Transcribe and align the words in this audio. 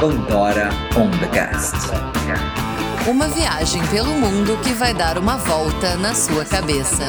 Pandora 0.00 0.70
on 0.96 1.10
the 1.20 1.28
Cast. 1.28 1.76
Uma 3.08 3.28
viagem 3.28 3.80
pelo 3.86 4.12
mundo 4.14 4.58
que 4.62 4.72
vai 4.74 4.92
dar 4.92 5.16
uma 5.16 5.36
volta 5.36 5.96
na 5.96 6.14
sua 6.14 6.44
cabeça. 6.44 7.08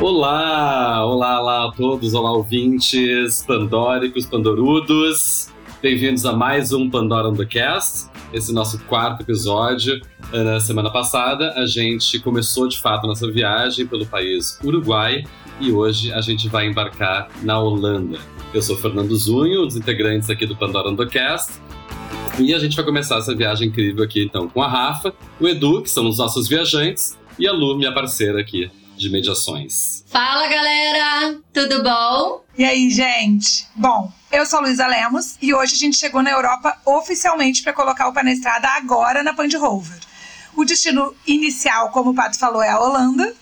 Olá, 0.00 1.04
olá, 1.06 1.40
olá 1.40 1.68
a 1.68 1.72
todos, 1.72 2.14
olá 2.14 2.32
ouvintes 2.32 3.42
pandóricos, 3.46 4.26
pandorudos. 4.26 5.53
Bem-vindos 5.84 6.24
a 6.24 6.32
mais 6.32 6.72
um 6.72 6.88
Pandora 6.88 7.28
on 7.28 7.34
the 7.34 7.44
Cast, 7.44 8.08
esse 8.32 8.54
nosso 8.54 8.78
quarto 8.84 9.20
episódio. 9.20 10.00
Na 10.32 10.58
semana 10.58 10.90
passada, 10.90 11.52
a 11.56 11.66
gente 11.66 12.18
começou 12.20 12.66
de 12.66 12.80
fato 12.80 13.06
nossa 13.06 13.30
viagem 13.30 13.86
pelo 13.86 14.06
país 14.06 14.58
Uruguai 14.64 15.24
e 15.60 15.70
hoje 15.70 16.10
a 16.10 16.22
gente 16.22 16.48
vai 16.48 16.68
embarcar 16.68 17.28
na 17.42 17.60
Holanda. 17.60 18.18
Eu 18.54 18.62
sou 18.62 18.78
Fernando 18.78 19.14
Zunho, 19.14 19.64
um 19.64 19.66
dos 19.66 19.76
integrantes 19.76 20.30
aqui 20.30 20.46
do 20.46 20.56
Pandora 20.56 20.88
on 20.88 20.96
the 20.96 21.04
Cast. 21.04 21.60
E 22.40 22.54
a 22.54 22.58
gente 22.58 22.74
vai 22.74 22.84
começar 22.86 23.18
essa 23.18 23.34
viagem 23.34 23.68
incrível 23.68 24.04
aqui 24.04 24.24
então 24.24 24.48
com 24.48 24.62
a 24.62 24.68
Rafa, 24.68 25.12
o 25.38 25.46
Edu, 25.46 25.82
que 25.82 25.90
são 25.90 26.08
os 26.08 26.16
nossos 26.16 26.48
viajantes, 26.48 27.18
e 27.38 27.46
a 27.46 27.52
Lu, 27.52 27.76
minha 27.76 27.92
parceira 27.92 28.40
aqui 28.40 28.70
de 28.96 29.10
mediações. 29.10 30.04
Fala 30.06 30.46
galera, 30.46 31.38
tudo 31.52 31.82
bom? 31.82 32.44
E 32.56 32.64
aí, 32.64 32.90
gente? 32.90 33.66
Bom, 33.74 34.12
eu 34.30 34.46
sou 34.46 34.60
Luísa 34.60 34.86
Lemos 34.86 35.36
e 35.42 35.52
hoje 35.52 35.74
a 35.74 35.78
gente 35.78 35.96
chegou 35.96 36.22
na 36.22 36.30
Europa 36.30 36.76
oficialmente 36.84 37.62
para 37.62 37.72
colocar 37.72 38.08
o 38.08 38.12
pé 38.12 38.22
na 38.22 38.32
estrada 38.32 38.68
agora 38.68 39.22
na 39.22 39.32
Band 39.32 39.48
Rover. 39.58 39.98
O 40.56 40.64
destino 40.64 41.14
inicial, 41.26 41.90
como 41.90 42.10
o 42.10 42.14
Pato 42.14 42.38
falou, 42.38 42.62
é 42.62 42.70
a 42.70 42.80
Holanda. 42.80 43.34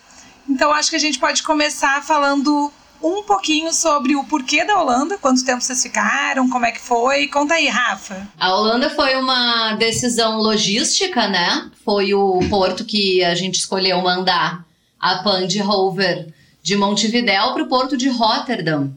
Então 0.49 0.73
acho 0.73 0.91
que 0.91 0.97
a 0.97 1.01
gente 1.01 1.19
pode 1.19 1.43
começar 1.43 2.03
falando 2.03 2.73
um 3.03 3.23
pouquinho 3.23 3.73
sobre 3.73 4.15
o 4.15 4.25
porquê 4.25 4.65
da 4.65 4.81
Holanda, 4.81 5.19
quanto 5.19 5.45
tempo 5.45 5.61
vocês 5.61 5.83
ficaram, 5.83 6.49
como 6.49 6.65
é 6.65 6.71
que 6.71 6.81
foi. 6.81 7.27
Conta 7.27 7.55
aí, 7.55 7.69
Rafa. 7.69 8.29
A 8.39 8.55
Holanda 8.55 8.89
foi 8.91 9.17
uma 9.17 9.75
decisão 9.75 10.39
logística, 10.39 11.27
né? 11.29 11.71
Foi 11.85 12.15
o 12.15 12.39
porto 12.49 12.85
que 12.85 13.23
a 13.25 13.35
gente 13.35 13.57
escolheu 13.57 14.01
mandar 14.01 14.65
a 15.03 15.17
Pan 15.17 15.49
de 15.49 15.59
Rover 15.59 16.33
de 16.63 16.77
Montevidéu 16.77 17.53
para 17.53 17.65
o 17.65 17.69
porto 17.69 17.97
de 17.97 18.09
Rotterdam. 18.09 18.97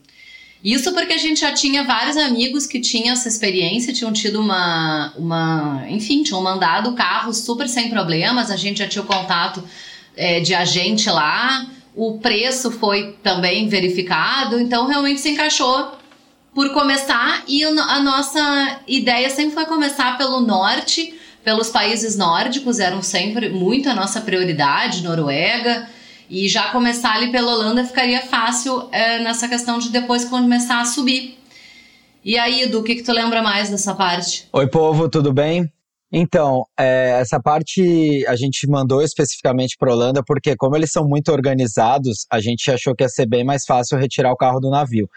Isso 0.63 0.93
porque 0.93 1.13
a 1.13 1.17
gente 1.17 1.41
já 1.41 1.51
tinha 1.51 1.83
vários 1.83 2.15
amigos 2.15 2.65
que 2.65 2.79
tinham 2.79 3.13
essa 3.13 3.27
experiência, 3.27 3.93
tinham 3.93 4.13
tido 4.13 4.39
uma, 4.39 5.13
uma 5.17 5.85
enfim, 5.89 6.23
tinham 6.23 6.41
mandado 6.41 6.91
o 6.91 6.95
carro 6.95 7.33
super 7.33 7.67
sem 7.67 7.89
problemas, 7.89 8.49
a 8.49 8.55
gente 8.55 8.79
já 8.79 8.87
tinha 8.87 9.03
o 9.03 9.07
contato 9.07 9.63
é, 10.15 10.39
de 10.39 10.55
agente 10.55 11.09
lá, 11.09 11.67
o 11.95 12.19
preço 12.19 12.71
foi 12.71 13.15
também 13.21 13.67
verificado, 13.67 14.59
então 14.59 14.87
realmente 14.87 15.21
se 15.21 15.29
encaixou 15.29 15.91
por 16.53 16.71
começar 16.71 17.43
e 17.47 17.63
a 17.63 17.99
nossa 17.99 18.79
ideia 18.87 19.29
sempre 19.29 19.53
foi 19.53 19.65
começar 19.65 20.17
pelo 20.17 20.39
norte, 20.39 21.13
pelos 21.43 21.69
países 21.69 22.17
nórdicos, 22.17 22.79
eram 22.79 23.03
sempre 23.03 23.49
muito 23.49 23.87
a 23.87 23.93
nossa 23.93 24.19
prioridade, 24.19 25.03
Noruega, 25.03 25.87
e 26.29 26.47
já 26.47 26.71
começar 26.71 27.13
ali 27.13 27.31
pela 27.31 27.51
Holanda 27.51 27.85
ficaria 27.85 28.21
fácil 28.21 28.89
é, 28.91 29.19
nessa 29.19 29.47
questão 29.47 29.79
de 29.79 29.89
depois 29.89 30.25
começar 30.25 30.81
a 30.81 30.85
subir. 30.85 31.37
E 32.23 32.37
aí, 32.37 32.63
Edu, 32.63 32.79
o 32.79 32.83
que, 32.83 32.95
que 32.95 33.03
tu 33.03 33.11
lembra 33.11 33.41
mais 33.43 33.69
dessa 33.69 33.93
parte? 33.93 34.47
Oi, 34.51 34.67
povo, 34.67 35.07
tudo 35.07 35.31
bem? 35.31 35.71
Então, 36.11 36.63
é, 36.79 37.19
essa 37.19 37.41
parte 37.41 38.25
a 38.27 38.35
gente 38.35 38.67
mandou 38.67 39.01
especificamente 39.01 39.75
para 39.77 39.91
Holanda 39.91 40.23
porque, 40.25 40.55
como 40.55 40.75
eles 40.75 40.91
são 40.91 41.07
muito 41.07 41.31
organizados, 41.31 42.25
a 42.31 42.39
gente 42.39 42.71
achou 42.71 42.95
que 42.95 43.03
ia 43.03 43.09
ser 43.09 43.27
bem 43.27 43.43
mais 43.43 43.63
fácil 43.65 43.97
retirar 43.97 44.31
o 44.31 44.37
carro 44.37 44.59
do 44.59 44.69
navio. 44.69 45.09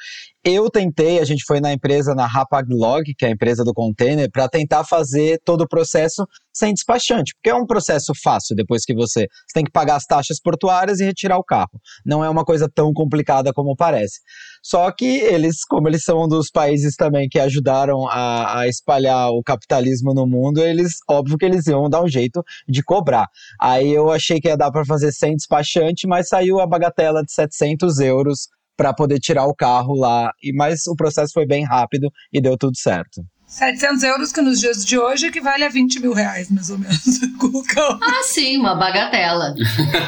Eu 0.50 0.70
tentei, 0.70 1.19
a 1.19 1.25
gente 1.26 1.44
foi 1.47 1.60
na 1.60 1.75
empresa, 1.75 2.14
na 2.14 2.25
Hapag-Log, 2.25 3.14
que 3.19 3.26
é 3.26 3.28
a 3.28 3.31
empresa 3.31 3.62
do 3.62 3.75
container, 3.75 4.31
para 4.31 4.48
tentar 4.48 4.82
fazer 4.82 5.38
todo 5.44 5.60
o 5.60 5.69
processo 5.69 6.26
sem 6.54 6.72
despachante, 6.72 7.34
porque 7.34 7.50
é 7.50 7.54
um 7.54 7.66
processo 7.66 8.14
fácil 8.25 8.56
depois 8.56 8.82
que 8.82 8.94
você, 8.94 9.26
você 9.28 9.53
tem 9.53 9.62
que 9.62 9.70
pagar 9.70 9.97
as 9.97 10.06
taxas 10.06 10.41
portuárias 10.41 11.00
e 11.00 11.04
retirar 11.04 11.37
o 11.37 11.44
carro. 11.44 11.78
Não 12.04 12.25
é 12.25 12.31
uma 12.31 12.47
coisa 12.47 12.66
tão 12.66 12.94
complicada 12.94 13.53
como 13.53 13.76
parece. 13.76 14.20
Só 14.62 14.91
que 14.91 15.04
eles, 15.04 15.64
como 15.69 15.87
eles 15.87 16.03
são 16.03 16.25
um 16.25 16.28
dos 16.28 16.50
países 16.50 16.97
também 16.97 17.28
que 17.28 17.38
ajudaram 17.38 18.08
a, 18.08 18.60
a 18.60 18.69
espalhar 18.69 19.28
o 19.31 19.42
capitalismo 19.42 20.14
no 20.14 20.26
mundo, 20.26 20.62
eles, 20.62 20.94
óbvio 21.06 21.37
que 21.37 21.44
eles 21.44 21.66
iam 21.66 21.91
dar 21.91 22.03
um 22.03 22.08
jeito 22.08 22.42
de 22.66 22.82
cobrar. 22.82 23.28
Aí 23.60 23.91
eu 23.91 24.10
achei 24.10 24.41
que 24.41 24.48
ia 24.48 24.56
dar 24.56 24.70
para 24.70 24.87
fazer 24.87 25.12
sem 25.12 25.37
despachante, 25.37 26.06
mas 26.06 26.28
saiu 26.28 26.58
a 26.58 26.66
bagatela 26.66 27.22
de 27.22 27.32
700 27.32 27.98
euros 28.00 28.48
para 28.78 28.94
poder 28.94 29.19
tirar 29.19 29.44
o 29.47 29.55
carro 29.55 29.94
lá. 29.94 30.31
E 30.41 30.53
mas 30.53 30.87
o 30.87 30.94
processo 30.94 31.33
foi 31.34 31.44
bem 31.44 31.65
rápido 31.65 32.09
e 32.33 32.41
deu 32.41 32.56
tudo 32.56 32.78
certo. 32.78 33.21
700 33.49 34.03
euros 34.03 34.31
que 34.31 34.43
nos 34.43 34.61
dias 34.61 34.84
de 34.84 34.99
hoje 34.99 35.27
equivale 35.27 35.65
a 35.65 35.71
20 35.71 36.00
mil 36.00 36.12
reais, 36.12 36.50
mais 36.50 36.69
ou 36.69 36.78
menos, 36.78 37.19
com 37.41 37.47
o 37.47 37.65
carro. 37.65 37.99
Ah, 38.03 38.22
sim, 38.22 38.59
uma 38.59 38.75
bagatela. 38.75 39.55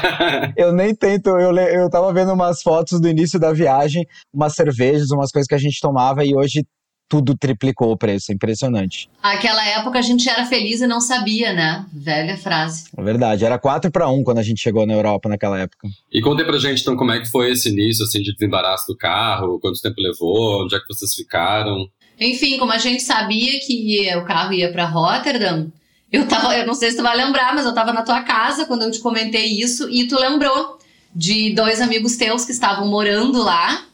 eu 0.58 0.72
nem 0.72 0.94
tento, 0.94 1.30
eu, 1.30 1.56
eu 1.56 1.88
tava 1.88 2.12
vendo 2.12 2.34
umas 2.34 2.62
fotos 2.62 3.00
do 3.00 3.08
início 3.08 3.40
da 3.40 3.50
viagem, 3.50 4.06
umas 4.32 4.54
cervejas, 4.54 5.10
umas 5.10 5.32
coisas 5.32 5.48
que 5.48 5.54
a 5.54 5.58
gente 5.58 5.80
tomava 5.80 6.22
e 6.22 6.36
hoje 6.36 6.66
tudo 7.10 7.36
triplicou 7.36 7.90
o 7.90 7.96
preço, 7.96 8.32
impressionante. 8.32 9.10
Aquela 9.20 9.66
época 9.66 9.98
a 9.98 10.02
gente 10.02 10.28
era 10.28 10.46
feliz 10.46 10.80
e 10.80 10.86
não 10.86 11.00
sabia, 11.00 11.52
né? 11.52 11.84
Velha 11.92 12.38
frase. 12.38 12.84
É 12.96 13.02
verdade, 13.02 13.44
era 13.44 13.58
4 13.58 13.90
para 13.90 14.08
1 14.08 14.22
quando 14.22 14.38
a 14.38 14.42
gente 14.44 14.62
chegou 14.62 14.86
na 14.86 14.94
Europa 14.94 15.28
naquela 15.28 15.58
época. 15.58 15.88
E 16.12 16.20
conte 16.20 16.44
pra 16.44 16.56
gente 16.56 16.82
então 16.82 16.96
como 16.96 17.10
é 17.10 17.18
que 17.18 17.28
foi 17.28 17.50
esse 17.50 17.68
início 17.68 18.04
assim 18.04 18.22
de 18.22 18.32
desembaraço 18.32 18.86
do 18.86 18.96
carro, 18.96 19.58
quanto 19.58 19.82
tempo 19.82 19.96
levou, 20.00 20.62
onde 20.62 20.76
é 20.76 20.78
que 20.78 20.86
vocês 20.86 21.12
ficaram? 21.12 21.88
Enfim, 22.20 22.58
como 22.58 22.70
a 22.70 22.78
gente 22.78 23.02
sabia 23.02 23.58
que 23.58 24.08
o 24.14 24.24
carro 24.24 24.52
ia 24.52 24.70
para 24.70 24.84
Rotterdam, 24.84 25.72
eu 26.12 26.28
tava, 26.28 26.56
eu 26.56 26.66
não 26.66 26.74
sei 26.74 26.92
se 26.92 26.96
tu 26.96 27.02
vai 27.02 27.16
lembrar, 27.16 27.56
mas 27.56 27.66
eu 27.66 27.74
tava 27.74 27.92
na 27.92 28.02
tua 28.02 28.22
casa 28.22 28.66
quando 28.66 28.82
eu 28.82 28.90
te 28.92 29.00
comentei 29.00 29.46
isso 29.46 29.90
e 29.90 30.06
tu 30.06 30.16
lembrou 30.16 30.78
de 31.12 31.52
dois 31.56 31.80
amigos 31.80 32.16
teus 32.16 32.44
que 32.44 32.52
estavam 32.52 32.86
morando 32.86 33.42
lá, 33.42 33.84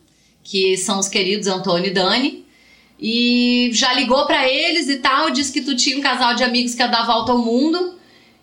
que 0.45 0.77
são 0.77 0.99
os 0.99 1.09
queridos 1.09 1.47
Antônio 1.47 1.87
e 1.87 1.95
Dani 1.95 2.46
e 2.99 3.71
já 3.73 3.93
ligou 3.93 4.27
para 4.27 4.49
eles 4.49 4.89
e 4.89 4.97
tal, 4.97 5.31
disse 5.31 5.53
que 5.53 5.61
tu 5.61 5.77
tinha 5.77 5.99
um 5.99 6.01
casal 6.01 6.35
de 6.35 6.43
amigos 6.43 6.75
que 6.75 6.83
ia 6.83 6.89
dar 6.89 7.07
volta 7.07 7.33
ao 7.33 7.39
mundo. 7.39 7.95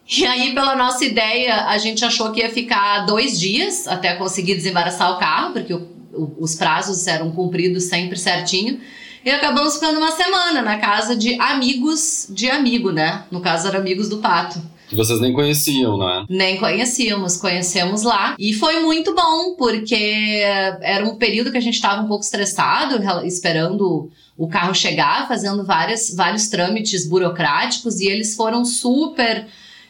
E 0.07 0.25
aí, 0.25 0.53
pela 0.53 0.75
nossa 0.75 1.03
ideia, 1.05 1.65
a 1.65 1.77
gente 1.77 2.03
achou 2.03 2.31
que 2.31 2.41
ia 2.41 2.49
ficar 2.49 3.05
dois 3.05 3.39
dias 3.39 3.87
até 3.87 4.13
conseguir 4.15 4.55
desembaraçar 4.55 5.11
o 5.15 5.17
carro, 5.17 5.53
porque 5.53 5.73
o, 5.73 5.87
o, 6.13 6.35
os 6.39 6.55
prazos 6.55 7.07
eram 7.07 7.31
cumpridos 7.31 7.85
sempre 7.85 8.17
certinho. 8.17 8.79
E 9.25 9.31
acabamos 9.31 9.75
ficando 9.75 9.97
uma 9.97 10.11
semana 10.11 10.61
na 10.61 10.77
casa 10.77 11.15
de 11.15 11.39
amigos 11.39 12.27
de 12.29 12.49
amigo, 12.49 12.91
né? 12.91 13.23
No 13.31 13.39
caso, 13.39 13.67
eram 13.69 13.79
amigos 13.79 14.09
do 14.09 14.17
Pato. 14.17 14.61
Que 14.89 14.97
vocês 14.97 15.19
nem 15.21 15.33
conheciam, 15.33 15.97
não 15.97 16.09
é? 16.09 16.25
Nem 16.29 16.57
conhecíamos, 16.57 17.37
conhecemos 17.37 18.03
lá. 18.03 18.35
E 18.37 18.53
foi 18.53 18.81
muito 18.81 19.15
bom, 19.15 19.55
porque 19.57 20.41
era 20.81 21.05
um 21.05 21.15
período 21.15 21.51
que 21.51 21.57
a 21.57 21.61
gente 21.61 21.75
estava 21.75 22.01
um 22.01 22.07
pouco 22.07 22.23
estressado, 22.23 23.01
esperando 23.25 24.11
o 24.37 24.47
carro 24.47 24.73
chegar, 24.73 25.27
fazendo 25.27 25.63
várias, 25.63 26.13
vários 26.13 26.47
trâmites 26.47 27.07
burocráticos, 27.07 27.99
e 27.99 28.07
eles 28.07 28.35
foram 28.35 28.65
super 28.65 29.47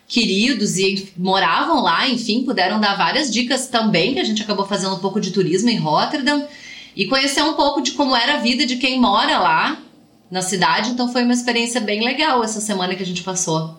queridos 0.07 0.77
e 0.77 1.11
moravam 1.17 1.81
lá, 1.81 2.07
enfim, 2.07 2.43
puderam 2.43 2.79
dar 2.79 2.95
várias 2.95 3.31
dicas 3.31 3.67
também, 3.67 4.13
que 4.13 4.19
a 4.19 4.23
gente 4.23 4.43
acabou 4.43 4.65
fazendo 4.65 4.95
um 4.95 4.99
pouco 4.99 5.19
de 5.19 5.31
turismo 5.31 5.69
em 5.69 5.77
Rotterdam 5.77 6.45
e 6.95 7.07
conhecer 7.07 7.41
um 7.41 7.53
pouco 7.53 7.81
de 7.81 7.93
como 7.93 8.15
era 8.15 8.35
a 8.35 8.41
vida 8.41 8.65
de 8.65 8.75
quem 8.75 8.99
mora 8.99 9.39
lá 9.39 9.81
na 10.29 10.41
cidade. 10.41 10.91
Então 10.91 11.11
foi 11.11 11.23
uma 11.23 11.33
experiência 11.33 11.81
bem 11.81 12.03
legal 12.03 12.43
essa 12.43 12.59
semana 12.59 12.95
que 12.95 13.03
a 13.03 13.05
gente 13.05 13.23
passou 13.23 13.77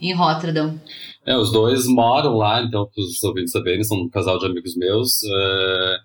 em 0.00 0.12
Rotterdam. 0.12 0.78
É, 1.26 1.36
os 1.36 1.50
dois 1.50 1.86
moram 1.86 2.36
lá, 2.36 2.62
então, 2.62 2.86
para 2.86 3.02
os 3.02 3.22
ouvintes 3.22 3.52
saberem, 3.52 3.82
são 3.82 3.96
um 3.96 4.10
casal 4.10 4.38
de 4.38 4.46
amigos 4.46 4.76
meus. 4.76 5.22
Uh, 5.22 5.96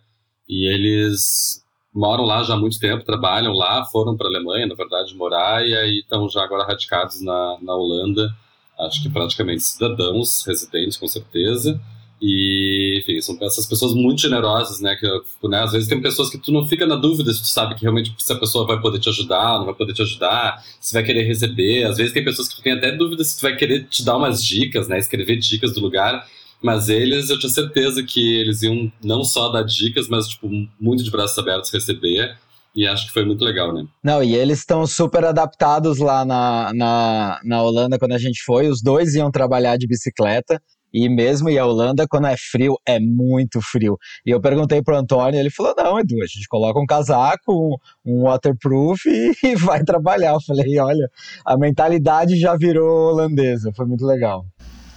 e 0.48 0.74
eles 0.74 1.62
moram 2.00 2.24
lá 2.24 2.42
já 2.44 2.54
há 2.54 2.58
muito 2.58 2.80
tempo, 2.80 3.04
trabalham 3.04 3.52
lá, 3.52 3.84
foram 3.86 4.16
para 4.16 4.28
a 4.28 4.30
Alemanha, 4.30 4.66
na 4.66 4.74
verdade, 4.74 5.14
morar, 5.16 5.68
e 5.68 5.76
aí 5.76 6.00
estão 6.00 6.30
já 6.30 6.42
agora 6.42 6.64
radicados 6.64 7.22
na, 7.22 7.58
na 7.62 7.76
Holanda. 7.76 8.34
Acho 8.80 9.04
que 9.04 9.10
praticamente 9.10 9.62
cidadãos, 9.62 10.46
residentes, 10.48 10.96
com 10.96 11.08
certeza. 11.08 11.80
E, 12.22 13.00
enfim, 13.02 13.20
são 13.20 13.38
essas 13.42 13.66
pessoas 13.66 13.94
muito 13.94 14.22
generosas, 14.22 14.80
né? 14.80 14.96
Que, 14.96 15.08
né, 15.48 15.62
às 15.62 15.74
vezes 15.74 15.90
tem 15.90 16.02
pessoas 16.02 16.30
que 16.30 16.38
tu 16.38 16.52
não 16.54 16.66
fica 16.66 16.86
na 16.86 16.96
dúvida 16.96 17.34
se 17.34 17.42
tu 17.42 17.48
sabe 17.48 17.76
que 17.76 17.82
realmente 17.82 18.14
se 18.18 18.32
a 18.32 18.38
pessoa 18.38 18.66
vai 18.66 18.80
poder 18.80 19.00
te 19.00 19.10
ajudar, 19.10 19.58
não 19.58 19.66
vai 19.66 19.74
poder 19.74 19.94
te 19.94 20.02
ajudar, 20.02 20.64
se 20.80 20.94
vai 20.94 21.04
querer 21.04 21.24
receber. 21.24 21.84
Às 21.84 21.98
vezes 21.98 22.14
tem 22.14 22.24
pessoas 22.24 22.48
que 22.48 22.56
tu 22.56 22.62
tem 22.62 22.74
até 22.74 22.94
dúvida 22.94 23.24
se 23.26 23.38
tu 23.38 23.42
vai 23.42 23.56
querer 23.58 23.88
te 23.90 24.04
dar 24.04 24.16
umas 24.16 24.44
dicas, 24.44 24.88
né? 24.88 24.98
Escrever 24.98 25.36
dicas 25.38 25.74
do 25.74 25.82
lugar. 25.82 26.26
Mas 26.62 26.90
eles, 26.90 27.30
eu 27.30 27.40
tinha 27.40 27.50
certeza 27.50 28.04
que 28.04 28.36
eles 28.38 28.62
iam 28.62 28.92
não 29.04 29.24
só 29.24 29.50
dar 29.50 29.64
dicas, 29.64 30.08
mas, 30.10 30.28
tipo, 30.28 30.50
muito 30.80 31.04
de 31.04 31.12
braços 31.12 31.38
abertos 31.38 31.72
receber. 31.72 32.38
E 32.76 32.86
acho 32.86 33.08
que 33.08 33.14
foi 33.14 33.26
muito 33.26 33.44
legal, 33.44 33.74
né? 33.74 33.86
Não, 34.04 34.22
e 34.22 34.36
eles 34.36 34.60
estão 34.60 34.86
super 34.86 35.26
adaptados 35.26 35.98
lá 35.98 36.24
na, 36.24 36.72
na, 36.74 37.40
na 37.44 37.64
Holanda 37.64 37.98
quando 37.98 38.14
a 38.14 38.18
gente 38.18 38.44
foi. 38.44 38.68
Os 38.68 38.82
dois 38.82 39.16
iam 39.16 39.32
trabalhar 39.32 39.78
de 39.78 39.88
bicicleta. 39.88 40.62
E 40.92 41.08
mesmo 41.08 41.50
em 41.50 41.60
Holanda, 41.60 42.08
quando 42.08 42.28
é 42.28 42.36
frio, 42.38 42.76
é 42.86 43.00
muito 43.00 43.60
frio. 43.62 43.96
E 44.26 44.32
eu 44.32 44.42
perguntei 44.42 44.82
pro 44.82 44.98
Antônio, 44.98 45.40
ele 45.40 45.52
falou: 45.52 45.74
não, 45.78 46.00
Edu, 46.00 46.16
a 46.22 46.26
gente 46.26 46.48
coloca 46.48 46.80
um 46.80 46.86
casaco, 46.86 47.54
um, 47.54 47.76
um 48.06 48.24
waterproof 48.24 49.08
e, 49.08 49.34
e, 49.44 49.56
vai 49.56 49.84
trabalhar. 49.84 50.34
Eu 50.34 50.42
falei: 50.42 50.80
olha, 50.80 51.08
a 51.46 51.58
mentalidade 51.58 52.40
já 52.40 52.56
virou 52.56 53.12
holandesa. 53.12 53.72
Foi 53.76 53.86
muito 53.86 54.06
legal. 54.06 54.46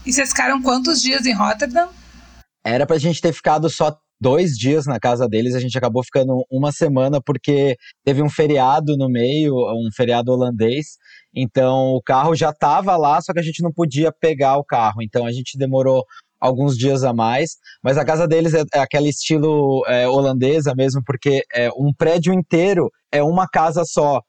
E 0.04 0.12
vocês 0.12 0.30
ficaram 0.30 0.60
quantos 0.60 1.00
dias 1.00 1.24
em 1.26 1.32
Rotterdam? 1.32 1.88
Era 2.64 2.86
pra 2.86 2.98
gente 2.98 3.20
ter 3.20 3.32
ficado 3.32 3.70
só 3.70 3.96
dois 4.20 4.52
dias 4.52 4.86
na 4.86 5.00
casa 5.00 5.28
deles, 5.28 5.54
a 5.54 5.60
gente 5.60 5.76
acabou 5.76 6.02
ficando 6.04 6.44
uma 6.50 6.70
semana 6.70 7.20
porque 7.20 7.76
teve 8.04 8.22
um 8.22 8.30
feriado 8.30 8.96
no 8.96 9.08
meio, 9.08 9.52
um 9.54 9.88
feriado 9.96 10.30
holandês, 10.30 10.96
então 11.34 11.94
o 11.94 12.00
carro 12.00 12.34
já 12.34 12.50
estava 12.50 12.96
lá, 12.96 13.20
só 13.20 13.32
que 13.32 13.40
a 13.40 13.42
gente 13.42 13.62
não 13.62 13.72
podia 13.72 14.12
pegar 14.12 14.58
o 14.58 14.64
carro, 14.64 15.02
então 15.02 15.26
a 15.26 15.32
gente 15.32 15.58
demorou 15.58 16.04
alguns 16.40 16.76
dias 16.76 17.02
a 17.02 17.12
mais, 17.12 17.56
mas 17.82 17.98
a 17.98 18.04
casa 18.04 18.28
deles 18.28 18.54
é, 18.54 18.62
é 18.74 18.78
aquele 18.78 19.08
estilo 19.08 19.84
é, 19.88 20.08
holandesa 20.08 20.72
mesmo, 20.72 21.02
porque 21.04 21.42
é 21.52 21.68
um 21.70 21.92
prédio 21.96 22.32
inteiro 22.32 22.90
é 23.10 23.22
uma 23.22 23.46
casa 23.48 23.82
só 23.84 24.20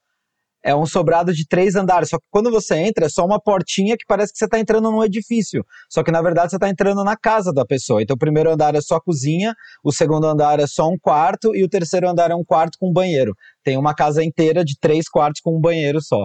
é 0.64 0.74
um 0.74 0.86
sobrado 0.86 1.32
de 1.32 1.46
três 1.46 1.76
andares. 1.76 2.08
Só 2.08 2.18
que 2.18 2.24
quando 2.30 2.50
você 2.50 2.76
entra, 2.76 3.04
é 3.04 3.08
só 3.08 3.24
uma 3.24 3.38
portinha 3.38 3.96
que 3.96 4.06
parece 4.08 4.32
que 4.32 4.38
você 4.38 4.46
está 4.46 4.58
entrando 4.58 4.90
num 4.90 5.04
edifício. 5.04 5.64
Só 5.90 6.02
que 6.02 6.10
na 6.10 6.22
verdade 6.22 6.50
você 6.50 6.56
está 6.56 6.70
entrando 6.70 7.04
na 7.04 7.16
casa 7.16 7.52
da 7.52 7.66
pessoa. 7.66 8.02
Então 8.02 8.14
o 8.14 8.18
primeiro 8.18 8.50
andar 8.50 8.74
é 8.74 8.80
só 8.80 8.98
cozinha, 8.98 9.54
o 9.84 9.92
segundo 9.92 10.26
andar 10.26 10.58
é 10.58 10.66
só 10.66 10.88
um 10.88 10.98
quarto 10.98 11.54
e 11.54 11.62
o 11.62 11.68
terceiro 11.68 12.08
andar 12.08 12.30
é 12.30 12.34
um 12.34 12.44
quarto 12.44 12.78
com 12.80 12.90
banheiro. 12.90 13.34
Tem 13.62 13.76
uma 13.76 13.94
casa 13.94 14.24
inteira 14.24 14.64
de 14.64 14.78
três 14.80 15.06
quartos 15.08 15.42
com 15.42 15.56
um 15.56 15.60
banheiro 15.60 16.00
só. 16.00 16.24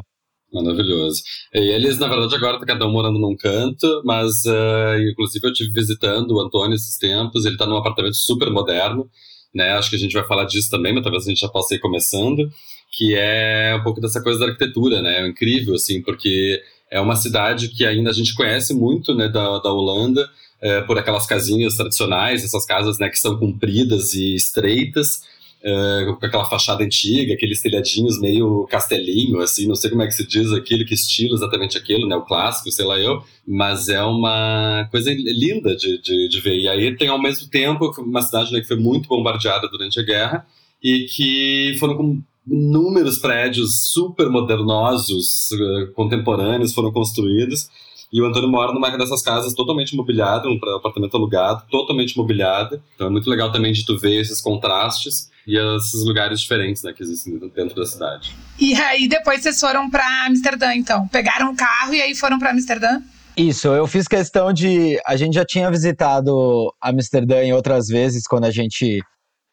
Maravilhoso. 0.52 1.22
E 1.54 1.60
eles, 1.60 2.00
na 2.00 2.08
verdade, 2.08 2.36
agora 2.36 2.60
tá 2.60 2.66
cada 2.66 2.88
um 2.88 2.92
morando 2.92 3.20
num 3.20 3.36
canto, 3.36 4.02
mas 4.04 4.30
uh, 4.46 5.00
inclusive 5.12 5.46
eu 5.46 5.52
estive 5.52 5.72
visitando 5.72 6.32
o 6.32 6.40
Antônio 6.40 6.74
esses 6.74 6.98
tempos, 6.98 7.46
ele 7.46 7.54
está 7.54 7.68
num 7.68 7.78
apartamento 7.78 8.16
super 8.16 8.50
moderno, 8.50 9.08
né? 9.54 9.74
Acho 9.74 9.92
que 9.92 9.96
a 9.96 10.00
gente 10.00 10.14
vai 10.14 10.26
falar 10.26 10.46
disso 10.46 10.70
também, 10.72 10.92
mas 10.92 11.04
talvez 11.04 11.26
a 11.26 11.30
gente 11.30 11.42
já 11.42 11.50
possa 11.50 11.76
ir 11.76 11.80
começando 11.80 12.50
que 12.92 13.16
é 13.16 13.76
um 13.80 13.84
pouco 13.84 14.02
dessa 14.02 14.22
coisa 14.22 14.40
da 14.40 14.46
arquitetura, 14.48 15.02
né? 15.02 15.22
É 15.22 15.28
incrível, 15.28 15.76
assim, 15.76 16.02
porque 16.02 16.62
é 16.92 17.00
uma 17.00 17.16
cidade 17.16 17.70
que 17.70 17.86
ainda 17.86 18.10
a 18.10 18.14
gente 18.14 18.34
conhece 18.34 18.74
muito, 18.74 19.14
né, 19.14 19.28
da, 19.28 19.60
da 19.60 19.72
Holanda, 19.72 20.28
é, 20.62 20.82
por 20.82 20.98
aquelas 20.98 21.26
casinhas 21.26 21.76
tradicionais, 21.76 22.44
essas 22.44 22.66
casas, 22.66 22.98
né, 23.00 23.10
que 23.10 23.20
são 23.20 23.38
compridas 23.38 24.14
e 24.14 24.34
estreitas, 24.36 25.22
é, 25.62 26.06
com 26.20 26.26
aquela 26.26 26.46
fachada 26.46 26.84
antiga, 26.84 27.34
aqueles 27.34 27.62
telhadinhos 27.62 28.20
meio 28.20 28.66
castelinho, 28.70 29.40
assim, 29.40 29.68
não 29.68 29.76
sei 29.76 29.90
como 29.90 30.02
é 30.02 30.08
que 30.08 30.14
se 30.14 30.26
diz 30.26 30.52
aquilo, 30.52 30.86
que 30.86 30.94
estilo 30.94 31.36
exatamente 31.36 31.78
aquilo, 31.78 32.08
né, 32.08 32.16
o 32.16 32.24
clássico, 32.24 32.72
sei 32.72 32.86
lá 32.86 32.98
eu, 33.00 33.24
mas 33.48 33.88
é 33.88 34.02
uma 34.04 34.88
coisa 34.90 35.12
linda 35.14 35.76
de, 35.76 36.02
de, 36.02 36.28
de 36.28 36.42
ver. 36.42 36.58
E 36.58 36.68
aí 36.68 36.96
tem, 36.96 37.10
ao 37.10 37.22
mesmo 37.22 37.48
tempo, 37.50 37.92
uma 38.00 38.22
cidade 38.22 38.52
né, 38.52 38.62
que 38.62 38.68
foi 38.68 38.78
muito 38.78 39.08
bombardeada 39.08 39.68
durante 39.70 40.00
a 40.00 40.04
guerra, 40.04 40.46
e 40.82 41.06
que 41.06 41.76
foram 41.78 42.24
inúmeros 42.50 43.18
prédios 43.18 43.90
super 43.92 44.30
modernosos, 44.30 45.50
uh, 45.52 45.94
contemporâneos 45.94 46.74
foram 46.74 46.92
construídos. 46.92 47.70
E 48.12 48.20
o 48.22 48.26
Antônio 48.26 48.50
mora 48.50 48.74
numa 48.74 48.90
dessas 48.98 49.22
casas 49.22 49.54
totalmente 49.54 49.96
mobiliada, 49.96 50.50
um 50.50 50.60
apartamento 50.76 51.16
alugado, 51.16 51.64
totalmente 51.70 52.18
mobiliado. 52.18 52.82
Então 52.96 53.06
é 53.06 53.10
muito 53.10 53.30
legal 53.30 53.52
também 53.52 53.72
de 53.72 53.86
tu 53.86 54.00
ver 54.00 54.20
esses 54.20 54.42
contrastes 54.42 55.30
e 55.46 55.56
esses 55.58 56.04
lugares 56.04 56.42
diferentes 56.42 56.82
né, 56.82 56.92
que 56.92 57.04
existem 57.04 57.38
dentro 57.56 57.76
da 57.76 57.86
cidade. 57.86 58.36
E 58.60 58.74
aí 58.74 59.08
depois 59.08 59.44
vocês 59.44 59.60
foram 59.60 59.92
para 59.92 60.26
Amsterdã, 60.26 60.74
então? 60.74 61.08
Pegaram 61.10 61.52
o 61.52 61.56
carro 61.56 61.94
e 61.94 62.02
aí 62.02 62.16
foram 62.16 62.40
para 62.40 62.50
Amsterdã? 62.50 63.00
Isso, 63.38 63.68
eu 63.68 63.88
fiz 63.88 64.08
questão 64.08 64.52
de. 64.52 65.00
A 65.06 65.16
gente 65.16 65.36
já 65.36 65.46
tinha 65.46 65.70
visitado 65.72 66.74
Amsterdã 66.82 67.44
em 67.44 67.54
outras 67.54 67.88
vezes, 67.88 68.28
quando 68.28 68.46
a 68.46 68.52
gente 68.52 69.00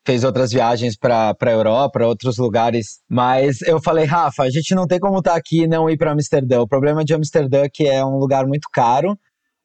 fez 0.07 0.23
outras 0.23 0.53
viagens 0.53 0.97
para 0.97 1.35
a 1.39 1.51
Europa, 1.51 1.91
para 1.91 2.09
outros 2.09 2.39
lugares. 2.39 3.01
Mas 3.11 3.61
eu 3.63 3.83
falei, 3.83 4.05
Rafa, 4.05 4.45
a 4.45 4.51
gente 4.51 4.75
não 4.75 4.87
tem 4.87 5.01
como 5.01 5.19
estar 5.19 5.33
tá 5.33 5.37
aqui 5.37 5.63
e 5.65 5.67
não 5.67 5.91
ir 5.91 5.99
para 5.99 6.13
Amsterdã. 6.13 6.61
O 6.61 6.69
problema 6.69 7.05
de 7.05 7.13
Amsterdã 7.13 7.65
é 7.65 7.69
que 7.69 7.87
é 7.89 8.05
um 8.05 8.17
lugar 8.17 8.47
muito 8.47 8.69
caro. 8.73 9.19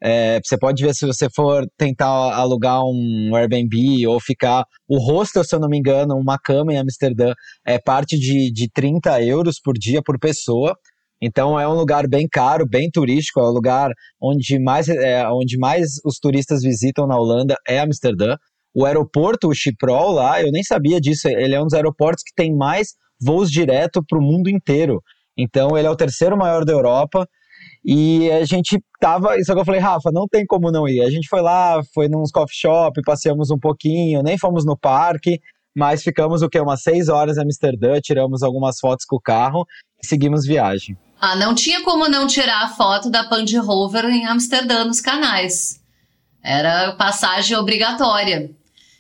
É, 0.04 0.40
você 0.44 0.58
pode 0.58 0.84
ver 0.84 0.96
se 0.96 1.06
você 1.06 1.28
for 1.30 1.64
tentar 1.78 2.08
alugar 2.08 2.82
um 2.84 3.36
Airbnb 3.36 4.08
ou 4.08 4.20
ficar. 4.20 4.66
O 4.90 4.98
hostel, 4.98 5.44
se 5.44 5.56
eu 5.56 5.60
não 5.60 5.70
me 5.70 5.78
engano, 5.78 6.16
uma 6.16 6.40
cama 6.40 6.74
em 6.74 6.78
Amsterdã 6.78 7.34
é 7.64 7.78
parte 7.78 8.18
de, 8.18 8.52
de 8.52 8.68
30 8.74 9.24
euros 9.24 9.60
por 9.64 9.76
dia 9.78 10.02
por 10.04 10.18
pessoa. 10.20 10.76
Então 11.22 11.60
é 11.60 11.68
um 11.68 11.76
lugar 11.76 12.08
bem 12.08 12.28
caro, 12.28 12.66
bem 12.68 12.90
turístico, 12.90 13.40
é 13.40 13.44
o 13.44 13.52
lugar 13.52 13.92
onde 14.20 14.58
mais, 14.60 14.90
é, 14.90 15.24
onde 15.30 15.56
mais 15.60 15.92
os 16.04 16.18
turistas 16.18 16.64
visitam 16.64 17.06
na 17.06 17.16
Holanda 17.16 17.56
é 17.68 17.80
Amsterdã. 17.80 18.36
O 18.74 18.86
aeroporto, 18.86 19.50
o 19.50 19.54
Chiprol 19.54 20.12
lá, 20.12 20.42
eu 20.42 20.52
nem 20.52 20.64
sabia 20.64 21.00
disso. 21.00 21.28
Ele 21.28 21.56
é 21.56 21.60
um 21.60 21.66
dos 21.66 21.74
aeroportos 21.74 22.24
que 22.24 22.34
tem 22.34 22.56
mais 22.56 22.90
voos 23.20 23.52
direto 23.52 24.04
para 24.08 24.18
o 24.18 24.22
mundo 24.22 24.50
inteiro. 24.50 25.02
Então, 25.38 25.78
ele 25.78 25.88
é 25.88 25.92
o 25.92 25.96
terceiro 25.96 26.38
maior 26.38 26.66
da 26.66 26.74
Europa. 26.74 27.28
E 27.84 28.30
a 28.32 28.46
gente 28.46 28.80
tava. 29.00 29.36
Só 29.44 29.54
que 29.54 29.60
eu 29.60 29.66
falei, 29.66 29.82
Rafa, 29.82 30.12
não 30.12 30.28
tem 30.28 30.46
como 30.46 30.72
não 30.72 30.88
ir. 30.88 31.02
A 31.02 31.10
gente 31.10 31.28
foi 31.28 31.42
lá, 31.42 31.82
foi 31.94 32.08
nos 32.08 32.32
coffee 32.32 32.56
shop, 32.56 33.02
passeamos 33.04 33.50
um 33.50 33.58
pouquinho, 33.58 34.22
nem 34.22 34.38
fomos 34.38 34.66
no 34.66 34.78
parque, 34.78 35.40
mas 35.76 36.04
ficamos 36.04 36.42
o 36.42 36.50
quê? 36.50 36.60
Umas 36.60 36.84
seis 36.84 37.10
horas 37.10 37.38
em 37.38 37.42
Amsterdã, 37.42 38.00
tiramos 38.00 38.44
algumas 38.44 38.80
fotos 38.80 39.06
com 39.06 39.16
o 39.16 39.22
carro 39.22 39.66
e 40.02 40.06
seguimos 40.06 40.46
viagem. 40.46 40.98
Ah, 41.20 41.36
não 41.36 41.54
tinha 41.54 41.84
como 41.84 42.08
não 42.08 42.28
tirar 42.28 42.64
a 42.64 42.70
foto 42.70 43.10
da 43.10 43.24
Pandy 43.24 43.58
Rover 43.58 44.06
em 44.06 44.26
Amsterdã 44.26 44.86
nos 44.86 45.02
canais. 45.02 45.80
Era 46.44 46.94
passagem 46.94 47.56
obrigatória. 47.58 48.50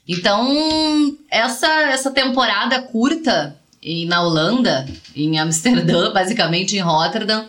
Então, 0.08 1.16
essa, 1.30 1.68
essa 1.84 2.12
temporada 2.12 2.82
curta 2.82 3.56
em, 3.82 4.06
na 4.06 4.24
Holanda, 4.24 4.88
em 5.16 5.40
Amsterdã, 5.40 6.12
basicamente 6.14 6.76
em 6.76 6.82
Rotterdam, 6.82 7.46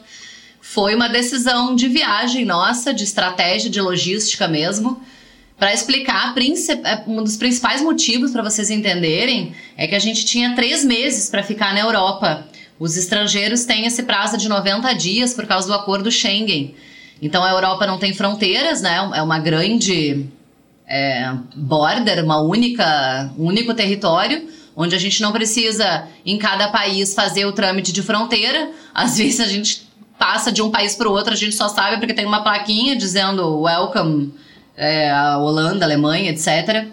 foi 0.60 0.94
uma 0.94 1.08
decisão 1.08 1.74
de 1.74 1.88
viagem 1.88 2.44
nossa, 2.44 2.94
de 2.94 3.04
estratégia, 3.04 3.68
de 3.68 3.80
logística 3.80 4.46
mesmo. 4.46 5.02
Para 5.58 5.74
explicar, 5.74 6.34
é, 6.36 7.02
um 7.06 7.22
dos 7.22 7.36
principais 7.36 7.82
motivos 7.82 8.32
para 8.32 8.42
vocês 8.42 8.70
entenderem 8.70 9.54
é 9.76 9.86
que 9.86 9.94
a 9.94 9.98
gente 9.98 10.24
tinha 10.24 10.54
três 10.54 10.84
meses 10.84 11.28
para 11.28 11.42
ficar 11.42 11.74
na 11.74 11.80
Europa. 11.80 12.46
Os 12.78 12.96
estrangeiros 12.96 13.64
têm 13.64 13.86
esse 13.86 14.02
prazo 14.02 14.36
de 14.36 14.48
90 14.48 14.92
dias 14.94 15.34
por 15.34 15.46
causa 15.46 15.68
do 15.68 15.74
acordo 15.74 16.10
Schengen. 16.10 16.74
Então 17.20 17.44
a 17.44 17.50
Europa 17.50 17.86
não 17.86 17.98
tem 17.98 18.12
fronteiras, 18.12 18.80
né? 18.82 18.96
É 19.14 19.22
uma 19.22 19.38
grande 19.38 20.26
é, 20.94 21.32
border, 21.56 22.22
uma 22.22 22.42
única, 22.42 23.32
um 23.38 23.46
único 23.46 23.72
território, 23.72 24.46
onde 24.76 24.94
a 24.94 24.98
gente 24.98 25.22
não 25.22 25.32
precisa, 25.32 26.06
em 26.24 26.36
cada 26.36 26.68
país, 26.68 27.14
fazer 27.14 27.46
o 27.46 27.52
trâmite 27.52 27.90
de 27.92 28.02
fronteira. 28.02 28.70
Às 28.92 29.16
vezes 29.18 29.40
a 29.40 29.46
gente 29.46 29.88
passa 30.18 30.52
de 30.52 30.60
um 30.60 30.70
país 30.70 30.94
para 30.94 31.08
o 31.08 31.12
outro, 31.12 31.32
a 31.32 31.36
gente 31.36 31.56
só 31.56 31.66
sabe 31.66 31.96
porque 31.96 32.12
tem 32.12 32.26
uma 32.26 32.42
plaquinha 32.42 32.94
dizendo 32.94 33.62
welcome 33.62 34.34
é, 34.76 35.10
a 35.10 35.38
Holanda, 35.38 35.86
Alemanha, 35.86 36.30
etc. 36.30 36.86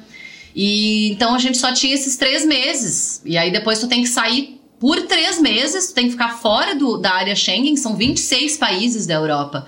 E 0.56 1.12
então 1.12 1.36
a 1.36 1.40
gente 1.40 1.58
só 1.58 1.74
tinha 1.74 1.94
esses 1.94 2.16
três 2.16 2.46
meses. 2.46 3.22
E 3.26 3.38
aí 3.38 3.52
depois 3.52 3.80
tu 3.80 3.88
tem 3.88 4.02
que 4.02 4.10
sair 4.10 4.62
por 4.80 5.02
três 5.08 5.42
meses, 5.42 5.90
tu 5.90 5.94
tem 5.94 6.06
que 6.06 6.12
ficar 6.12 6.38
fora 6.38 6.74
do, 6.74 6.98
da 6.98 7.12
área 7.12 7.36
Schengen, 7.36 7.76
são 7.76 7.98
26 7.98 8.56
países 8.56 9.06
da 9.06 9.16
Europa 9.16 9.68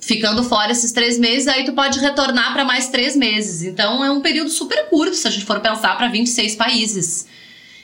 ficando 0.00 0.42
fora 0.42 0.72
esses 0.72 0.92
três 0.92 1.18
meses, 1.18 1.46
aí 1.46 1.64
tu 1.64 1.72
pode 1.72 2.00
retornar 2.00 2.52
para 2.52 2.64
mais 2.64 2.88
três 2.88 3.14
meses. 3.14 3.62
Então 3.62 4.02
é 4.02 4.10
um 4.10 4.20
período 4.20 4.50
super 4.50 4.88
curto, 4.88 5.14
se 5.14 5.28
a 5.28 5.30
gente 5.30 5.44
for 5.44 5.60
pensar, 5.60 5.96
para 5.96 6.08
26 6.08 6.56
países. 6.56 7.26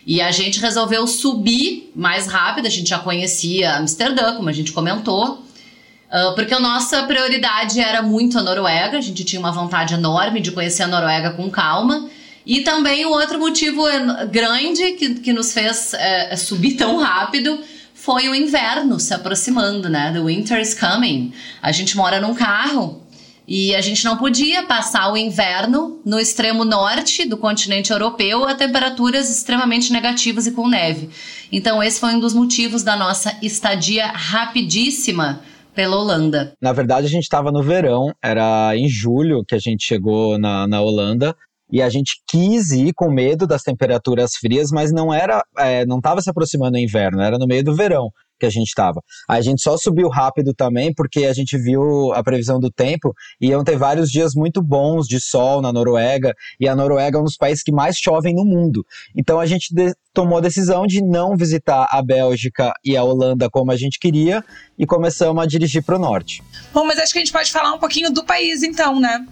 E 0.06 0.20
a 0.20 0.30
gente 0.30 0.60
resolveu 0.60 1.06
subir 1.06 1.92
mais 1.94 2.26
rápido, 2.26 2.66
a 2.66 2.70
gente 2.70 2.88
já 2.88 2.98
conhecia 2.98 3.76
Amsterdã, 3.76 4.34
como 4.36 4.48
a 4.48 4.52
gente 4.52 4.72
comentou, 4.72 5.34
uh, 5.34 6.34
porque 6.34 6.54
a 6.54 6.60
nossa 6.60 7.02
prioridade 7.02 7.80
era 7.80 8.00
muito 8.02 8.38
a 8.38 8.42
Noruega, 8.42 8.96
a 8.96 9.00
gente 9.00 9.24
tinha 9.24 9.40
uma 9.40 9.52
vontade 9.52 9.94
enorme 9.94 10.40
de 10.40 10.52
conhecer 10.52 10.84
a 10.84 10.86
Noruega 10.86 11.32
com 11.32 11.50
calma. 11.50 12.08
E 12.46 12.60
também 12.60 13.04
o 13.04 13.10
outro 13.10 13.40
motivo 13.40 13.82
grande 14.30 14.92
que, 14.92 15.16
que 15.16 15.32
nos 15.32 15.52
fez 15.52 15.92
é, 15.94 16.36
subir 16.36 16.76
tão 16.76 16.96
rápido 16.98 17.58
foi 18.06 18.28
o 18.28 18.34
inverno 18.36 19.00
se 19.00 19.12
aproximando, 19.12 19.88
né? 19.88 20.12
The 20.12 20.20
winter 20.20 20.60
is 20.60 20.78
coming. 20.78 21.32
A 21.60 21.72
gente 21.72 21.96
mora 21.96 22.20
num 22.20 22.36
carro 22.36 23.02
e 23.48 23.74
a 23.74 23.80
gente 23.80 24.04
não 24.04 24.16
podia 24.16 24.62
passar 24.62 25.12
o 25.12 25.16
inverno 25.16 26.00
no 26.04 26.20
extremo 26.20 26.64
norte 26.64 27.28
do 27.28 27.36
continente 27.36 27.90
europeu 27.90 28.44
a 28.44 28.54
temperaturas 28.54 29.28
extremamente 29.28 29.92
negativas 29.92 30.46
e 30.46 30.52
com 30.52 30.68
neve. 30.68 31.10
Então, 31.50 31.82
esse 31.82 31.98
foi 31.98 32.14
um 32.14 32.20
dos 32.20 32.32
motivos 32.32 32.84
da 32.84 32.94
nossa 32.94 33.36
estadia 33.42 34.06
rapidíssima 34.06 35.40
pela 35.74 35.96
Holanda. 35.96 36.52
Na 36.62 36.72
verdade, 36.72 37.08
a 37.08 37.10
gente 37.10 37.24
estava 37.24 37.50
no 37.50 37.60
verão, 37.60 38.12
era 38.22 38.76
em 38.76 38.88
julho 38.88 39.44
que 39.44 39.56
a 39.56 39.58
gente 39.58 39.84
chegou 39.84 40.38
na, 40.38 40.68
na 40.68 40.80
Holanda. 40.80 41.34
E 41.70 41.82
a 41.82 41.88
gente 41.88 42.22
quis 42.28 42.70
ir 42.70 42.92
com 42.94 43.10
medo 43.10 43.46
das 43.46 43.62
temperaturas 43.62 44.34
frias, 44.34 44.70
mas 44.70 44.92
não 44.92 45.12
era, 45.12 45.44
é, 45.58 45.84
não 45.86 45.98
estava 45.98 46.20
se 46.22 46.30
aproximando 46.30 46.76
o 46.76 46.80
inverno, 46.80 47.20
era 47.20 47.38
no 47.38 47.46
meio 47.46 47.64
do 47.64 47.74
verão 47.74 48.10
que 48.38 48.46
a 48.46 48.50
gente 48.50 48.68
estava. 48.68 49.02
A 49.28 49.40
gente 49.40 49.62
só 49.62 49.76
subiu 49.76 50.08
rápido 50.08 50.52
também 50.54 50.92
porque 50.94 51.24
a 51.24 51.32
gente 51.32 51.56
viu 51.56 52.12
a 52.12 52.22
previsão 52.22 52.60
do 52.60 52.70
tempo 52.70 53.14
e 53.40 53.48
iam 53.48 53.64
ter 53.64 53.76
vários 53.76 54.10
dias 54.10 54.34
muito 54.34 54.62
bons 54.62 55.06
de 55.06 55.20
sol 55.20 55.60
na 55.60 55.72
Noruega 55.72 56.34
e 56.60 56.68
a 56.68 56.76
Noruega 56.76 57.18
é 57.18 57.20
um 57.20 57.24
dos 57.24 57.36
países 57.36 57.62
que 57.62 57.72
mais 57.72 57.96
chovem 57.96 58.34
no 58.34 58.44
mundo. 58.44 58.84
Então 59.16 59.40
a 59.40 59.46
gente 59.46 59.68
tomou 60.12 60.38
a 60.38 60.40
decisão 60.40 60.86
de 60.86 61.02
não 61.02 61.36
visitar 61.36 61.86
a 61.90 62.02
Bélgica 62.02 62.72
e 62.84 62.96
a 62.96 63.02
Holanda 63.02 63.48
como 63.50 63.70
a 63.70 63.76
gente 63.76 63.98
queria 63.98 64.44
e 64.78 64.86
começamos 64.86 65.42
a 65.42 65.46
dirigir 65.46 65.82
para 65.82 65.96
o 65.96 65.98
norte. 65.98 66.42
Bom, 66.72 66.84
mas 66.84 66.98
acho 66.98 67.12
que 67.12 67.18
a 67.18 67.24
gente 67.24 67.32
pode 67.32 67.50
falar 67.50 67.72
um 67.72 67.78
pouquinho 67.78 68.10
do 68.10 68.24
país 68.24 68.62
então, 68.62 69.00
né? 69.00 69.26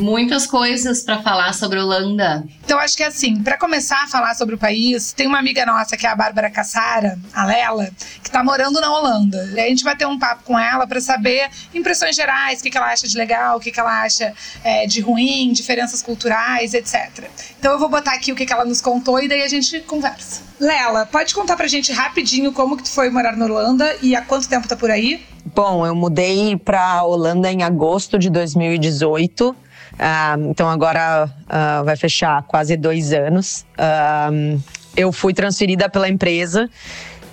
Muitas 0.00 0.46
coisas 0.46 1.02
para 1.02 1.22
falar 1.22 1.52
sobre 1.54 1.78
Holanda. 1.78 2.44
Então 2.64 2.78
acho 2.78 2.96
que 2.96 3.02
assim, 3.02 3.42
para 3.42 3.56
começar 3.58 4.04
a 4.04 4.06
falar 4.08 4.34
sobre 4.34 4.54
o 4.54 4.58
país, 4.58 5.12
tem 5.12 5.26
uma 5.26 5.38
amiga 5.38 5.64
nossa 5.66 5.96
que 5.96 6.06
é 6.06 6.10
a 6.10 6.16
Bárbara 6.16 6.50
Cassara, 6.50 7.18
a 7.32 7.44
Lela, 7.44 7.90
que 8.22 8.28
está 8.28 8.42
morando 8.42 8.80
na 8.80 8.92
Holanda. 8.92 9.50
E 9.54 9.60
a 9.60 9.68
gente 9.68 9.84
vai 9.84 9.96
ter 9.96 10.06
um 10.06 10.18
papo 10.18 10.44
com 10.44 10.58
ela 10.58 10.86
para 10.86 11.00
saber 11.00 11.48
impressões 11.74 12.16
gerais, 12.16 12.60
o 12.60 12.62
que, 12.62 12.70
que 12.70 12.78
ela 12.78 12.90
acha 12.90 13.06
de 13.06 13.16
legal, 13.16 13.56
o 13.56 13.60
que, 13.60 13.70
que 13.70 13.78
ela 13.78 14.02
acha 14.02 14.32
é, 14.64 14.86
de 14.86 15.00
ruim, 15.00 15.52
diferenças 15.52 16.02
culturais, 16.02 16.74
etc. 16.74 17.28
Então 17.58 17.72
eu 17.72 17.78
vou 17.78 17.88
botar 17.88 18.12
aqui 18.12 18.32
o 18.32 18.36
que, 18.36 18.46
que 18.46 18.52
ela 18.52 18.64
nos 18.64 18.80
contou 18.80 19.22
e 19.22 19.28
daí 19.28 19.42
a 19.42 19.48
gente 19.48 19.80
conversa. 19.80 20.42
Lela, 20.58 21.06
pode 21.06 21.34
contar 21.34 21.56
pra 21.56 21.66
gente 21.66 21.92
rapidinho 21.92 22.52
como 22.52 22.76
que 22.76 22.82
tu 22.82 22.90
foi 22.90 23.08
morar 23.10 23.36
na 23.36 23.46
Holanda 23.46 23.96
e 24.02 24.14
há 24.14 24.22
quanto 24.22 24.48
tempo 24.48 24.68
tá 24.68 24.76
por 24.76 24.90
aí? 24.90 25.24
Bom, 25.54 25.86
eu 25.86 25.94
mudei 25.94 26.56
pra 26.56 27.02
Holanda 27.02 27.50
em 27.50 27.62
agosto 27.62 28.18
de 28.18 28.28
2018. 28.28 29.56
Uh, 30.00 30.48
então 30.48 30.66
agora 30.66 31.26
uh, 31.26 31.84
vai 31.84 31.94
fechar 31.94 32.42
quase 32.44 32.74
dois 32.74 33.12
anos. 33.12 33.66
Uh, 33.76 34.58
eu 34.96 35.12
fui 35.12 35.34
transferida 35.34 35.90
pela 35.90 36.08
empresa. 36.08 36.70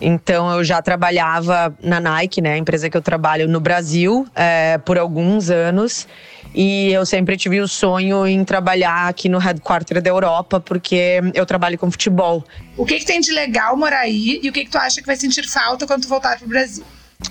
Então 0.01 0.51
eu 0.51 0.63
já 0.63 0.81
trabalhava 0.81 1.75
na 1.81 1.99
Nike, 1.99 2.41
né, 2.41 2.53
a 2.53 2.57
empresa 2.57 2.89
que 2.89 2.95
eu 2.95 3.01
trabalho 3.01 3.47
no 3.47 3.59
Brasil, 3.59 4.27
é, 4.35 4.77
por 4.77 4.97
alguns 4.97 5.49
anos. 5.49 6.07
E 6.53 6.91
eu 6.91 7.05
sempre 7.05 7.35
tive 7.35 7.59
o 7.61 7.67
sonho 7.67 8.27
em 8.27 8.43
trabalhar 8.43 9.07
aqui 9.07 9.27
no 9.27 9.39
headquarter 9.39 10.01
da 10.01 10.09
Europa, 10.09 10.59
porque 10.59 11.19
eu 11.33 11.45
trabalho 11.45 11.77
com 11.79 11.89
futebol. 11.89 12.43
O 12.75 12.85
que, 12.85 12.99
que 12.99 13.05
tem 13.05 13.19
de 13.19 13.31
legal 13.31 13.75
morar 13.75 14.01
aí 14.01 14.39
e 14.43 14.49
o 14.49 14.53
que, 14.53 14.65
que 14.65 14.71
tu 14.71 14.77
acha 14.77 15.01
que 15.01 15.07
vai 15.07 15.15
sentir 15.15 15.47
falta 15.47 15.87
quando 15.87 16.03
tu 16.03 16.07
voltar 16.07 16.37
pro 16.37 16.47
Brasil? 16.47 16.83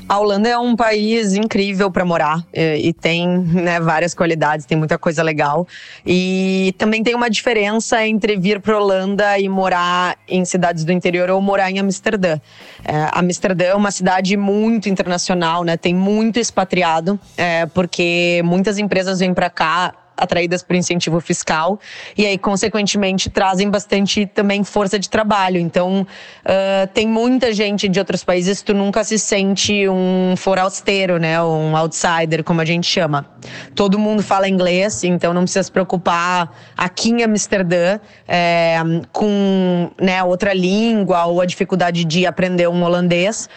A 0.08 0.18
Holanda 0.18 0.48
é 0.48 0.58
um 0.58 0.74
país 0.74 1.34
incrível 1.34 1.90
para 1.90 2.04
morar 2.04 2.44
e, 2.52 2.88
e 2.88 2.92
tem 2.92 3.38
né, 3.38 3.78
várias 3.80 4.14
qualidades, 4.14 4.66
tem 4.66 4.76
muita 4.76 4.98
coisa 4.98 5.22
legal. 5.22 5.66
E 6.04 6.74
também 6.76 7.02
tem 7.02 7.14
uma 7.14 7.30
diferença 7.30 8.04
entre 8.06 8.36
vir 8.36 8.60
para 8.60 8.78
Holanda 8.78 9.38
e 9.38 9.48
morar 9.48 10.16
em 10.28 10.44
cidades 10.44 10.84
do 10.84 10.92
interior 10.92 11.30
ou 11.30 11.40
morar 11.40 11.70
em 11.70 11.78
Amsterdã. 11.78 12.38
É, 12.84 13.10
Amsterdã 13.12 13.64
é 13.64 13.74
uma 13.74 13.90
cidade 13.90 14.36
muito 14.36 14.88
internacional, 14.88 15.62
né? 15.62 15.76
Tem 15.76 15.94
muito 15.94 16.38
expatriado, 16.38 17.18
é, 17.36 17.66
porque 17.66 18.42
muitas 18.44 18.78
empresas 18.78 19.20
vêm 19.20 19.32
para 19.32 19.50
cá 19.50 19.94
atraídas 20.16 20.62
por 20.62 20.74
incentivo 20.76 21.20
fiscal 21.20 21.78
e 22.16 22.24
aí 22.24 22.38
consequentemente 22.38 23.28
trazem 23.28 23.70
bastante 23.70 24.26
também 24.26 24.64
força 24.64 24.98
de 24.98 25.10
trabalho. 25.10 25.58
Então 25.58 26.02
uh, 26.02 26.86
tem 26.94 27.06
muita 27.06 27.52
gente 27.52 27.88
de 27.88 27.98
outros 27.98 28.24
países 28.24 28.62
tu 28.62 28.72
nunca 28.74 29.04
se 29.04 29.18
sente 29.18 29.88
um 29.88 30.34
forasteiro 30.36 31.18
né? 31.18 31.40
Um 31.42 31.76
outsider 31.76 32.42
como 32.44 32.60
a 32.60 32.64
gente 32.64 32.86
chama. 32.86 33.26
Todo 33.74 33.98
mundo 33.98 34.22
fala 34.22 34.48
inglês 34.48 35.04
então 35.04 35.32
não 35.32 35.42
precisa 35.42 35.62
se 35.62 35.72
preocupar. 35.72 36.52
Aqui 36.76 37.10
em 37.10 37.22
Amsterdã 37.22 37.98
é, 38.26 38.78
com 39.12 39.90
né 40.00 40.22
outra 40.22 40.52
língua 40.52 41.24
ou 41.26 41.40
a 41.40 41.46
dificuldade 41.46 42.04
de 42.04 42.26
aprender 42.26 42.68
um 42.68 42.82
holandês. 42.82 43.48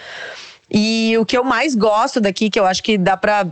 E 0.71 1.17
o 1.17 1.25
que 1.25 1.37
eu 1.37 1.43
mais 1.43 1.73
gosto 1.75 2.21
daqui, 2.21 2.49
que 2.49 2.59
eu 2.59 2.65
acho 2.65 2.83
que 2.83 2.97
dá 2.97 3.17
para 3.17 3.47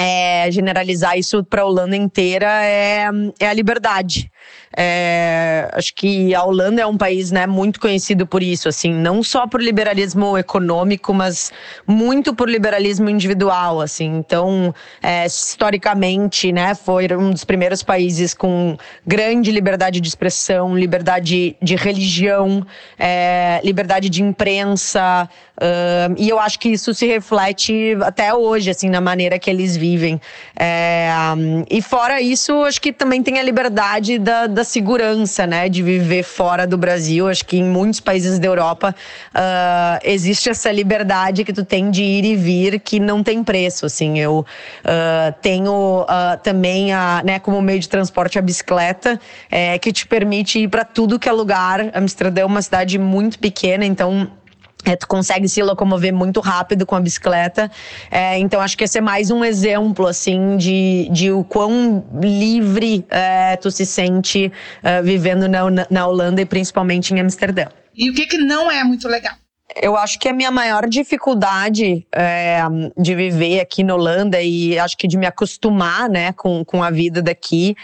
é, 0.00 0.50
generalizar 0.50 1.18
isso 1.18 1.44
para 1.44 1.60
a 1.60 1.64
Holanda 1.66 1.94
inteira 1.94 2.46
é, 2.64 3.04
é 3.38 3.46
a 3.46 3.52
liberdade. 3.52 4.30
É, 4.74 5.68
acho 5.72 5.94
que 5.94 6.34
a 6.34 6.42
Holanda 6.42 6.80
é 6.80 6.86
um 6.86 6.96
país 6.96 7.30
né, 7.30 7.46
muito 7.46 7.78
conhecido 7.78 8.26
por 8.26 8.42
isso, 8.42 8.68
assim, 8.68 8.94
não 8.94 9.22
só 9.22 9.46
por 9.46 9.60
liberalismo 9.60 10.38
econômico, 10.38 11.12
mas 11.12 11.52
muito 11.86 12.34
por 12.34 12.48
liberalismo 12.48 13.10
individual, 13.10 13.80
assim. 13.80 14.06
Então, 14.16 14.74
é, 15.02 15.26
historicamente, 15.26 16.50
né, 16.50 16.74
foi 16.74 17.06
um 17.14 17.30
dos 17.32 17.44
primeiros 17.44 17.82
países 17.82 18.32
com 18.32 18.78
grande 19.06 19.50
liberdade 19.50 20.00
de 20.00 20.08
expressão, 20.08 20.74
liberdade 20.74 21.56
de 21.60 21.76
religião, 21.76 22.64
é, 22.98 23.60
liberdade 23.62 24.08
de 24.08 24.22
imprensa, 24.22 25.28
e 26.16 26.28
eu 26.28 26.38
acho 26.38 26.58
que 26.58 26.70
isso 26.70 26.94
se 26.94 27.06
reflete 27.06 27.96
até 28.02 28.32
hoje, 28.34 28.70
assim, 28.70 28.88
na 28.88 29.00
maneira 29.00 29.38
que 29.38 29.50
eles 29.50 29.76
vivem. 29.76 30.20
É, 30.58 31.10
um, 31.36 31.64
e 31.70 31.82
fora 31.82 32.20
isso, 32.20 32.52
acho 32.64 32.80
que 32.80 32.92
também 32.92 33.22
tem 33.22 33.38
a 33.38 33.42
liberdade 33.42 34.18
da, 34.18 34.46
da 34.46 34.64
segurança, 34.64 35.46
né, 35.46 35.68
de 35.68 35.82
viver 35.82 36.22
fora 36.22 36.66
do 36.66 36.76
Brasil. 36.76 37.28
Acho 37.28 37.44
que 37.44 37.58
em 37.58 37.64
muitos 37.64 38.00
países 38.00 38.38
da 38.38 38.46
Europa 38.46 38.94
uh, 39.34 40.00
existe 40.02 40.48
essa 40.48 40.70
liberdade 40.70 41.44
que 41.44 41.52
tu 41.52 41.64
tem 41.64 41.90
de 41.90 42.02
ir 42.02 42.24
e 42.24 42.36
vir 42.36 42.80
que 42.80 42.98
não 42.98 43.22
tem 43.22 43.42
preço. 43.42 43.86
Assim, 43.86 44.18
eu 44.18 44.40
uh, 44.40 45.34
tenho 45.40 46.06
também 46.42 46.92
a, 46.92 47.22
né, 47.24 47.38
como 47.38 47.60
meio 47.60 47.78
de 47.78 47.88
transporte 47.88 48.38
a 48.38 48.42
bicicleta, 48.42 49.20
é, 49.50 49.78
que 49.78 49.92
te 49.92 50.06
permite 50.06 50.60
ir 50.60 50.68
para 50.68 50.84
tudo 50.84 51.18
que 51.18 51.28
é 51.28 51.32
lugar. 51.32 51.90
Amsterdã 51.94 52.42
é 52.42 52.44
uma 52.44 52.62
cidade 52.62 52.98
muito 52.98 53.38
pequena, 53.38 53.84
então 53.84 54.30
é, 54.84 54.96
tu 54.96 55.06
consegue 55.06 55.48
se 55.48 55.62
locomover 55.62 56.12
muito 56.12 56.40
rápido 56.40 56.86
com 56.86 56.94
a 56.94 57.00
bicicleta. 57.00 57.70
É, 58.10 58.38
então, 58.38 58.60
acho 58.60 58.76
que 58.76 58.84
esse 58.84 58.98
é 58.98 59.00
mais 59.00 59.30
um 59.30 59.44
exemplo, 59.44 60.06
assim, 60.06 60.56
de, 60.56 61.08
de 61.10 61.30
o 61.30 61.44
quão 61.44 62.04
livre 62.20 63.04
é, 63.10 63.56
tu 63.56 63.70
se 63.70 63.84
sente 63.84 64.52
é, 64.82 65.02
vivendo 65.02 65.48
na, 65.48 65.60
na 65.90 66.06
Holanda 66.06 66.40
e 66.40 66.46
principalmente 66.46 67.12
em 67.14 67.20
Amsterdã. 67.20 67.66
E 67.96 68.10
o 68.10 68.14
que, 68.14 68.26
que 68.26 68.38
não 68.38 68.70
é 68.70 68.82
muito 68.84 69.08
legal? 69.08 69.34
Eu 69.80 69.96
acho 69.96 70.18
que 70.18 70.28
a 70.28 70.32
minha 70.32 70.50
maior 70.50 70.88
dificuldade 70.88 72.04
é, 72.12 72.60
de 72.98 73.14
viver 73.14 73.60
aqui 73.60 73.84
na 73.84 73.94
Holanda 73.94 74.40
e 74.42 74.78
acho 74.78 74.96
que 74.96 75.06
de 75.06 75.16
me 75.16 75.26
acostumar 75.26 76.08
né, 76.08 76.32
com, 76.32 76.64
com 76.64 76.82
a 76.82 76.90
vida 76.90 77.22
daqui 77.22 77.76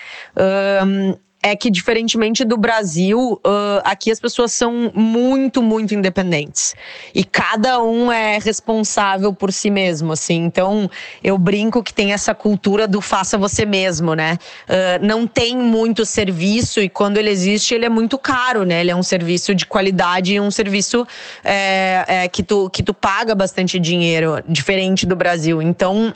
um, 0.85 1.15
é 1.47 1.55
que, 1.55 1.71
diferentemente 1.71 2.45
do 2.45 2.57
Brasil, 2.57 3.41
uh, 3.47 3.81
aqui 3.85 4.11
as 4.11 4.19
pessoas 4.19 4.53
são 4.53 4.91
muito, 4.93 5.63
muito 5.63 5.95
independentes. 5.95 6.75
E 7.15 7.23
cada 7.23 7.81
um 7.81 8.11
é 8.11 8.39
responsável 8.39 9.33
por 9.33 9.53
si 9.53 9.71
mesmo, 9.71 10.13
assim. 10.13 10.43
Então, 10.45 10.91
eu 11.23 11.39
brinco 11.39 11.85
que 11.85 11.95
tem 11.95 12.13
essa 12.13 12.35
cultura 12.35 12.89
do 12.89 13.01
faça 13.01 13.39
você 13.39 13.65
mesmo, 13.65 14.15
né? 14.15 14.39
Uh, 14.69 15.07
não 15.07 15.25
tem 15.25 15.57
muito 15.57 16.05
serviço 16.05 16.81
e 16.81 16.89
quando 16.89 17.17
ele 17.17 17.31
existe, 17.31 17.75
ele 17.75 17.85
é 17.85 17.91
muito 17.91 18.19
caro, 18.19 18.65
né? 18.65 18.81
Ele 18.81 18.91
é 18.91 18.97
um 18.97 19.03
serviço 19.03 19.55
de 19.55 19.67
qualidade 19.67 20.35
e 20.35 20.41
um 20.41 20.51
serviço 20.51 21.07
é, 21.45 22.05
é, 22.09 22.29
que, 22.29 22.43
tu, 22.43 22.69
que 22.71 22.83
tu 22.83 22.93
paga 22.93 23.37
bastante 23.37 23.79
dinheiro, 23.79 24.43
diferente 24.49 25.07
do 25.07 25.15
Brasil. 25.15 25.63
Então, 25.63 26.13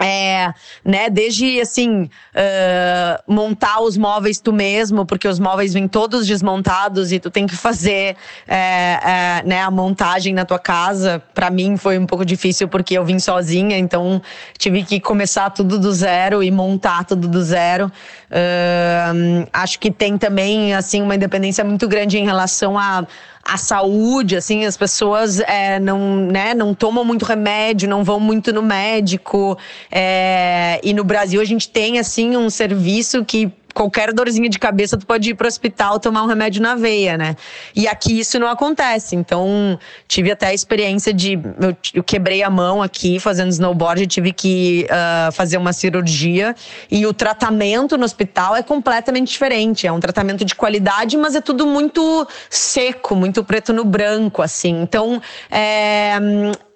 é, 0.00 0.52
né, 0.84 1.10
desde 1.10 1.60
assim, 1.60 2.02
uh, 2.02 3.32
montar 3.32 3.80
os 3.80 3.96
móveis 3.96 4.38
tu 4.38 4.52
mesmo, 4.52 5.04
porque 5.04 5.26
os 5.26 5.38
móveis 5.38 5.74
vêm 5.74 5.88
todos 5.88 6.26
desmontados 6.26 7.12
e 7.12 7.18
tu 7.18 7.30
tem 7.30 7.46
que 7.46 7.56
fazer 7.56 8.16
é, 8.46 8.56
é, 8.56 9.42
né, 9.44 9.62
a 9.62 9.70
montagem 9.70 10.32
na 10.32 10.44
tua 10.44 10.58
casa. 10.58 11.22
Para 11.34 11.50
mim 11.50 11.76
foi 11.76 11.98
um 11.98 12.06
pouco 12.06 12.24
difícil 12.24 12.68
porque 12.68 12.96
eu 12.96 13.04
vim 13.04 13.18
sozinha, 13.18 13.76
então 13.76 14.22
tive 14.56 14.84
que 14.84 15.00
começar 15.00 15.50
tudo 15.50 15.78
do 15.78 15.92
zero 15.92 16.42
e 16.42 16.50
montar 16.50 17.04
tudo 17.04 17.26
do 17.26 17.42
zero. 17.42 17.90
Uh, 18.30 19.48
acho 19.52 19.78
que 19.80 19.90
tem 19.90 20.16
também 20.16 20.74
assim 20.74 21.02
uma 21.02 21.14
independência 21.14 21.64
muito 21.64 21.88
grande 21.88 22.18
em 22.18 22.24
relação 22.24 22.78
a 22.78 23.06
a 23.48 23.56
saúde, 23.56 24.36
assim, 24.36 24.66
as 24.66 24.76
pessoas 24.76 25.40
é, 25.40 25.80
não, 25.80 26.16
né, 26.16 26.52
não 26.52 26.74
tomam 26.74 27.02
muito 27.02 27.24
remédio, 27.24 27.88
não 27.88 28.04
vão 28.04 28.20
muito 28.20 28.52
no 28.52 28.62
médico. 28.62 29.56
É, 29.90 30.78
e 30.84 30.92
no 30.92 31.02
Brasil 31.02 31.40
a 31.40 31.44
gente 31.46 31.66
tem, 31.66 31.98
assim, 31.98 32.36
um 32.36 32.50
serviço 32.50 33.24
que 33.24 33.50
qualquer 33.78 34.12
dorzinha 34.12 34.48
de 34.48 34.58
cabeça, 34.58 34.96
tu 34.96 35.06
pode 35.06 35.30
ir 35.30 35.34
pro 35.34 35.46
hospital 35.46 36.00
tomar 36.00 36.24
um 36.24 36.26
remédio 36.26 36.60
na 36.60 36.74
veia, 36.74 37.16
né? 37.16 37.36
E 37.76 37.86
aqui 37.86 38.18
isso 38.18 38.36
não 38.36 38.48
acontece. 38.48 39.14
Então, 39.14 39.78
tive 40.08 40.32
até 40.32 40.48
a 40.48 40.54
experiência 40.54 41.14
de. 41.14 41.34
Eu, 41.34 41.76
eu 41.94 42.02
quebrei 42.02 42.42
a 42.42 42.50
mão 42.50 42.82
aqui 42.82 43.20
fazendo 43.20 43.50
snowboard, 43.50 44.04
tive 44.08 44.32
que 44.32 44.84
uh, 44.90 45.30
fazer 45.30 45.56
uma 45.56 45.72
cirurgia. 45.72 46.56
E 46.90 47.06
o 47.06 47.12
tratamento 47.12 47.96
no 47.96 48.04
hospital 48.04 48.56
é 48.56 48.64
completamente 48.64 49.30
diferente. 49.30 49.86
É 49.86 49.92
um 49.92 50.00
tratamento 50.00 50.44
de 50.44 50.56
qualidade, 50.56 51.16
mas 51.16 51.36
é 51.36 51.40
tudo 51.40 51.64
muito 51.64 52.26
seco, 52.50 53.14
muito 53.14 53.44
preto 53.44 53.72
no 53.72 53.84
branco, 53.84 54.42
assim. 54.42 54.82
Então, 54.82 55.22
é, 55.48 56.18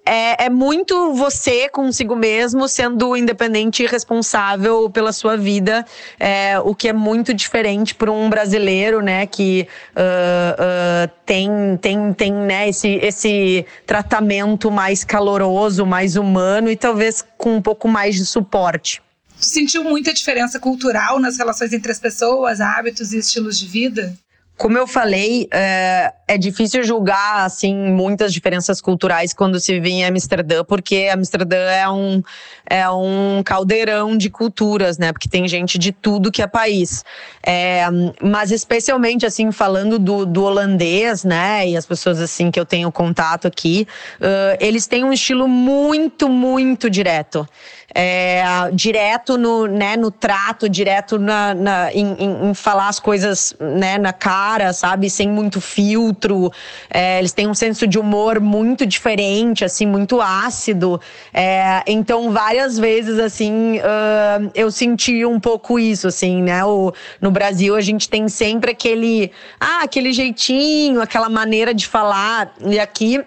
é, 0.05 0.47
é, 0.47 0.51
muito 0.51 1.15
você 1.15 1.69
consigo 1.69 2.17
mesmo, 2.17 2.67
sendo 2.69 3.17
independente 3.17 3.83
e 3.83 3.87
responsável 3.87 4.91
pela 4.91 5.13
sua 5.13 5.37
vida, 5.37 5.85
é, 6.19 6.59
o 6.59 6.75
que 6.75 6.89
é 6.89 6.93
muito 6.93 7.33
diferente 7.33 7.95
para 7.95 8.11
um 8.11 8.29
brasileiro, 8.29 9.01
né, 9.01 9.27
que 9.27 9.69
uh, 9.97 11.07
uh, 11.07 11.13
tem, 11.25 11.51
tem, 11.81 12.13
tem 12.13 12.33
né, 12.33 12.69
esse, 12.69 12.89
esse 12.89 13.65
tratamento 13.87 14.71
mais 14.71 15.05
caloroso, 15.05 15.87
mais 15.87 16.17
humano 16.17 16.69
e 16.71 16.77
talvez 16.77 17.25
com 17.39 17.57
um 17.57 17.63
pouco 17.63 17.87
mais 17.87 18.17
de 18.17 18.27
suporte. 18.27 19.01
Sentiu 19.39 19.85
muita 19.85 20.13
diferença 20.13 20.59
cultural 20.59 21.19
nas 21.19 21.37
relações 21.37 21.73
entre 21.73 21.91
as 21.91 21.99
pessoas, 21.99 22.61
hábitos 22.61 23.13
e 23.13 23.19
estilos 23.19 23.59
de 23.59 23.67
vida? 23.67 24.17
Como 24.63 24.79
eu 24.79 24.87
falei, 24.87 25.49
é, 25.53 26.13
é, 26.29 26.39
difícil 26.39 26.85
julgar 26.85 27.45
assim 27.45 27.75
muitas 27.75 28.33
diferenças 28.33 28.81
culturais 28.81 29.33
quando 29.33 29.59
se 29.59 29.73
vive 29.73 29.91
em 29.91 30.05
Amsterdã, 30.05 30.63
porque 30.63 31.11
Amsterdã 31.13 31.57
é 31.57 31.89
um, 31.89 32.23
é 32.65 32.89
um 32.89 33.43
caldeirão 33.45 34.17
de 34.17 34.31
culturas, 34.31 34.99
né? 34.99 35.13
Porque 35.13 35.29
tem 35.29 35.49
gente 35.49 35.77
de 35.81 35.91
tudo 35.91 36.31
que 36.31 36.41
é 36.41 36.47
país. 36.47 37.05
É, 37.45 37.87
mas 38.23 38.53
especialmente 38.53 39.27
assim 39.27 39.51
falando 39.51 39.99
do, 39.99 40.25
do, 40.25 40.45
holandês, 40.45 41.25
né? 41.25 41.69
E 41.69 41.77
as 41.77 41.85
pessoas 41.85 42.21
assim 42.21 42.49
que 42.49 42.61
eu 42.61 42.65
tenho 42.65 42.93
contato 42.93 43.49
aqui, 43.49 43.85
uh, 44.21 44.57
eles 44.61 44.87
têm 44.87 45.03
um 45.03 45.13
estilo 45.13 45.49
muito, 45.49 46.29
muito 46.29 46.89
direto 46.89 47.49
é, 47.95 48.43
direto 48.73 49.37
no, 49.37 49.67
né, 49.67 49.97
no 49.97 50.11
trato, 50.11 50.69
direto 50.69 51.19
na, 51.19 51.55
na 51.55 51.93
em, 51.93 52.15
em, 52.19 52.51
em, 52.51 52.55
falar 52.55 52.89
as 52.89 52.99
coisas 52.99 53.55
né, 53.61 53.99
na 53.99 54.13
cara, 54.13 54.73
sabe? 54.73 55.11
Sem 55.11 55.29
muito 55.29 55.61
filtro. 55.61 56.51
É, 56.91 57.19
eles 57.19 57.33
têm 57.33 57.47
um 57.47 57.55
senso 57.55 57.87
de 57.87 57.99
humor 57.99 58.41
muito 58.41 58.87
diferente, 58.87 59.65
assim, 59.65 59.87
muito 59.87 60.21
ácido. 60.21 61.01
É, 61.33 61.83
então, 61.87 62.31
várias 62.33 62.79
vezes, 62.79 63.19
assim, 63.19 63.79
uh, 63.79 64.51
eu 64.55 64.71
senti 64.71 65.25
um 65.25 65.39
pouco 65.39 65.79
isso, 65.79 66.09
assim, 66.09 66.43
né? 66.43 66.65
O, 66.65 66.93
no 67.21 67.31
Brasil, 67.31 67.77
a 67.77 67.81
gente 67.81 68.09
tem 68.09 68.29
sempre 68.29 68.71
aquele, 68.71 69.31
ah, 69.61 69.83
aquele 69.83 70.13
jeitinho, 70.13 71.01
aquela 71.01 71.29
maneira 71.29 71.75
de 71.75 71.87
falar. 71.87 72.55
E 72.65 72.79
aqui 72.79 73.21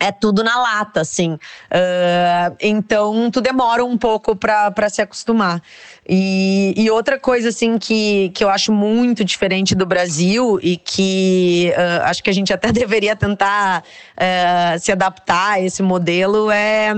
é 0.00 0.12
tudo 0.12 0.42
na 0.44 0.58
lata, 0.60 1.00
assim. 1.00 1.32
Uh, 1.32 2.56
então, 2.60 3.30
tu 3.30 3.40
demora 3.40 3.84
um 3.84 3.98
pouco 3.98 4.36
para 4.36 4.88
se 4.88 5.02
acostumar. 5.02 5.62
E, 6.08 6.72
e, 6.76 6.90
outra 6.90 7.18
coisa, 7.18 7.50
assim, 7.50 7.78
que, 7.78 8.30
que 8.30 8.42
eu 8.42 8.48
acho 8.48 8.72
muito 8.72 9.24
diferente 9.24 9.74
do 9.74 9.84
Brasil 9.84 10.58
e 10.62 10.76
que 10.76 11.72
uh, 11.76 12.04
acho 12.04 12.22
que 12.22 12.30
a 12.30 12.32
gente 12.32 12.52
até 12.52 12.70
deveria 12.72 13.14
tentar 13.14 13.82
uh, 13.82 14.78
se 14.78 14.90
adaptar 14.90 15.52
a 15.52 15.60
esse 15.60 15.82
modelo 15.82 16.50
é 16.50 16.92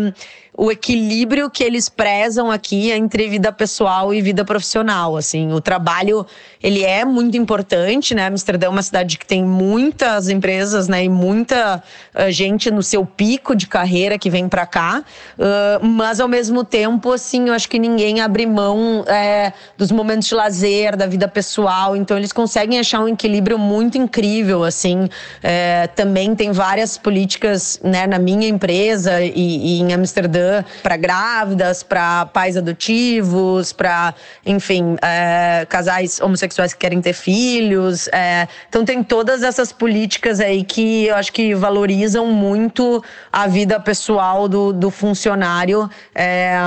o 0.61 0.71
equilíbrio 0.71 1.49
que 1.49 1.64
eles 1.64 1.88
prezam 1.88 2.50
aqui 2.50 2.90
entre 2.90 3.26
vida 3.28 3.50
pessoal 3.50 4.12
e 4.12 4.21
vida 4.21 4.45
profissional, 4.45 5.16
assim, 5.16 5.50
o 5.54 5.61
trabalho, 5.61 6.26
ele 6.62 6.84
é 6.84 7.04
muito 7.04 7.36
importante, 7.36 8.14
né, 8.14 8.26
Amsterdã 8.26 8.66
é 8.66 8.68
uma 8.68 8.82
cidade 8.82 9.16
que 9.16 9.24
tem 9.24 9.42
muitas 9.42 10.28
empresas, 10.28 10.88
né, 10.88 11.04
e 11.04 11.08
muita 11.08 11.82
uh, 12.14 12.30
gente 12.30 12.70
no 12.70 12.82
seu 12.82 13.04
pico 13.06 13.56
de 13.56 13.66
carreira 13.66 14.18
que 14.18 14.28
vem 14.28 14.48
para 14.48 14.66
cá, 14.66 15.02
uh, 15.38 15.84
mas 15.84 16.20
ao 16.20 16.28
mesmo 16.28 16.62
tempo, 16.62 17.12
assim, 17.12 17.48
eu 17.48 17.54
acho 17.54 17.68
que 17.68 17.78
ninguém 17.78 18.20
abre 18.20 18.44
mão 18.44 19.04
é, 19.06 19.52
dos 19.76 19.90
momentos 19.90 20.28
de 20.28 20.34
lazer, 20.34 20.96
da 20.96 21.06
vida 21.06 21.26
pessoal, 21.26 21.96
então 21.96 22.16
eles 22.16 22.32
conseguem 22.32 22.78
achar 22.78 23.00
um 23.00 23.08
equilíbrio 23.08 23.58
muito 23.58 23.96
incrível, 23.96 24.62
assim, 24.62 25.08
é, 25.42 25.86
também 25.86 26.34
tem 26.34 26.52
várias 26.52 26.98
políticas, 26.98 27.80
né, 27.82 28.06
na 28.06 28.18
minha 28.18 28.46
empresa 28.46 29.22
e, 29.22 29.32
e 29.34 29.80
em 29.80 29.94
Amsterdã 29.94 30.62
para 30.82 30.96
grávidas, 30.98 31.82
para 31.82 32.26
pais 32.26 32.56
adotivos, 32.56 33.72
para, 33.72 34.14
enfim, 34.44 34.96
é, 35.00 35.64
casais 35.66 36.20
homossexuais 36.20 36.50
que 36.54 36.76
querem 36.76 37.00
ter 37.00 37.12
filhos. 37.12 38.09
É, 38.09 38.49
então 38.69 38.85
tem 38.85 39.02
todas 39.02 39.42
essas 39.42 39.73
políticas 39.73 40.41
aí 40.41 40.65
que 40.65 41.06
eu 41.06 41.17
acho 41.17 41.32
que 41.32 41.54
valorizam 41.54 42.26
muito 42.26 43.02
a 43.32 43.47
vida 43.47 43.78
pessoal 43.80 44.49
do, 44.49 44.73
do 44.73 44.91
funcionário, 44.91 45.89
é, 46.15 46.58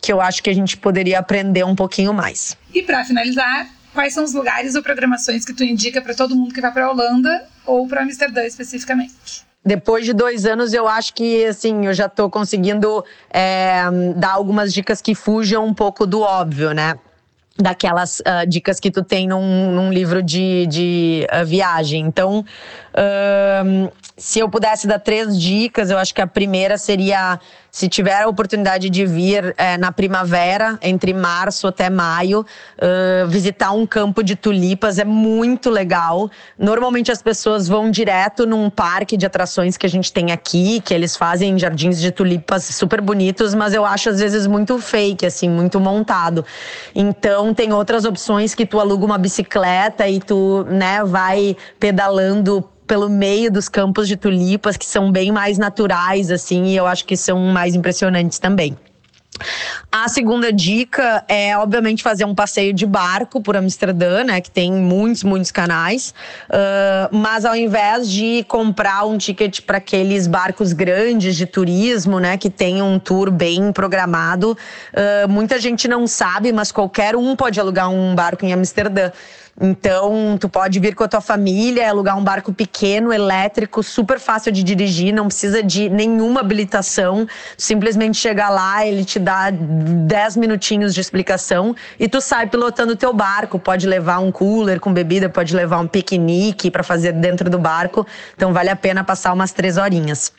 que 0.00 0.12
eu 0.12 0.20
acho 0.20 0.42
que 0.42 0.50
a 0.50 0.54
gente 0.54 0.76
poderia 0.76 1.18
aprender 1.18 1.64
um 1.64 1.74
pouquinho 1.74 2.12
mais. 2.12 2.56
E 2.74 2.82
para 2.82 3.04
finalizar, 3.04 3.66
quais 3.94 4.12
são 4.12 4.24
os 4.24 4.34
lugares 4.34 4.74
ou 4.74 4.82
programações 4.82 5.44
que 5.44 5.52
tu 5.52 5.64
indica 5.64 6.00
para 6.00 6.14
todo 6.14 6.36
mundo 6.36 6.52
que 6.52 6.60
vai 6.60 6.72
para 6.72 6.86
a 6.86 6.90
Holanda 6.90 7.46
ou 7.64 7.86
para 7.88 8.02
Amsterdã 8.02 8.44
especificamente? 8.44 9.46
depois 9.66 10.04
de 10.04 10.12
dois 10.12 10.46
anos, 10.46 10.72
eu 10.72 10.86
acho 10.86 11.12
que 11.12 11.44
assim, 11.44 11.86
eu 11.86 11.92
já 11.92 12.06
estou 12.06 12.30
conseguindo 12.30 13.04
é, 13.28 13.82
dar 14.14 14.34
algumas 14.34 14.72
dicas 14.72 15.02
que 15.02 15.12
fujam 15.12 15.66
um 15.66 15.74
pouco 15.74 16.06
do 16.06 16.20
óbvio, 16.20 16.72
né? 16.72 16.96
Daquelas 17.58 18.20
uh, 18.20 18.46
dicas 18.46 18.78
que 18.78 18.90
tu 18.90 19.02
tem 19.02 19.26
num, 19.26 19.70
num 19.70 19.92
livro 19.92 20.22
de, 20.22 20.66
de 20.66 21.26
uh, 21.32 21.44
viagem. 21.44 22.04
Então, 22.04 22.44
uh, 22.92 23.92
se 24.16 24.38
eu 24.38 24.48
pudesse 24.48 24.86
dar 24.86 24.98
três 24.98 25.38
dicas, 25.38 25.90
eu 25.90 25.98
acho 25.98 26.14
que 26.14 26.20
a 26.20 26.26
primeira 26.26 26.76
seria 26.78 27.38
se 27.76 27.90
tiver 27.90 28.22
a 28.22 28.26
oportunidade 28.26 28.88
de 28.88 29.04
vir 29.04 29.54
é, 29.58 29.76
na 29.76 29.92
primavera, 29.92 30.78
entre 30.80 31.12
março 31.12 31.66
até 31.66 31.90
maio, 31.90 32.40
uh, 32.40 33.28
visitar 33.28 33.72
um 33.72 33.84
campo 33.84 34.22
de 34.22 34.34
tulipas 34.34 34.98
é 34.98 35.04
muito 35.04 35.68
legal. 35.68 36.30
Normalmente 36.58 37.12
as 37.12 37.20
pessoas 37.20 37.68
vão 37.68 37.90
direto 37.90 38.46
num 38.46 38.70
parque 38.70 39.14
de 39.14 39.26
atrações 39.26 39.76
que 39.76 39.84
a 39.84 39.90
gente 39.90 40.10
tem 40.10 40.32
aqui, 40.32 40.80
que 40.80 40.94
eles 40.94 41.16
fazem 41.16 41.58
jardins 41.58 42.00
de 42.00 42.10
tulipas 42.10 42.64
super 42.64 43.02
bonitos, 43.02 43.54
mas 43.54 43.74
eu 43.74 43.84
acho 43.84 44.08
às 44.08 44.20
vezes 44.20 44.46
muito 44.46 44.78
fake, 44.78 45.26
assim, 45.26 45.50
muito 45.50 45.78
montado. 45.78 46.46
Então 46.94 47.52
tem 47.52 47.74
outras 47.74 48.06
opções 48.06 48.54
que 48.54 48.64
tu 48.64 48.80
aluga 48.80 49.04
uma 49.04 49.18
bicicleta 49.18 50.08
e 50.08 50.18
tu, 50.18 50.64
né, 50.70 51.04
vai 51.04 51.54
pedalando 51.78 52.66
pelo 52.86 53.08
meio 53.08 53.50
dos 53.50 53.68
campos 53.68 54.08
de 54.08 54.16
tulipas, 54.16 54.76
que 54.76 54.86
são 54.86 55.10
bem 55.10 55.32
mais 55.32 55.58
naturais, 55.58 56.30
assim, 56.30 56.66
e 56.66 56.76
eu 56.76 56.86
acho 56.86 57.04
que 57.04 57.16
são 57.16 57.38
mais 57.38 57.74
impressionantes 57.74 58.38
também. 58.38 58.76
A 59.90 60.08
segunda 60.08 60.52
dica 60.52 61.24
é, 61.28 61.56
obviamente, 61.56 62.02
fazer 62.02 62.24
um 62.24 62.34
passeio 62.34 62.72
de 62.72 62.86
barco 62.86 63.40
por 63.40 63.56
Amsterdã, 63.56 64.24
né? 64.24 64.40
Que 64.40 64.50
tem 64.50 64.72
muitos, 64.72 65.22
muitos 65.22 65.50
canais. 65.50 66.14
Uh, 66.48 67.16
mas 67.16 67.44
ao 67.44 67.56
invés 67.56 68.10
de 68.10 68.44
comprar 68.48 69.04
um 69.06 69.16
ticket 69.16 69.60
para 69.62 69.78
aqueles 69.78 70.26
barcos 70.26 70.72
grandes 70.72 71.36
de 71.36 71.46
turismo, 71.46 72.18
né? 72.18 72.36
Que 72.36 72.50
tem 72.50 72.82
um 72.82 72.98
tour 72.98 73.30
bem 73.30 73.72
programado, 73.72 74.52
uh, 74.52 75.28
muita 75.28 75.58
gente 75.60 75.88
não 75.88 76.06
sabe, 76.06 76.52
mas 76.52 76.72
qualquer 76.72 77.16
um 77.16 77.34
pode 77.36 77.60
alugar 77.60 77.90
um 77.90 78.14
barco 78.14 78.44
em 78.44 78.52
Amsterdã. 78.52 79.10
Então, 79.60 80.36
tu 80.38 80.50
pode 80.50 80.78
vir 80.78 80.94
com 80.94 81.02
a 81.02 81.08
tua 81.08 81.20
família, 81.20 81.88
alugar 81.88 82.16
um 82.18 82.22
barco 82.22 82.52
pequeno, 82.52 83.10
elétrico, 83.10 83.82
super 83.82 84.20
fácil 84.20 84.52
de 84.52 84.62
dirigir, 84.62 85.14
não 85.14 85.28
precisa 85.28 85.62
de 85.62 85.88
nenhuma 85.88 86.40
habilitação. 86.40 87.26
Simplesmente 87.56 88.18
chegar 88.18 88.50
lá, 88.50 88.86
ele 88.86 89.04
te 89.04 89.18
dá 89.18 89.50
10 89.50 90.36
minutinhos 90.36 90.94
de 90.94 91.00
explicação 91.00 91.74
e 91.98 92.06
tu 92.06 92.20
sai 92.20 92.46
pilotando 92.46 92.92
o 92.92 92.96
teu 92.96 93.14
barco. 93.14 93.58
Pode 93.58 93.86
levar 93.86 94.18
um 94.18 94.30
cooler 94.30 94.78
com 94.78 94.92
bebida, 94.92 95.28
pode 95.28 95.56
levar 95.56 95.78
um 95.78 95.86
piquenique 95.86 96.70
para 96.70 96.82
fazer 96.82 97.12
dentro 97.12 97.48
do 97.48 97.58
barco. 97.58 98.06
Então, 98.36 98.52
vale 98.52 98.68
a 98.68 98.76
pena 98.76 99.02
passar 99.02 99.32
umas 99.32 99.52
três 99.52 99.78
horinhas. 99.78 100.32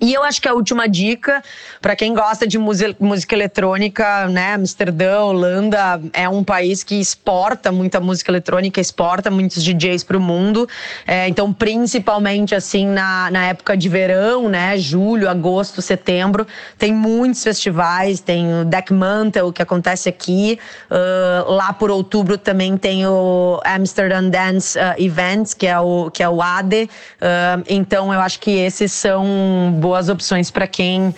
E 0.00 0.12
eu 0.12 0.22
acho 0.22 0.40
que 0.40 0.48
a 0.48 0.52
última 0.52 0.88
dica, 0.88 1.42
para 1.80 1.94
quem 1.94 2.12
gosta 2.12 2.46
de 2.46 2.58
música, 2.58 3.34
eletrônica, 3.34 4.26
né? 4.28 4.54
Amsterdã, 4.54 5.20
Holanda 5.20 6.00
é 6.12 6.28
um 6.28 6.42
país 6.42 6.82
que 6.82 7.00
exporta 7.00 7.70
muita 7.70 8.00
música 8.00 8.30
eletrônica, 8.30 8.80
exporta 8.80 9.30
muitos 9.30 9.62
DJs 9.62 10.04
para 10.04 10.16
o 10.16 10.20
mundo. 10.20 10.68
É, 11.06 11.28
então, 11.28 11.52
principalmente 11.52 12.54
assim 12.54 12.86
na, 12.86 13.30
na 13.30 13.46
época 13.46 13.76
de 13.76 13.88
verão, 13.88 14.48
né? 14.48 14.76
Julho, 14.76 15.28
agosto, 15.28 15.80
setembro, 15.80 16.46
tem 16.76 16.92
muitos 16.92 17.42
festivais. 17.42 18.20
Tem 18.20 18.62
o 18.62 18.64
Deck 18.64 18.92
Mantle, 18.92 19.52
que 19.52 19.62
acontece 19.62 20.08
aqui. 20.08 20.58
Uh, 20.90 21.52
lá 21.52 21.72
por 21.72 21.90
outubro 21.90 22.36
também 22.36 22.76
tem 22.76 23.06
o 23.06 23.60
Amsterdam 23.64 24.28
Dance 24.28 24.78
uh, 24.78 24.94
Events, 24.98 25.54
que 25.54 25.66
é 25.66 25.78
o, 25.78 26.10
que 26.10 26.22
é 26.22 26.28
o 26.28 26.42
ADE. 26.42 26.84
Uh, 26.84 27.64
então, 27.68 28.12
eu 28.12 28.20
acho 28.20 28.40
que 28.40 28.50
esses 28.50 28.92
são 28.92 29.72
boas 29.84 30.08
opções 30.08 30.50
para 30.50 30.66
quem 30.66 31.08
uh, 31.08 31.14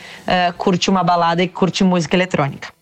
curte 0.58 0.90
uma 0.90 1.04
balada 1.04 1.40
e 1.40 1.46
curte 1.46 1.84
música 1.84 2.16
eletrônica. 2.16 2.72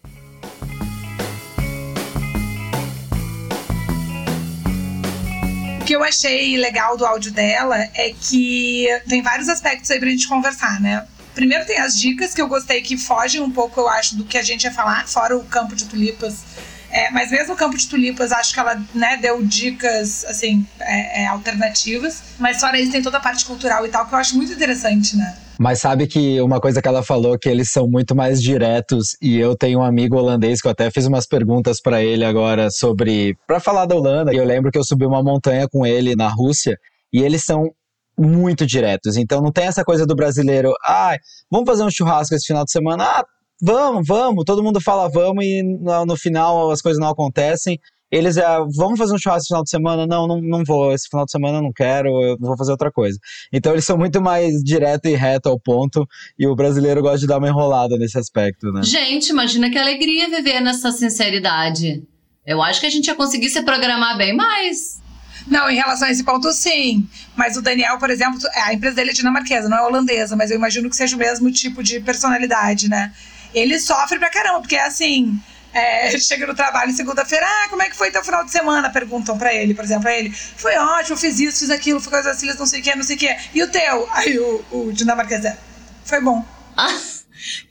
O 5.78 5.84
que 5.84 5.94
eu 5.94 6.02
achei 6.02 6.56
legal 6.56 6.96
do 6.96 7.04
áudio 7.04 7.30
dela 7.30 7.76
é 7.76 8.14
que 8.18 8.86
tem 9.06 9.20
vários 9.20 9.50
aspectos 9.50 9.90
aí 9.90 10.00
pra 10.00 10.08
gente 10.08 10.26
conversar, 10.26 10.80
né? 10.80 11.06
Primeiro 11.34 11.66
tem 11.66 11.78
as 11.78 12.00
dicas 12.00 12.32
que 12.32 12.40
eu 12.40 12.48
gostei 12.48 12.80
que 12.80 12.96
fogem 12.96 13.42
um 13.42 13.50
pouco, 13.50 13.78
eu 13.78 13.86
acho, 13.86 14.16
do 14.16 14.24
que 14.24 14.38
a 14.38 14.42
gente 14.42 14.64
ia 14.64 14.72
falar, 14.72 15.06
fora 15.06 15.36
o 15.36 15.44
campo 15.44 15.76
de 15.76 15.84
tulipas. 15.84 16.44
É, 16.90 17.10
mas 17.10 17.30
mesmo 17.30 17.52
o 17.52 17.56
campo 17.56 17.76
de 17.76 17.86
tulipas, 17.86 18.32
acho 18.32 18.54
que 18.54 18.60
ela 18.60 18.82
né, 18.94 19.18
deu 19.18 19.44
dicas 19.44 20.24
assim 20.24 20.66
é, 20.80 21.24
é, 21.24 21.26
alternativas. 21.26 22.22
Mas 22.38 22.58
fora 22.58 22.80
isso, 22.80 22.90
tem 22.90 23.02
toda 23.02 23.18
a 23.18 23.20
parte 23.20 23.44
cultural 23.44 23.84
e 23.84 23.90
tal, 23.90 24.06
que 24.06 24.14
eu 24.14 24.18
acho 24.18 24.34
muito 24.34 24.50
interessante, 24.50 25.14
né? 25.14 25.43
Mas 25.58 25.80
sabe 25.80 26.06
que 26.06 26.40
uma 26.40 26.60
coisa 26.60 26.82
que 26.82 26.88
ela 26.88 27.02
falou 27.02 27.38
que 27.38 27.48
eles 27.48 27.70
são 27.70 27.88
muito 27.88 28.14
mais 28.14 28.42
diretos 28.42 29.16
e 29.22 29.38
eu 29.38 29.56
tenho 29.56 29.80
um 29.80 29.84
amigo 29.84 30.16
holandês 30.16 30.60
que 30.60 30.66
eu 30.66 30.72
até 30.72 30.90
fiz 30.90 31.06
umas 31.06 31.26
perguntas 31.26 31.80
para 31.80 32.02
ele 32.02 32.24
agora 32.24 32.70
sobre 32.70 33.36
para 33.46 33.60
falar 33.60 33.86
da 33.86 33.94
Holanda. 33.94 34.32
E 34.32 34.36
eu 34.36 34.44
lembro 34.44 34.70
que 34.72 34.78
eu 34.78 34.84
subi 34.84 35.06
uma 35.06 35.22
montanha 35.22 35.68
com 35.68 35.86
ele 35.86 36.16
na 36.16 36.28
Rússia 36.28 36.78
e 37.12 37.22
eles 37.22 37.44
são 37.44 37.70
muito 38.18 38.66
diretos. 38.66 39.16
Então 39.16 39.40
não 39.40 39.52
tem 39.52 39.66
essa 39.66 39.84
coisa 39.84 40.04
do 40.04 40.16
brasileiro, 40.16 40.72
ah, 40.84 41.16
vamos 41.50 41.68
fazer 41.68 41.84
um 41.84 41.90
churrasco 41.90 42.34
esse 42.34 42.46
final 42.46 42.64
de 42.64 42.72
semana. 42.72 43.04
Ah, 43.04 43.24
vamos, 43.62 44.06
vamos. 44.06 44.44
Todo 44.44 44.62
mundo 44.62 44.80
fala 44.80 45.08
vamos 45.08 45.44
e 45.44 45.62
no, 45.62 46.04
no 46.04 46.16
final 46.16 46.70
as 46.70 46.80
coisas 46.80 47.00
não 47.00 47.08
acontecem. 47.08 47.78
Eles 48.14 48.36
é, 48.36 48.44
vamos 48.76 48.96
fazer 48.96 49.12
um 49.12 49.18
churrasco 49.18 49.40
esse 49.40 49.48
final 49.48 49.64
de 49.64 49.70
semana? 49.70 50.06
Não, 50.06 50.28
não, 50.28 50.40
não 50.40 50.62
vou. 50.64 50.92
Esse 50.92 51.08
final 51.08 51.24
de 51.24 51.32
semana 51.32 51.58
eu 51.58 51.62
não 51.62 51.72
quero, 51.72 52.08
eu 52.22 52.36
vou 52.38 52.56
fazer 52.56 52.70
outra 52.70 52.88
coisa. 52.88 53.18
Então 53.52 53.72
eles 53.72 53.84
são 53.84 53.98
muito 53.98 54.22
mais 54.22 54.62
direto 54.62 55.06
e 55.06 55.16
reto 55.16 55.48
ao 55.48 55.58
ponto. 55.58 56.06
E 56.38 56.46
o 56.46 56.54
brasileiro 56.54 57.02
gosta 57.02 57.18
de 57.18 57.26
dar 57.26 57.38
uma 57.38 57.48
enrolada 57.48 57.96
nesse 57.98 58.16
aspecto, 58.16 58.70
né? 58.70 58.84
Gente, 58.84 59.30
imagina 59.30 59.68
que 59.68 59.76
alegria 59.76 60.30
viver 60.30 60.60
nessa 60.60 60.92
sinceridade. 60.92 62.04
Eu 62.46 62.62
acho 62.62 62.78
que 62.78 62.86
a 62.86 62.90
gente 62.90 63.08
ia 63.08 63.16
conseguir 63.16 63.48
se 63.48 63.60
programar 63.62 64.16
bem 64.16 64.32
mais. 64.32 65.02
Não, 65.48 65.68
em 65.68 65.74
relação 65.74 66.06
a 66.06 66.10
esse 66.12 66.22
ponto, 66.22 66.52
sim. 66.52 67.08
Mas 67.34 67.56
o 67.56 67.62
Daniel, 67.62 67.98
por 67.98 68.10
exemplo, 68.10 68.38
a 68.64 68.72
empresa 68.72 68.94
dele 68.94 69.10
é 69.10 69.14
dinamarquesa, 69.14 69.68
não 69.68 69.78
é 69.78 69.82
holandesa, 69.82 70.36
mas 70.36 70.52
eu 70.52 70.56
imagino 70.56 70.88
que 70.88 70.94
seja 70.94 71.16
o 71.16 71.18
mesmo 71.18 71.50
tipo 71.50 71.82
de 71.82 71.98
personalidade, 71.98 72.88
né? 72.88 73.12
Ele 73.52 73.80
sofre 73.80 74.20
pra 74.20 74.30
caramba, 74.30 74.60
porque 74.60 74.76
é 74.76 74.86
assim. 74.86 75.36
É, 75.74 76.16
chega 76.20 76.46
no 76.46 76.54
trabalho 76.54 76.90
em 76.90 76.94
segunda-feira, 76.94 77.44
ah, 77.44 77.68
como 77.68 77.82
é 77.82 77.90
que 77.90 77.96
foi 77.96 78.10
teu 78.10 78.24
final 78.24 78.44
de 78.44 78.50
semana? 78.52 78.90
Perguntam 78.90 79.36
pra 79.36 79.52
ele, 79.52 79.74
por 79.74 79.84
exemplo, 79.84 80.04
pra 80.04 80.16
ele. 80.16 80.30
Foi 80.30 80.76
ótimo, 80.76 81.16
fiz 81.16 81.38
isso, 81.40 81.58
fiz 81.58 81.70
aquilo, 81.70 82.00
fui 82.00 82.10
com 82.10 82.16
as 82.28 82.40
filhas, 82.40 82.58
não 82.58 82.66
sei 82.66 82.80
o 82.80 82.82
que, 82.82 82.94
não 82.94 83.02
sei 83.02 83.16
o 83.16 83.18
que. 83.18 83.36
E 83.52 83.62
o 83.62 83.70
teu? 83.70 84.08
Aí 84.12 84.38
o, 84.38 84.64
o 84.70 84.92
dinamarquês 84.92 85.44
é, 85.44 85.58
foi 86.04 86.20
bom. 86.20 86.44
Ah, 86.76 86.96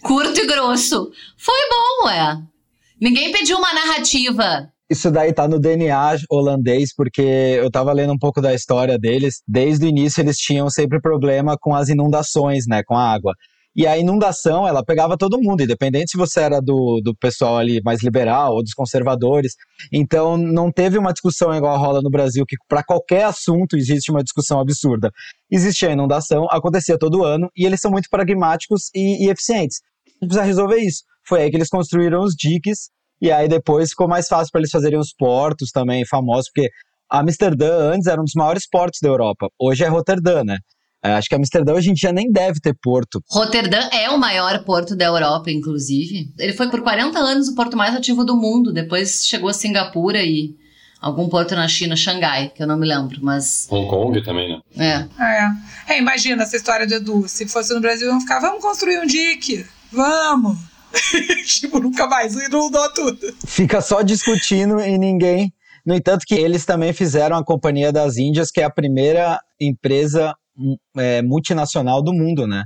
curto 0.01 0.39
e 0.39 0.45
grosso. 0.45 1.11
Foi 1.37 1.69
bom, 1.69 2.07
ué. 2.07 2.41
Ninguém 2.99 3.31
pediu 3.31 3.57
uma 3.57 3.73
narrativa. 3.73 4.69
Isso 4.89 5.09
daí 5.09 5.33
tá 5.33 5.47
no 5.47 5.59
DNA 5.59 6.17
holandês, 6.29 6.93
porque 6.95 7.21
eu 7.21 7.71
tava 7.71 7.91
lendo 7.93 8.13
um 8.13 8.17
pouco 8.17 8.41
da 8.41 8.53
história 8.53 8.97
deles. 8.97 9.41
Desde 9.47 9.85
o 9.85 9.89
início 9.89 10.21
eles 10.21 10.37
tinham 10.37 10.69
sempre 10.69 11.01
problema 11.01 11.57
com 11.59 11.73
as 11.73 11.89
inundações, 11.89 12.67
né, 12.67 12.83
com 12.83 12.95
a 12.95 13.11
água. 13.11 13.33
E 13.75 13.87
a 13.87 13.97
inundação, 13.97 14.67
ela 14.67 14.83
pegava 14.83 15.17
todo 15.17 15.41
mundo, 15.41 15.63
independente 15.63 16.11
se 16.11 16.17
você 16.17 16.41
era 16.41 16.59
do, 16.59 17.01
do 17.03 17.15
pessoal 17.15 17.57
ali 17.57 17.81
mais 17.83 18.03
liberal 18.03 18.53
ou 18.53 18.63
dos 18.63 18.73
conservadores. 18.73 19.53
Então, 19.91 20.37
não 20.37 20.71
teve 20.71 20.97
uma 20.97 21.11
discussão 21.11 21.53
igual 21.55 21.77
rola 21.79 22.01
no 22.01 22.09
Brasil, 22.09 22.45
que 22.45 22.55
para 22.67 22.83
qualquer 22.83 23.25
assunto 23.25 23.75
existe 23.75 24.11
uma 24.11 24.23
discussão 24.23 24.59
absurda. 24.59 25.11
Existia 25.49 25.89
a 25.89 25.93
inundação, 25.93 26.47
acontecia 26.51 26.97
todo 26.99 27.23
ano, 27.23 27.49
e 27.55 27.65
eles 27.65 27.81
são 27.81 27.89
muito 27.89 28.09
pragmáticos 28.09 28.89
e, 28.93 29.25
e 29.25 29.29
eficientes. 29.29 29.81
Precisa 30.19 30.43
resolver 30.43 30.77
isso. 30.77 31.03
Foi 31.27 31.41
aí 31.41 31.49
que 31.49 31.57
eles 31.57 31.69
construíram 31.69 32.21
os 32.21 32.35
diques, 32.35 32.89
e 33.19 33.31
aí 33.31 33.47
depois 33.47 33.89
ficou 33.89 34.07
mais 34.07 34.27
fácil 34.27 34.51
para 34.51 34.61
eles 34.61 34.71
fazerem 34.71 34.99
os 34.99 35.13
portos 35.13 35.71
também 35.71 36.05
famosos, 36.05 36.51
porque 36.53 36.69
Amsterdã 37.09 37.93
antes 37.93 38.07
era 38.07 38.19
um 38.19 38.23
dos 38.23 38.33
maiores 38.35 38.67
portos 38.67 38.99
da 39.01 39.09
Europa. 39.09 39.47
Hoje 39.59 39.83
é 39.83 39.87
Roterdã, 39.87 40.43
né? 40.43 40.57
É, 41.03 41.13
acho 41.13 41.27
que 41.27 41.35
Amsterdã 41.35 41.73
hoje 41.73 41.89
em 41.89 41.93
dia 41.93 42.13
nem 42.13 42.31
deve 42.31 42.61
ter 42.61 42.73
porto. 42.81 43.21
Roterdã 43.29 43.77
é 43.91 44.09
o 44.09 44.17
maior 44.17 44.63
porto 44.63 44.95
da 44.95 45.05
Europa, 45.05 45.51
inclusive. 45.51 46.31
Ele 46.39 46.53
foi 46.53 46.69
por 46.69 46.81
40 46.81 47.19
anos 47.19 47.49
o 47.49 47.55
porto 47.55 47.75
mais 47.75 47.93
ativo 47.93 48.23
do 48.23 48.37
mundo. 48.37 48.71
Depois 48.71 49.25
chegou 49.25 49.49
a 49.49 49.53
Singapura 49.53 50.23
e 50.23 50.55
algum 51.01 51.27
porto 51.27 51.55
na 51.55 51.67
China, 51.67 51.97
Xangai, 51.97 52.53
que 52.55 52.63
eu 52.63 52.67
não 52.67 52.77
me 52.77 52.87
lembro, 52.87 53.19
mas. 53.21 53.67
Hong 53.69 53.89
Kong 53.89 54.23
também, 54.23 54.61
né? 54.77 55.09
É. 55.17 55.93
É, 55.93 55.99
imagina 55.99 56.43
essa 56.43 56.55
história 56.55 56.87
do 56.87 56.93
Edu. 56.93 57.27
Se 57.27 57.45
fosse 57.49 57.73
no 57.73 57.81
Brasil, 57.81 58.07
iam 58.07 58.21
ficar, 58.21 58.39
vamos 58.39 58.63
construir 58.63 58.99
um 58.99 59.05
dique. 59.05 59.65
Vamos! 59.91 60.57
tipo, 61.45 61.79
nunca 61.79 62.07
mais 62.07 62.33
inundou 62.33 62.93
tudo. 62.93 63.35
Fica 63.45 63.81
só 63.81 64.01
discutindo 64.01 64.79
e 64.79 64.97
ninguém. 64.97 65.53
No 65.85 65.93
entanto, 65.93 66.23
que 66.25 66.35
eles 66.35 66.63
também 66.63 66.93
fizeram 66.93 67.35
a 67.35 67.43
Companhia 67.43 67.91
das 67.91 68.15
Índias, 68.15 68.49
que 68.49 68.61
é 68.61 68.63
a 68.63 68.69
primeira 68.69 69.41
empresa 69.59 70.33
é, 70.97 71.21
multinacional 71.21 72.01
do 72.01 72.13
mundo, 72.13 72.47
né? 72.47 72.63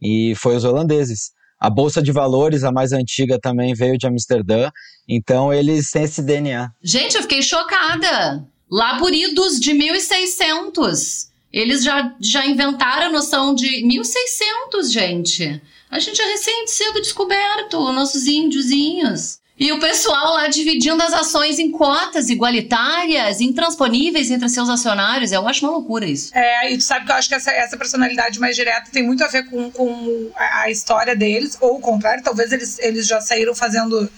E 0.00 0.34
foi 0.36 0.56
os 0.56 0.64
holandeses. 0.64 1.32
A 1.58 1.70
Bolsa 1.70 2.02
de 2.02 2.12
Valores, 2.12 2.64
a 2.64 2.72
mais 2.72 2.92
antiga, 2.92 3.38
também 3.40 3.74
veio 3.74 3.96
de 3.96 4.06
Amsterdã. 4.06 4.70
Então, 5.08 5.52
eles 5.52 5.90
têm 5.90 6.02
esse 6.02 6.22
DNA. 6.22 6.70
Gente, 6.82 7.16
eu 7.16 7.22
fiquei 7.22 7.42
chocada. 7.42 8.44
Lá 8.70 8.98
por 8.98 9.12
idos 9.12 9.58
de 9.58 9.72
1600. 9.72 11.28
Eles 11.52 11.84
já, 11.84 12.14
já 12.20 12.44
inventaram 12.44 13.06
a 13.06 13.12
noção 13.12 13.54
de 13.54 13.86
1600, 13.86 14.92
gente. 14.92 15.62
A 15.90 16.00
gente 16.00 16.20
é 16.20 16.26
recém 16.26 16.66
cedo 16.66 17.00
descoberto, 17.00 17.78
nossos 17.92 18.26
índiozinhos. 18.26 19.38
E 19.56 19.70
o 19.70 19.78
pessoal 19.78 20.34
lá 20.34 20.48
dividindo 20.48 21.00
as 21.00 21.12
ações 21.12 21.60
em 21.60 21.70
cotas 21.70 22.28
igualitárias, 22.28 23.40
intransponíveis 23.40 24.28
entre 24.28 24.48
seus 24.48 24.68
acionários. 24.68 25.30
Eu 25.30 25.46
acho 25.46 25.64
uma 25.64 25.72
loucura 25.72 26.04
isso. 26.04 26.36
É, 26.36 26.72
e 26.72 26.76
tu 26.76 26.82
sabe 26.82 27.06
que 27.06 27.12
eu 27.12 27.16
acho 27.16 27.28
que 27.28 27.36
essa, 27.36 27.52
essa 27.52 27.76
personalidade 27.76 28.40
mais 28.40 28.56
direta 28.56 28.90
tem 28.90 29.04
muito 29.04 29.22
a 29.22 29.28
ver 29.28 29.48
com, 29.48 29.70
com 29.70 30.30
a, 30.34 30.68
história 30.68 31.14
deles, 31.14 31.56
ou 31.60 31.76
o 31.76 31.80
contrário, 31.80 32.24
talvez 32.24 32.50
eles, 32.50 32.80
eles 32.80 33.06
já 33.06 33.20
saíram 33.20 33.54
fazendo. 33.54 34.10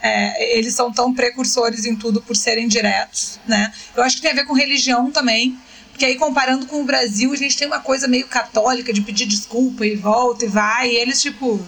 É, 0.00 0.58
eles 0.58 0.74
são 0.74 0.92
tão 0.92 1.12
precursores 1.12 1.86
em 1.86 1.96
tudo 1.96 2.22
por 2.22 2.36
serem 2.36 2.68
diretos, 2.68 3.40
né? 3.48 3.72
Eu 3.96 4.02
acho 4.02 4.16
que 4.16 4.22
tem 4.22 4.30
a 4.30 4.34
ver 4.34 4.44
com 4.44 4.52
religião 4.52 5.10
também. 5.10 5.58
Porque 5.90 6.04
aí, 6.04 6.16
comparando 6.16 6.66
com 6.66 6.80
o 6.82 6.84
Brasil, 6.84 7.32
a 7.32 7.36
gente 7.36 7.56
tem 7.56 7.66
uma 7.66 7.80
coisa 7.80 8.06
meio 8.08 8.26
católica 8.26 8.92
de 8.92 9.00
pedir 9.00 9.26
desculpa 9.26 9.86
e 9.86 9.94
volta 9.94 10.44
e 10.44 10.48
vai. 10.48 10.90
E 10.90 10.96
eles, 10.96 11.22
tipo, 11.22 11.64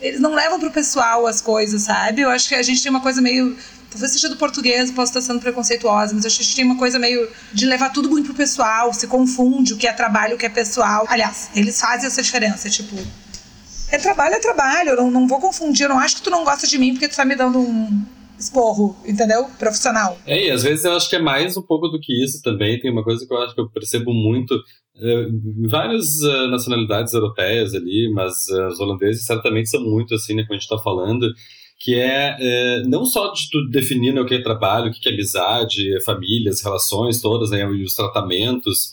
eles 0.00 0.20
não 0.20 0.34
levam 0.34 0.58
pro 0.60 0.70
pessoal 0.70 1.26
as 1.26 1.40
coisas, 1.40 1.82
sabe? 1.82 2.22
Eu 2.22 2.30
acho 2.30 2.48
que 2.48 2.54
a 2.54 2.62
gente 2.62 2.82
tem 2.82 2.90
uma 2.90 3.00
coisa 3.00 3.20
meio. 3.20 3.56
Talvez 3.90 4.12
seja 4.12 4.28
do 4.28 4.36
português, 4.36 4.90
posso 4.90 5.10
estar 5.10 5.22
sendo 5.22 5.40
preconceituosa, 5.40 6.14
mas 6.14 6.26
acho 6.26 6.36
que 6.36 6.42
a 6.42 6.44
gente 6.44 6.56
tem 6.56 6.64
uma 6.64 6.76
coisa 6.76 6.98
meio 6.98 7.26
de 7.54 7.64
levar 7.64 7.90
tudo 7.90 8.10
muito 8.10 8.26
pro 8.26 8.34
pessoal, 8.34 8.92
se 8.92 9.06
confunde 9.06 9.72
o 9.72 9.78
que 9.78 9.86
é 9.86 9.92
trabalho, 9.92 10.34
o 10.34 10.38
que 10.38 10.44
é 10.44 10.50
pessoal. 10.50 11.06
Aliás, 11.08 11.48
eles 11.54 11.80
fazem 11.80 12.06
essa 12.06 12.22
diferença, 12.22 12.68
tipo. 12.68 12.94
É 13.90 13.96
trabalho, 13.96 14.34
é 14.34 14.38
trabalho, 14.38 14.90
eu 14.90 14.96
não, 14.96 15.10
não 15.10 15.26
vou 15.26 15.40
confundir, 15.40 15.84
eu 15.84 15.88
não 15.88 15.98
acho 15.98 16.16
que 16.16 16.22
tu 16.22 16.30
não 16.30 16.44
gosta 16.44 16.66
de 16.66 16.76
mim 16.76 16.92
porque 16.92 17.08
tu 17.08 17.16
tá 17.16 17.24
me 17.24 17.34
dando 17.34 17.58
um 17.58 18.04
esporro, 18.38 18.96
entendeu? 19.04 19.46
Profissional. 19.58 20.18
É, 20.26 20.46
e 20.46 20.50
às 20.50 20.62
vezes 20.62 20.84
eu 20.84 20.94
acho 20.94 21.08
que 21.08 21.16
é 21.16 21.20
mais 21.20 21.56
um 21.56 21.62
pouco 21.62 21.88
do 21.88 21.98
que 21.98 22.24
isso 22.24 22.40
também. 22.42 22.78
Tem 22.80 22.90
uma 22.90 23.02
coisa 23.02 23.26
que 23.26 23.32
eu 23.32 23.38
acho 23.38 23.54
que 23.54 23.60
eu 23.60 23.68
percebo 23.68 24.12
muito 24.12 24.54
várias 25.68 26.20
uh, 26.22 26.48
nacionalidades 26.48 27.12
europeias 27.12 27.74
ali, 27.74 28.10
mas 28.12 28.48
uh, 28.48 28.66
os 28.68 28.80
holandeses 28.80 29.24
certamente 29.24 29.68
são 29.68 29.80
muito 29.82 30.14
assim, 30.14 30.34
né, 30.34 30.42
como 30.42 30.54
a 30.54 30.56
gente 30.56 30.70
está 30.70 30.78
falando, 30.78 31.32
que 31.78 31.94
é 31.94 32.82
não 32.88 33.06
só 33.06 33.32
de 33.32 33.48
tu 33.50 33.68
definir 33.68 34.12
né, 34.12 34.20
o 34.20 34.26
que 34.26 34.34
é 34.34 34.42
trabalho, 34.42 34.90
o 34.90 34.92
que 34.92 35.08
é 35.08 35.12
amizade, 35.12 36.04
famílias, 36.04 36.60
relações 36.60 37.20
todas, 37.20 37.50
né, 37.50 37.64
os 37.68 37.94
tratamentos, 37.94 38.92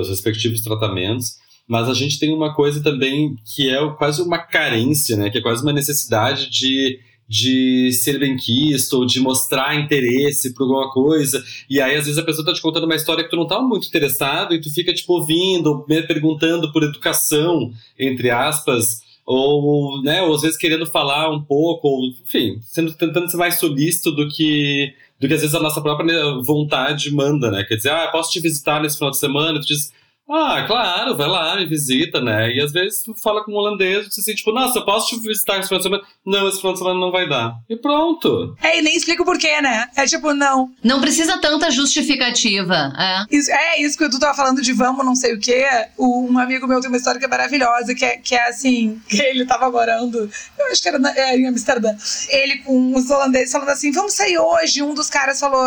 os 0.00 0.08
respectivos 0.08 0.60
tratamentos, 0.60 1.36
mas 1.68 1.88
a 1.88 1.94
gente 1.94 2.18
tem 2.18 2.34
uma 2.34 2.52
coisa 2.52 2.82
também 2.82 3.36
que 3.54 3.70
é 3.70 3.78
quase 3.96 4.20
uma 4.20 4.38
carência, 4.38 5.16
né, 5.16 5.30
que 5.30 5.38
é 5.38 5.40
quase 5.40 5.62
uma 5.62 5.72
necessidade 5.72 6.50
de 6.50 6.98
de 7.34 7.90
ser 7.92 8.16
benquisto 8.20 8.98
ou 8.98 9.04
de 9.04 9.18
mostrar 9.18 9.74
interesse 9.74 10.54
por 10.54 10.62
alguma 10.62 10.88
coisa. 10.92 11.44
E 11.68 11.80
aí, 11.80 11.96
às 11.96 12.04
vezes, 12.04 12.16
a 12.16 12.22
pessoa 12.22 12.46
tá 12.46 12.52
te 12.52 12.62
contando 12.62 12.84
uma 12.84 12.94
história 12.94 13.24
que 13.24 13.30
tu 13.30 13.36
não 13.36 13.46
tá 13.46 13.60
muito 13.60 13.88
interessado 13.88 14.54
e 14.54 14.60
tu 14.60 14.72
fica, 14.72 14.94
tipo, 14.94 15.14
ouvindo, 15.14 15.84
perguntando 16.06 16.70
por 16.72 16.84
educação, 16.84 17.72
entre 17.98 18.30
aspas, 18.30 19.02
ou, 19.26 20.00
né, 20.02 20.22
ou 20.22 20.36
às 20.36 20.42
vezes 20.42 20.56
querendo 20.56 20.86
falar 20.86 21.28
um 21.28 21.42
pouco, 21.42 21.88
ou, 21.88 22.06
enfim, 22.24 22.60
sendo, 22.62 22.94
tentando 22.94 23.28
ser 23.28 23.36
mais 23.36 23.58
solícito 23.58 24.12
do 24.12 24.28
que 24.28 24.94
do 25.18 25.26
que 25.26 25.34
às 25.34 25.40
vezes 25.40 25.54
a 25.54 25.60
nossa 25.60 25.80
própria 25.80 26.40
vontade 26.44 27.10
manda, 27.10 27.50
né? 27.50 27.64
Quer 27.64 27.76
dizer, 27.76 27.90
ah, 27.90 28.08
posso 28.08 28.30
te 28.30 28.40
visitar 28.40 28.82
nesse 28.82 28.96
final 28.96 29.10
de 29.10 29.16
semana? 29.16 29.60
Tu 29.60 29.66
diz, 29.66 29.92
ah, 30.28 30.64
claro, 30.66 31.16
vai 31.16 31.28
lá, 31.28 31.54
me 31.56 31.66
visita, 31.66 32.20
né? 32.20 32.50
E 32.50 32.60
às 32.60 32.72
vezes 32.72 33.02
tu 33.02 33.14
fala 33.22 33.44
com 33.44 33.52
um 33.52 33.56
holandês, 33.56 34.08
tu 34.08 34.20
assim, 34.20 34.34
tipo, 34.34 34.52
nossa, 34.52 34.78
eu 34.78 34.84
posso 34.84 35.08
te 35.08 35.20
visitar 35.20 35.58
esse 35.58 35.68
final 35.68 35.78
de 35.78 35.84
semana? 35.84 36.02
Não, 36.24 36.48
esse 36.48 36.58
final 36.58 36.72
de 36.72 36.78
semana 36.78 36.98
não 36.98 37.12
vai 37.12 37.28
dar. 37.28 37.56
E 37.68 37.76
pronto. 37.76 38.56
É, 38.62 38.78
e 38.78 38.82
nem 38.82 38.96
explica 38.96 39.22
o 39.22 39.26
porquê, 39.26 39.60
né? 39.60 39.88
É 39.94 40.06
tipo, 40.06 40.32
não. 40.32 40.70
Não 40.82 41.00
precisa 41.00 41.38
tanta 41.38 41.70
justificativa, 41.70 42.92
é. 42.98 43.36
Isso, 43.36 43.50
é, 43.50 43.80
isso 43.82 43.98
que 43.98 44.08
tu 44.08 44.18
tava 44.18 44.34
falando 44.34 44.62
de 44.62 44.72
vamos, 44.72 45.04
não 45.04 45.14
sei 45.14 45.34
o 45.34 45.40
quê. 45.40 45.66
O, 45.98 46.26
um 46.30 46.38
amigo 46.38 46.66
meu 46.66 46.80
tem 46.80 46.88
uma 46.88 46.96
história 46.96 47.18
que 47.18 47.26
é 47.26 47.28
maravilhosa, 47.28 47.94
que 47.94 48.04
é, 48.04 48.16
que 48.16 48.34
é 48.34 48.48
assim, 48.48 49.00
que 49.06 49.20
ele 49.20 49.44
tava 49.44 49.70
morando, 49.70 50.30
eu 50.58 50.66
acho 50.72 50.82
que 50.82 50.88
era 50.88 50.98
na, 50.98 51.14
é, 51.14 51.36
em 51.36 51.46
Amsterdã. 51.46 51.94
Ele 52.30 52.58
com 52.58 52.96
os 52.96 53.10
holandeses 53.10 53.52
falando 53.52 53.68
assim, 53.68 53.92
vamos 53.92 54.14
sair 54.14 54.38
hoje. 54.38 54.82
Um 54.82 54.94
dos 54.94 55.10
caras 55.10 55.38
falou 55.38 55.64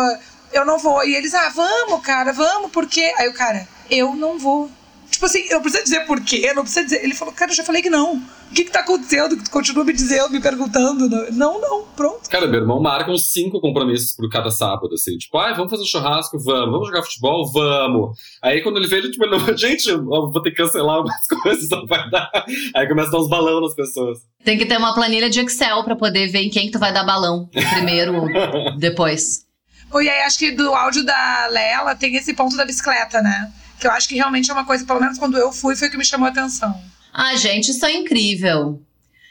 eu 0.52 0.64
não 0.64 0.78
vou. 0.78 1.04
E 1.04 1.14
eles, 1.14 1.34
ah, 1.34 1.50
vamos, 1.54 2.00
cara, 2.02 2.32
vamos, 2.32 2.70
por 2.70 2.86
quê? 2.86 3.12
Aí 3.18 3.28
o 3.28 3.34
cara, 3.34 3.66
eu 3.90 4.14
não 4.14 4.38
vou. 4.38 4.70
Tipo 5.10 5.24
assim, 5.24 5.46
eu 5.48 5.60
preciso 5.60 5.84
dizer 5.84 6.06
por 6.06 6.20
quê, 6.20 6.52
não 6.54 6.62
precisa 6.62 6.84
dizer. 6.84 7.02
Ele 7.02 7.14
falou, 7.14 7.32
cara, 7.32 7.50
eu 7.50 7.54
já 7.56 7.64
falei 7.64 7.80
que 7.80 7.88
não. 7.88 8.16
O 8.16 8.54
que 8.54 8.64
que 8.64 8.70
tá 8.70 8.80
acontecendo? 8.80 9.36
Que 9.36 9.44
tu 9.44 9.50
continua 9.50 9.84
me 9.84 9.92
dizendo, 9.92 10.30
me 10.30 10.40
perguntando. 10.40 11.08
Não, 11.32 11.60
não, 11.60 11.84
pronto. 11.96 12.28
Cara, 12.28 12.46
meu 12.46 12.60
irmão 12.60 12.80
marca 12.80 13.10
uns 13.10 13.30
cinco 13.30 13.60
compromissos 13.60 14.14
por 14.14 14.28
cada 14.30 14.50
sábado, 14.50 14.94
assim. 14.94 15.16
Tipo, 15.16 15.38
ah, 15.38 15.52
vamos 15.54 15.70
fazer 15.70 15.82
um 15.82 15.86
churrasco? 15.86 16.38
Vamos. 16.38 16.70
Vamos 16.70 16.88
jogar 16.88 17.02
futebol? 17.02 17.50
Vamos. 17.50 18.18
Aí 18.42 18.62
quando 18.62 18.76
ele 18.76 18.86
vê, 18.86 18.98
ele, 18.98 19.10
tipo, 19.10 19.24
ele 19.24 19.36
não, 19.36 19.44
gente, 19.56 19.88
eu 19.88 20.04
vou 20.04 20.42
ter 20.42 20.50
que 20.50 20.56
cancelar 20.56 21.00
umas 21.00 21.26
coisas, 21.42 21.68
não 21.70 21.86
vai 21.86 22.08
dar. 22.10 22.30
Aí 22.76 22.86
começa 22.86 23.08
a 23.08 23.12
dar 23.12 23.18
uns 23.18 23.28
balão 23.28 23.60
nas 23.60 23.74
pessoas. 23.74 24.18
Tem 24.44 24.56
que 24.56 24.66
ter 24.66 24.76
uma 24.76 24.94
planilha 24.94 25.28
de 25.28 25.40
Excel 25.40 25.82
pra 25.84 25.96
poder 25.96 26.28
ver 26.28 26.42
em 26.42 26.50
quem 26.50 26.66
que 26.66 26.72
tu 26.72 26.78
vai 26.78 26.92
dar 26.92 27.04
balão 27.04 27.48
primeiro, 27.74 28.26
depois. 28.78 29.46
Pô, 29.90 30.00
e 30.00 30.08
aí 30.08 30.20
acho 30.22 30.38
que 30.38 30.52
do 30.52 30.74
áudio 30.74 31.04
da 31.04 31.48
Lela 31.50 31.94
tem 31.96 32.14
esse 32.14 32.34
ponto 32.34 32.56
da 32.56 32.64
bicicleta, 32.64 33.22
né? 33.22 33.50
Que 33.80 33.86
eu 33.86 33.90
acho 33.90 34.08
que 34.08 34.14
realmente 34.14 34.50
é 34.50 34.54
uma 34.54 34.64
coisa, 34.64 34.84
pelo 34.84 35.00
menos 35.00 35.18
quando 35.18 35.36
eu 35.36 35.52
fui, 35.52 35.76
foi 35.76 35.88
o 35.88 35.90
que 35.90 35.96
me 35.96 36.04
chamou 36.04 36.26
a 36.26 36.30
atenção. 36.30 36.74
Ah, 37.12 37.36
gente, 37.36 37.70
isso 37.70 37.84
é 37.84 37.92
incrível. 37.92 38.80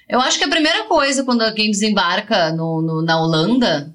Eu 0.10 0.22
acho 0.22 0.38
que 0.38 0.46
a 0.46 0.50
primeira 0.50 0.86
coisa 0.86 1.24
quando 1.24 1.42
alguém 1.42 1.70
desembarca 1.70 2.52
no, 2.52 2.82
no, 2.82 3.02
na 3.02 3.20
Holanda, 3.20 3.94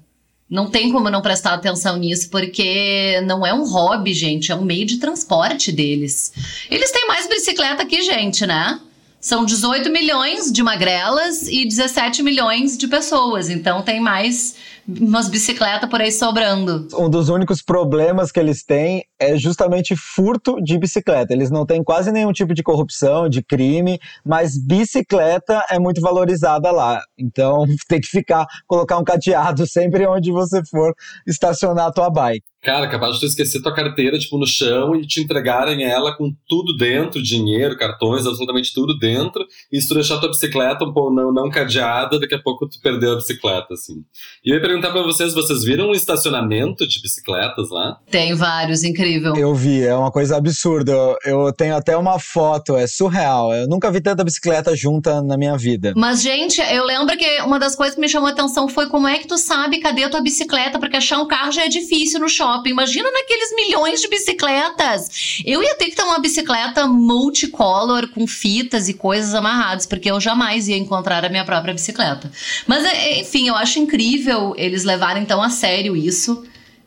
não 0.49 0.69
tem 0.69 0.91
como 0.91 1.09
não 1.09 1.21
prestar 1.21 1.53
atenção 1.53 1.97
nisso, 1.97 2.29
porque 2.29 3.19
não 3.25 3.45
é 3.45 3.51
um 3.53 3.67
hobby, 3.67 4.13
gente, 4.13 4.51
é 4.51 4.55
um 4.55 4.63
meio 4.63 4.85
de 4.85 4.97
transporte 4.97 5.71
deles. 5.71 6.31
Eles 6.69 6.91
têm 6.91 7.07
mais 7.07 7.27
bicicleta 7.27 7.83
que 7.85 8.03
gente, 8.03 8.45
né? 8.45 8.79
São 9.19 9.45
18 9.45 9.89
milhões 9.89 10.51
de 10.51 10.61
magrelas 10.61 11.47
e 11.47 11.65
17 11.65 12.21
milhões 12.21 12.77
de 12.77 12.87
pessoas, 12.87 13.49
então 13.49 13.81
tem 13.81 13.99
mais 13.99 14.55
umas 14.85 15.29
bicicletas 15.29 15.89
por 15.89 16.01
aí 16.01 16.11
sobrando. 16.11 16.87
Um 16.93 17.09
dos 17.09 17.29
únicos 17.29 17.61
problemas 17.61 18.31
que 18.31 18.39
eles 18.39 18.63
têm 18.63 19.05
é 19.31 19.37
justamente 19.37 19.95
furto 19.95 20.61
de 20.61 20.77
bicicleta. 20.77 21.33
Eles 21.33 21.49
não 21.49 21.65
têm 21.65 21.83
quase 21.83 22.11
nenhum 22.11 22.31
tipo 22.31 22.53
de 22.53 22.63
corrupção, 22.63 23.29
de 23.29 23.41
crime, 23.41 23.99
mas 24.25 24.57
bicicleta 24.57 25.63
é 25.69 25.79
muito 25.79 26.01
valorizada 26.01 26.71
lá. 26.71 27.01
Então 27.17 27.65
tem 27.87 27.99
que 27.99 28.07
ficar, 28.07 28.45
colocar 28.67 28.97
um 28.97 29.03
cadeado 29.03 29.65
sempre 29.67 30.05
onde 30.07 30.31
você 30.31 30.61
for 30.65 30.93
estacionar 31.27 31.87
a 31.87 31.91
tua 31.91 32.09
bike. 32.09 32.43
Cara, 32.63 32.87
capaz 32.87 33.15
de 33.15 33.19
tu 33.19 33.25
esquecer 33.25 33.61
tua 33.61 33.73
carteira, 33.73 34.17
tipo, 34.17 34.37
no 34.37 34.47
chão 34.47 34.95
e 34.95 35.05
te 35.05 35.19
entregarem 35.19 35.83
ela 35.83 36.15
com 36.15 36.33
tudo 36.47 36.77
dentro, 36.77 37.21
dinheiro, 37.21 37.77
cartões, 37.77 38.25
absolutamente 38.25 38.73
tudo 38.73 38.97
dentro. 38.97 39.45
E 39.69 39.81
se 39.81 39.87
tu 39.89 39.95
deixar 39.95 40.17
tua 40.17 40.29
bicicleta 40.29 40.85
um 40.85 40.93
pouco 40.93 41.13
não, 41.13 41.33
não 41.33 41.49
cadeada, 41.49 42.17
daqui 42.17 42.35
a 42.35 42.41
pouco 42.41 42.65
tu 42.69 42.79
perdeu 42.81 43.11
a 43.11 43.15
bicicleta, 43.17 43.73
assim. 43.73 44.05
E 44.45 44.51
eu 44.51 44.55
ia 44.55 44.61
perguntar 44.61 44.91
pra 44.91 45.01
vocês, 45.01 45.33
vocês 45.33 45.65
viram 45.65 45.89
um 45.89 45.91
estacionamento 45.91 46.87
de 46.87 47.01
bicicletas 47.01 47.69
lá? 47.69 47.99
Tem 48.09 48.33
vários, 48.33 48.81
incrível. 48.85 49.12
Eu 49.35 49.53
vi, 49.53 49.83
é 49.83 49.95
uma 49.95 50.11
coisa 50.11 50.37
absurda. 50.37 50.91
Eu, 50.91 51.17
eu 51.25 51.53
tenho 51.53 51.75
até 51.75 51.95
uma 51.97 52.19
foto, 52.19 52.75
é 52.75 52.87
surreal. 52.87 53.53
Eu 53.53 53.67
nunca 53.67 53.91
vi 53.91 54.01
tanta 54.01 54.23
bicicleta 54.23 54.75
junta 54.75 55.21
na 55.21 55.37
minha 55.37 55.57
vida. 55.57 55.93
Mas, 55.95 56.21
gente, 56.21 56.61
eu 56.61 56.85
lembro 56.85 57.17
que 57.17 57.41
uma 57.41 57.59
das 57.59 57.75
coisas 57.75 57.95
que 57.95 58.01
me 58.01 58.09
chamou 58.09 58.29
a 58.29 58.31
atenção 58.31 58.67
foi 58.67 58.87
como 58.87 59.07
é 59.07 59.19
que 59.19 59.27
tu 59.27 59.37
sabe 59.37 59.79
cadê 59.79 60.03
a 60.03 60.09
tua 60.09 60.21
bicicleta, 60.21 60.79
porque 60.79 60.97
achar 60.97 61.19
um 61.19 61.27
carro 61.27 61.51
já 61.51 61.65
é 61.65 61.69
difícil 61.69 62.19
no 62.19 62.29
shopping. 62.29 62.69
Imagina 62.69 63.09
naqueles 63.11 63.55
milhões 63.55 64.01
de 64.01 64.07
bicicletas. 64.07 65.41
Eu 65.45 65.61
ia 65.61 65.75
ter 65.75 65.85
que 65.85 65.95
ter 65.95 66.03
uma 66.03 66.19
bicicleta 66.19 66.87
multicolor, 66.87 68.07
com 68.09 68.25
fitas 68.27 68.87
e 68.89 68.93
coisas 68.93 69.33
amarradas, 69.33 69.85
porque 69.85 70.09
eu 70.09 70.19
jamais 70.19 70.67
ia 70.67 70.77
encontrar 70.77 71.23
a 71.25 71.29
minha 71.29 71.45
própria 71.45 71.73
bicicleta. 71.73 72.31
Mas, 72.67 72.83
é, 72.85 73.19
enfim, 73.19 73.47
eu 73.47 73.55
acho 73.55 73.79
incrível 73.79 74.53
eles 74.57 74.83
levarem 74.83 75.25
tão 75.25 75.41
a 75.41 75.49
sério 75.49 75.95
isso. 75.95 76.43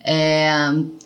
É, 0.08 0.54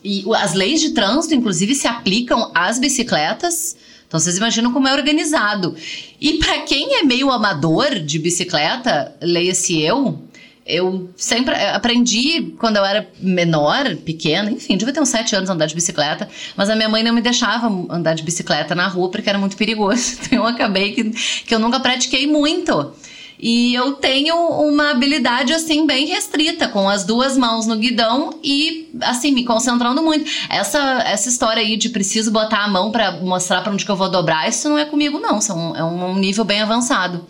e 0.04 0.22
as 0.36 0.52
leis 0.52 0.78
de 0.82 0.90
trânsito, 0.90 1.34
inclusive, 1.34 1.74
se 1.74 1.88
aplicam 1.88 2.50
às 2.54 2.78
bicicletas. 2.78 3.74
Então 4.06 4.20
vocês 4.20 4.36
imaginam 4.36 4.72
como 4.72 4.86
é 4.86 4.92
organizado. 4.92 5.74
E 6.20 6.34
para 6.34 6.58
quem 6.60 6.96
é 6.98 7.02
meio 7.02 7.30
amador 7.30 7.98
de 7.98 8.18
bicicleta, 8.18 9.14
leia-se 9.22 9.80
eu, 9.80 10.20
eu 10.66 11.08
sempre 11.16 11.54
aprendi 11.54 12.54
quando 12.58 12.76
eu 12.76 12.84
era 12.84 13.08
menor, 13.20 13.96
pequena, 13.96 14.50
enfim, 14.50 14.76
devia 14.76 14.92
ter 14.92 15.00
uns 15.00 15.08
sete 15.08 15.34
anos 15.34 15.48
andar 15.48 15.66
de 15.66 15.74
bicicleta, 15.74 16.28
mas 16.56 16.68
a 16.68 16.76
minha 16.76 16.88
mãe 16.88 17.02
não 17.02 17.14
me 17.14 17.22
deixava 17.22 17.68
andar 17.88 18.14
de 18.14 18.22
bicicleta 18.22 18.74
na 18.74 18.86
rua 18.88 19.10
porque 19.10 19.30
era 19.30 19.38
muito 19.38 19.56
perigoso. 19.56 20.18
Então 20.26 20.40
eu 20.40 20.46
acabei 20.46 20.92
que, 20.92 21.04
que 21.44 21.54
eu 21.54 21.58
nunca 21.58 21.80
pratiquei 21.80 22.26
muito. 22.26 22.92
E 23.40 23.74
eu 23.74 23.94
tenho 23.94 24.36
uma 24.36 24.90
habilidade 24.90 25.52
assim 25.52 25.86
bem 25.86 26.06
restrita, 26.06 26.68
com 26.68 26.88
as 26.88 27.04
duas 27.04 27.38
mãos 27.38 27.66
no 27.66 27.76
guidão 27.76 28.38
e 28.42 28.90
assim 29.00 29.32
me 29.32 29.44
concentrando 29.44 30.02
muito. 30.02 30.30
Essa 30.48 30.80
essa 31.06 31.28
história 31.28 31.62
aí 31.62 31.76
de 31.76 31.88
preciso 31.88 32.30
botar 32.30 32.64
a 32.64 32.68
mão 32.68 32.90
para 32.90 33.12
mostrar 33.12 33.62
para 33.62 33.72
onde 33.72 33.84
que 33.84 33.90
eu 33.90 33.96
vou 33.96 34.10
dobrar, 34.10 34.48
isso 34.48 34.68
não 34.68 34.76
é 34.76 34.84
comigo 34.84 35.18
não, 35.18 35.38
isso 35.38 35.52
é 35.52 35.54
um, 35.54 35.76
é 35.76 35.84
um 35.84 36.14
nível 36.16 36.44
bem 36.44 36.60
avançado. 36.60 37.26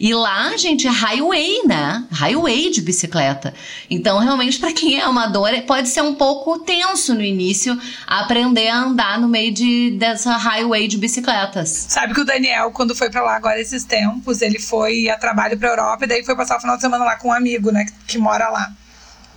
E 0.00 0.12
lá, 0.14 0.56
gente, 0.56 0.86
é 0.86 0.90
highway, 0.90 1.66
né? 1.66 2.04
Highway 2.10 2.70
de 2.70 2.82
bicicleta. 2.82 3.54
Então, 3.88 4.18
realmente 4.18 4.58
para 4.58 4.72
quem 4.72 4.98
é 4.98 5.02
amador, 5.02 5.50
pode 5.66 5.88
ser 5.88 6.02
um 6.02 6.14
pouco 6.14 6.58
tenso 6.58 7.14
no 7.14 7.22
início 7.22 7.78
aprender 8.06 8.68
a 8.68 8.82
andar 8.82 9.20
no 9.20 9.28
meio 9.28 9.52
de 9.52 9.92
dessa 9.92 10.36
highway 10.36 10.88
de 10.88 10.98
bicicletas. 10.98 11.86
Sabe 11.88 12.14
que 12.14 12.20
o 12.20 12.24
Daniel, 12.24 12.70
quando 12.72 12.94
foi 12.94 13.10
para 13.10 13.22
lá 13.22 13.36
agora 13.36 13.60
esses 13.60 13.84
tempos, 13.84 14.42
ele 14.42 14.58
foi 14.58 15.08
a 15.08 15.16
trabalho 15.16 15.51
trabalho 15.56 15.58
pra 15.58 15.68
Europa 15.68 16.04
e 16.04 16.08
daí 16.08 16.24
foi 16.24 16.36
passar 16.36 16.56
o 16.56 16.60
final 16.60 16.76
de 16.76 16.82
semana 16.82 17.04
lá 17.04 17.16
com 17.16 17.28
um 17.28 17.32
amigo, 17.32 17.70
né, 17.70 17.84
que, 17.84 17.92
que 18.06 18.18
mora 18.18 18.48
lá. 18.48 18.72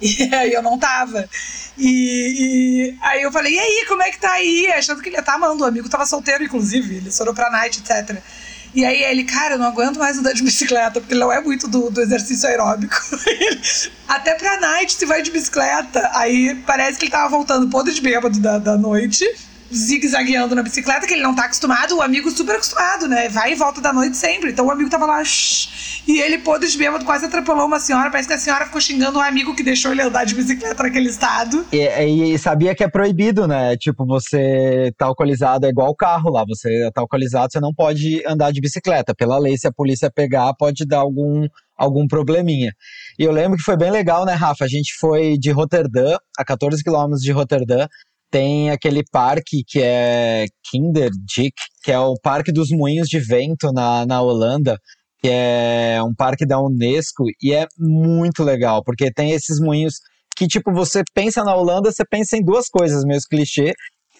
E 0.01 0.29
aí 0.35 0.53
eu 0.53 0.61
não 0.61 0.77
tava. 0.77 1.27
E, 1.77 2.93
e, 2.93 2.97
aí 3.01 3.21
eu 3.21 3.31
falei, 3.31 3.53
e 3.53 3.59
aí, 3.59 3.85
como 3.87 4.03
é 4.03 4.11
que 4.11 4.19
tá 4.19 4.31
aí? 4.31 4.67
Achando 4.67 5.01
que 5.01 5.09
ele 5.09 5.15
ia 5.15 5.23
tá 5.23 5.33
amando. 5.33 5.63
O 5.63 5.67
amigo 5.67 5.89
tava 5.89 6.05
solteiro, 6.05 6.43
inclusive. 6.43 6.97
Ele 6.97 7.11
foram 7.11 7.33
pra 7.33 7.49
night, 7.49 7.79
etc. 7.79 8.21
E 8.73 8.83
aí 8.83 9.03
ele, 9.03 9.23
cara, 9.23 9.53
eu 9.53 9.57
não 9.57 9.67
aguento 9.67 9.97
mais 9.97 10.17
andar 10.17 10.33
de 10.33 10.43
bicicleta, 10.43 10.99
porque 10.99 11.13
ele 11.13 11.21
não 11.21 11.31
é 11.31 11.39
muito 11.39 11.65
do, 11.65 11.89
do 11.89 12.01
exercício 12.01 12.47
aeróbico. 12.49 12.95
Até 14.05 14.35
pra 14.35 14.59
night 14.59 14.93
se 14.93 15.05
vai 15.05 15.21
de 15.21 15.31
bicicleta. 15.31 16.09
Aí 16.13 16.55
parece 16.67 16.99
que 16.99 17.05
ele 17.05 17.11
tava 17.11 17.29
voltando 17.29 17.69
podre 17.69 17.93
de 17.93 18.01
bêbado 18.01 18.37
da, 18.37 18.57
da 18.57 18.77
noite 18.77 19.25
zigue-zagueando 19.75 20.55
na 20.55 20.63
bicicleta, 20.63 21.05
que 21.05 21.13
ele 21.13 21.23
não 21.23 21.35
tá 21.35 21.45
acostumado, 21.45 21.97
o 21.97 22.01
amigo 22.01 22.31
super 22.31 22.55
acostumado, 22.55 23.07
né? 23.07 23.29
Vai 23.29 23.53
e 23.53 23.55
volta 23.55 23.81
da 23.81 23.91
noite 23.91 24.17
sempre. 24.17 24.51
Então 24.51 24.65
o 24.65 24.71
amigo 24.71 24.89
tava 24.89 25.05
lá, 25.05 25.23
shh, 25.23 26.03
e 26.07 26.19
ele, 26.21 26.37
podre 26.37 26.69
de 26.69 26.77
bêbado, 26.77 27.03
quase 27.03 27.25
atropelou 27.25 27.65
uma 27.65 27.79
senhora. 27.79 28.11
Parece 28.11 28.27
que 28.27 28.33
a 28.33 28.37
senhora 28.37 28.65
ficou 28.65 28.79
xingando 28.79 29.17
um 29.17 29.21
amigo 29.21 29.55
que 29.55 29.63
deixou 29.63 29.91
ele 29.91 30.01
andar 30.01 30.23
de 30.23 30.35
bicicleta 30.35 30.83
naquele 30.83 31.09
estado. 31.09 31.65
E, 31.71 32.33
e 32.33 32.37
sabia 32.37 32.75
que 32.75 32.83
é 32.83 32.87
proibido, 32.87 33.47
né? 33.47 33.75
Tipo, 33.75 34.05
você 34.05 34.93
tá 34.97 35.07
alcoolizado 35.07 35.65
é 35.65 35.69
igual 35.69 35.89
o 35.89 35.95
carro 35.95 36.29
lá. 36.29 36.45
Você 36.47 36.89
tá 36.93 37.01
alcoolizado, 37.01 37.51
você 37.51 37.59
não 37.59 37.73
pode 37.73 38.23
andar 38.27 38.51
de 38.51 38.61
bicicleta. 38.61 39.15
Pela 39.15 39.39
lei, 39.39 39.57
se 39.57 39.67
a 39.67 39.73
polícia 39.73 40.11
pegar, 40.11 40.53
pode 40.53 40.85
dar 40.85 40.99
algum 40.99 41.47
algum 41.77 42.07
probleminha. 42.07 42.71
E 43.19 43.23
eu 43.23 43.33
lembro 43.33 43.57
que 43.57 43.63
foi 43.63 43.75
bem 43.75 43.91
legal, 43.91 44.25
né, 44.25 44.33
Rafa? 44.33 44.63
A 44.63 44.67
gente 44.67 44.93
foi 44.97 45.37
de 45.37 45.51
Roterdã, 45.51 46.15
a 46.37 46.45
14 46.45 46.81
quilômetros 46.81 47.21
de 47.21 47.33
Roterdã, 47.33 47.87
tem 48.35 48.69
aquele 48.69 49.01
parque 49.09 49.63
que 49.65 49.79
é 49.81 50.45
Kinderdijk, 50.69 51.55
que 51.81 51.89
é 51.89 51.97
o 51.97 52.15
Parque 52.21 52.51
dos 52.51 52.67
Moinhos 52.69 53.07
de 53.07 53.17
Vento 53.17 53.71
na, 53.71 54.05
na 54.05 54.21
Holanda, 54.21 54.77
que 55.21 55.29
é 55.31 56.03
um 56.03 56.13
parque 56.13 56.45
da 56.45 56.59
Unesco 56.59 57.23
e 57.41 57.53
é 57.53 57.65
muito 57.79 58.43
legal, 58.43 58.83
porque 58.83 59.09
tem 59.09 59.31
esses 59.31 59.57
moinhos 59.57 60.01
que, 60.35 60.47
tipo, 60.47 60.73
você 60.73 61.01
pensa 61.13 61.45
na 61.45 61.55
Holanda, 61.55 61.89
você 61.89 62.03
pensa 62.03 62.35
em 62.35 62.43
duas 62.43 62.67
coisas, 62.67 63.05
meio 63.05 63.21
clichê, 63.29 63.71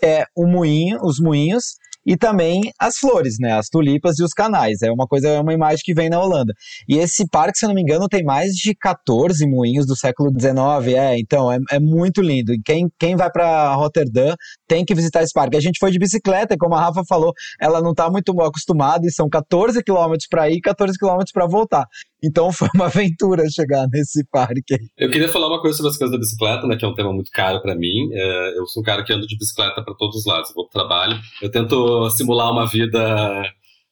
é 0.02 0.24
o 0.34 0.48
moinho, 0.48 0.98
os 1.04 1.20
moinhos 1.20 1.76
e 2.06 2.16
também 2.18 2.72
as 2.80 2.98
flores, 2.98 3.38
né? 3.40 3.54
As 3.54 3.68
tulipas 3.68 4.20
e 4.20 4.24
os 4.24 4.32
canais. 4.32 4.82
É 4.82 4.92
uma 4.92 5.08
coisa, 5.08 5.28
é 5.30 5.40
uma 5.40 5.54
imagem 5.54 5.82
que 5.84 5.94
vem 5.94 6.10
na 6.10 6.20
Holanda. 6.20 6.54
E 6.88 6.98
esse 6.98 7.28
parque, 7.30 7.58
se 7.58 7.66
eu 7.66 7.70
não 7.70 7.76
me 7.76 7.82
engano, 7.82 8.08
tem 8.08 8.24
mais 8.24 8.54
de 8.54 8.76
14 8.76 9.48
moinhos 9.48 9.86
do 9.86 9.96
século 9.96 10.32
XIX. 10.32 10.96
É, 10.96 11.18
então, 11.18 11.52
é, 11.52 11.58
é 11.72 11.80
muito 11.80 12.22
lindo. 12.22 12.54
E 12.54 12.62
quem, 12.62 12.88
quem 13.00 13.16
vai 13.16 13.32
para 13.32 13.74
Roterdã 13.76 14.36
tem 14.68 14.86
que 14.86 14.94
visitar 14.94 15.24
esse 15.24 15.34
parque. 15.34 15.58
A 15.58 15.62
gente 15.62 15.80
foi 15.80 15.92
de 15.92 16.00
bicicleta, 16.00 16.56
como 16.58 16.76
a 16.76 16.82
Rafa 16.82 17.04
falou, 17.08 17.34
ela 17.60 17.82
não 17.82 17.92
está 17.92 18.10
muito 18.10 18.40
acostumada 18.42 19.06
e 19.06 19.12
são 19.12 19.30
14 19.30 19.84
quilômetros 19.84 20.28
para 20.28 20.50
ir 20.50 20.56
e 20.56 20.62
14 20.62 20.98
quilômetros 20.98 21.32
para 21.32 21.48
voltar. 21.48 21.86
Então 22.24 22.52
foi 22.54 22.68
uma 22.74 22.86
aventura 22.86 23.44
chegar 23.50 23.88
nesse 23.92 24.26
parque. 24.32 24.78
Eu 24.98 25.10
queria 25.10 25.30
falar 25.30 25.48
uma 25.48 25.62
coisa 25.62 25.78
sobre 25.78 25.92
as 25.92 25.98
coisas 25.98 26.12
da 26.12 26.20
bicicleta, 26.20 26.68
né, 26.68 26.76
que 26.76 26.86
é 26.86 26.88
um 26.88 26.96
tema 26.96 27.14
muito 27.14 27.30
caro 27.32 27.62
para 27.62 27.76
mim. 27.76 28.10
É, 28.12 28.58
eu 28.58 28.66
sou 28.68 28.82
um 28.82 28.86
cara 28.86 29.04
que 29.04 29.14
ando 29.14 29.28
de 29.28 29.38
bicicleta 29.38 29.84
para 29.84 29.94
todos 29.94 30.16
os 30.16 30.26
lados. 30.26 30.50
Eu 30.50 30.56
vou 30.56 30.68
pro 30.68 30.80
trabalho, 30.80 31.20
eu 31.42 31.52
tento 31.52 31.95
simular 32.10 32.52
uma 32.52 32.66
vida 32.68 33.44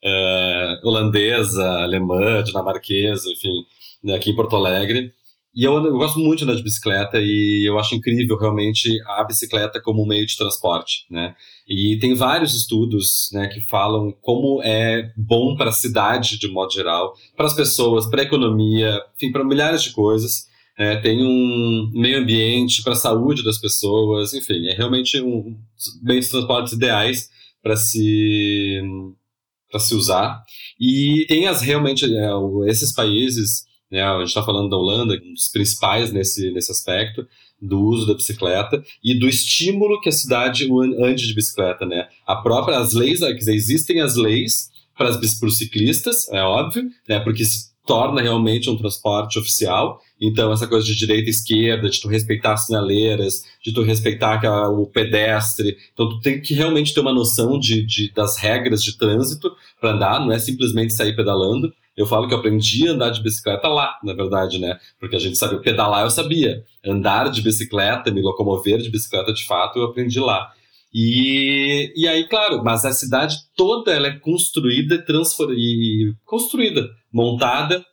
é, 0.04 0.80
holandesa, 0.84 1.68
alemã, 1.82 2.44
dinamarquesa, 2.44 3.30
enfim, 3.32 3.66
né, 4.04 4.16
aqui 4.16 4.32
em 4.32 4.36
Porto 4.36 4.56
Alegre. 4.56 5.14
E 5.56 5.64
eu, 5.64 5.74
eu, 5.86 5.98
gosto 5.98 6.20
muito 6.20 6.40
de 6.40 6.46
andar 6.46 6.56
de 6.56 6.64
bicicleta 6.64 7.20
e 7.22 7.64
eu 7.68 7.78
acho 7.78 7.94
incrível 7.94 8.38
realmente 8.40 8.90
a 9.06 9.24
bicicleta 9.24 9.80
como 9.80 10.02
um 10.02 10.08
meio 10.08 10.26
de 10.26 10.36
transporte, 10.36 11.06
né? 11.12 11.36
E 11.68 11.98
tem 12.00 12.16
vários 12.16 12.56
estudos, 12.56 13.30
né, 13.32 13.48
que 13.48 13.62
falam 13.62 14.12
como 14.20 14.64
é 14.64 15.12
bom 15.16 15.56
para 15.56 15.70
a 15.70 15.74
cidade 15.74 16.40
de 16.40 16.48
modo 16.48 16.74
geral, 16.74 17.14
para 17.38 17.46
as 17.46 17.54
pessoas, 17.54 18.08
para 18.08 18.22
a 18.22 18.26
economia, 18.26 19.00
enfim, 19.16 19.32
para 19.32 19.44
milhares 19.44 19.84
de 19.84 19.92
coisas. 19.92 20.48
é, 20.76 20.96
tem 20.98 21.24
um 21.24 21.92
meio 21.94 22.20
ambiente 22.20 22.82
para 22.82 22.94
a 22.94 22.96
saúde 22.96 23.44
das 23.44 23.60
pessoas, 23.60 24.34
enfim, 24.34 24.68
é 24.68 24.74
realmente 24.76 25.22
um 25.22 25.56
meios 26.02 26.26
de 26.26 26.32
transportes 26.32 26.74
ideais 26.74 27.30
para 27.64 27.76
se 27.78 28.82
para 29.72 29.80
se 29.80 29.96
usar 29.96 30.44
e 30.80 31.26
tem 31.28 31.48
as 31.48 31.62
realmente 31.62 32.06
é, 32.06 32.30
esses 32.70 32.94
países 32.94 33.66
né, 33.90 34.04
a 34.04 34.20
gente 34.20 34.28
está 34.28 34.44
falando 34.44 34.70
da 34.70 34.78
Holanda 34.78 35.16
um 35.16 35.34
dos 35.34 35.48
principais 35.48 36.12
nesse 36.12 36.52
nesse 36.52 36.72
aspecto 36.72 37.26
do 37.64 37.80
uso 37.80 38.06
da 38.06 38.14
bicicleta 38.14 38.84
e 39.04 39.18
do 39.18 39.28
estímulo 39.28 40.02
que 40.02 40.10
a 40.10 40.12
cidade 40.12 40.68
ande 41.02 41.26
de 41.26 41.34
bicicleta, 41.34 41.86
né? 41.86 42.10
A 42.28 42.36
própria 42.36 42.78
as 42.78 42.94
leis, 42.94 43.22
quer 43.22 43.34
dizer, 43.34 43.56
existem 43.56 44.02
as 44.02 44.16
leis 44.16 44.70
para 44.96 45.10
os 45.10 45.58
ciclistas, 45.58 46.28
é 46.30 46.44
óbvio, 46.44 46.90
né? 47.08 47.20
Porque 47.22 47.46
se 47.46 47.72
torna 47.86 48.22
realmente 48.22 48.70
um 48.70 48.78
transporte 48.78 49.40
oficial. 49.40 50.02
Então, 50.26 50.54
essa 50.54 50.66
coisa 50.66 50.86
de 50.86 50.96
direita 50.96 51.28
e 51.28 51.32
esquerda, 51.32 51.90
de 51.90 52.00
tu 52.00 52.08
respeitar 52.08 52.54
as 52.54 52.68
sinaleiras, 52.68 53.44
de 53.62 53.74
tu 53.74 53.82
respeitar 53.82 54.40
o 54.70 54.86
pedestre. 54.86 55.76
Então, 55.92 56.08
tu 56.08 56.22
tem 56.22 56.40
que 56.40 56.54
realmente 56.54 56.94
ter 56.94 57.02
uma 57.02 57.12
noção 57.12 57.60
de, 57.60 57.86
de 57.86 58.10
das 58.14 58.38
regras 58.38 58.82
de 58.82 58.98
trânsito 58.98 59.52
para 59.82 59.92
andar, 59.92 60.22
não 60.22 60.32
é 60.32 60.40
simplesmente 60.40 60.94
sair 60.94 61.14
pedalando. 61.14 61.74
Eu 61.96 62.06
falo 62.06 62.26
que 62.26 62.34
eu 62.34 62.38
aprendi 62.38 62.88
a 62.88 62.94
andar 62.94 63.10
de 63.10 63.22
bicicleta 63.22 63.68
lá, 63.68 64.00
na 64.02 64.14
verdade, 64.14 64.60
né? 64.60 64.80
Porque 64.98 65.18
a 65.18 65.20
gente 65.20 65.38
sabia 65.38 65.60
pedalar, 65.60 66.04
eu 66.04 66.10
sabia. 66.10 66.64
Andar 66.86 67.30
de 67.30 67.42
bicicleta, 67.42 68.10
me 68.10 68.22
locomover 68.22 68.78
de 68.78 68.90
bicicleta 68.90 69.34
de 69.34 69.46
fato, 69.46 69.78
eu 69.78 69.84
aprendi 69.84 70.22
lá. 70.22 70.54
E, 70.94 71.92
e 71.98 72.08
aí, 72.08 72.30
claro, 72.30 72.64
mas 72.64 72.86
a 72.86 72.94
cidade 72.94 73.36
toda 73.58 73.92
ela 73.92 74.08
é 74.08 74.18
construída 74.20 75.04
e 75.50 76.14
construída, 76.24 76.90
montada, 77.12 77.84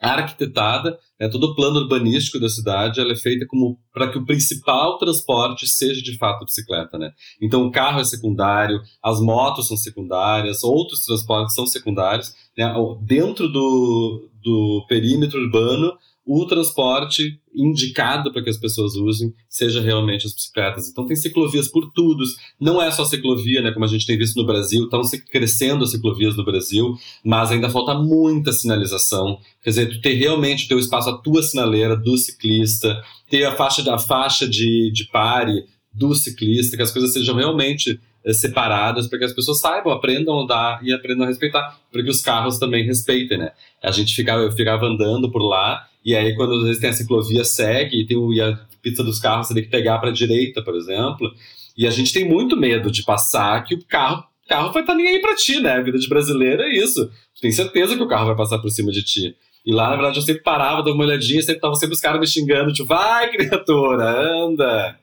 arquitetada, 0.00 0.98
né, 1.18 1.28
todo 1.28 1.44
o 1.44 1.54
plano 1.54 1.80
urbanístico 1.80 2.38
da 2.38 2.48
cidade 2.48 3.00
ela 3.00 3.12
é 3.12 3.16
feita 3.16 3.46
como 3.46 3.78
para 3.92 4.08
que 4.08 4.18
o 4.18 4.24
principal 4.24 4.96
transporte 4.98 5.66
seja 5.66 6.00
de 6.00 6.16
fato 6.16 6.42
a 6.42 6.44
bicicleta, 6.44 6.96
né? 6.96 7.12
Então 7.42 7.66
o 7.66 7.70
carro 7.70 8.00
é 8.00 8.04
secundário, 8.04 8.80
as 9.02 9.20
motos 9.20 9.66
são 9.66 9.76
secundárias, 9.76 10.62
outros 10.62 11.04
transportes 11.04 11.54
são 11.54 11.66
secundários, 11.66 12.32
né? 12.56 12.72
Dentro 13.02 13.48
do, 13.48 14.30
do 14.42 14.86
perímetro 14.88 15.40
urbano 15.40 15.98
o 16.30 16.44
transporte 16.44 17.40
indicado 17.54 18.30
para 18.30 18.42
que 18.42 18.50
as 18.50 18.58
pessoas 18.58 18.94
usem 18.96 19.32
seja 19.48 19.80
realmente 19.80 20.26
as 20.26 20.34
bicicletas. 20.34 20.86
Então 20.86 21.06
tem 21.06 21.16
ciclovias 21.16 21.68
por 21.68 21.90
tudo, 21.90 22.22
não 22.60 22.82
é 22.82 22.90
só 22.90 23.06
ciclovia, 23.06 23.62
né, 23.62 23.72
como 23.72 23.86
a 23.86 23.88
gente 23.88 24.06
tem 24.06 24.18
visto 24.18 24.36
no 24.36 24.44
Brasil, 24.44 24.84
estão 24.84 25.00
crescendo 25.30 25.84
as 25.84 25.90
ciclovias 25.90 26.36
no 26.36 26.44
Brasil, 26.44 26.94
mas 27.24 27.50
ainda 27.50 27.70
falta 27.70 27.94
muita 27.94 28.52
sinalização. 28.52 29.38
Quer 29.62 29.70
dizer, 29.70 29.86
tu 29.88 30.02
ter 30.02 30.12
realmente 30.16 30.66
o 30.66 30.68
teu 30.68 30.78
espaço, 30.78 31.08
a 31.08 31.16
tua 31.16 31.42
sinaleira 31.42 31.96
do 31.96 32.14
ciclista, 32.18 33.02
ter 33.30 33.46
a 33.46 33.56
faixa, 33.56 33.94
a 33.94 33.98
faixa 33.98 34.46
de, 34.46 34.92
de 34.92 35.06
pare 35.06 35.64
do 35.90 36.14
ciclista, 36.14 36.76
que 36.76 36.82
as 36.82 36.92
coisas 36.92 37.14
sejam 37.14 37.36
realmente 37.36 37.98
eh, 38.22 38.34
separadas 38.34 39.06
para 39.06 39.18
que 39.18 39.24
as 39.24 39.32
pessoas 39.32 39.60
saibam, 39.60 39.94
aprendam 39.94 40.38
a 40.38 40.42
andar 40.42 40.80
e 40.84 40.92
aprendam 40.92 41.24
a 41.24 41.28
respeitar, 41.28 41.80
para 41.90 42.02
que 42.02 42.10
os 42.10 42.20
carros 42.20 42.58
também 42.58 42.84
respeitem, 42.84 43.38
né? 43.38 43.52
A 43.82 43.90
gente 43.90 44.14
ficava, 44.14 44.42
eu 44.42 44.52
ficava 44.52 44.84
andando 44.84 45.32
por 45.32 45.42
lá 45.42 45.88
e 46.08 46.16
aí, 46.16 46.34
quando 46.34 46.54
às 46.54 46.62
vezes 46.62 46.80
tem 46.80 46.88
a 46.88 46.92
ciclovia, 46.94 47.44
segue, 47.44 48.00
e, 48.00 48.06
tem 48.06 48.16
o, 48.16 48.32
e 48.32 48.40
a 48.40 48.58
pista 48.80 49.04
dos 49.04 49.20
carros 49.20 49.46
você 49.46 49.52
tem 49.52 49.62
que 49.62 49.68
pegar 49.68 49.98
para 49.98 50.08
a 50.08 50.12
direita, 50.12 50.62
por 50.62 50.74
exemplo. 50.74 51.30
E 51.76 51.86
a 51.86 51.90
gente 51.90 52.14
tem 52.14 52.26
muito 52.26 52.56
medo 52.56 52.90
de 52.90 53.04
passar 53.04 53.62
que 53.62 53.74
o 53.74 53.84
carro, 53.84 54.24
carro 54.48 54.72
vai 54.72 54.80
estar 54.80 54.94
tá 54.94 54.96
nem 54.96 55.06
aí 55.06 55.20
para 55.20 55.36
ti, 55.36 55.60
né? 55.60 55.72
A 55.72 55.82
vida 55.82 55.98
de 55.98 56.08
brasileiro 56.08 56.62
é 56.62 56.74
isso. 56.74 57.10
Tu 57.34 57.42
tem 57.42 57.52
certeza 57.52 57.94
que 57.94 58.02
o 58.02 58.08
carro 58.08 58.24
vai 58.24 58.34
passar 58.34 58.58
por 58.58 58.70
cima 58.70 58.90
de 58.90 59.04
ti. 59.04 59.36
E 59.66 59.70
lá, 59.70 59.90
na 59.90 59.96
verdade, 59.96 60.16
eu 60.16 60.22
sempre 60.22 60.42
parava, 60.42 60.82
dava 60.82 60.94
uma 60.94 61.04
olhadinha, 61.04 61.42
sempre 61.42 61.60
tava 61.60 61.74
sempre 61.74 61.94
os 61.94 62.00
caras 62.00 62.18
me 62.18 62.26
xingando, 62.26 62.72
tipo, 62.72 62.88
vai, 62.88 63.30
criatura, 63.30 64.08
anda. 64.08 64.98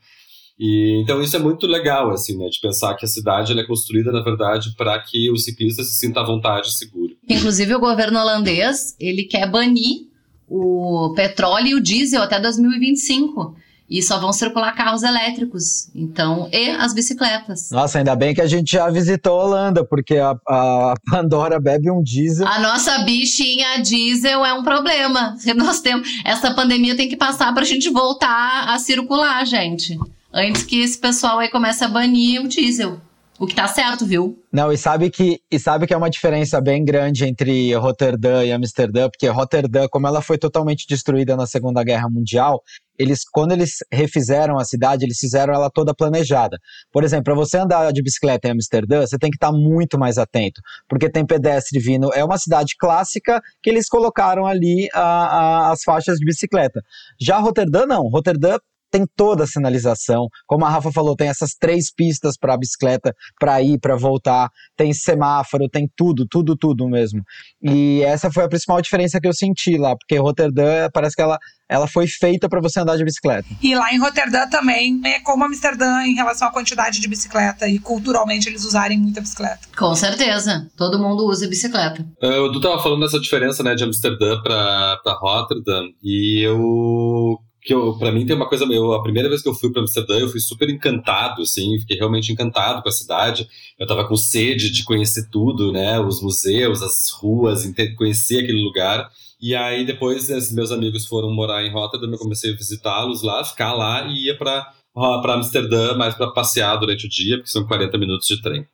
E, 0.59 1.03
então 1.03 1.21
isso 1.21 1.35
é 1.35 1.39
muito 1.39 1.67
legal, 1.67 2.09
assim, 2.09 2.35
né, 2.35 2.49
de 2.49 2.59
pensar 2.59 2.95
que 2.95 3.05
a 3.05 3.07
cidade 3.07 3.55
é 3.55 3.63
construída, 3.63 4.11
na 4.11 4.23
verdade, 4.23 4.73
para 4.75 4.97
que 4.99 5.29
o 5.29 5.37
ciclista 5.37 5.83
se 5.83 5.93
sinta 5.93 6.21
à 6.21 6.25
vontade 6.25 6.69
e 6.69 6.71
seguro. 6.71 7.15
Inclusive 7.29 7.75
o 7.75 7.79
governo 7.79 8.19
holandês, 8.19 8.95
ele 8.99 9.25
quer 9.25 9.47
banir 9.47 10.14
o 10.47 11.13
petróleo 11.15 11.67
e 11.67 11.75
o 11.75 11.81
diesel 11.81 12.21
até 12.21 12.39
2025. 12.39 13.55
E 13.87 14.01
só 14.01 14.17
vão 14.19 14.33
circular 14.33 14.71
carros 14.71 15.03
elétricos, 15.03 15.89
então, 15.93 16.49
e 16.51 16.71
as 16.71 16.91
bicicletas. 16.91 17.69
Nossa, 17.69 17.99
ainda 17.99 18.15
bem 18.15 18.33
que 18.33 18.41
a 18.41 18.47
gente 18.47 18.71
já 18.71 18.89
visitou 18.89 19.39
a 19.39 19.43
Holanda, 19.43 19.85
porque 19.85 20.17
a, 20.17 20.35
a 20.47 20.95
Pandora 21.07 21.59
bebe 21.59 21.91
um 21.91 22.01
diesel. 22.01 22.47
A 22.47 22.59
nossa 22.59 23.03
bichinha 23.03 23.79
diesel 23.83 24.43
é 24.43 24.55
um 24.55 24.63
problema. 24.63 25.37
Nós 25.55 25.81
temos, 25.81 26.09
essa 26.25 26.51
pandemia 26.55 26.97
tem 26.97 27.07
que 27.07 27.15
passar 27.15 27.53
para 27.53 27.61
a 27.61 27.65
gente 27.65 27.87
voltar 27.91 28.69
a 28.69 28.79
circular, 28.79 29.45
gente. 29.45 29.99
Antes 30.33 30.63
que 30.63 30.81
esse 30.81 30.97
pessoal 30.97 31.37
aí 31.37 31.49
comece 31.49 31.83
a 31.83 31.87
banir 31.87 32.41
o 32.41 32.47
diesel. 32.47 32.99
O 33.37 33.45
que 33.45 33.53
tá 33.53 33.67
certo, 33.67 34.05
viu? 34.05 34.41
Não, 34.51 34.71
e 34.71 34.77
sabe 34.77 35.09
que 35.09 35.41
e 35.51 35.59
sabe 35.59 35.85
que 35.85 35.93
é 35.93 35.97
uma 35.97 36.09
diferença 36.09 36.61
bem 36.61 36.85
grande 36.85 37.25
entre 37.25 37.75
Roterdã 37.75 38.45
e 38.45 38.51
Amsterdã, 38.53 39.09
porque 39.09 39.27
Roterdã, 39.27 39.87
como 39.89 40.07
ela 40.07 40.21
foi 40.21 40.37
totalmente 40.37 40.85
destruída 40.87 41.35
na 41.35 41.45
Segunda 41.45 41.83
Guerra 41.83 42.09
Mundial, 42.09 42.61
eles 42.97 43.27
quando 43.29 43.51
eles 43.51 43.79
refizeram 43.91 44.57
a 44.57 44.63
cidade, 44.63 45.03
eles 45.03 45.19
fizeram 45.19 45.53
ela 45.53 45.69
toda 45.69 45.93
planejada. 45.93 46.57
Por 46.93 47.03
exemplo, 47.03 47.25
para 47.25 47.35
você 47.35 47.57
andar 47.57 47.91
de 47.91 48.01
bicicleta 48.01 48.47
em 48.47 48.51
Amsterdã, 48.51 49.01
você 49.01 49.17
tem 49.17 49.29
que 49.29 49.35
estar 49.35 49.51
tá 49.51 49.57
muito 49.57 49.99
mais 49.99 50.17
atento, 50.17 50.61
porque 50.87 51.09
tem 51.09 51.25
pedestre 51.25 51.77
vindo. 51.77 52.13
É 52.13 52.23
uma 52.23 52.37
cidade 52.37 52.75
clássica 52.79 53.41
que 53.61 53.69
eles 53.69 53.89
colocaram 53.89 54.45
ali 54.45 54.87
a, 54.93 55.01
a, 55.01 55.71
as 55.73 55.83
faixas 55.83 56.19
de 56.19 56.25
bicicleta. 56.25 56.81
Já 57.19 57.37
Roterdã 57.37 57.85
não. 57.85 58.07
Roterdã 58.07 58.57
tem 58.91 59.05
toda 59.15 59.43
a 59.43 59.47
sinalização. 59.47 60.27
Como 60.47 60.65
a 60.65 60.69
Rafa 60.69 60.91
falou, 60.91 61.15
tem 61.15 61.27
essas 61.27 61.51
três 61.59 61.93
pistas 61.93 62.37
para 62.37 62.57
bicicleta 62.57 63.13
para 63.39 63.61
ir, 63.61 63.79
para 63.79 63.95
voltar, 63.95 64.49
tem 64.75 64.93
semáforo, 64.93 65.69
tem 65.69 65.89
tudo, 65.95 66.25
tudo, 66.29 66.55
tudo 66.55 66.87
mesmo. 66.87 67.21
E 67.61 68.01
essa 68.03 68.31
foi 68.31 68.43
a 68.43 68.49
principal 68.49 68.81
diferença 68.81 69.19
que 69.19 69.27
eu 69.27 69.33
senti 69.33 69.77
lá, 69.77 69.95
porque 69.95 70.17
Roterdã 70.17 70.89
parece 70.93 71.15
que 71.15 71.21
ela 71.21 71.37
ela 71.67 71.87
foi 71.87 72.07
feita 72.07 72.47
para 72.47 72.61
você 72.61 72.79
andar 72.79 72.95
de 72.95 73.03
bicicleta. 73.03 73.47
E 73.61 73.75
lá 73.75 73.91
em 73.91 73.99
Roterdã 73.99 74.47
também 74.47 75.01
é 75.03 75.19
como 75.19 75.43
Amsterdã 75.43 76.03
em 76.03 76.13
relação 76.13 76.47
à 76.47 76.51
quantidade 76.51 77.01
de 77.01 77.07
bicicleta 77.07 77.67
e 77.67 77.79
culturalmente 77.79 78.47
eles 78.47 78.63
usarem 78.63 78.99
muita 78.99 79.19
bicicleta. 79.19 79.61
Com 79.75 79.95
certeza, 79.95 80.69
todo 80.77 80.99
mundo 80.99 81.25
usa 81.25 81.47
bicicleta. 81.47 82.05
Uh, 82.21 82.43
o 82.43 82.49
Du 82.49 82.61
tava 82.61 82.81
falando 82.81 83.01
dessa 83.01 83.19
diferença, 83.19 83.63
né, 83.63 83.73
de 83.73 83.83
Amsterdã 83.83 84.39
para 84.41 85.17
Rotterdam 85.19 85.87
e 86.03 86.45
eu 86.45 87.39
que 87.65 87.73
eu, 87.73 87.97
pra 87.97 88.11
mim 88.11 88.25
tem 88.25 88.35
uma 88.35 88.47
coisa, 88.47 88.63
eu, 88.65 88.93
a 88.93 89.01
primeira 89.01 89.27
vez 89.27 89.41
que 89.41 89.49
eu 89.49 89.53
fui 89.53 89.71
para 89.71 89.81
Amsterdã, 89.81 90.19
eu 90.19 90.29
fui 90.29 90.39
super 90.39 90.69
encantado, 90.69 91.41
assim, 91.41 91.79
fiquei 91.79 91.97
realmente 91.97 92.31
encantado 92.31 92.83
com 92.83 92.89
a 92.89 92.91
cidade. 92.91 93.47
Eu 93.79 93.87
tava 93.87 94.07
com 94.07 94.15
sede 94.15 94.69
de 94.69 94.83
conhecer 94.83 95.29
tudo, 95.31 95.71
né, 95.71 95.99
os 95.99 96.21
museus, 96.21 96.83
as 96.83 97.09
ruas, 97.11 97.63
conhecer 97.97 98.43
aquele 98.43 98.63
lugar. 98.63 99.09
E 99.41 99.55
aí 99.55 99.83
depois 99.83 100.29
meus 100.51 100.71
amigos 100.71 101.07
foram 101.07 101.33
morar 101.33 101.65
em 101.65 101.71
Rotterdam, 101.71 102.11
eu 102.11 102.19
comecei 102.19 102.53
a 102.53 102.55
visitá-los 102.55 103.23
lá, 103.23 103.43
ficar 103.43 103.73
lá 103.73 104.07
e 104.07 104.27
ia 104.27 104.37
para 104.37 104.71
para 104.93 105.33
Amsterdã, 105.33 105.93
mais 105.95 106.15
para 106.15 106.31
passear 106.31 106.77
durante 106.77 107.05
o 107.05 107.09
dia, 107.09 107.35
porque 107.35 107.49
são 107.49 107.67
40 107.67 107.97
minutos 107.97 108.27
de 108.27 108.41
trem. 108.41 108.65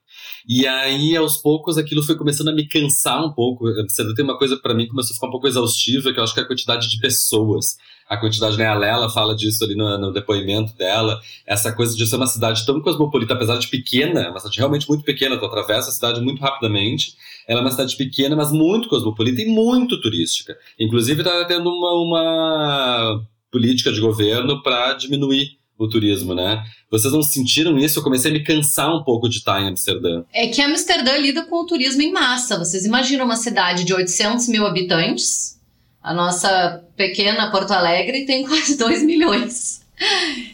E 0.48 0.68
aí, 0.68 1.16
aos 1.16 1.38
poucos, 1.38 1.78
aquilo 1.78 2.04
foi 2.04 2.16
começando 2.16 2.50
a 2.50 2.54
me 2.54 2.68
cansar 2.68 3.24
um 3.24 3.32
pouco. 3.32 3.68
Amsterdã 3.68 4.14
tem 4.14 4.26
uma 4.26 4.38
coisa 4.38 4.58
para 4.58 4.74
mim 4.74 4.88
começou 4.88 5.14
a 5.14 5.16
ficar 5.16 5.28
um 5.28 5.32
pouco 5.32 5.48
exaustiva, 5.48 6.12
que 6.12 6.20
eu 6.20 6.24
acho 6.24 6.34
que 6.34 6.40
é 6.40 6.44
a 6.44 6.48
quantidade 6.48 6.90
de 6.90 7.00
pessoas 7.00 7.78
a 8.12 8.18
quantidade, 8.18 8.58
né? 8.58 8.68
A 8.68 8.74
Lela 8.74 9.10
fala 9.10 9.34
disso 9.34 9.64
ali 9.64 9.74
no, 9.74 9.98
no, 9.98 10.12
depoimento 10.12 10.76
dela, 10.76 11.22
essa 11.48 11.72
coisa 11.72 11.96
de 11.96 12.06
ser 12.06 12.18
uma 12.18 12.28
cidade 12.28 12.66
tão 12.66 12.82
cosmopolita, 12.82 13.34
apesar 13.34 13.58
de 13.58 13.70
pequena, 13.70 14.30
uma 14.30 14.38
cidade 14.38 14.58
realmente 14.58 14.86
muito 14.90 15.06
pequena, 15.06 15.38
tu 15.38 15.46
atravessa 15.46 15.88
a 15.88 15.94
cidade 15.94 16.20
muito 16.20 16.42
rapidamente, 16.42 17.16
ela 17.48 17.62
é 17.62 17.64
uma 17.64 17.72
cidade 17.72 17.96
pequena, 17.96 18.36
mas 18.36 18.52
muito 18.52 18.90
cosmopolita 18.90 19.42
e 19.42 19.46
muito 19.46 20.02
turística. 20.02 20.58
Inclusive, 20.78 21.22
está 21.22 21.46
tendo 21.46 21.70
uma, 21.70 21.94
uma 21.94 23.26
política 23.50 23.94
de 23.94 24.02
governo 24.02 24.62
para 24.62 24.92
diminuir 24.92 25.61
o 25.86 25.90
turismo, 25.90 26.34
né? 26.34 26.64
Vocês 26.90 27.14
não 27.14 27.22
sentiram 27.22 27.78
isso? 27.78 28.00
Eu 28.00 28.04
comecei 28.04 28.32
a 28.32 28.34
me 28.34 28.44
cansar 28.44 28.94
um 28.94 29.04
pouco 29.04 29.30
de 29.30 29.38
estar 29.38 29.62
em 29.62 29.70
Amsterdã. 29.70 30.24
É 30.34 30.48
que 30.48 30.62
Amsterdã 30.62 31.18
lida 31.18 31.44
com 31.44 31.62
o 31.62 31.66
turismo 31.66 32.02
em 32.02 32.12
massa. 32.12 32.58
Vocês 32.58 32.86
imaginam 32.86 33.26
uma 33.26 33.36
cidade 33.36 33.84
de 33.84 33.94
800 33.94 34.48
mil 34.48 34.66
habitantes, 34.66 35.60
a 36.02 36.14
nossa 36.14 36.84
pequena 36.96 37.52
Porto 37.52 37.72
Alegre 37.72 38.26
tem 38.26 38.44
quase 38.48 38.78
2 38.78 39.04
milhões. 39.04 39.82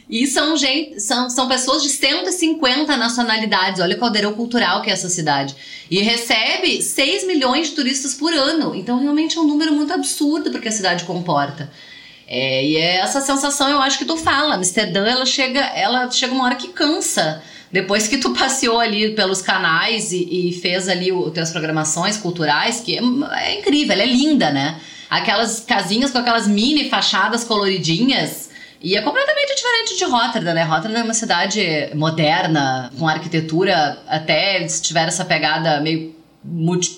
E 0.10 0.28
são, 0.28 0.58
gente, 0.58 1.00
são, 1.00 1.30
são 1.30 1.48
pessoas 1.48 1.82
de 1.82 1.90
150 1.90 2.98
nacionalidades. 2.98 3.82
Olha 3.82 3.96
o 3.96 4.00
caldeirão 4.00 4.34
cultural 4.34 4.82
que 4.82 4.90
é 4.90 4.94
essa 4.94 5.10
cidade. 5.10 5.56
E 5.90 6.02
recebe 6.02 6.82
6 6.82 7.26
milhões 7.26 7.70
de 7.70 7.76
turistas 7.76 8.14
por 8.14 8.34
ano. 8.34 8.76
Então, 8.76 9.00
realmente 9.00 9.38
é 9.38 9.42
um 9.42 9.48
número 9.48 9.74
muito 9.74 9.94
absurdo 9.94 10.52
porque 10.52 10.68
a 10.68 10.72
cidade 10.72 11.06
comporta. 11.06 11.72
É, 12.28 12.66
e 12.66 12.76
é 12.76 12.98
essa 12.98 13.22
sensação, 13.22 13.70
eu 13.70 13.82
acho 13.82 13.98
que 13.98 14.04
tu 14.04 14.18
fala, 14.18 14.56
Amsterdã, 14.56 15.06
ela 15.06 15.26
chega, 15.26 15.62
ela 15.62 16.12
chega 16.12 16.34
uma 16.34 16.44
hora 16.44 16.56
que 16.56 16.68
cansa. 16.68 17.42
Depois 17.72 18.08
que 18.08 18.18
tu 18.18 18.32
passeou 18.36 18.80
ali 18.80 19.12
pelos 19.12 19.42
canais 19.42 20.12
e, 20.12 20.50
e 20.50 20.54
fez 20.54 20.90
ali 20.90 21.10
as 21.10 21.34
tuas 21.34 21.52
programações 21.52 22.18
culturais, 22.18 22.82
que 22.82 22.98
é, 22.98 23.02
é 23.42 23.60
incrível, 23.60 23.94
ela 23.94 24.04
é 24.04 24.08
linda, 24.08 24.52
né? 24.52 24.78
Aquelas 25.10 25.62
casinhas 25.62 26.12
com 26.12 26.18
aquelas 26.18 26.48
mini 26.48 26.90
fachadas 26.90 27.46
coloridinhas. 27.46 28.50
E 28.82 28.96
é 28.96 29.02
completamente 29.02 29.56
diferente 29.56 29.98
de 29.98 30.04
Rotterdam, 30.04 30.54
né? 30.54 30.64
Rotterdam 30.64 31.02
é 31.02 31.04
uma 31.04 31.14
cidade 31.14 31.62
moderna, 31.96 32.92
com 33.00 33.08
arquitetura 33.08 33.98
até 34.06 34.68
se 34.68 34.82
tiver 34.82 35.08
essa 35.08 35.24
pegada 35.24 35.80
meio 35.80 36.14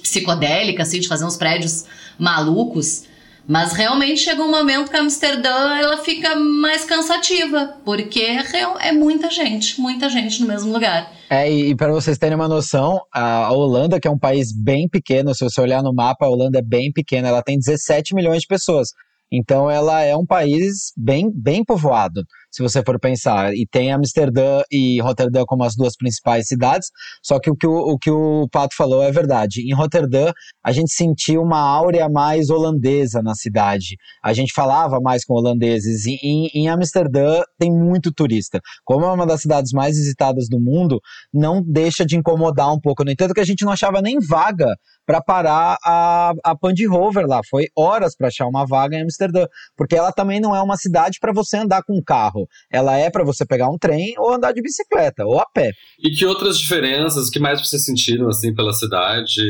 psicodélica, 0.02 0.84
assim, 0.84 1.00
de 1.00 1.08
fazer 1.08 1.24
uns 1.24 1.38
prédios 1.38 1.86
malucos. 2.18 3.04
Mas 3.50 3.74
realmente 3.74 4.20
chega 4.20 4.44
um 4.44 4.52
momento 4.52 4.92
que 4.92 4.96
a 4.96 5.00
Amsterdã 5.00 5.76
ela 5.76 5.98
fica 6.04 6.36
mais 6.36 6.86
cansativa, 6.86 7.80
porque 7.84 8.20
é, 8.20 8.90
é 8.90 8.92
muita 8.92 9.32
gente, 9.32 9.82
muita 9.82 10.08
gente 10.08 10.40
no 10.40 10.48
mesmo 10.48 10.72
lugar. 10.72 11.12
É, 11.32 11.52
e, 11.52 11.76
para 11.76 11.92
vocês 11.92 12.20
terem 12.20 12.36
uma 12.36 12.48
noção, 12.48 13.02
a 13.12 13.52
Holanda, 13.52 14.00
que 14.00 14.08
é 14.08 14.12
um 14.12 14.20
país 14.20 14.54
bem 14.56 14.88
pequeno, 14.88 15.34
se 15.34 15.44
você 15.44 15.60
olhar 15.60 15.82
no 15.82 15.92
mapa, 15.92 16.28
a 16.28 16.30
Holanda 16.30 16.60
é 16.60 16.62
bem 16.62 16.92
pequena, 16.94 17.30
ela 17.30 17.42
tem 17.42 17.58
17 17.58 18.14
milhões 18.14 18.42
de 18.42 18.48
pessoas. 18.48 18.90
Então 19.32 19.70
ela 19.70 20.04
é 20.04 20.16
um 20.16 20.28
país 20.28 20.94
bem, 20.96 21.32
bem 21.34 21.66
povoado 21.66 22.22
se 22.52 22.62
você 22.62 22.84
for 22.84 23.00
pensar. 23.00 23.54
E 23.54 23.66
tem 23.66 23.92
Amsterdã 23.92 24.62
e 24.72 25.02
Roterdã 25.02 25.44
como 25.46 25.64
as 25.64 25.76
duas 25.76 25.96
principais 25.96 26.48
cidades, 26.48 26.90
só 27.24 27.40
que 27.40 27.50
o 27.50 27.56
que 27.56 27.68
o, 27.68 27.94
o 27.94 27.98
que 27.98 28.12
o 28.12 28.48
Pato 28.52 28.76
falou 28.76 29.04
é 29.04 29.12
verdade. 29.12 29.62
Em 29.62 29.74
Roterdã, 29.74 30.32
a 30.64 30.72
gente 30.72 30.92
sentiu 30.94 31.42
uma 31.42 31.60
áurea 31.60 32.10
mais 32.10 32.50
holandesa 32.50 33.22
na 33.22 33.36
cidade. 33.36 33.98
A 34.24 34.34
gente 34.34 34.54
falava 34.54 35.00
mais 35.00 35.24
com 35.24 35.34
holandeses. 35.34 36.06
E 36.06 36.18
em, 36.22 36.50
em 36.54 36.70
Amsterdã 36.70 37.42
tem 37.58 37.72
muito 37.72 38.12
turista. 38.12 38.60
Como 38.84 39.06
é 39.06 39.12
uma 39.12 39.26
das 39.26 39.42
cidades 39.42 39.72
mais 39.72 39.96
visitadas 39.98 40.48
do 40.50 40.60
mundo, 40.60 41.00
não 41.34 41.62
deixa 41.62 42.06
de 42.06 42.16
incomodar 42.16 42.74
um 42.74 42.80
pouco. 42.80 43.04
No 43.04 43.12
entanto, 43.12 43.34
que 43.34 43.40
a 43.40 43.46
gente 43.46 43.64
não 43.66 43.72
achava 43.72 44.02
nem 44.02 44.20
vaga 44.20 44.68
para 45.06 45.22
parar 45.22 45.78
a, 45.84 46.34
a 46.44 46.56
Pandy 46.56 46.86
Rover 46.86 47.26
lá. 47.26 47.42
Foi 47.50 47.66
horas 47.76 48.16
para 48.16 48.28
achar 48.28 48.46
uma 48.46 48.66
vaga 48.66 48.96
em 48.96 49.02
Amsterdã, 49.02 49.48
porque 49.76 49.96
ela 49.96 50.12
também 50.12 50.40
não 50.40 50.56
é 50.56 50.62
uma 50.62 50.78
cidade 50.78 51.18
para 51.20 51.34
você 51.34 51.58
andar 51.58 51.84
com 51.84 52.02
carro. 52.04 52.39
Ela 52.72 52.98
é 52.98 53.10
para 53.10 53.24
você 53.24 53.46
pegar 53.46 53.70
um 53.70 53.78
trem 53.78 54.14
ou 54.18 54.34
andar 54.34 54.52
de 54.52 54.62
bicicleta 54.62 55.26
ou 55.26 55.40
a 55.40 55.46
pé. 55.46 55.72
E 56.00 56.12
que 56.12 56.26
outras 56.26 56.58
diferenças, 56.58 57.28
o 57.28 57.32
que 57.32 57.40
mais 57.40 57.60
vocês 57.60 57.84
sentiram 57.84 58.28
assim 58.28 58.54
pela 58.54 58.74
cidade? 58.74 59.42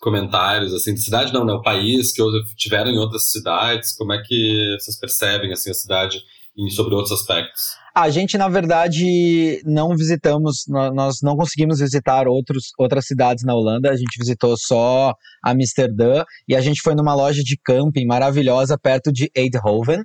Comentários 0.00 0.74
assim 0.74 0.92
de 0.92 1.00
cidade 1.00 1.32
não, 1.32 1.44
né? 1.44 1.52
O 1.52 1.62
país 1.62 2.12
que 2.12 2.22
tiveram 2.56 2.90
em 2.90 2.98
outras 2.98 3.30
cidades, 3.30 3.94
como 3.96 4.12
é 4.12 4.22
que 4.22 4.76
vocês 4.78 4.98
percebem 4.98 5.52
assim 5.52 5.70
a 5.70 5.74
cidade 5.74 6.20
e 6.56 6.70
sobre 6.70 6.94
outros 6.94 7.12
aspectos? 7.12 7.62
A 7.94 8.10
gente, 8.10 8.36
na 8.36 8.48
verdade, 8.48 9.62
não 9.64 9.96
visitamos, 9.96 10.64
nós 10.68 11.22
não 11.22 11.36
conseguimos 11.36 11.78
visitar 11.78 12.26
outros, 12.26 12.72
outras 12.76 13.06
cidades 13.06 13.44
na 13.44 13.54
Holanda, 13.54 13.88
a 13.88 13.96
gente 13.96 14.18
visitou 14.18 14.56
só 14.56 15.14
Amsterdã 15.44 16.24
e 16.48 16.56
a 16.56 16.60
gente 16.60 16.82
foi 16.82 16.96
numa 16.96 17.14
loja 17.14 17.40
de 17.44 17.56
camping 17.64 18.04
maravilhosa 18.04 18.76
perto 18.76 19.12
de 19.12 19.30
Eindhoven, 19.32 20.02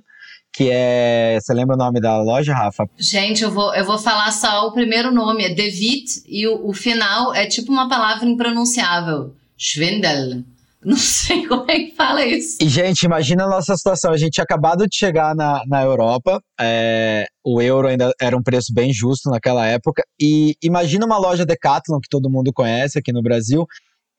que 0.52 0.70
é. 0.70 1.38
Você 1.40 1.54
lembra 1.54 1.74
o 1.76 1.78
nome 1.78 2.00
da 2.00 2.20
loja, 2.22 2.54
Rafa? 2.54 2.84
Gente, 2.98 3.42
eu 3.42 3.50
vou, 3.50 3.74
eu 3.74 3.84
vou 3.84 3.98
falar 3.98 4.30
só 4.32 4.66
o 4.66 4.72
primeiro 4.72 5.12
nome, 5.12 5.44
é 5.44 5.54
David, 5.54 6.04
e 6.26 6.46
o, 6.46 6.68
o 6.68 6.72
final 6.72 7.34
é 7.34 7.46
tipo 7.46 7.72
uma 7.72 7.88
palavra 7.88 8.26
impronunciável. 8.26 9.34
Schwindel. 9.56 10.42
Não 10.82 10.96
sei 10.96 11.46
como 11.46 11.70
é 11.70 11.78
que 11.80 11.94
fala 11.94 12.24
isso. 12.24 12.56
E, 12.60 12.68
gente, 12.68 13.02
imagina 13.02 13.44
a 13.44 13.48
nossa 13.48 13.76
situação. 13.76 14.12
A 14.12 14.16
gente 14.16 14.32
tinha 14.32 14.44
acabado 14.44 14.86
de 14.86 14.96
chegar 14.96 15.34
na, 15.34 15.62
na 15.66 15.82
Europa, 15.82 16.40
é, 16.58 17.26
o 17.44 17.60
euro 17.60 17.88
ainda 17.88 18.10
era 18.20 18.36
um 18.36 18.42
preço 18.42 18.72
bem 18.72 18.92
justo 18.92 19.30
naquela 19.30 19.66
época. 19.66 20.02
E 20.18 20.54
imagina 20.62 21.04
uma 21.04 21.18
loja 21.18 21.44
Decathlon 21.44 22.00
que 22.00 22.08
todo 22.08 22.30
mundo 22.30 22.52
conhece 22.52 22.98
aqui 22.98 23.12
no 23.12 23.22
Brasil. 23.22 23.66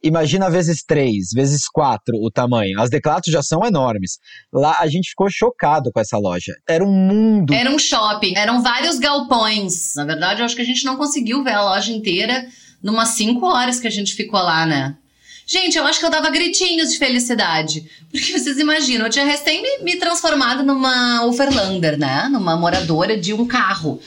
Imagina 0.04 0.50
vezes 0.50 0.84
três, 0.84 1.30
vezes 1.34 1.68
quatro 1.68 2.16
o 2.18 2.32
tamanho. 2.32 2.80
As 2.82 2.90
Decathlon 2.90 3.32
já 3.32 3.44
são 3.44 3.66
enormes. 3.66 4.18
Lá 4.52 4.78
a 4.80 4.88
gente 4.88 5.10
ficou 5.10 5.28
chocado 5.30 5.92
com 5.92 6.00
essa 6.00 6.18
loja. 6.18 6.54
Era 6.68 6.84
um 6.84 6.92
mundo. 6.92 7.54
Era 7.54 7.70
um 7.70 7.78
shopping, 7.78 8.36
eram 8.36 8.62
vários 8.62 8.98
galpões. 8.98 9.94
Na 9.96 10.06
verdade, 10.06 10.42
eu 10.42 10.46
acho 10.46 10.56
que 10.56 10.62
a 10.62 10.66
gente 10.66 10.84
não 10.86 10.96
conseguiu 10.96 11.44
ver 11.44 11.54
a 11.54 11.64
loja 11.64 11.92
inteira 11.92 12.48
numas 12.82 13.10
cinco 13.10 13.46
horas 13.46 13.80
que 13.80 13.88
a 13.88 13.92
gente 13.92 14.16
ficou 14.16 14.40
lá, 14.40 14.66
né? 14.66 14.96
Gente, 15.46 15.78
eu 15.78 15.86
acho 15.86 16.00
que 16.00 16.06
eu 16.06 16.10
dava 16.10 16.30
gritinhos 16.30 16.92
de 16.92 16.98
felicidade. 16.98 17.86
Porque 18.10 18.32
vocês 18.32 18.58
imaginam, 18.58 19.06
eu 19.06 19.12
tinha 19.12 19.26
recém 19.26 19.62
me, 19.62 19.84
me 19.84 19.96
transformado 19.98 20.64
numa 20.64 21.26
overlander, 21.26 21.98
né? 21.98 22.30
Numa 22.32 22.56
moradora 22.56 23.18
de 23.18 23.34
um 23.34 23.46
carro. 23.46 24.00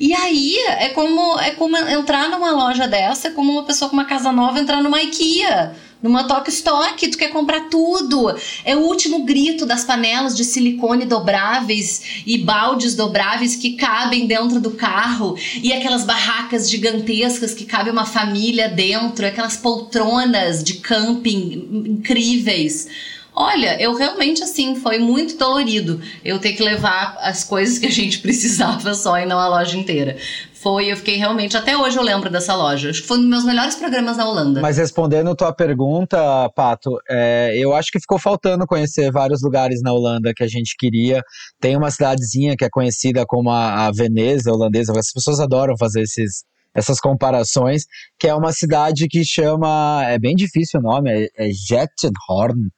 E 0.00 0.14
aí 0.14 0.56
é 0.78 0.88
como, 0.88 1.38
é 1.38 1.50
como 1.50 1.76
entrar 1.76 2.30
numa 2.30 2.50
loja 2.52 2.88
dessa, 2.88 3.28
é 3.28 3.30
como 3.30 3.52
uma 3.52 3.64
pessoa 3.64 3.90
com 3.90 3.94
uma 3.94 4.06
casa 4.06 4.32
nova 4.32 4.58
entrar 4.58 4.82
numa 4.82 5.02
IKEA 5.02 5.76
numa 6.02 6.24
Tok 6.24 6.48
Stock, 6.48 7.08
tu 7.08 7.18
quer 7.18 7.28
comprar 7.28 7.68
tudo. 7.68 8.34
É 8.64 8.74
o 8.74 8.80
último 8.80 9.24
grito 9.24 9.66
das 9.66 9.84
panelas 9.84 10.36
de 10.36 10.44
silicone 10.44 11.04
dobráveis 11.04 12.22
e 12.26 12.38
baldes 12.38 12.94
dobráveis 12.94 13.56
que 13.56 13.72
cabem 13.72 14.26
dentro 14.26 14.60
do 14.60 14.70
carro 14.70 15.36
e 15.62 15.72
aquelas 15.72 16.04
barracas 16.04 16.70
gigantescas 16.70 17.52
que 17.52 17.64
cabe 17.64 17.90
uma 17.90 18.06
família 18.06 18.68
dentro, 18.68 19.26
aquelas 19.26 19.56
poltronas 19.56 20.64
de 20.64 20.74
camping 20.74 21.84
incríveis. 21.86 22.88
Olha, 23.34 23.80
eu 23.80 23.94
realmente 23.94 24.42
assim, 24.42 24.76
foi 24.76 24.98
muito 24.98 25.36
dolorido 25.36 26.00
eu 26.24 26.38
ter 26.38 26.52
que 26.52 26.62
levar 26.62 27.16
as 27.20 27.44
coisas 27.44 27.78
que 27.78 27.86
a 27.86 27.90
gente 27.90 28.18
precisava 28.22 28.94
só 28.94 29.18
e 29.18 29.26
não 29.26 29.38
a 29.38 29.48
loja 29.48 29.76
inteira 29.76 30.16
foi, 30.60 30.92
eu 30.92 30.96
fiquei 30.96 31.16
realmente, 31.16 31.56
até 31.56 31.74
hoje 31.74 31.96
eu 31.96 32.02
lembro 32.02 32.28
dessa 32.28 32.54
loja. 32.54 32.90
Acho 32.90 33.00
que 33.00 33.08
foi 33.08 33.16
um 33.16 33.22
dos 33.22 33.30
meus 33.30 33.44
melhores 33.44 33.76
programas 33.76 34.18
na 34.18 34.28
Holanda. 34.28 34.60
Mas 34.60 34.76
respondendo 34.76 35.34
tua 35.34 35.54
pergunta, 35.54 36.18
Pato, 36.54 36.98
é, 37.08 37.56
eu 37.56 37.74
acho 37.74 37.90
que 37.90 37.98
ficou 37.98 38.18
faltando 38.18 38.66
conhecer 38.66 39.10
vários 39.10 39.42
lugares 39.42 39.80
na 39.82 39.90
Holanda 39.90 40.34
que 40.36 40.44
a 40.44 40.46
gente 40.46 40.76
queria. 40.78 41.22
Tem 41.58 41.76
uma 41.76 41.90
cidadezinha 41.90 42.54
que 42.58 42.64
é 42.64 42.68
conhecida 42.70 43.24
como 43.26 43.48
a, 43.48 43.86
a 43.86 43.90
Veneza 43.90 44.52
holandesa, 44.52 44.92
as 44.94 45.10
pessoas 45.10 45.40
adoram 45.40 45.78
fazer 45.78 46.02
esses, 46.02 46.44
essas 46.74 47.00
comparações, 47.00 47.84
que 48.18 48.28
é 48.28 48.34
uma 48.34 48.52
cidade 48.52 49.08
que 49.08 49.24
chama, 49.24 50.02
é 50.04 50.18
bem 50.18 50.34
difícil 50.34 50.78
o 50.78 50.82
nome, 50.82 51.10
é, 51.10 51.28
é 51.38 51.48
Jettenhorn, 51.50 52.68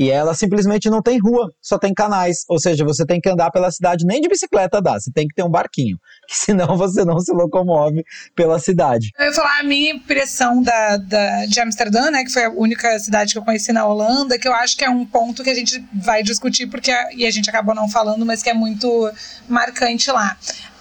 e 0.00 0.10
ela 0.10 0.34
simplesmente 0.34 0.88
não 0.88 1.02
tem 1.02 1.18
rua, 1.18 1.52
só 1.60 1.78
tem 1.78 1.92
canais. 1.92 2.38
Ou 2.48 2.58
seja, 2.58 2.86
você 2.86 3.04
tem 3.04 3.20
que 3.20 3.28
andar 3.28 3.50
pela 3.50 3.70
cidade, 3.70 4.06
nem 4.06 4.18
de 4.18 4.28
bicicleta 4.28 4.80
dá, 4.80 4.98
você 4.98 5.12
tem 5.12 5.28
que 5.28 5.34
ter 5.34 5.42
um 5.42 5.50
barquinho, 5.50 5.98
senão 6.26 6.74
você 6.74 7.04
não 7.04 7.20
se 7.20 7.30
locomove 7.32 8.02
pela 8.34 8.58
cidade. 8.58 9.10
Eu 9.18 9.26
ia 9.26 9.32
falar 9.34 9.60
a 9.60 9.62
minha 9.62 9.92
impressão 9.92 10.62
da, 10.62 10.96
da, 10.96 11.44
de 11.44 11.60
Amsterdã, 11.60 12.10
né, 12.10 12.24
que 12.24 12.32
foi 12.32 12.44
a 12.44 12.50
única 12.50 12.98
cidade 12.98 13.34
que 13.34 13.38
eu 13.38 13.44
conheci 13.44 13.72
na 13.72 13.84
Holanda, 13.84 14.38
que 14.38 14.48
eu 14.48 14.54
acho 14.54 14.74
que 14.74 14.84
é 14.84 14.88
um 14.88 15.04
ponto 15.04 15.44
que 15.44 15.50
a 15.50 15.54
gente 15.54 15.84
vai 15.92 16.22
discutir, 16.22 16.66
porque 16.66 16.90
e 17.14 17.26
a 17.26 17.30
gente 17.30 17.50
acabou 17.50 17.74
não 17.74 17.86
falando, 17.86 18.24
mas 18.24 18.42
que 18.42 18.48
é 18.48 18.54
muito 18.54 19.12
marcante 19.46 20.10
lá. 20.10 20.34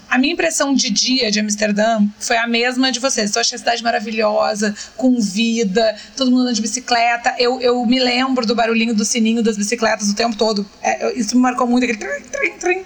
A 0.09 0.17
minha 0.17 0.33
impressão 0.33 0.73
de 0.73 0.89
dia 0.89 1.29
de 1.29 1.39
Amsterdã 1.39 2.03
foi 2.19 2.35
a 2.35 2.47
mesma 2.47 2.91
de 2.91 2.99
vocês. 2.99 3.35
Eu 3.35 3.41
achei 3.41 3.55
a 3.55 3.59
cidade 3.59 3.83
maravilhosa, 3.83 4.75
com 4.97 5.19
vida, 5.19 5.95
todo 6.17 6.31
mundo 6.31 6.41
andando 6.41 6.55
de 6.55 6.63
bicicleta. 6.63 7.35
Eu, 7.37 7.61
eu 7.61 7.85
me 7.85 7.99
lembro 7.99 8.43
do 8.43 8.55
barulhinho 8.55 8.95
do 8.95 9.05
sininho 9.05 9.43
das 9.43 9.55
bicicletas 9.55 10.09
o 10.09 10.15
tempo 10.15 10.35
todo. 10.35 10.65
É, 10.81 11.13
isso 11.13 11.35
me 11.35 11.41
marcou 11.43 11.67
muito, 11.67 11.83
aquele 11.83 11.99
trim, 11.99 12.23
trim, 12.31 12.57
trim. 12.57 12.83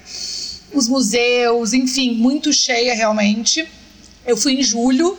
Os 0.73 0.89
museus, 0.89 1.71
enfim, 1.71 2.13
muito 2.13 2.51
cheia 2.51 2.93
realmente. 2.93 3.65
Eu 4.25 4.35
fui 4.35 4.59
em 4.59 4.63
julho, 4.63 5.17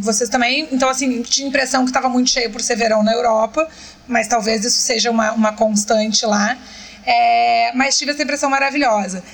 vocês 0.00 0.28
também. 0.28 0.68
Então, 0.70 0.90
assim, 0.90 1.22
tinha 1.22 1.48
impressão 1.48 1.84
que 1.84 1.90
estava 1.90 2.10
muito 2.10 2.28
cheio 2.28 2.50
por 2.50 2.60
ser 2.60 2.76
verão 2.76 3.02
na 3.02 3.14
Europa, 3.14 3.66
mas 4.06 4.28
talvez 4.28 4.62
isso 4.62 4.80
seja 4.80 5.10
uma, 5.10 5.32
uma 5.32 5.52
constante 5.54 6.26
lá. 6.26 6.58
É, 7.06 7.72
mas 7.74 7.96
tive 7.96 8.10
essa 8.10 8.22
impressão 8.22 8.50
maravilhosa. 8.50 9.24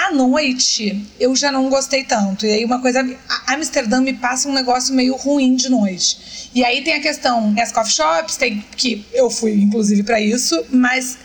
À 0.00 0.12
noite, 0.12 1.04
eu 1.18 1.34
já 1.34 1.50
não 1.50 1.68
gostei 1.68 2.04
tanto. 2.04 2.46
E 2.46 2.52
aí, 2.52 2.64
uma 2.64 2.80
coisa. 2.80 3.04
Amsterdã 3.48 4.00
me 4.00 4.12
passa 4.12 4.48
um 4.48 4.52
negócio 4.52 4.94
meio 4.94 5.16
ruim 5.16 5.56
de 5.56 5.68
noite. 5.68 6.50
E 6.54 6.64
aí 6.64 6.84
tem 6.84 6.94
a 6.94 7.00
questão: 7.00 7.52
as 7.60 7.72
coffee 7.72 7.94
shops, 7.94 8.36
tem 8.36 8.64
que. 8.76 9.04
Eu 9.12 9.28
fui, 9.28 9.54
inclusive, 9.54 10.04
para 10.04 10.20
isso, 10.20 10.64
mas 10.70 11.18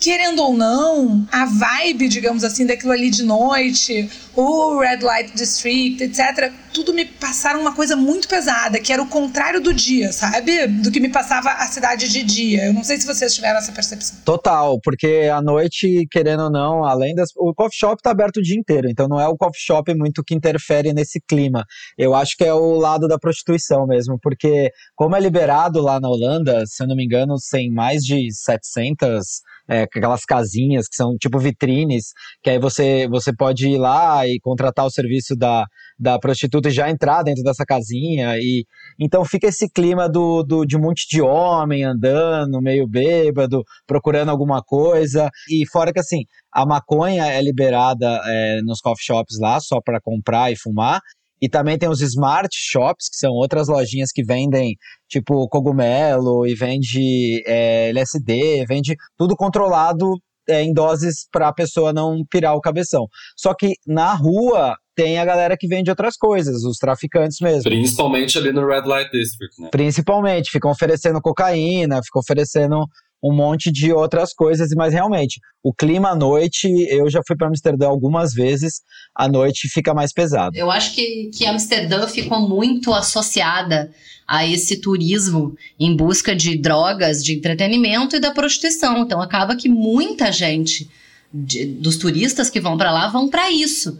querendo 0.00 0.42
ou 0.42 0.56
não, 0.56 1.26
a 1.30 1.44
vibe, 1.44 2.08
digamos 2.08 2.42
assim, 2.42 2.64
daquilo 2.66 2.92
ali 2.92 3.10
de 3.10 3.22
noite, 3.22 4.08
o 4.34 4.78
Red 4.78 5.00
Light 5.02 5.32
District, 5.34 6.02
etc., 6.02 6.50
tudo 6.72 6.94
me 6.94 7.04
passaram 7.04 7.60
uma 7.60 7.74
coisa 7.74 7.96
muito 7.96 8.28
pesada, 8.28 8.78
que 8.78 8.92
era 8.92 9.02
o 9.02 9.08
contrário 9.08 9.60
do 9.60 9.74
dia, 9.74 10.12
sabe? 10.12 10.66
Do 10.68 10.90
que 10.90 11.00
me 11.00 11.08
passava 11.08 11.50
a 11.50 11.66
cidade 11.66 12.08
de 12.08 12.22
dia. 12.22 12.66
Eu 12.66 12.72
não 12.72 12.84
sei 12.84 12.96
se 12.96 13.06
vocês 13.06 13.34
tiveram 13.34 13.58
essa 13.58 13.72
percepção. 13.72 14.18
Total, 14.24 14.80
porque 14.80 15.28
à 15.32 15.42
noite, 15.42 16.06
querendo 16.10 16.44
ou 16.44 16.50
não, 16.50 16.84
além 16.84 17.14
das. 17.14 17.30
O 17.36 17.52
coffee 17.52 17.76
shop 17.76 18.00
tá 18.00 18.12
aberto 18.12 18.38
o 18.38 18.42
dia 18.42 18.56
inteiro, 18.56 18.88
então 18.88 19.08
não 19.08 19.20
é 19.20 19.26
o 19.28 19.36
coffee 19.36 19.60
shop 19.60 19.92
muito 19.94 20.22
que 20.24 20.34
interfere 20.34 20.92
nesse 20.92 21.20
clima. 21.20 21.64
Eu 21.98 22.14
acho 22.14 22.36
que 22.36 22.44
é 22.44 22.54
o 22.54 22.74
lado 22.76 23.08
da 23.08 23.18
prostituição 23.18 23.86
mesmo, 23.86 24.18
porque 24.22 24.70
como 24.94 25.16
é 25.16 25.20
liberado 25.20 25.82
lá 25.82 25.98
na 25.98 26.08
Holanda, 26.08 26.64
se 26.66 26.82
eu 26.82 26.86
não 26.86 26.94
me 26.94 27.04
engano, 27.04 27.36
sem 27.38 27.70
mais 27.70 28.02
de 28.02 28.32
700 28.32 29.42
é, 29.70 29.86
aquelas 29.98 30.24
casinhas 30.24 30.86
que 30.86 30.94
são 30.94 31.16
tipo 31.18 31.38
vitrines, 31.38 32.12
que 32.42 32.50
aí 32.50 32.58
você, 32.58 33.08
você 33.08 33.34
pode 33.34 33.68
ir 33.68 33.78
lá 33.78 34.26
e 34.26 34.38
contratar 34.40 34.86
o 34.86 34.90
serviço 34.90 35.34
da, 35.36 35.66
da 35.98 36.18
prostituta 36.18 36.68
e 36.68 36.72
já 36.72 36.90
entrar 36.90 37.22
dentro 37.22 37.42
dessa 37.42 37.64
casinha. 37.64 38.36
e 38.38 38.64
Então 38.98 39.24
fica 39.24 39.48
esse 39.48 39.68
clima 39.68 40.08
do, 40.08 40.42
do, 40.42 40.64
de 40.64 40.76
um 40.76 40.80
monte 40.80 41.06
de 41.08 41.20
homem 41.20 41.84
andando, 41.84 42.60
meio 42.60 42.86
bêbado, 42.86 43.62
procurando 43.86 44.30
alguma 44.30 44.62
coisa. 44.62 45.30
E 45.48 45.66
fora 45.70 45.92
que 45.92 46.00
assim, 46.00 46.24
a 46.52 46.66
maconha 46.66 47.26
é 47.26 47.40
liberada 47.42 48.20
é, 48.26 48.60
nos 48.62 48.80
coffee 48.80 49.04
shops 49.04 49.38
lá, 49.40 49.60
só 49.60 49.80
para 49.80 50.00
comprar 50.00 50.50
e 50.52 50.56
fumar. 50.56 51.00
E 51.40 51.48
também 51.48 51.78
tem 51.78 51.88
os 51.88 52.00
smart 52.00 52.48
shops, 52.52 53.08
que 53.08 53.16
são 53.16 53.32
outras 53.32 53.68
lojinhas 53.68 54.10
que 54.12 54.22
vendem, 54.22 54.76
tipo, 55.08 55.48
cogumelo 55.48 56.46
e 56.46 56.54
vende 56.54 57.42
é, 57.46 57.88
LSD, 57.90 58.64
vende 58.66 58.94
tudo 59.16 59.34
controlado 59.34 60.12
é, 60.48 60.62
em 60.62 60.72
doses 60.72 61.26
para 61.30 61.48
a 61.48 61.52
pessoa 61.52 61.92
não 61.92 62.24
pirar 62.30 62.54
o 62.54 62.60
cabeção. 62.60 63.06
Só 63.36 63.54
que 63.54 63.74
na 63.86 64.14
rua 64.14 64.76
tem 64.94 65.18
a 65.18 65.24
galera 65.24 65.56
que 65.56 65.66
vende 65.66 65.88
outras 65.88 66.16
coisas, 66.16 66.62
os 66.64 66.76
traficantes 66.76 67.38
mesmo. 67.40 67.62
Principalmente 67.62 68.36
ali 68.36 68.52
no 68.52 68.66
Red 68.66 68.82
Light 68.82 69.10
District, 69.10 69.60
né? 69.60 69.68
Principalmente, 69.70 70.50
ficam 70.50 70.70
oferecendo 70.70 71.20
cocaína, 71.22 72.02
ficam 72.02 72.20
oferecendo 72.20 72.84
um 73.22 73.34
monte 73.34 73.70
de 73.70 73.92
outras 73.92 74.32
coisas, 74.32 74.70
mas 74.74 74.92
realmente, 74.92 75.40
o 75.62 75.74
clima 75.74 76.10
à 76.10 76.14
noite, 76.14 76.66
eu 76.88 77.10
já 77.10 77.20
fui 77.26 77.36
para 77.36 77.48
Amsterdã 77.48 77.86
algumas 77.86 78.32
vezes, 78.32 78.80
à 79.14 79.28
noite 79.28 79.68
fica 79.68 79.92
mais 79.92 80.12
pesado. 80.12 80.56
Eu 80.56 80.70
acho 80.70 80.94
que, 80.94 81.30
que 81.34 81.44
Amsterdã 81.44 82.06
ficou 82.06 82.48
muito 82.48 82.92
associada 82.94 83.90
a 84.26 84.46
esse 84.46 84.80
turismo 84.80 85.54
em 85.78 85.94
busca 85.94 86.34
de 86.34 86.56
drogas, 86.56 87.22
de 87.22 87.34
entretenimento 87.34 88.16
e 88.16 88.20
da 88.20 88.30
prostituição. 88.30 88.98
Então 88.98 89.20
acaba 89.20 89.56
que 89.56 89.68
muita 89.68 90.32
gente 90.32 90.88
de, 91.32 91.66
dos 91.66 91.96
turistas 91.96 92.48
que 92.48 92.60
vão 92.60 92.78
para 92.78 92.90
lá 92.90 93.08
vão 93.08 93.28
para 93.28 93.50
isso. 93.50 93.98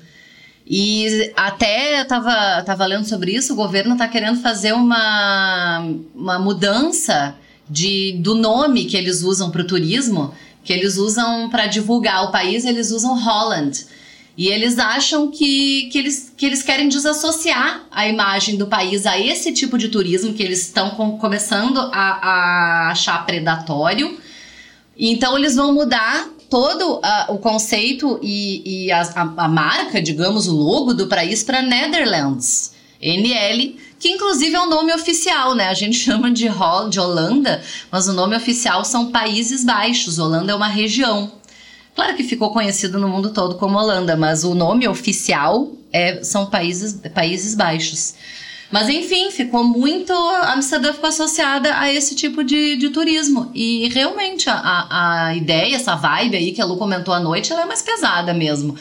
E 0.66 1.32
até 1.34 2.00
eu 2.00 2.06
tava, 2.06 2.62
tava 2.62 2.86
lendo 2.86 3.04
sobre 3.04 3.32
isso, 3.32 3.52
o 3.52 3.56
governo 3.56 3.94
está 3.94 4.06
querendo 4.06 4.40
fazer 4.40 4.72
uma, 4.72 5.84
uma 6.14 6.38
mudança 6.38 7.34
de, 7.70 8.18
do 8.18 8.34
nome 8.34 8.84
que 8.86 8.96
eles 8.96 9.22
usam 9.22 9.50
para 9.50 9.62
o 9.62 9.66
turismo, 9.66 10.34
que 10.64 10.72
eles 10.72 10.96
usam 10.96 11.48
para 11.48 11.66
divulgar 11.66 12.24
o 12.24 12.32
país, 12.32 12.64
eles 12.64 12.90
usam 12.90 13.18
Holland. 13.18 13.86
E 14.36 14.48
eles 14.48 14.78
acham 14.78 15.30
que, 15.30 15.88
que, 15.92 15.98
eles, 15.98 16.32
que 16.36 16.46
eles 16.46 16.62
querem 16.62 16.88
desassociar 16.88 17.86
a 17.90 18.08
imagem 18.08 18.56
do 18.56 18.66
país 18.66 19.06
a 19.06 19.18
esse 19.18 19.52
tipo 19.52 19.76
de 19.76 19.88
turismo 19.88 20.32
que 20.32 20.42
eles 20.42 20.60
estão 20.60 20.90
com, 20.90 21.18
começando 21.18 21.78
a, 21.78 21.90
a, 21.92 22.90
achar 22.90 23.24
predatório. 23.26 24.18
Então 24.96 25.36
eles 25.36 25.56
vão 25.56 25.72
mudar 25.72 26.28
todo 26.48 27.00
o 27.28 27.38
conceito 27.38 28.18
e, 28.22 28.86
e 28.86 28.92
a, 28.92 29.02
a, 29.02 29.44
a, 29.44 29.48
marca, 29.48 30.02
digamos, 30.02 30.48
o 30.48 30.54
logo 30.54 30.94
do 30.94 31.06
país 31.06 31.44
para 31.44 31.62
Netherlands. 31.62 32.72
NL, 33.00 33.78
que 34.00 34.08
inclusive 34.08 34.56
é 34.56 34.60
o 34.60 34.66
nome 34.66 34.92
oficial, 34.94 35.54
né? 35.54 35.68
A 35.68 35.74
gente 35.74 35.94
chama 36.00 36.30
de, 36.30 36.48
Hol 36.48 36.88
de 36.88 36.98
Holanda, 36.98 37.62
mas 37.92 38.08
o 38.08 38.14
nome 38.14 38.34
oficial 38.34 38.84
são 38.84 39.12
Países 39.12 39.62
Baixos. 39.62 40.18
Holanda 40.18 40.50
é 40.50 40.54
uma 40.54 40.68
região. 40.68 41.30
Claro 41.94 42.16
que 42.16 42.24
ficou 42.24 42.50
conhecido 42.50 42.98
no 42.98 43.08
mundo 43.08 43.30
todo 43.30 43.56
como 43.56 43.78
Holanda, 43.78 44.16
mas 44.16 44.42
o 44.42 44.54
nome 44.54 44.88
oficial 44.88 45.70
é, 45.92 46.24
são 46.24 46.46
Países, 46.46 46.98
Países 47.14 47.54
Baixos. 47.54 48.14
Mas 48.70 48.88
enfim, 48.88 49.30
ficou 49.30 49.64
muito. 49.64 50.12
Amsterdã 50.12 50.92
ficou 50.92 51.08
associada 51.08 51.76
a 51.76 51.92
esse 51.92 52.14
tipo 52.14 52.44
de, 52.44 52.76
de 52.76 52.88
turismo. 52.90 53.50
E 53.52 53.88
realmente 53.88 54.48
a, 54.48 55.26
a 55.28 55.34
ideia, 55.34 55.74
essa 55.74 55.96
vibe 55.96 56.36
aí 56.36 56.52
que 56.52 56.62
a 56.62 56.64
Lu 56.64 56.76
comentou 56.76 57.12
à 57.12 57.18
noite, 57.18 57.52
ela 57.52 57.62
é 57.62 57.66
mais 57.66 57.82
pesada 57.82 58.32
mesmo. 58.32 58.76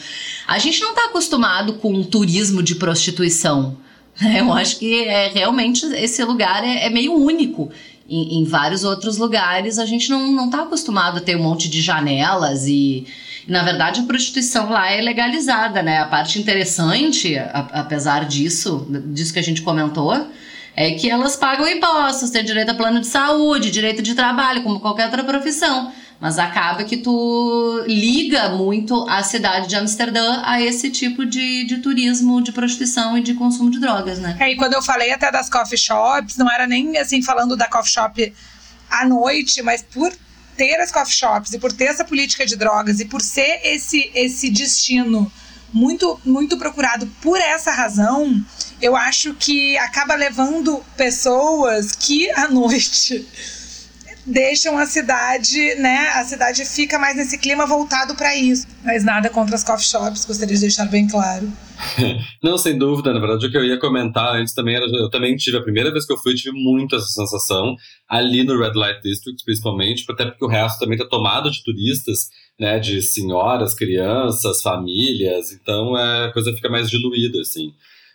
A 0.46 0.58
gente 0.58 0.80
não 0.80 0.90
está 0.90 1.06
acostumado 1.06 1.74
com 1.74 1.92
um 1.92 2.04
turismo 2.04 2.62
de 2.62 2.76
prostituição. 2.76 3.76
Eu 4.36 4.52
acho 4.52 4.78
que 4.78 5.04
é, 5.04 5.28
realmente 5.28 5.86
esse 5.86 6.22
lugar 6.24 6.62
é, 6.62 6.86
é 6.86 6.90
meio 6.90 7.14
único. 7.14 7.70
Em, 8.08 8.40
em, 8.40 8.44
vários 8.44 8.82
outros 8.82 9.18
lugares 9.18 9.78
a 9.78 9.86
gente 9.86 10.10
não, 10.10 10.32
não 10.32 10.50
tá 10.50 10.62
acostumado 10.62 11.18
a 11.18 11.20
ter 11.20 11.36
um 11.36 11.42
monte 11.44 11.68
de 11.68 11.80
janelas 11.80 12.66
e, 12.66 13.06
na 13.46 13.62
verdade 13.62 14.00
a 14.00 14.02
prostituição 14.02 14.68
lá 14.68 14.90
é 14.90 15.00
legalizada, 15.00 15.80
né? 15.80 15.98
A 15.98 16.06
parte 16.06 16.40
interessante, 16.40 17.38
a, 17.38 17.68
apesar 17.72 18.24
disso, 18.24 18.84
disso 19.06 19.32
que 19.32 19.38
a 19.38 19.42
gente 19.42 19.62
comentou, 19.62 20.26
é 20.74 20.90
que 20.92 21.08
elas 21.08 21.36
pagam 21.36 21.68
impostos, 21.68 22.30
têm 22.30 22.44
direito 22.44 22.70
a 22.70 22.74
plano 22.74 23.00
de 23.00 23.06
saúde, 23.06 23.70
direito 23.70 24.02
de 24.02 24.14
trabalho, 24.14 24.62
como 24.62 24.80
qualquer 24.80 25.04
outra 25.04 25.22
profissão. 25.22 25.92
Mas 26.20 26.38
acaba 26.38 26.84
que 26.84 26.98
tu 26.98 27.82
liga 27.86 28.50
muito 28.50 29.08
a 29.08 29.22
cidade 29.22 29.66
de 29.66 29.74
Amsterdã 29.74 30.42
a 30.44 30.60
esse 30.60 30.90
tipo 30.90 31.24
de, 31.24 31.64
de 31.64 31.78
turismo, 31.78 32.42
de 32.42 32.52
prostituição 32.52 33.16
e 33.16 33.22
de 33.22 33.32
consumo 33.32 33.70
de 33.70 33.80
drogas, 33.80 34.18
né? 34.18 34.36
É, 34.38 34.52
e 34.52 34.56
quando 34.56 34.74
eu 34.74 34.82
falei 34.82 35.12
até 35.12 35.32
das 35.32 35.48
coffee 35.48 35.78
shops, 35.78 36.36
não 36.36 36.50
era 36.50 36.66
nem 36.66 36.98
assim 36.98 37.22
falando 37.22 37.56
da 37.56 37.66
coffee 37.66 37.92
shop 37.92 38.34
à 38.90 39.06
noite, 39.06 39.62
mas 39.62 39.82
por 39.82 40.12
ter 40.58 40.78
as 40.78 40.92
coffee 40.92 41.14
shops 41.14 41.54
e 41.54 41.58
por 41.58 41.72
ter 41.72 41.84
essa 41.84 42.04
política 42.04 42.44
de 42.44 42.54
drogas 42.54 43.00
e 43.00 43.06
por 43.06 43.22
ser 43.22 43.60
esse, 43.64 44.10
esse 44.14 44.50
destino 44.50 45.32
muito, 45.72 46.20
muito 46.22 46.58
procurado 46.58 47.06
por 47.22 47.38
essa 47.38 47.70
razão, 47.70 48.44
eu 48.82 48.94
acho 48.94 49.34
que 49.34 49.78
acaba 49.78 50.14
levando 50.14 50.84
pessoas 50.98 51.92
que 51.92 52.30
à 52.32 52.48
noite 52.48 53.26
deixam 54.30 54.78
a 54.78 54.86
cidade, 54.86 55.74
né? 55.76 56.10
A 56.14 56.24
cidade 56.24 56.64
fica 56.64 56.98
mais 56.98 57.16
nesse 57.16 57.36
clima 57.38 57.66
voltado 57.66 58.14
para 58.14 58.36
isso. 58.36 58.66
Mas 58.84 59.04
nada 59.04 59.28
contra 59.28 59.54
as 59.54 59.64
coffee 59.64 59.86
shops, 59.86 60.24
gostaria 60.24 60.54
de 60.54 60.60
deixar 60.60 60.86
bem 60.86 61.06
claro. 61.08 61.50
Não, 62.42 62.56
sem 62.56 62.78
dúvida. 62.78 63.12
Na 63.12 63.20
verdade, 63.20 63.46
o 63.46 63.50
que 63.50 63.56
eu 63.56 63.64
ia 63.64 63.78
comentar 63.78 64.36
antes 64.36 64.54
também 64.54 64.76
era. 64.76 64.86
Eu 64.86 65.10
também 65.10 65.36
tive, 65.36 65.56
a 65.56 65.62
primeira 65.62 65.90
vez 65.90 66.06
que 66.06 66.12
eu 66.12 66.16
fui, 66.16 66.34
tive 66.34 66.56
muito 66.56 66.94
essa 66.94 67.06
sensação, 67.06 67.74
ali 68.08 68.44
no 68.44 68.58
Red 68.58 68.72
Light 68.74 69.02
District, 69.02 69.44
principalmente, 69.44 70.04
até 70.08 70.26
porque 70.26 70.44
o 70.44 70.48
resto 70.48 70.78
também 70.78 70.96
está 70.96 71.08
tomado 71.08 71.50
de 71.50 71.62
turistas, 71.64 72.28
né? 72.58 72.78
De 72.78 73.02
senhoras, 73.02 73.74
crianças, 73.74 74.62
famílias. 74.62 75.52
Então 75.52 75.96
é, 75.98 76.26
a 76.26 76.32
coisa 76.32 76.52
fica 76.52 76.68
mais 76.68 76.88
diluída, 76.88 77.40
assim. 77.40 77.72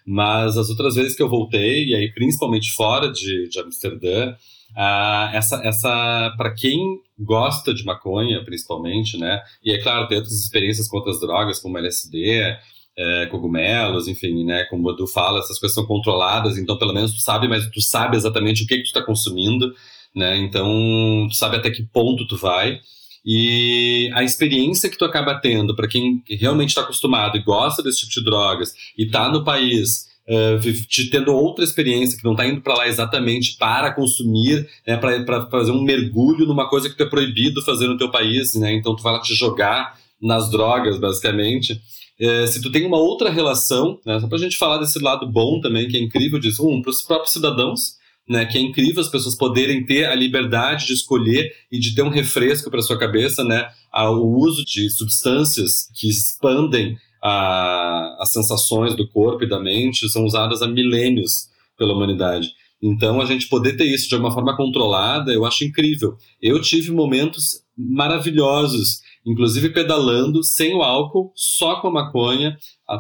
Mas 0.08 0.56
as 0.56 0.70
outras 0.70 0.96
vezes 0.96 1.16
que 1.16 1.24
eu 1.24 1.30
voltei, 1.30 1.86
e 1.86 1.96
aí 1.96 2.12
principalmente 2.14 2.72
fora 2.74 3.12
de, 3.12 3.50
de 3.50 3.60
Amsterdã, 3.60 4.36
Uh, 4.76 5.34
essa, 5.34 5.62
essa 5.64 6.34
para 6.38 6.54
quem 6.54 7.00
gosta 7.18 7.74
de 7.74 7.86
maconha, 7.86 8.44
principalmente, 8.44 9.18
né? 9.18 9.42
E 9.64 9.72
é 9.72 9.82
claro, 9.82 10.08
tem 10.08 10.18
outras 10.18 10.36
experiências 10.38 10.88
com 10.88 10.98
outras 10.98 11.20
drogas, 11.20 11.60
como 11.60 11.78
LSD, 11.78 12.58
é, 12.98 13.26
cogumelos, 13.28 14.08
enfim, 14.08 14.44
né? 14.46 14.66
Como 14.66 14.88
o 14.88 14.92
Edu 14.92 15.08
fala, 15.08 15.40
essas 15.40 15.60
coisas 15.60 15.76
são 15.76 15.86
controladas, 15.86 16.58
então 16.58 16.78
pelo 16.78 16.94
menos 16.94 17.14
tu 17.14 17.20
sabe, 17.20 17.48
mas 17.48 17.70
tu 17.70 17.82
sabe 17.82 18.18
exatamente 18.18 18.64
o 18.64 18.68
que, 18.68 18.78
que 18.78 18.84
tu 18.84 18.88
está 18.88 19.02
consumindo, 19.02 19.74
né? 20.16 20.38
Então 20.38 21.28
tu 21.30 21.36
sabe 21.36 21.58
até 21.58 21.70
que 21.70 21.84
ponto 21.84 22.28
tu 22.28 22.38
vai. 22.38 22.80
E 23.26 24.12
a 24.14 24.24
experiência 24.24 24.90
que 24.90 24.98
tu 24.98 25.04
acaba 25.04 25.40
tendo 25.40 25.76
para 25.76 25.88
quem 25.88 26.24
realmente 26.30 26.70
está 26.70 26.82
acostumado 26.82 27.38
e 27.38 27.44
gosta 27.44 27.82
desse 27.82 28.02
tipo 28.02 28.14
de 28.14 28.24
drogas 28.24 28.74
e 28.98 29.06
está 29.06 29.30
no 29.30 29.44
país 29.44 30.06
uh, 30.28 31.10
tendo 31.12 31.34
outra 31.34 31.64
experiência, 31.64 32.18
que 32.18 32.24
não 32.24 32.32
está 32.32 32.46
indo 32.46 32.62
para 32.62 32.76
lá 32.76 32.88
exatamente 32.88 33.58
para 33.58 33.92
consumir, 33.94 34.68
né, 34.88 34.98
para 34.98 35.50
fazer 35.50 35.72
um 35.72 35.82
mergulho 35.82 36.46
numa 36.46 36.70
coisa 36.70 36.90
que 36.90 36.96
tu 36.96 37.04
é 37.04 37.10
proibido 37.10 37.62
fazer 37.62 37.88
no 37.88 37.98
teu 37.98 38.10
país, 38.10 38.56
né? 38.56 38.74
Então 38.74 38.96
tu 38.96 39.04
vai 39.04 39.14
lá 39.14 39.22
te 39.22 39.34
jogar 39.34 39.98
nas 40.22 40.50
drogas, 40.50 41.00
basicamente. 41.00 41.80
É, 42.20 42.48
se 42.48 42.62
tu 42.62 42.72
tem 42.72 42.86
uma 42.86 42.98
outra 42.98 43.30
relação, 43.30 44.00
né, 44.06 44.20
só 44.20 44.28
para 44.28 44.38
a 44.38 44.42
gente 44.42 44.58
falar 44.58 44.78
desse 44.78 45.00
lado 45.00 45.30
bom 45.30 45.60
também, 45.60 45.88
que 45.88 45.98
é 45.98 46.00
incrível 46.00 46.40
disso, 46.40 46.68
um, 46.68 46.82
para 46.82 46.92
os 46.92 47.02
próprios 47.02 47.34
cidadãos, 47.34 47.96
né, 48.28 48.46
que 48.46 48.58
é 48.58 48.62
incrível 48.62 49.02
as 49.02 49.10
pessoas 49.10 49.36
poderem 49.36 49.86
ter 49.86 50.06
a 50.06 50.16
liberdade 50.16 50.88
de 50.88 50.94
escolher 50.94 51.52
e 51.72 51.78
de 51.78 51.94
ter 51.94 52.02
um 52.02 52.10
refresco 52.10 52.72
para 52.72 52.82
sua 52.82 52.98
cabeça, 52.98 53.44
né, 53.44 53.68
o 53.94 54.40
uso 54.40 54.64
de 54.66 54.90
substâncias 54.90 55.90
que 55.94 56.10
expandem 56.10 56.98
a, 57.28 58.18
as 58.20 58.32
sensações 58.32 58.96
do 58.96 59.08
corpo 59.10 59.44
e 59.44 59.50
da 59.50 59.60
mente 59.60 60.08
são 60.10 60.24
usadas 60.26 60.62
há 60.62 60.68
milênios 60.68 61.50
pela 61.76 61.94
humanidade. 61.94 62.52
Então, 62.80 63.20
a 63.20 63.26
gente 63.26 63.50
poder 63.50 63.76
ter 63.76 63.86
isso 63.86 64.08
de 64.08 64.16
uma 64.16 64.32
forma 64.32 64.56
controlada, 64.56 65.34
eu 65.34 65.44
acho 65.44 65.64
incrível. 65.64 66.16
Eu 66.40 66.62
tive 66.62 66.92
momentos 66.92 67.64
maravilhosos, 67.76 69.02
inclusive 69.26 69.70
pedalando 69.70 70.44
sem 70.44 70.76
o 70.76 70.84
álcool, 70.84 71.32
só 71.36 71.82
com 71.82 71.88
a 71.88 71.92
maconha, 71.92 72.56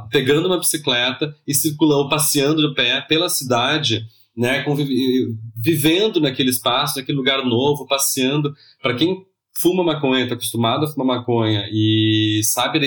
pegando 0.09 0.47
uma 0.47 0.57
bicicleta 0.57 1.31
e 1.47 1.53
circulando, 1.53 2.09
passeando 2.09 2.67
de 2.67 2.73
pé 2.73 3.01
pela 3.01 3.29
cidade, 3.29 4.07
né, 4.35 4.65
vivendo 5.55 6.19
naquele 6.19 6.49
espaço, 6.49 6.97
naquele 6.97 7.17
lugar 7.17 7.45
novo, 7.45 7.85
passeando. 7.85 8.55
Para 8.81 8.95
quem 8.95 9.23
fuma 9.55 9.83
maconha, 9.83 10.23
está 10.23 10.33
acostumado 10.33 10.85
a 10.85 10.87
fumar 10.87 11.19
maconha 11.19 11.69
e 11.71 12.41
sabe 12.43 12.79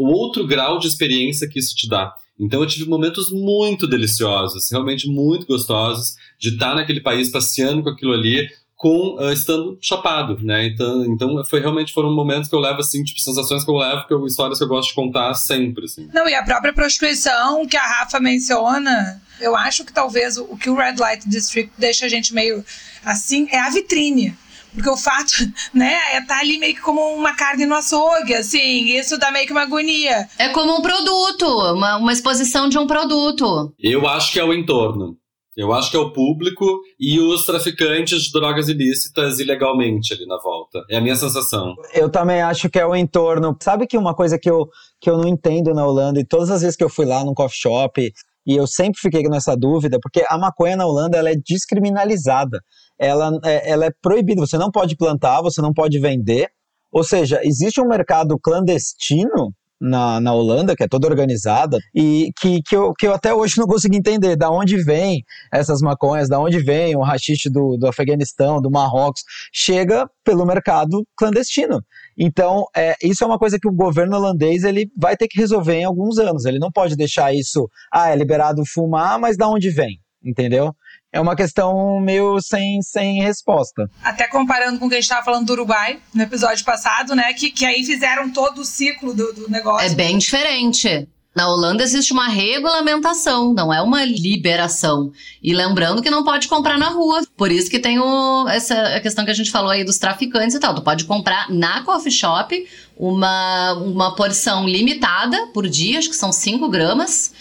o 0.00 0.06
outro 0.06 0.46
grau 0.46 0.78
de 0.78 0.86
experiência 0.86 1.46
que 1.46 1.58
isso 1.58 1.74
te 1.74 1.86
dá. 1.86 2.14
Então 2.38 2.60
eu 2.62 2.66
tive 2.66 2.88
momentos 2.88 3.30
muito 3.30 3.86
deliciosos, 3.86 4.70
realmente 4.70 5.06
muito 5.06 5.46
gostosos, 5.46 6.14
de 6.38 6.50
estar 6.50 6.74
naquele 6.74 7.02
país 7.02 7.30
passeando 7.30 7.82
com 7.82 7.90
aquilo 7.90 8.14
ali, 8.14 8.48
com 8.74 9.16
uh, 9.16 9.30
estando 9.30 9.76
chapado, 9.78 10.38
né? 10.42 10.66
Então, 10.68 11.04
então 11.04 11.44
foi 11.44 11.60
realmente 11.60 11.92
foram 11.92 12.14
momentos 12.14 12.48
que 12.48 12.54
eu 12.54 12.60
levo 12.60 12.80
assim, 12.80 13.04
tipo 13.04 13.20
sensações 13.20 13.62
que 13.62 13.70
eu 13.70 13.76
levo, 13.76 14.06
que 14.06 14.14
eu, 14.14 14.24
histórias 14.24 14.56
que 14.56 14.64
eu 14.64 14.68
gosto 14.68 14.88
de 14.88 14.94
contar 14.94 15.34
sempre, 15.34 15.84
assim. 15.84 16.08
Não, 16.14 16.26
e 16.26 16.34
a 16.34 16.42
própria 16.42 16.72
prostituição 16.72 17.66
que 17.66 17.76
a 17.76 17.86
Rafa 17.86 18.18
menciona, 18.18 19.20
eu 19.38 19.54
acho 19.54 19.84
que 19.84 19.92
talvez 19.92 20.38
o, 20.38 20.44
o 20.44 20.56
que 20.56 20.70
o 20.70 20.74
Red 20.74 20.94
Light 20.98 21.28
District 21.28 21.70
deixa 21.76 22.06
a 22.06 22.08
gente 22.08 22.32
meio 22.32 22.64
assim 23.04 23.46
é 23.50 23.58
a 23.58 23.68
vitrine. 23.68 24.34
Porque 24.74 24.88
o 24.88 24.96
fato, 24.96 25.32
né, 25.74 25.94
é 26.12 26.18
estar 26.18 26.34
tá 26.34 26.40
ali 26.40 26.58
meio 26.58 26.74
que 26.74 26.80
como 26.80 27.00
uma 27.14 27.34
carne 27.34 27.66
no 27.66 27.74
açougue, 27.74 28.34
assim, 28.34 28.96
isso 28.96 29.18
dá 29.18 29.30
meio 29.30 29.46
que 29.46 29.52
uma 29.52 29.62
agonia. 29.62 30.28
É 30.38 30.48
como 30.50 30.78
um 30.78 30.82
produto, 30.82 31.46
uma, 31.74 31.96
uma 31.96 32.12
exposição 32.12 32.68
de 32.68 32.78
um 32.78 32.86
produto. 32.86 33.72
Eu 33.78 34.06
acho 34.06 34.32
que 34.32 34.40
é 34.40 34.44
o 34.44 34.52
entorno. 34.52 35.16
Eu 35.56 35.72
acho 35.72 35.90
que 35.90 35.96
é 35.96 36.00
o 36.00 36.12
público 36.12 36.80
e 36.98 37.20
os 37.20 37.44
traficantes 37.44 38.22
de 38.22 38.32
drogas 38.32 38.68
ilícitas 38.68 39.40
ilegalmente 39.40 40.14
ali 40.14 40.24
na 40.24 40.38
volta. 40.38 40.82
É 40.88 40.96
a 40.96 41.00
minha 41.00 41.16
sensação. 41.16 41.74
Eu 41.92 42.08
também 42.08 42.40
acho 42.40 42.70
que 42.70 42.78
é 42.78 42.86
o 42.86 42.94
entorno. 42.94 43.56
Sabe 43.60 43.86
que 43.86 43.98
uma 43.98 44.14
coisa 44.14 44.38
que 44.38 44.48
eu, 44.48 44.68
que 45.00 45.10
eu 45.10 45.18
não 45.18 45.28
entendo 45.28 45.74
na 45.74 45.84
Holanda, 45.84 46.20
e 46.20 46.24
todas 46.24 46.50
as 46.50 46.62
vezes 46.62 46.76
que 46.76 46.84
eu 46.84 46.88
fui 46.88 47.04
lá 47.04 47.24
num 47.24 47.34
coffee 47.34 47.58
shop, 47.58 48.12
e 48.46 48.56
eu 48.56 48.66
sempre 48.66 49.00
fiquei 49.00 49.22
nessa 49.24 49.54
dúvida, 49.56 49.98
porque 50.00 50.24
a 50.28 50.38
maconha 50.38 50.76
na 50.76 50.86
Holanda 50.86 51.18
ela 51.18 51.30
é 51.30 51.34
descriminalizada. 51.34 52.60
Ela 52.98 53.38
é, 53.44 53.70
ela 53.70 53.86
é 53.86 53.90
proibida. 54.02 54.40
Você 54.40 54.58
não 54.58 54.70
pode 54.70 54.96
plantar, 54.96 55.42
você 55.42 55.60
não 55.60 55.72
pode 55.72 55.98
vender. 55.98 56.48
Ou 56.92 57.04
seja, 57.04 57.40
existe 57.44 57.80
um 57.80 57.86
mercado 57.86 58.38
clandestino 58.38 59.54
na, 59.80 60.20
na 60.20 60.34
Holanda, 60.34 60.76
que 60.76 60.82
é 60.82 60.88
toda 60.88 61.08
organizada, 61.08 61.78
e 61.94 62.30
que, 62.38 62.60
que, 62.62 62.76
eu, 62.76 62.92
que 62.92 63.06
eu 63.06 63.14
até 63.14 63.32
hoje 63.32 63.58
não 63.58 63.66
consigo 63.66 63.94
entender 63.94 64.36
da 64.36 64.50
onde 64.50 64.76
vem 64.82 65.24
essas 65.50 65.80
maconhas, 65.80 66.28
da 66.28 66.38
onde 66.38 66.58
vem 66.58 66.94
o 66.94 67.00
rachixe 67.00 67.48
do, 67.48 67.78
do 67.78 67.86
Afeganistão, 67.86 68.60
do 68.60 68.70
Marrocos, 68.70 69.22
chega 69.52 70.08
pelo 70.22 70.44
mercado 70.44 71.06
clandestino. 71.16 71.82
Então, 72.18 72.64
é, 72.76 72.94
isso 73.02 73.24
é 73.24 73.26
uma 73.26 73.38
coisa 73.38 73.58
que 73.58 73.68
o 73.68 73.72
governo 73.72 74.16
holandês 74.16 74.64
ele 74.64 74.90
vai 74.96 75.16
ter 75.16 75.28
que 75.28 75.38
resolver 75.38 75.74
em 75.74 75.84
alguns 75.84 76.18
anos. 76.18 76.44
Ele 76.44 76.58
não 76.58 76.70
pode 76.70 76.96
deixar 76.96 77.34
isso, 77.34 77.68
ah, 77.92 78.10
é 78.10 78.16
liberado 78.16 78.62
fumar, 78.66 79.18
mas 79.18 79.36
da 79.36 79.48
onde 79.48 79.70
vem? 79.70 79.98
Entendeu? 80.22 80.74
é 81.12 81.20
uma 81.20 81.34
questão 81.34 82.00
meio 82.00 82.40
sem, 82.40 82.80
sem 82.82 83.22
resposta. 83.22 83.90
Até 84.02 84.28
comparando 84.28 84.78
com 84.78 84.86
o 84.86 84.88
que 84.88 84.94
a 84.94 84.98
gente 84.98 85.04
estava 85.04 85.24
falando 85.24 85.46
do 85.46 85.52
Uruguai 85.52 85.98
no 86.14 86.22
episódio 86.22 86.64
passado, 86.64 87.14
né? 87.14 87.32
Que, 87.32 87.50
que 87.50 87.64
aí 87.64 87.84
fizeram 87.84 88.30
todo 88.30 88.60
o 88.60 88.64
ciclo 88.64 89.12
do, 89.12 89.32
do 89.32 89.50
negócio. 89.50 89.90
É 89.90 89.94
bem 89.94 90.18
diferente. 90.18 91.08
Na 91.34 91.48
Holanda 91.48 91.84
existe 91.84 92.12
uma 92.12 92.26
regulamentação, 92.26 93.54
não 93.54 93.72
é 93.72 93.80
uma 93.80 94.04
liberação. 94.04 95.12
E 95.40 95.54
lembrando 95.54 96.02
que 96.02 96.10
não 96.10 96.24
pode 96.24 96.48
comprar 96.48 96.76
na 96.76 96.88
rua. 96.88 97.22
Por 97.36 97.52
isso 97.52 97.70
que 97.70 97.78
tem 97.78 98.00
o, 98.00 98.48
essa 98.48 98.98
questão 99.00 99.24
que 99.24 99.30
a 99.30 99.34
gente 99.34 99.50
falou 99.50 99.70
aí 99.70 99.84
dos 99.84 99.96
traficantes 99.96 100.56
e 100.56 100.60
tal. 100.60 100.74
Tu 100.74 100.82
pode 100.82 101.04
comprar 101.04 101.48
na 101.48 101.82
coffee 101.82 102.10
shop 102.10 102.66
uma, 102.96 103.74
uma 103.74 104.14
porção 104.16 104.68
limitada 104.68 105.46
por 105.54 105.68
dia, 105.68 106.00
acho 106.00 106.10
que 106.10 106.16
são 106.16 106.32
5 106.32 106.68
gramas. 106.68 107.32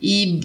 E 0.00 0.40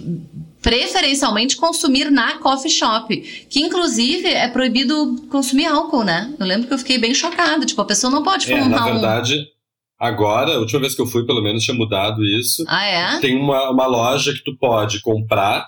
preferencialmente 0.62 1.58
consumir 1.58 2.12
na 2.12 2.38
coffee 2.38 2.70
shop, 2.70 3.46
que 3.50 3.60
inclusive 3.62 4.28
é 4.28 4.48
proibido 4.48 5.26
consumir 5.30 5.66
álcool, 5.66 6.04
né? 6.04 6.34
Eu 6.40 6.46
lembro 6.46 6.68
que 6.68 6.74
eu 6.74 6.78
fiquei 6.78 6.98
bem 6.98 7.14
chocada, 7.14 7.66
tipo, 7.66 7.82
a 7.82 7.86
pessoa 7.86 8.12
não 8.12 8.22
pode 8.22 8.46
fumar 8.46 8.66
é, 8.66 8.70
na 8.70 8.86
verdade, 8.86 9.36
um... 9.36 9.61
agora, 10.02 10.56
a 10.56 10.60
última 10.60 10.82
vez 10.82 10.96
que 10.96 11.02
eu 11.02 11.06
fui, 11.06 11.26
pelo 11.26 11.42
menos 11.42 11.64
tinha 11.64 11.76
mudado 11.76 12.24
isso. 12.26 12.64
Ah, 12.68 12.86
é? 12.86 13.20
Tem 13.20 13.38
uma, 13.38 13.70
uma 13.70 13.86
loja 13.86 14.34
que 14.34 14.44
tu 14.44 14.58
pode 14.58 15.02
comprar 15.02 15.68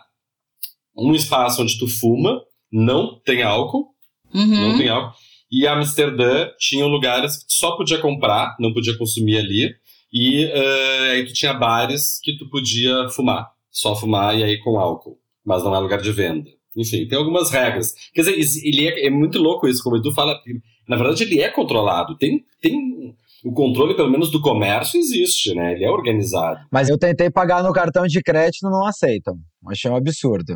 um 0.97 1.13
espaço 1.13 1.61
onde 1.61 1.77
tu 1.77 1.87
fuma, 1.87 2.41
não 2.71 3.19
tem 3.23 3.43
álcool, 3.43 3.89
uhum. 4.33 4.69
não 4.69 4.77
tem 4.77 4.89
álcool. 4.89 5.15
E 5.51 5.67
Amsterdã 5.67 6.49
tinha 6.57 6.85
lugares 6.85 7.37
que 7.37 7.47
tu 7.47 7.53
só 7.53 7.77
podia 7.77 7.99
comprar, 7.99 8.55
não 8.59 8.73
podia 8.73 8.97
consumir 8.97 9.37
ali. 9.37 9.73
E 10.11 10.45
uh, 10.45 11.11
aí 11.11 11.25
tu 11.25 11.33
tinha 11.33 11.53
bares 11.53 12.19
que 12.21 12.37
tu 12.37 12.49
podia 12.49 13.09
fumar 13.09 13.53
só 13.73 13.95
fumar 13.95 14.37
e 14.37 14.43
aí 14.43 14.59
com 14.59 14.79
álcool, 14.79 15.17
mas 15.43 15.63
não 15.63 15.75
é 15.75 15.79
lugar 15.79 15.99
de 15.99 16.11
venda. 16.11 16.49
Enfim, 16.77 17.07
tem 17.07 17.17
algumas 17.17 17.49
regras. 17.49 17.93
Quer 18.13 18.21
dizer, 18.21 18.67
ele 18.67 18.87
é, 18.87 19.07
é 19.07 19.09
muito 19.09 19.39
louco 19.39 19.67
isso, 19.67 19.83
como 19.83 19.95
o 19.95 19.99
Edu 19.99 20.11
fala. 20.11 20.39
Na 20.87 20.95
verdade, 20.95 21.23
ele 21.23 21.41
é 21.41 21.49
controlado. 21.49 22.15
Tem, 22.17 22.43
tem 22.61 23.15
o 23.43 23.51
controle, 23.51 23.95
pelo 23.95 24.09
menos, 24.09 24.31
do 24.31 24.41
comércio 24.41 24.99
existe, 24.99 25.53
né? 25.53 25.73
Ele 25.73 25.83
é 25.83 25.91
organizado. 25.91 26.59
Mas 26.71 26.89
eu 26.89 26.97
tentei 26.97 27.29
pagar 27.29 27.61
no 27.61 27.73
cartão 27.73 28.05
de 28.07 28.21
crédito, 28.21 28.69
não 28.69 28.85
aceitam. 28.85 29.35
Achei 29.67 29.91
um 29.91 29.95
absurdo. 29.95 30.55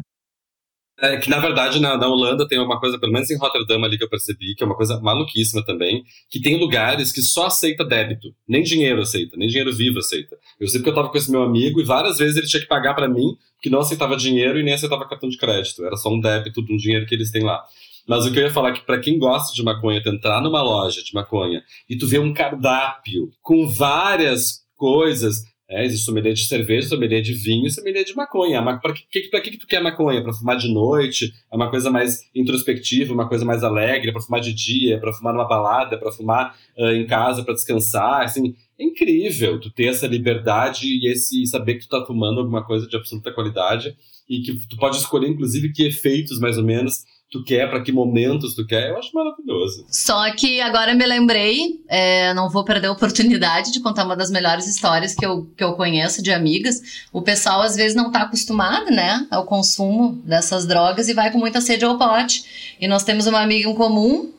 É 0.99 1.15
que, 1.17 1.29
na 1.29 1.37
verdade, 1.39 1.79
na, 1.79 1.95
na, 1.95 2.07
Holanda 2.07 2.47
tem 2.47 2.57
uma 2.59 2.79
coisa, 2.79 2.99
pelo 2.99 3.11
menos 3.11 3.29
em 3.29 3.37
Rotterdam 3.37 3.83
ali 3.83 3.99
que 3.99 4.03
eu 4.03 4.09
percebi, 4.09 4.55
que 4.55 4.63
é 4.63 4.65
uma 4.65 4.75
coisa 4.75 4.99
maluquíssima 4.99 5.63
também, 5.63 6.03
que 6.27 6.41
tem 6.41 6.59
lugares 6.59 7.11
que 7.11 7.21
só 7.21 7.45
aceita 7.45 7.85
débito, 7.85 8.33
nem 8.47 8.63
dinheiro 8.63 9.01
aceita, 9.01 9.37
nem 9.37 9.47
dinheiro 9.47 9.71
vivo 9.71 9.99
aceita. 9.99 10.35
Eu 10.59 10.67
sei 10.67 10.79
porque 10.79 10.89
eu 10.89 10.95
tava 10.95 11.09
com 11.09 11.17
esse 11.17 11.29
meu 11.29 11.43
amigo 11.43 11.79
e 11.79 11.83
várias 11.83 12.17
vezes 12.17 12.35
ele 12.35 12.47
tinha 12.47 12.61
que 12.61 12.67
pagar 12.67 12.95
para 12.95 13.07
mim, 13.07 13.37
que 13.61 13.69
não 13.69 13.79
aceitava 13.79 14.17
dinheiro 14.17 14.59
e 14.59 14.63
nem 14.63 14.73
aceitava 14.73 15.07
cartão 15.07 15.29
de 15.29 15.37
crédito, 15.37 15.85
era 15.85 15.95
só 15.97 16.09
um 16.09 16.19
débito 16.19 16.65
de 16.65 16.73
um 16.73 16.77
dinheiro 16.77 17.05
que 17.05 17.13
eles 17.13 17.29
têm 17.29 17.43
lá. 17.43 17.63
Mas 18.07 18.25
o 18.25 18.31
que 18.31 18.39
eu 18.39 18.43
ia 18.43 18.51
falar 18.51 18.69
é 18.69 18.73
que 18.73 18.85
para 18.85 18.99
quem 18.99 19.19
gosta 19.19 19.53
de 19.53 19.63
maconha, 19.63 20.01
tu 20.01 20.09
entrar 20.09 20.41
numa 20.41 20.61
loja 20.61 21.03
de 21.03 21.13
maconha 21.13 21.61
e 21.89 21.97
tu 21.97 22.07
vê 22.07 22.19
um 22.19 22.33
cardápio 22.33 23.31
com 23.41 23.67
várias 23.67 24.65
coisas, 24.75 25.43
é, 25.69 25.83
existe 25.83 26.05
sommelier 26.05 26.33
de 26.33 26.45
cerveja, 26.45 26.87
sommelier 26.87 27.21
de 27.21 27.33
vinho 27.33 27.67
e 27.67 27.71
sommelier 27.71 28.05
de 28.05 28.15
maconha. 28.15 28.63
Para 28.63 28.93
que, 28.93 29.27
pra 29.29 29.41
que, 29.41 29.51
que 29.51 29.57
tu 29.57 29.67
quer 29.67 29.81
maconha? 29.81 30.23
Para 30.23 30.31
fumar 30.31 30.55
de 30.55 30.73
noite? 30.73 31.33
É 31.51 31.55
uma 31.55 31.69
coisa 31.69 31.91
mais 31.91 32.21
introspectiva, 32.33 33.13
uma 33.13 33.27
coisa 33.27 33.43
mais 33.43 33.63
alegre? 33.65 34.13
Para 34.13 34.21
fumar 34.21 34.39
de 34.39 34.53
dia? 34.53 34.97
Para 34.97 35.11
fumar 35.11 35.33
numa 35.33 35.47
balada? 35.47 35.97
Para 35.97 36.09
fumar 36.09 36.55
uh, 36.77 36.91
em 36.91 37.05
casa? 37.05 37.43
Para 37.43 37.53
descansar? 37.53 38.21
Assim, 38.21 38.55
é 38.79 38.83
incrível 38.85 39.59
tu 39.59 39.69
ter 39.69 39.87
essa 39.87 40.07
liberdade 40.07 40.87
e 40.87 41.11
esse 41.11 41.45
saber 41.45 41.75
que 41.75 41.81
tu 41.81 41.89
tá 41.89 42.05
fumando 42.05 42.39
alguma 42.39 42.63
coisa 42.63 42.87
de 42.87 42.95
absoluta 42.95 43.33
qualidade 43.33 43.93
e 44.29 44.39
que 44.39 44.67
tu 44.67 44.77
pode 44.77 44.95
escolher, 44.95 45.27
inclusive, 45.27 45.73
que 45.73 45.85
efeitos, 45.85 46.39
mais 46.39 46.57
ou 46.57 46.63
menos, 46.63 47.03
tu 47.29 47.43
quer, 47.43 47.69
para 47.69 47.81
que 47.81 47.91
momentos 47.91 48.55
tu 48.55 48.65
quer, 48.65 48.89
eu 48.89 48.97
acho 48.97 49.11
maravilhoso. 49.13 49.85
Só 49.89 50.31
que 50.31 50.61
agora 50.61 50.93
me 50.93 51.05
lembrei, 51.05 51.81
é, 51.87 52.33
não 52.33 52.49
vou 52.49 52.63
perder 52.63 52.87
a 52.87 52.91
oportunidade 52.91 53.71
de 53.71 53.81
contar 53.81 54.05
uma 54.05 54.15
das 54.15 54.31
melhores 54.31 54.65
histórias 54.65 55.13
que 55.13 55.25
eu, 55.25 55.45
que 55.57 55.63
eu 55.63 55.73
conheço 55.73 56.23
de 56.23 56.31
amigas. 56.31 57.05
O 57.11 57.21
pessoal 57.21 57.61
às 57.61 57.75
vezes 57.75 57.95
não 57.95 58.07
está 58.07 58.21
acostumado, 58.21 58.89
né, 58.91 59.27
ao 59.29 59.45
consumo 59.45 60.13
dessas 60.23 60.65
drogas 60.65 61.09
e 61.09 61.13
vai 61.13 61.31
com 61.31 61.37
muita 61.37 61.59
sede 61.59 61.83
ao 61.83 61.97
pote. 61.97 62.75
E 62.79 62.87
nós 62.87 63.03
temos 63.03 63.27
uma 63.27 63.41
amiga 63.41 63.69
em 63.69 63.75
comum, 63.75 64.31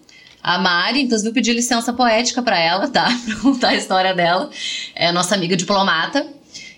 a 0.43 0.57
Mari, 0.57 1.03
inclusive 1.03 1.28
eu 1.28 1.34
pedi 1.34 1.53
licença 1.53 1.93
poética 1.93 2.43
para 2.43 2.59
ela, 2.59 2.89
tá, 2.89 3.07
para 3.26 3.36
contar 3.36 3.68
a 3.68 3.74
história 3.74 4.14
dela. 4.14 4.49
É 4.95 5.12
nossa 5.12 5.34
amiga 5.34 5.55
diplomata. 5.55 6.26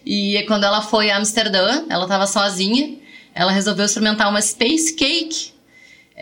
E 0.04 0.42
quando 0.48 0.64
ela 0.64 0.82
foi 0.82 1.10
a 1.10 1.18
Amsterdã, 1.18 1.84
ela 1.88 2.04
estava 2.04 2.26
sozinha, 2.26 2.98
ela 3.32 3.52
resolveu 3.52 3.84
experimentar 3.84 4.28
uma 4.28 4.40
space 4.40 4.94
cake 4.94 5.59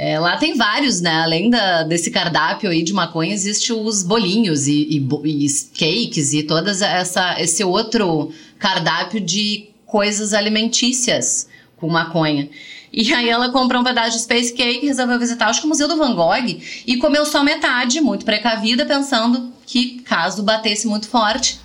é, 0.00 0.16
lá 0.16 0.36
tem 0.36 0.54
vários, 0.54 1.00
né? 1.00 1.22
Além 1.22 1.50
da, 1.50 1.82
desse 1.82 2.08
cardápio 2.08 2.70
aí 2.70 2.84
de 2.84 2.92
maconha, 2.92 3.34
existe 3.34 3.72
os 3.72 4.04
bolinhos 4.04 4.68
e, 4.68 4.86
e, 4.88 5.08
e 5.24 5.48
cakes 5.74 6.32
e 6.32 6.46
essa 6.84 7.40
esse 7.40 7.64
outro 7.64 8.32
cardápio 8.60 9.20
de 9.20 9.70
coisas 9.84 10.32
alimentícias 10.32 11.48
com 11.76 11.88
maconha. 11.88 12.48
E 12.92 13.12
aí 13.12 13.28
ela 13.28 13.50
comprou 13.50 13.80
um 13.80 13.84
pedaço 13.84 14.12
de 14.16 14.22
space 14.22 14.52
cake, 14.52 14.86
resolveu 14.86 15.18
visitar 15.18 15.48
acho 15.48 15.62
que 15.62 15.66
o 15.66 15.68
Museu 15.68 15.88
do 15.88 15.96
Van 15.96 16.14
Gogh 16.14 16.60
e 16.86 16.96
comeu 16.98 17.26
só 17.26 17.42
metade, 17.42 18.00
muito 18.00 18.24
precavida, 18.24 18.86
pensando 18.86 19.52
que 19.66 19.98
caso 20.02 20.44
batesse 20.44 20.86
muito 20.86 21.08
forte, 21.08 21.58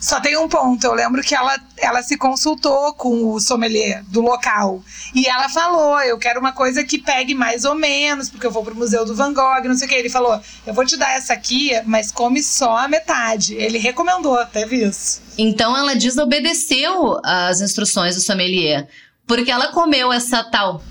só 0.00 0.20
tem 0.20 0.36
um 0.36 0.48
ponto. 0.48 0.84
Eu 0.84 0.94
lembro 0.94 1.22
que 1.22 1.34
ela, 1.34 1.58
ela 1.78 2.02
se 2.02 2.16
consultou 2.16 2.94
com 2.94 3.32
o 3.32 3.40
sommelier 3.40 4.02
do 4.04 4.20
local. 4.20 4.82
E 5.14 5.26
ela 5.26 5.48
falou: 5.48 6.00
eu 6.00 6.18
quero 6.18 6.40
uma 6.40 6.52
coisa 6.52 6.84
que 6.84 6.98
pegue 6.98 7.34
mais 7.34 7.64
ou 7.64 7.74
menos, 7.74 8.28
porque 8.28 8.46
eu 8.46 8.50
vou 8.50 8.64
pro 8.64 8.74
Museu 8.74 9.04
do 9.04 9.14
Van 9.14 9.32
Gogh, 9.32 9.64
não 9.64 9.76
sei 9.76 9.86
o 9.86 9.90
que. 9.90 9.96
Ele 9.96 10.10
falou: 10.10 10.40
eu 10.66 10.74
vou 10.74 10.84
te 10.84 10.96
dar 10.96 11.12
essa 11.12 11.32
aqui, 11.32 11.70
mas 11.84 12.12
come 12.12 12.42
só 12.42 12.76
a 12.76 12.88
metade. 12.88 13.54
Ele 13.54 13.78
recomendou, 13.78 14.44
teve 14.46 14.84
isso. 14.84 15.22
Então 15.38 15.76
ela 15.76 15.94
desobedeceu 15.94 17.20
as 17.24 17.60
instruções 17.60 18.14
do 18.14 18.20
sommelier, 18.20 18.88
porque 19.26 19.50
ela 19.50 19.68
comeu 19.68 20.12
essa 20.12 20.44
tal. 20.44 20.82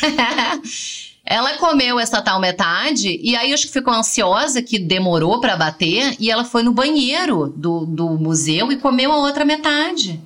Ela 1.30 1.56
comeu 1.58 2.00
essa 2.00 2.20
tal 2.20 2.40
metade 2.40 3.20
e 3.22 3.36
aí 3.36 3.54
acho 3.54 3.68
que 3.68 3.72
ficou 3.72 3.94
ansiosa, 3.94 4.60
que 4.60 4.80
demorou 4.80 5.40
para 5.40 5.56
bater, 5.56 6.16
e 6.18 6.28
ela 6.28 6.44
foi 6.44 6.64
no 6.64 6.72
banheiro 6.72 7.54
do, 7.56 7.86
do 7.86 8.08
museu 8.18 8.72
e 8.72 8.76
comeu 8.76 9.12
a 9.12 9.16
outra 9.18 9.44
metade. 9.44 10.20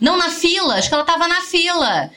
Não 0.00 0.16
na 0.16 0.30
fila, 0.30 0.76
acho 0.76 0.88
que 0.88 0.94
ela 0.94 1.02
tava 1.02 1.26
na 1.26 1.40
fila. 1.40 2.08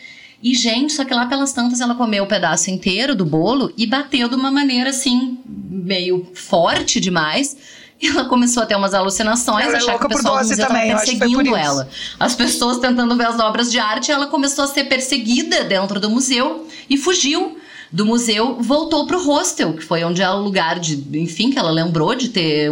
E, 0.44 0.54
gente, 0.54 0.94
só 0.94 1.04
que 1.04 1.16
lá 1.16 1.26
pelas 1.26 1.52
tantas 1.52 1.82
ela 1.82 1.96
comeu 1.96 2.26
o 2.26 2.28
pedaço 2.28 2.70
inteiro 2.70 3.16
do 3.16 3.26
bolo 3.26 3.74
e 3.76 3.88
bateu 3.88 4.30
de 4.30 4.36
uma 4.36 4.52
maneira 4.52 4.92
assim, 4.92 5.40
meio 5.44 6.28
forte 6.36 7.00
demais. 7.00 7.58
E 8.00 8.06
ela 8.06 8.26
começou 8.26 8.62
a 8.62 8.68
ter 8.68 8.76
umas 8.76 8.94
alucinações, 8.94 9.66
ela 9.66 9.74
é 9.74 9.78
achar 9.78 9.96
é 9.96 9.98
que 9.98 10.06
o 10.06 10.10
pessoal 10.10 10.38
do 10.38 10.48
museu 10.48 10.68
perseguindo 10.68 11.56
ela. 11.56 11.90
As 12.20 12.36
pessoas 12.36 12.78
tentando 12.78 13.18
ver 13.18 13.26
as 13.26 13.40
obras 13.40 13.72
de 13.72 13.80
arte, 13.80 14.12
ela 14.12 14.28
começou 14.28 14.66
a 14.66 14.68
ser 14.68 14.84
perseguida 14.84 15.64
dentro 15.64 16.00
do 16.00 16.08
museu 16.08 16.68
e 16.88 16.98
fugiu 16.98 17.58
do 17.92 18.06
museu 18.06 18.58
voltou 18.60 19.06
pro 19.06 19.24
hostel, 19.24 19.74
que 19.74 19.84
foi 19.84 20.04
onde 20.04 20.22
é 20.22 20.30
o 20.30 20.42
lugar 20.42 20.80
de, 20.80 20.96
enfim, 21.18 21.52
que 21.52 21.60
ela 21.60 21.72
lembrou 21.72 22.16
de 22.16 22.30
ter 22.30 22.72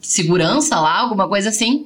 segurança 0.00 0.80
lá, 0.80 0.98
alguma 0.98 1.28
coisa 1.28 1.50
assim. 1.50 1.84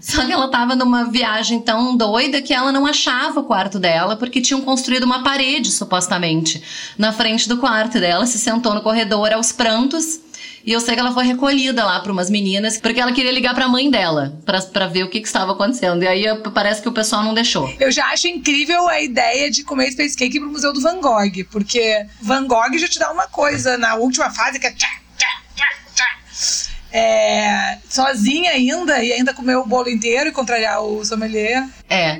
Só 0.00 0.24
que 0.24 0.32
ela 0.32 0.48
tava 0.48 0.74
numa 0.74 1.04
viagem 1.04 1.60
tão 1.60 1.96
doida 1.96 2.40
que 2.40 2.54
ela 2.54 2.70
não 2.70 2.86
achava 2.86 3.40
o 3.40 3.44
quarto 3.44 3.78
dela, 3.78 4.16
porque 4.16 4.40
tinham 4.40 4.60
construído 4.60 5.04
uma 5.04 5.22
parede, 5.22 5.70
supostamente, 5.70 6.62
na 6.96 7.12
frente 7.12 7.48
do 7.48 7.58
quarto 7.58 7.98
dela. 7.98 8.26
Se 8.26 8.38
sentou 8.38 8.72
no 8.74 8.82
corredor 8.82 9.32
aos 9.32 9.52
prantos 9.52 10.20
e 10.66 10.72
eu 10.72 10.80
sei 10.80 10.94
que 10.94 11.00
ela 11.00 11.14
foi 11.14 11.24
recolhida 11.24 11.84
lá 11.84 12.00
para 12.00 12.10
umas 12.10 12.28
meninas, 12.28 12.76
porque 12.76 13.00
ela 13.00 13.12
queria 13.12 13.30
ligar 13.30 13.54
para 13.54 13.66
a 13.66 13.68
mãe 13.68 13.88
dela, 13.88 14.36
para 14.44 14.88
ver 14.88 15.04
o 15.04 15.08
que, 15.08 15.20
que 15.20 15.26
estava 15.28 15.52
acontecendo. 15.52 16.02
E 16.02 16.08
aí 16.08 16.24
parece 16.52 16.82
que 16.82 16.88
o 16.88 16.92
pessoal 16.92 17.22
não 17.22 17.32
deixou. 17.32 17.72
Eu 17.78 17.92
já 17.92 18.06
acho 18.06 18.26
incrível 18.26 18.88
a 18.88 19.00
ideia 19.00 19.48
de 19.48 19.62
comer 19.62 19.92
space 19.92 20.16
cake 20.16 20.40
pro 20.40 20.50
Museu 20.50 20.72
do 20.72 20.80
Van 20.80 21.00
Gogh, 21.00 21.44
porque 21.52 22.04
Van 22.20 22.48
Gogh 22.48 22.76
já 22.76 22.88
te 22.88 22.98
dá 22.98 23.12
uma 23.12 23.28
coisa 23.28 23.78
na 23.78 23.94
última 23.94 24.28
fase 24.30 24.58
que 24.58 24.66
é 24.66 24.72
tchá, 24.72 24.88
tchá, 25.16 25.28
tchá, 25.54 25.66
tchá. 25.94 26.72
É, 26.90 27.78
sozinha 27.88 28.50
ainda 28.50 29.00
e 29.04 29.12
ainda 29.12 29.32
comer 29.32 29.54
o 29.54 29.64
bolo 29.64 29.88
inteiro 29.88 30.30
e 30.30 30.32
contrariar 30.32 30.82
o 30.82 31.04
sommelier. 31.04 31.64
É. 31.88 32.18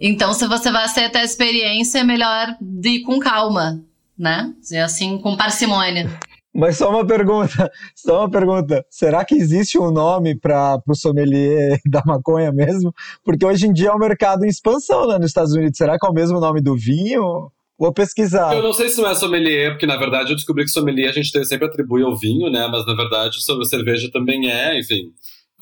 Então, 0.00 0.32
se 0.32 0.46
você 0.46 0.72
vai 0.72 0.84
aceitar 0.84 1.20
a 1.20 1.24
experiência, 1.24 1.98
é 1.98 2.04
melhor 2.04 2.56
ir 2.82 3.00
com 3.00 3.18
calma, 3.18 3.84
né? 4.18 4.50
Assim, 4.82 5.18
com 5.18 5.36
parcimônia. 5.36 6.10
Mas 6.54 6.76
só 6.76 6.90
uma 6.90 7.06
pergunta, 7.06 7.70
só 7.96 8.20
uma 8.20 8.30
pergunta. 8.30 8.84
Será 8.90 9.24
que 9.24 9.34
existe 9.34 9.78
um 9.78 9.90
nome 9.90 10.38
para 10.38 10.80
o 10.86 10.94
sommelier 10.94 11.80
da 11.88 12.02
maconha 12.04 12.52
mesmo? 12.52 12.92
Porque 13.24 13.44
hoje 13.44 13.66
em 13.66 13.72
dia 13.72 13.88
é 13.88 13.94
um 13.94 13.98
mercado 13.98 14.44
em 14.44 14.48
expansão 14.48 15.04
lá 15.06 15.18
nos 15.18 15.28
Estados 15.28 15.52
Unidos. 15.52 15.78
Será 15.78 15.98
que 15.98 16.06
é 16.06 16.10
o 16.10 16.12
mesmo 16.12 16.38
nome 16.38 16.60
do 16.60 16.76
vinho? 16.76 17.50
Vou 17.78 17.92
pesquisar. 17.92 18.54
Eu 18.54 18.62
não 18.62 18.72
sei 18.72 18.90
se 18.90 19.00
não 19.00 19.08
é 19.08 19.14
sommelier, 19.14 19.70
porque 19.72 19.86
na 19.86 19.96
verdade 19.96 20.30
eu 20.30 20.36
descobri 20.36 20.64
que 20.64 20.70
sommelier 20.70 21.08
a 21.08 21.12
gente 21.12 21.44
sempre 21.46 21.66
atribui 21.66 22.02
ao 22.02 22.16
vinho, 22.16 22.50
né? 22.50 22.68
Mas 22.70 22.86
na 22.86 22.94
verdade 22.94 23.42
sobre 23.42 23.64
cerveja 23.64 24.10
também 24.12 24.50
é, 24.50 24.78
enfim. 24.78 25.10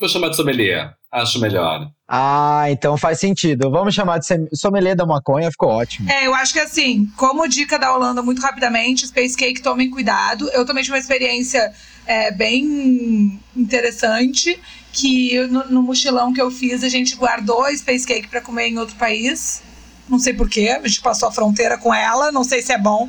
Vou 0.01 0.09
chamar 0.09 0.29
de 0.29 0.35
sommelier. 0.35 0.95
Acho 1.11 1.39
melhor. 1.39 1.87
Ah, 2.07 2.65
então 2.71 2.97
faz 2.97 3.19
sentido. 3.19 3.69
Vamos 3.69 3.93
chamar 3.93 4.17
de 4.17 4.25
sommelier 4.51 4.95
da 4.95 5.05
maconha, 5.05 5.51
ficou 5.51 5.69
ótimo. 5.69 6.09
É, 6.09 6.25
eu 6.25 6.33
acho 6.33 6.53
que 6.53 6.59
assim, 6.59 7.05
como 7.15 7.47
dica 7.47 7.77
da 7.77 7.93
Holanda, 7.93 8.23
muito 8.23 8.41
rapidamente, 8.41 9.05
Space 9.05 9.37
Cake, 9.37 9.61
tomem 9.61 9.91
cuidado. 9.91 10.49
Eu 10.53 10.65
também 10.65 10.83
tive 10.83 10.95
uma 10.95 10.99
experiência 10.99 11.71
é, 12.07 12.31
bem 12.31 13.39
interessante, 13.55 14.59
que 14.91 15.39
no, 15.47 15.65
no, 15.69 15.83
mochilão 15.83 16.33
que 16.33 16.41
eu 16.41 16.49
fiz, 16.49 16.83
a 16.83 16.89
gente 16.89 17.15
guardou 17.15 17.63
a 17.63 17.77
Space 17.77 18.07
Cake 18.07 18.27
para 18.27 18.41
comer 18.41 18.69
em 18.69 18.79
outro 18.79 18.95
país. 18.95 19.61
Não 20.09 20.17
sei 20.17 20.33
porquê, 20.33 20.69
a 20.69 20.87
gente 20.87 20.99
passou 21.01 21.29
a 21.29 21.31
fronteira 21.31 21.77
com 21.77 21.93
ela, 21.93 22.31
não 22.31 22.43
sei 22.43 22.63
se 22.63 22.73
é 22.73 22.77
bom. 22.79 23.07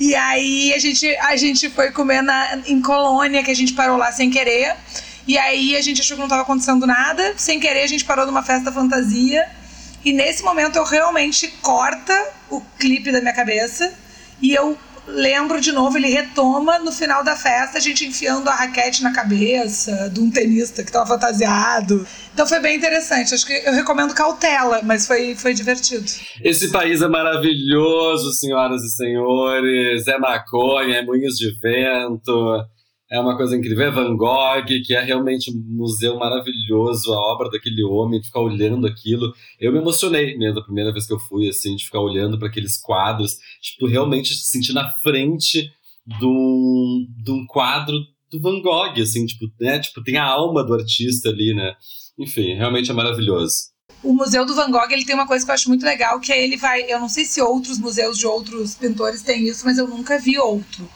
E 0.00 0.14
aí 0.14 0.72
a 0.72 0.78
gente, 0.78 1.06
a 1.16 1.36
gente 1.36 1.68
foi 1.68 1.92
comer 1.92 2.22
na, 2.22 2.56
em 2.66 2.80
Colônia, 2.80 3.42
que 3.42 3.50
a 3.50 3.54
gente 3.54 3.74
parou 3.74 3.98
lá 3.98 4.10
sem 4.10 4.30
querer. 4.30 4.74
E 5.26 5.38
aí 5.38 5.76
a 5.76 5.80
gente 5.80 6.00
achou 6.00 6.16
que 6.16 6.20
não 6.20 6.26
estava 6.26 6.42
acontecendo 6.42 6.86
nada. 6.86 7.34
Sem 7.36 7.60
querer, 7.60 7.82
a 7.82 7.86
gente 7.86 8.04
parou 8.04 8.26
numa 8.26 8.42
festa 8.42 8.72
fantasia. 8.72 9.44
E 10.04 10.12
nesse 10.12 10.42
momento 10.42 10.76
eu 10.76 10.84
realmente 10.84 11.48
corta 11.62 12.14
o 12.50 12.60
clipe 12.78 13.12
da 13.12 13.20
minha 13.20 13.32
cabeça. 13.32 13.92
E 14.40 14.52
eu 14.52 14.76
lembro 15.06 15.60
de 15.60 15.72
novo, 15.72 15.96
ele 15.96 16.08
retoma 16.08 16.78
no 16.78 16.92
final 16.92 17.24
da 17.24 17.34
festa, 17.34 17.78
a 17.78 17.80
gente 17.80 18.06
enfiando 18.06 18.48
a 18.48 18.54
raquete 18.54 19.02
na 19.02 19.12
cabeça 19.12 20.08
de 20.10 20.20
um 20.20 20.30
tenista 20.30 20.82
que 20.82 20.90
estava 20.90 21.06
fantasiado. 21.06 22.06
Então 22.32 22.46
foi 22.46 22.60
bem 22.60 22.76
interessante. 22.76 23.34
Acho 23.34 23.46
que 23.46 23.52
eu 23.52 23.72
recomendo 23.72 24.14
cautela, 24.14 24.80
mas 24.82 25.06
foi, 25.06 25.34
foi 25.34 25.54
divertido. 25.54 26.04
Esse 26.42 26.70
país 26.70 27.02
é 27.02 27.08
maravilhoso, 27.08 28.32
senhoras 28.32 28.82
e 28.82 28.90
senhores. 28.90 30.06
É 30.06 30.18
maconha, 30.18 30.96
é 30.96 31.04
moinhos 31.04 31.34
de 31.34 31.52
vento 31.60 32.64
é 33.12 33.20
uma 33.20 33.36
coisa 33.36 33.54
incrível. 33.54 33.84
É 33.84 33.90
Van 33.90 34.16
Gogh, 34.16 34.64
que 34.86 34.94
é 34.94 35.02
realmente 35.02 35.50
um 35.50 35.62
museu 35.68 36.18
maravilhoso, 36.18 37.12
a 37.12 37.20
obra 37.20 37.50
daquele 37.50 37.84
homem, 37.84 38.18
de 38.18 38.28
ficar 38.28 38.40
olhando 38.40 38.86
aquilo. 38.86 39.34
Eu 39.60 39.70
me 39.70 39.78
emocionei 39.78 40.36
mesmo 40.38 40.60
a 40.60 40.64
primeira 40.64 40.90
vez 40.90 41.06
que 41.06 41.12
eu 41.12 41.18
fui, 41.18 41.46
assim, 41.46 41.76
de 41.76 41.84
ficar 41.84 42.00
olhando 42.00 42.38
para 42.38 42.48
aqueles 42.48 42.80
quadros, 42.80 43.36
tipo, 43.60 43.86
realmente 43.86 44.34
se 44.34 44.48
sentir 44.48 44.72
na 44.72 44.88
frente 44.88 45.70
de 46.06 46.24
um, 46.24 47.06
de 47.22 47.30
um 47.30 47.46
quadro 47.46 47.94
do 48.30 48.40
Van 48.40 48.62
Gogh, 48.62 48.98
assim, 48.98 49.26
tipo, 49.26 49.44
né? 49.60 49.78
Tipo, 49.78 50.02
tem 50.02 50.16
a 50.16 50.24
alma 50.24 50.64
do 50.64 50.72
artista 50.72 51.28
ali, 51.28 51.52
né? 51.52 51.74
Enfim, 52.18 52.54
realmente 52.54 52.90
é 52.90 52.94
maravilhoso. 52.94 53.72
O 54.02 54.14
Museu 54.14 54.46
do 54.46 54.54
Van 54.54 54.70
Gogh 54.70 54.90
ele 54.90 55.04
tem 55.04 55.14
uma 55.14 55.26
coisa 55.26 55.44
que 55.44 55.50
eu 55.50 55.54
acho 55.54 55.68
muito 55.68 55.84
legal, 55.84 56.18
que 56.18 56.32
é 56.32 56.42
ele 56.42 56.56
vai. 56.56 56.90
Eu 56.90 56.98
não 56.98 57.10
sei 57.10 57.26
se 57.26 57.42
outros 57.42 57.78
museus 57.78 58.16
de 58.16 58.26
outros 58.26 58.74
pintores 58.74 59.20
têm 59.20 59.46
isso, 59.46 59.66
mas 59.66 59.76
eu 59.76 59.86
nunca 59.86 60.18
vi 60.18 60.38
outro 60.38 60.88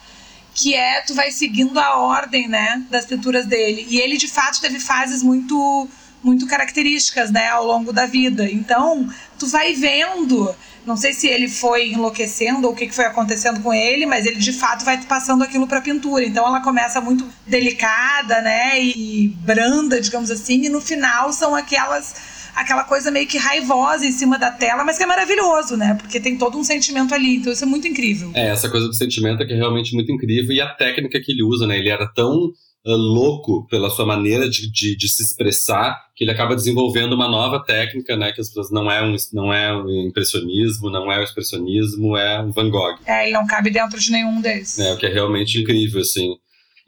que 0.56 0.74
é 0.74 1.02
tu 1.02 1.14
vai 1.14 1.30
seguindo 1.30 1.78
a 1.78 1.98
ordem, 1.98 2.48
né, 2.48 2.82
das 2.90 3.04
pinturas 3.04 3.44
dele. 3.44 3.86
E 3.90 4.00
ele 4.00 4.16
de 4.16 4.26
fato 4.26 4.60
teve 4.60 4.80
fases 4.80 5.22
muito 5.22 5.88
muito 6.24 6.46
características, 6.46 7.30
né, 7.30 7.48
ao 7.50 7.64
longo 7.64 7.92
da 7.92 8.04
vida. 8.04 8.50
Então, 8.50 9.08
tu 9.38 9.46
vai 9.46 9.74
vendo, 9.74 10.52
não 10.84 10.96
sei 10.96 11.12
se 11.12 11.28
ele 11.28 11.46
foi 11.46 11.92
enlouquecendo 11.92 12.66
ou 12.66 12.72
o 12.72 12.76
que 12.76 12.90
foi 12.90 13.04
acontecendo 13.04 13.60
com 13.60 13.72
ele, 13.72 14.06
mas 14.06 14.26
ele 14.26 14.40
de 14.40 14.52
fato 14.52 14.84
vai 14.84 15.00
passando 15.04 15.44
aquilo 15.44 15.68
para 15.68 15.80
pintura. 15.80 16.24
Então, 16.24 16.44
ela 16.44 16.60
começa 16.60 17.00
muito 17.00 17.24
delicada, 17.46 18.42
né, 18.42 18.82
e 18.82 19.28
branda, 19.44 20.00
digamos 20.00 20.30
assim, 20.30 20.64
e 20.64 20.68
no 20.68 20.80
final 20.80 21.32
são 21.32 21.54
aquelas 21.54 22.16
aquela 22.56 22.84
coisa 22.84 23.10
meio 23.10 23.26
que 23.28 23.36
raivosa 23.36 24.06
em 24.06 24.10
cima 24.10 24.38
da 24.38 24.50
tela, 24.50 24.82
mas 24.82 24.96
que 24.96 25.04
é 25.04 25.06
maravilhoso, 25.06 25.76
né? 25.76 25.94
Porque 26.00 26.18
tem 26.18 26.38
todo 26.38 26.58
um 26.58 26.64
sentimento 26.64 27.14
ali, 27.14 27.36
então 27.36 27.52
isso 27.52 27.62
é 27.62 27.66
muito 27.66 27.86
incrível. 27.86 28.30
É, 28.34 28.48
essa 28.48 28.70
coisa 28.70 28.88
do 28.88 28.94
sentimento 28.94 29.42
é 29.42 29.46
que 29.46 29.52
é 29.52 29.56
realmente 29.56 29.94
muito 29.94 30.10
incrível 30.10 30.54
e 30.54 30.60
a 30.60 30.74
técnica 30.74 31.20
que 31.20 31.30
ele 31.30 31.42
usa, 31.42 31.66
né? 31.66 31.78
Ele 31.78 31.90
era 31.90 32.10
tão 32.14 32.34
uh, 32.34 32.96
louco 32.96 33.66
pela 33.68 33.90
sua 33.90 34.06
maneira 34.06 34.48
de, 34.48 34.70
de, 34.72 34.96
de, 34.96 35.08
se 35.08 35.22
expressar 35.22 36.00
que 36.16 36.24
ele 36.24 36.30
acaba 36.30 36.56
desenvolvendo 36.56 37.12
uma 37.12 37.28
nova 37.28 37.62
técnica, 37.62 38.16
né? 38.16 38.32
Que 38.32 38.40
as 38.40 38.48
pessoas 38.48 38.70
não 38.70 38.90
é 38.90 39.02
um 39.02 39.14
não 39.34 39.52
é 39.52 39.76
o 39.76 39.90
impressionismo, 40.08 40.88
não 40.88 41.12
é 41.12 41.20
o 41.20 41.24
expressionismo, 41.24 42.16
é 42.16 42.42
o 42.42 42.50
Van 42.52 42.70
Gogh. 42.70 42.96
É, 43.04 43.24
ele 43.24 43.32
não 43.32 43.46
cabe 43.46 43.70
dentro 43.70 44.00
de 44.00 44.10
nenhum 44.10 44.40
desses. 44.40 44.78
É, 44.78 44.94
o 44.94 44.96
que 44.96 45.04
é 45.04 45.12
realmente 45.12 45.60
incrível, 45.60 46.00
assim. 46.00 46.34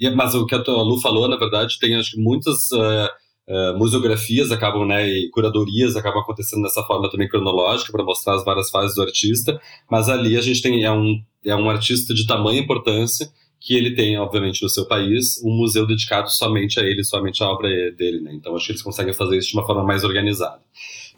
E, 0.01 0.09
mas 0.11 0.35
o 0.35 0.47
que 0.47 0.55
a 0.55 0.59
Lu 0.59 0.99
falou, 0.99 1.29
na 1.29 1.37
verdade, 1.37 1.79
tem 1.79 1.95
acho 1.95 2.13
que 2.13 2.21
muitas 2.21 2.71
uh, 2.73 3.09
Uh, 3.49 3.79
museografias 3.79 4.53
acabam, 4.53 4.87
né, 4.87 5.09
e 5.09 5.31
curadorias 5.31 5.97
acabam 5.97 6.21
acontecendo 6.21 6.63
dessa 6.63 6.83
forma 6.83 7.11
também 7.11 7.27
cronológica 7.27 7.91
para 7.91 8.05
mostrar 8.05 8.35
as 8.35 8.45
várias 8.45 8.69
fases 8.69 8.95
do 8.95 9.01
artista, 9.01 9.59
mas 9.91 10.11
ali 10.11 10.37
a 10.37 10.43
gente 10.43 10.61
tem 10.61 10.85
é 10.85 10.93
um 10.93 11.19
é 11.45 11.57
um 11.57 11.71
artista 11.71 12.13
de 12.13 12.27
tamanha 12.27 12.61
importância 12.61 13.31
que 13.61 13.75
ele 13.75 13.95
tem, 13.95 14.19
obviamente, 14.19 14.63
no 14.63 14.69
seu 14.69 14.87
país, 14.87 15.43
um 15.43 15.51
museu 15.51 15.87
dedicado 15.87 16.31
somente 16.31 16.79
a 16.79 16.83
ele, 16.85 17.03
somente 17.03 17.43
à 17.43 17.49
obra 17.49 17.69
dele, 17.93 18.21
né? 18.21 18.33
Então 18.35 18.55
acho 18.55 18.67
que 18.67 18.73
eles 18.73 18.83
conseguem 18.83 19.13
fazer 19.13 19.37
isso 19.39 19.49
de 19.49 19.55
uma 19.57 19.67
forma 19.67 19.83
mais 19.83 20.05
organizada. 20.05 20.61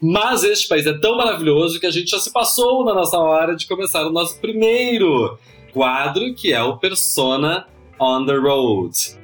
Mas 0.01 0.43
este 0.43 0.67
país 0.67 0.87
é 0.87 0.97
tão 0.97 1.15
maravilhoso 1.15 1.79
que 1.79 1.85
a 1.85 1.91
gente 1.91 2.09
já 2.09 2.19
se 2.19 2.31
passou 2.31 2.83
na 2.83 2.93
nossa 2.93 3.17
hora 3.17 3.55
de 3.55 3.67
começar 3.67 4.07
o 4.07 4.11
nosso 4.11 4.39
primeiro 4.39 5.37
quadro, 5.71 6.33
que 6.33 6.51
é 6.51 6.61
o 6.63 6.77
Persona 6.77 7.67
on 7.99 8.25
the 8.25 8.35
Road. 8.35 9.20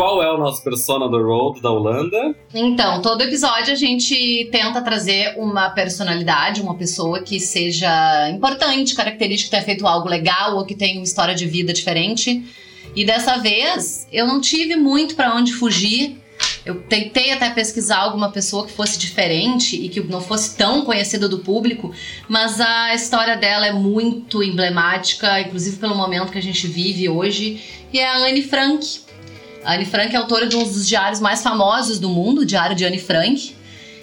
Qual 0.00 0.22
é 0.22 0.32
o 0.32 0.38
nosso 0.38 0.64
persona 0.64 1.06
do 1.10 1.22
Road 1.22 1.60
da 1.60 1.70
Holanda? 1.70 2.34
Então, 2.54 3.02
todo 3.02 3.20
episódio 3.20 3.70
a 3.70 3.76
gente 3.76 4.48
tenta 4.50 4.80
trazer 4.80 5.34
uma 5.36 5.68
personalidade, 5.68 6.62
uma 6.62 6.74
pessoa 6.74 7.20
que 7.20 7.38
seja 7.38 8.30
importante, 8.30 8.94
característica, 8.94 9.50
que 9.50 9.50
tenha 9.50 9.62
feito 9.62 9.86
algo 9.86 10.08
legal 10.08 10.56
ou 10.56 10.64
que 10.64 10.74
tenha 10.74 10.94
uma 10.94 11.04
história 11.04 11.34
de 11.34 11.44
vida 11.44 11.70
diferente. 11.74 12.42
E 12.96 13.04
dessa 13.04 13.36
vez 13.36 14.08
eu 14.10 14.26
não 14.26 14.40
tive 14.40 14.74
muito 14.74 15.14
para 15.14 15.34
onde 15.34 15.52
fugir. 15.52 16.16
Eu 16.64 16.80
tentei 16.80 17.32
até 17.32 17.50
pesquisar 17.50 17.98
alguma 17.98 18.30
pessoa 18.30 18.64
que 18.64 18.72
fosse 18.72 18.98
diferente 18.98 19.76
e 19.76 19.90
que 19.90 20.00
não 20.00 20.22
fosse 20.22 20.56
tão 20.56 20.82
conhecida 20.82 21.28
do 21.28 21.40
público, 21.40 21.92
mas 22.26 22.58
a 22.58 22.94
história 22.94 23.36
dela 23.36 23.66
é 23.66 23.72
muito 23.74 24.42
emblemática, 24.42 25.42
inclusive 25.42 25.76
pelo 25.76 25.94
momento 25.94 26.32
que 26.32 26.38
a 26.38 26.42
gente 26.42 26.66
vive 26.66 27.06
hoje, 27.06 27.60
e 27.92 27.98
é 27.98 28.08
a 28.08 28.16
Anne 28.16 28.42
Frank. 28.42 29.09
A 29.64 29.74
Anne 29.74 29.84
Frank 29.84 30.14
é 30.14 30.18
autora 30.18 30.46
de 30.46 30.56
um 30.56 30.64
dos 30.64 30.88
diários 30.88 31.20
mais 31.20 31.42
famosos 31.42 31.98
do 31.98 32.08
mundo, 32.08 32.42
o 32.42 32.46
Diário 32.46 32.74
de 32.74 32.84
Anne 32.84 32.98
Frank. 32.98 33.54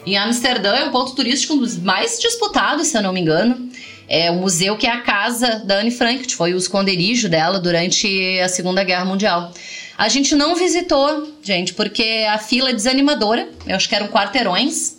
Em 0.05 0.16
Amsterdã 0.18 0.76
é 0.76 0.86
um 0.86 0.91
ponto 0.91 1.16
turístico 1.16 1.55
um 1.55 1.58
dos 1.58 1.78
mais 1.78 2.20
disputados, 2.20 2.88
se 2.88 2.97
eu 2.97 3.01
não 3.01 3.12
me 3.12 3.20
engano. 3.20 3.70
É 4.08 4.32
o 4.32 4.36
museu 4.36 4.78
que 4.78 4.88
é 4.88 4.91
a 4.91 5.01
casa 5.01 5.62
da 5.66 5.80
Anne 5.80 5.91
Frank, 5.91 6.26
que 6.26 6.36
foi 6.36 6.53
o 6.53 6.58
esconderijo 6.58 7.28
dela 7.28 7.60
durante 7.60 8.39
a 8.39 8.47
Segunda 8.47 8.84
Guerra 8.84 9.03
Mundial. 9.03 9.51
A 9.97 10.08
gente 10.08 10.36
não 10.36 10.55
visitou, 10.55 11.34
gente, 11.41 11.74
porque 11.74 12.26
a 12.30 12.38
fila 12.38 12.70
é 12.70 12.74
desanimadora. 12.74 13.49
Eu 13.66 13.76
acho 13.76 13.89
que 13.89 13.95
eram 13.95 14.08
quarteirões. 14.08 14.95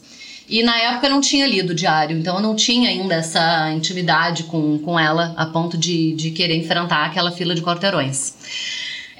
E 0.49 0.63
na 0.63 0.77
época 0.79 1.07
eu 1.07 1.11
não 1.11 1.21
tinha 1.21 1.47
lido 1.47 1.71
o 1.71 1.75
diário, 1.75 2.17
então 2.17 2.37
eu 2.37 2.43
não 2.43 2.57
tinha 2.57 2.89
ainda 2.89 3.17
essa 3.17 3.71
intimidade 3.71 4.45
com, 4.45 4.79
com 4.79 4.99
ela 4.99 5.35
a 5.37 5.45
ponto 5.45 5.77
de, 5.77 6.15
de 6.15 6.31
querer 6.31 6.57
enfrentar 6.57 7.05
aquela 7.05 7.31
fila 7.31 7.55
de 7.55 7.61
quarteirões. 7.61 8.35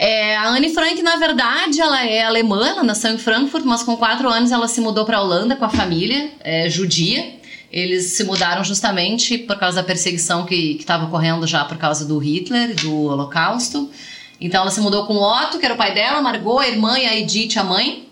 É, 0.01 0.37
a 0.37 0.51
Anne 0.51 0.73
Frank, 0.73 1.03
na 1.03 1.17
verdade, 1.17 1.81
ela 1.81 2.07
é 2.07 2.23
alemã, 2.23 2.69
ela 2.69 2.85
nasceu 2.85 3.13
em 3.13 3.19
Frankfurt, 3.19 3.65
mas 3.65 3.83
com 3.83 3.97
quatro 3.97 4.29
anos 4.29 4.53
ela 4.53 4.69
se 4.69 4.81
mudou 4.81 5.05
para 5.05 5.17
a 5.17 5.21
Holanda 5.21 5.57
com 5.57 5.65
a 5.65 5.69
família, 5.69 6.31
é, 6.39 6.71
judia. 6.71 7.37
eles 7.73 8.13
se 8.13 8.23
mudaram 8.23 8.63
justamente 8.63 9.37
por 9.37 9.59
causa 9.59 9.83
da 9.83 9.83
perseguição 9.83 10.47
que 10.47 10.77
estava 10.79 11.07
ocorrendo 11.07 11.49
já 11.49 11.65
por 11.65 11.77
causa 11.77 12.05
do 12.05 12.17
Hitler, 12.17 12.77
do 12.77 13.07
Holocausto. 13.07 13.91
Então 14.41 14.63
ela 14.63 14.71
se 14.71 14.81
mudou 14.81 15.05
com 15.05 15.15
o 15.15 15.23
Otto, 15.23 15.59
que 15.59 15.65
era 15.65 15.75
o 15.75 15.77
pai 15.77 15.93
dela, 15.93 16.23
Margot, 16.23 16.61
a 16.61 16.69
irmã 16.69 16.97
e 16.97 17.05
a 17.05 17.19
Edith, 17.19 17.59
a 17.59 17.65
mãe. 17.65 18.09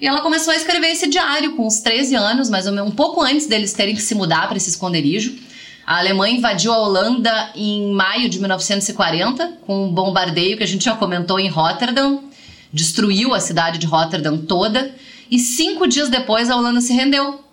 E 0.00 0.08
ela 0.08 0.22
começou 0.22 0.52
a 0.52 0.56
escrever 0.56 0.88
esse 0.88 1.06
diário 1.06 1.54
com 1.54 1.64
uns 1.64 1.78
13 1.78 2.16
anos, 2.16 2.50
mais 2.50 2.66
ou 2.66 2.72
menos, 2.72 2.90
um 2.90 2.94
pouco 2.94 3.22
antes 3.22 3.46
deles 3.46 3.72
terem 3.72 3.94
que 3.94 4.02
se 4.02 4.16
mudar 4.16 4.48
para 4.48 4.56
esse 4.56 4.70
esconderijo. 4.70 5.38
A 5.86 5.98
Alemanha 5.98 6.36
invadiu 6.36 6.72
a 6.72 6.78
Holanda 6.78 7.50
em 7.54 7.92
maio 7.92 8.28
de 8.28 8.38
1940, 8.38 9.58
com 9.66 9.86
um 9.86 9.92
bombardeio 9.92 10.56
que 10.56 10.62
a 10.62 10.66
gente 10.66 10.84
já 10.84 10.94
comentou 10.94 11.38
em 11.40 11.48
Rotterdam, 11.48 12.24
destruiu 12.72 13.34
a 13.34 13.40
cidade 13.40 13.78
de 13.78 13.86
Rotterdam 13.86 14.38
toda, 14.38 14.94
e 15.30 15.38
cinco 15.38 15.86
dias 15.86 16.08
depois 16.08 16.50
a 16.50 16.56
Holanda 16.56 16.80
se 16.80 16.92
rendeu. 16.92 17.44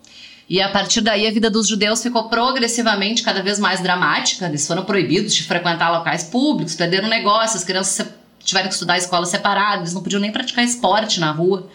E 0.50 0.62
a 0.62 0.70
partir 0.70 1.02
daí 1.02 1.28
a 1.28 1.32
vida 1.32 1.50
dos 1.50 1.68
judeus 1.68 2.02
ficou 2.02 2.30
progressivamente 2.30 3.22
cada 3.22 3.42
vez 3.42 3.60
mais 3.60 3.82
dramática. 3.82 4.46
Eles 4.46 4.66
foram 4.66 4.86
proibidos 4.86 5.36
de 5.36 5.44
frequentar 5.44 5.92
locais 5.92 6.24
públicos, 6.24 6.74
perderam 6.74 7.10
negócios, 7.10 7.58
as 7.58 7.64
crianças 7.66 8.08
tiveram 8.44 8.70
que 8.70 8.74
estudar 8.74 8.98
escolas 8.98 9.28
separadas, 9.28 9.80
eles 9.80 9.94
não 9.94 10.02
podiam 10.02 10.22
nem 10.22 10.32
praticar 10.32 10.64
esporte 10.64 11.20
na 11.20 11.32
rua. 11.32 11.70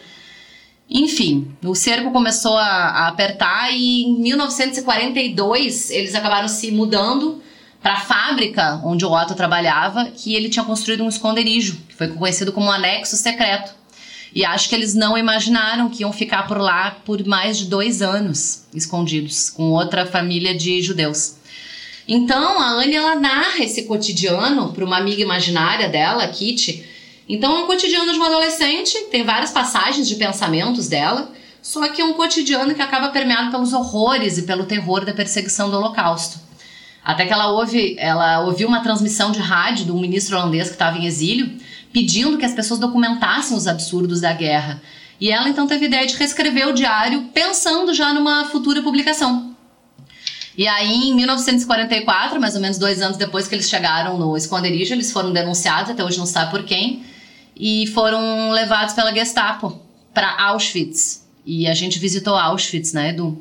Enfim, 0.94 1.50
o 1.64 1.74
cerco 1.74 2.10
começou 2.12 2.54
a, 2.54 2.66
a 2.66 3.08
apertar 3.08 3.72
e 3.72 4.02
em 4.02 4.20
1942 4.20 5.90
eles 5.90 6.14
acabaram 6.14 6.48
se 6.48 6.70
mudando 6.70 7.40
para 7.82 7.94
a 7.94 8.00
fábrica 8.00 8.78
onde 8.84 9.02
o 9.02 9.10
Otto 9.10 9.34
trabalhava, 9.34 10.10
que 10.14 10.34
ele 10.34 10.50
tinha 10.50 10.64
construído 10.66 11.02
um 11.02 11.08
esconderijo, 11.08 11.78
que 11.88 11.94
foi 11.94 12.08
conhecido 12.08 12.52
como 12.52 12.70
anexo 12.70 13.16
secreto. 13.16 13.72
E 14.34 14.44
acho 14.44 14.68
que 14.68 14.74
eles 14.74 14.94
não 14.94 15.16
imaginaram 15.16 15.88
que 15.88 16.02
iam 16.02 16.12
ficar 16.12 16.46
por 16.46 16.58
lá 16.58 16.90
por 17.06 17.24
mais 17.26 17.56
de 17.56 17.66
dois 17.66 18.02
anos, 18.02 18.64
escondidos, 18.74 19.48
com 19.48 19.70
outra 19.70 20.04
família 20.04 20.54
de 20.54 20.82
judeus. 20.82 21.36
Então 22.06 22.60
a 22.60 22.68
Anne 22.68 22.96
ela 22.96 23.14
narra 23.14 23.64
esse 23.64 23.84
cotidiano 23.84 24.74
para 24.74 24.84
uma 24.84 24.98
amiga 24.98 25.22
imaginária 25.22 25.88
dela, 25.88 26.28
Kitty, 26.28 26.84
então 27.28 27.56
é 27.56 27.58
um 27.60 27.66
cotidiano 27.66 28.12
de 28.12 28.18
uma 28.18 28.26
adolescente, 28.26 28.98
tem 29.10 29.24
várias 29.24 29.50
passagens 29.50 30.08
de 30.08 30.16
pensamentos 30.16 30.88
dela, 30.88 31.30
só 31.62 31.88
que 31.88 32.02
é 32.02 32.04
um 32.04 32.12
cotidiano 32.14 32.74
que 32.74 32.82
acaba 32.82 33.10
permeado 33.10 33.50
pelos 33.50 33.72
horrores 33.72 34.36
e 34.38 34.42
pelo 34.42 34.64
terror 34.64 35.04
da 35.04 35.12
perseguição 35.12 35.70
do 35.70 35.76
Holocausto. 35.76 36.40
Até 37.04 37.26
que 37.26 37.32
ela 37.32 37.52
ouve, 37.52 37.96
ela 37.98 38.40
ouviu 38.40 38.68
uma 38.68 38.80
transmissão 38.80 39.32
de 39.32 39.38
rádio 39.38 39.86
de 39.86 39.92
um 39.92 40.00
ministro 40.00 40.36
holandês 40.36 40.68
que 40.68 40.74
estava 40.74 40.98
em 40.98 41.06
exílio, 41.06 41.52
pedindo 41.92 42.38
que 42.38 42.44
as 42.44 42.54
pessoas 42.54 42.80
documentassem 42.80 43.56
os 43.56 43.66
absurdos 43.66 44.20
da 44.20 44.32
guerra. 44.32 44.80
E 45.20 45.30
ela 45.30 45.48
então 45.48 45.66
teve 45.66 45.84
a 45.84 45.88
ideia 45.88 46.06
de 46.06 46.16
reescrever 46.16 46.68
o 46.68 46.72
diário 46.72 47.28
pensando 47.32 47.94
já 47.94 48.12
numa 48.12 48.44
futura 48.46 48.82
publicação. 48.82 49.52
E 50.56 50.68
aí, 50.68 51.08
em 51.08 51.14
1944, 51.14 52.40
mais 52.40 52.54
ou 52.54 52.60
menos 52.60 52.76
dois 52.76 53.00
anos 53.00 53.16
depois 53.16 53.48
que 53.48 53.54
eles 53.54 53.68
chegaram 53.68 54.18
no 54.18 54.36
esconderijo, 54.36 54.92
eles 54.92 55.10
foram 55.10 55.32
denunciados, 55.32 55.90
até 55.90 56.04
hoje 56.04 56.18
não 56.18 56.26
sabe 56.26 56.50
por 56.50 56.64
quem, 56.64 57.04
e 57.56 57.86
foram 57.88 58.50
levados 58.50 58.94
pela 58.94 59.12
Gestapo 59.12 59.80
para 60.12 60.36
Auschwitz. 60.42 61.26
E 61.44 61.66
a 61.66 61.74
gente 61.74 61.98
visitou 61.98 62.34
Auschwitz, 62.34 62.92
né, 62.92 63.10
Edu? 63.10 63.40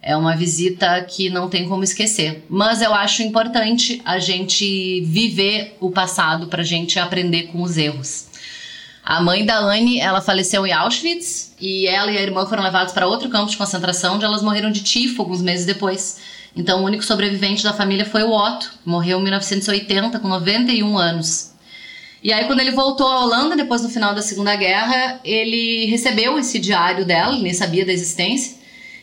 É 0.00 0.16
uma 0.16 0.36
visita 0.36 1.02
que 1.02 1.30
não 1.30 1.48
tem 1.48 1.66
como 1.68 1.82
esquecer. 1.82 2.44
Mas 2.48 2.82
eu 2.82 2.92
acho 2.92 3.22
importante 3.22 4.02
a 4.04 4.18
gente 4.18 5.00
viver 5.02 5.76
o 5.80 5.90
passado 5.90 6.46
para 6.48 6.60
a 6.60 6.64
gente 6.64 6.98
aprender 6.98 7.44
com 7.44 7.62
os 7.62 7.78
erros. 7.78 8.26
A 9.02 9.20
mãe 9.22 9.44
da 9.44 9.58
Anne, 9.58 9.98
ela 9.98 10.20
faleceu 10.20 10.66
em 10.66 10.72
Auschwitz 10.72 11.54
e 11.60 11.86
ela 11.86 12.10
e 12.10 12.18
a 12.18 12.22
irmã 12.22 12.46
foram 12.46 12.62
levados 12.62 12.92
para 12.92 13.06
outro 13.06 13.28
campo 13.28 13.50
de 13.50 13.56
concentração, 13.56 14.16
onde 14.16 14.24
elas 14.24 14.42
morreram 14.42 14.70
de 14.70 14.82
tifo 14.82 15.22
alguns 15.22 15.42
meses 15.42 15.66
depois. 15.66 16.18
Então, 16.56 16.80
o 16.80 16.84
único 16.84 17.04
sobrevivente 17.04 17.62
da 17.62 17.72
família 17.72 18.06
foi 18.06 18.22
o 18.22 18.30
Otto, 18.30 18.72
morreu 18.84 19.18
em 19.18 19.24
1980 19.24 20.18
com 20.20 20.28
91 20.28 20.96
anos. 20.96 21.53
E 22.24 22.32
aí, 22.32 22.46
quando 22.46 22.60
ele 22.60 22.70
voltou 22.70 23.06
à 23.06 23.22
Holanda, 23.22 23.54
depois 23.54 23.82
do 23.82 23.90
final 23.90 24.14
da 24.14 24.22
Segunda 24.22 24.56
Guerra, 24.56 25.20
ele 25.22 25.84
recebeu 25.84 26.38
esse 26.38 26.58
diário 26.58 27.04
dela, 27.04 27.38
nem 27.38 27.52
sabia 27.52 27.84
da 27.84 27.92
existência. 27.92 28.56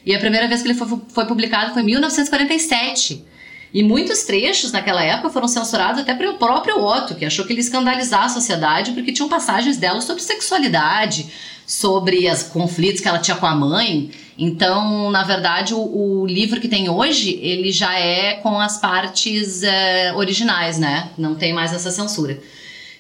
E 0.03 0.15
a 0.15 0.19
primeira 0.19 0.47
vez 0.47 0.63
que 0.63 0.69
ele 0.69 0.73
foi, 0.73 0.87
foi 1.07 1.25
publicado 1.27 1.71
foi 1.71 1.83
em 1.83 1.85
1947. 1.85 3.23
E 3.71 3.83
muitos 3.83 4.23
trechos 4.23 4.71
naquela 4.71 5.03
época 5.03 5.29
foram 5.29 5.47
censurados 5.47 6.01
até 6.01 6.15
pelo 6.15 6.33
próprio 6.39 6.83
Otto, 6.83 7.13
que 7.13 7.23
achou 7.23 7.45
que 7.45 7.53
ele 7.53 7.61
escandalizar 7.61 8.23
a 8.23 8.29
sociedade 8.29 8.91
porque 8.91 9.11
tinham 9.11 9.29
passagens 9.29 9.77
dela 9.77 10.01
sobre 10.01 10.23
sexualidade, 10.23 11.27
sobre 11.67 12.27
os 12.27 12.41
conflitos 12.41 13.01
que 13.01 13.07
ela 13.07 13.19
tinha 13.19 13.37
com 13.37 13.45
a 13.45 13.53
mãe. 13.53 14.09
Então, 14.35 15.11
na 15.11 15.23
verdade, 15.23 15.75
o, 15.75 15.79
o 16.21 16.25
livro 16.25 16.59
que 16.59 16.67
tem 16.67 16.89
hoje, 16.89 17.39
ele 17.39 17.71
já 17.71 17.93
é 17.99 18.33
com 18.37 18.59
as 18.59 18.77
partes 18.77 19.61
é, 19.61 20.11
originais, 20.15 20.79
né? 20.79 21.11
Não 21.15 21.35
tem 21.35 21.53
mais 21.53 21.71
essa 21.71 21.91
censura. 21.91 22.41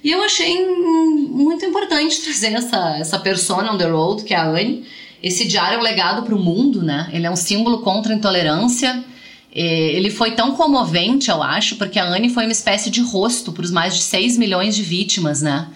E 0.03 0.11
eu 0.11 0.23
achei 0.23 0.65
muito 0.65 1.63
importante 1.65 2.21
trazer 2.21 2.53
essa, 2.53 2.97
essa 2.97 3.19
persona 3.19 3.71
on 3.71 3.77
the 3.77 3.85
road, 3.85 4.23
que 4.23 4.33
é 4.33 4.37
a 4.37 4.47
Anne. 4.47 4.83
Esse 5.21 5.47
diário 5.47 5.77
é 5.77 5.79
um 5.79 5.83
legado 5.83 6.23
para 6.23 6.33
o 6.33 6.39
mundo, 6.39 6.81
né? 6.81 7.09
Ele 7.13 7.27
é 7.27 7.31
um 7.31 7.35
símbolo 7.35 7.81
contra 7.81 8.11
a 8.11 8.15
intolerância. 8.15 9.03
Ele 9.53 10.09
foi 10.09 10.31
tão 10.31 10.55
comovente, 10.55 11.29
eu 11.29 11.43
acho, 11.43 11.75
porque 11.75 11.99
a 11.99 12.05
Anne 12.05 12.29
foi 12.29 12.45
uma 12.45 12.51
espécie 12.51 12.89
de 12.89 13.01
rosto 13.01 13.51
para 13.51 13.63
os 13.63 13.69
mais 13.69 13.95
de 13.95 14.01
6 14.01 14.37
milhões 14.37 14.75
de 14.75 14.81
vítimas, 14.81 15.41
né? 15.41 15.67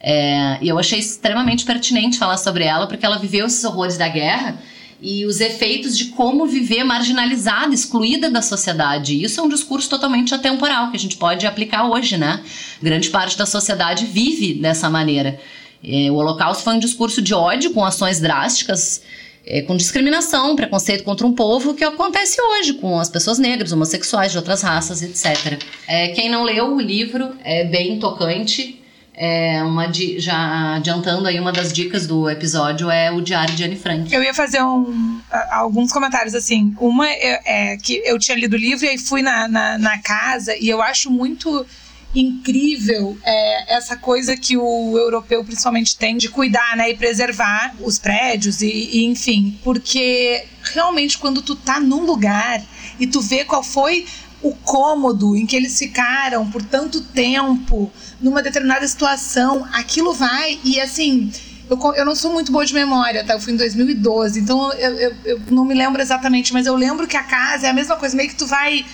É, 0.00 0.58
e 0.62 0.68
eu 0.68 0.78
achei 0.78 0.98
extremamente 0.98 1.64
pertinente 1.64 2.18
falar 2.18 2.38
sobre 2.38 2.64
ela, 2.64 2.86
porque 2.86 3.04
ela 3.04 3.18
viveu 3.18 3.46
esses 3.46 3.62
horrores 3.62 3.98
da 3.98 4.08
guerra 4.08 4.58
e 5.02 5.24
os 5.24 5.40
efeitos 5.40 5.96
de 5.96 6.06
como 6.06 6.46
viver 6.46 6.84
marginalizada, 6.84 7.74
excluída 7.74 8.30
da 8.30 8.42
sociedade. 8.42 9.22
Isso 9.22 9.40
é 9.40 9.42
um 9.42 9.48
discurso 9.48 9.88
totalmente 9.88 10.34
atemporal 10.34 10.90
que 10.90 10.96
a 10.96 11.00
gente 11.00 11.16
pode 11.16 11.46
aplicar 11.46 11.88
hoje, 11.88 12.16
né? 12.16 12.42
Grande 12.82 13.08
parte 13.10 13.36
da 13.36 13.46
sociedade 13.46 14.04
vive 14.06 14.54
dessa 14.54 14.90
maneira. 14.90 15.40
É, 15.82 16.10
o 16.10 16.14
Holocausto 16.14 16.62
foi 16.62 16.74
um 16.74 16.78
discurso 16.78 17.22
de 17.22 17.32
ódio 17.32 17.72
com 17.72 17.84
ações 17.84 18.20
drásticas, 18.20 19.02
é, 19.46 19.62
com 19.62 19.76
discriminação, 19.76 20.54
preconceito 20.54 21.02
contra 21.02 21.26
um 21.26 21.32
povo 21.32 21.72
que 21.74 21.82
acontece 21.82 22.40
hoje 22.40 22.74
com 22.74 22.98
as 22.98 23.08
pessoas 23.08 23.38
negras, 23.38 23.72
homossexuais 23.72 24.32
de 24.32 24.38
outras 24.38 24.60
raças, 24.62 25.02
etc. 25.02 25.62
É, 25.88 26.08
quem 26.08 26.28
não 26.28 26.42
leu 26.42 26.74
o 26.74 26.80
livro 26.80 27.34
é 27.42 27.64
bem 27.64 27.98
tocante, 27.98 28.79
é 29.14 29.62
uma 29.62 29.90
já 30.18 30.76
adiantando 30.76 31.26
aí 31.26 31.38
uma 31.38 31.52
das 31.52 31.72
dicas 31.72 32.06
do 32.06 32.28
episódio 32.30 32.90
é 32.90 33.10
o 33.10 33.20
Diário 33.20 33.54
de 33.54 33.64
Anne 33.64 33.76
Frank. 33.76 34.12
Eu 34.12 34.22
ia 34.22 34.32
fazer 34.32 34.62
um, 34.62 35.20
alguns 35.50 35.92
comentários 35.92 36.34
assim. 36.34 36.74
Uma 36.78 37.08
é, 37.08 37.40
é, 37.44 37.76
que 37.76 38.02
eu 38.04 38.18
tinha 38.18 38.36
lido 38.36 38.54
o 38.54 38.58
livro 38.58 38.84
e 38.84 38.88
aí 38.88 38.98
fui 38.98 39.22
na, 39.22 39.46
na, 39.48 39.78
na 39.78 39.98
casa 39.98 40.56
e 40.56 40.68
eu 40.68 40.80
acho 40.80 41.10
muito 41.10 41.66
incrível 42.14 43.16
é, 43.24 43.76
essa 43.76 43.96
coisa 43.96 44.36
que 44.36 44.56
o 44.56 44.98
europeu 44.98 45.44
principalmente 45.44 45.96
tem 45.96 46.16
de 46.16 46.28
cuidar, 46.28 46.76
né, 46.76 46.90
e 46.90 46.96
preservar 46.96 47.74
os 47.80 47.98
prédios 47.98 48.62
e, 48.62 48.66
e, 48.66 49.04
enfim, 49.04 49.58
porque 49.62 50.44
realmente 50.74 51.18
quando 51.18 51.40
tu 51.40 51.54
tá 51.54 51.78
num 51.78 52.04
lugar 52.04 52.60
e 52.98 53.06
tu 53.06 53.20
vê 53.20 53.44
qual 53.44 53.62
foi 53.62 54.06
o 54.42 54.54
cômodo 54.54 55.36
em 55.36 55.46
que 55.46 55.54
eles 55.54 55.78
ficaram 55.78 56.50
por 56.50 56.62
tanto 56.62 57.00
tempo 57.00 57.92
numa 58.20 58.42
determinada 58.42 58.86
situação, 58.86 59.66
aquilo 59.72 60.12
vai 60.12 60.58
e 60.64 60.80
assim. 60.80 61.32
Eu, 61.68 61.78
eu 61.94 62.04
não 62.04 62.16
sou 62.16 62.32
muito 62.32 62.50
boa 62.50 62.66
de 62.66 62.74
memória, 62.74 63.24
tá? 63.24 63.34
Eu 63.34 63.40
fui 63.40 63.52
em 63.52 63.56
2012, 63.56 64.40
então 64.40 64.72
eu, 64.72 64.90
eu, 64.98 65.16
eu 65.24 65.40
não 65.50 65.64
me 65.64 65.74
lembro 65.74 66.02
exatamente, 66.02 66.52
mas 66.52 66.66
eu 66.66 66.74
lembro 66.74 67.06
que 67.06 67.16
a 67.16 67.22
casa 67.22 67.68
é 67.68 67.70
a 67.70 67.72
mesma 67.72 67.94
coisa, 67.96 68.16
meio 68.16 68.28
que 68.28 68.34
tu 68.34 68.46
vai 68.46 68.84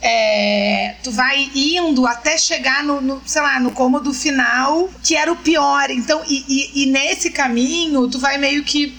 é, 0.00 0.94
tu 1.02 1.10
vai 1.10 1.50
indo 1.54 2.06
até 2.06 2.38
chegar 2.38 2.84
no, 2.84 3.00
no, 3.00 3.22
sei 3.26 3.42
lá, 3.42 3.58
no 3.58 3.72
cômodo 3.72 4.12
final, 4.14 4.88
que 5.02 5.16
era 5.16 5.30
o 5.30 5.36
pior. 5.36 5.90
Então, 5.90 6.22
e, 6.26 6.44
e, 6.48 6.82
e, 6.82 6.86
nesse 6.86 7.30
caminho, 7.30 8.08
tu 8.08 8.18
vai 8.18 8.38
meio 8.38 8.62
que 8.62 8.96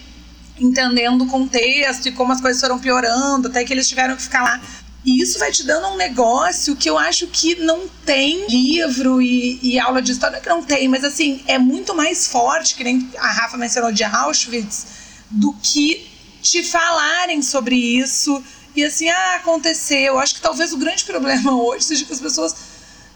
entendendo 0.60 1.24
o 1.24 1.28
contexto 1.28 2.08
e 2.08 2.12
como 2.12 2.34
as 2.34 2.42
coisas 2.42 2.60
foram 2.60 2.78
piorando, 2.80 3.48
até 3.48 3.64
que 3.64 3.72
eles 3.72 3.88
tiveram 3.88 4.16
que 4.16 4.22
ficar 4.22 4.44
lá 4.44 4.60
e 5.06 5.22
isso 5.22 5.40
vai 5.40 5.52
te 5.52 5.64
dando 5.64 5.88
um 5.88 5.96
negócio 5.96 6.76
que 6.76 6.90
eu 6.90 6.98
acho 6.98 7.28
que 7.28 7.56
não 7.56 7.88
tem 8.06 8.46
livro 8.48 9.22
e, 9.22 9.60
e, 9.62 9.80
aula 9.80 10.02
de 10.02 10.12
história 10.12 10.42
que 10.42 10.50
não 10.50 10.62
tem, 10.62 10.88
mas 10.90 11.04
assim, 11.04 11.42
é 11.48 11.58
muito 11.58 11.96
mais 11.96 12.28
forte, 12.28 12.76
que 12.76 12.84
nem 12.84 13.10
a 13.18 13.28
Rafa 13.32 13.58
mencionou 13.58 13.92
de 13.92 14.04
Auschwitz, 14.04 14.88
do 15.30 15.54
que 15.54 16.06
te 16.42 16.64
falarem 16.64 17.42
sobre 17.42 17.76
isso. 17.76 18.44
E 18.76 18.84
assim, 18.84 19.08
ah, 19.10 19.36
aconteceu. 19.36 20.14
Eu 20.14 20.20
acho 20.20 20.36
que 20.36 20.42
talvez 20.42 20.74
o 20.74 20.78
grande 20.78 21.06
problema 21.06 21.54
hoje 21.56 21.86
seja 21.86 22.06
que 22.06 22.14
as 22.14 22.20
pessoas 22.20 22.56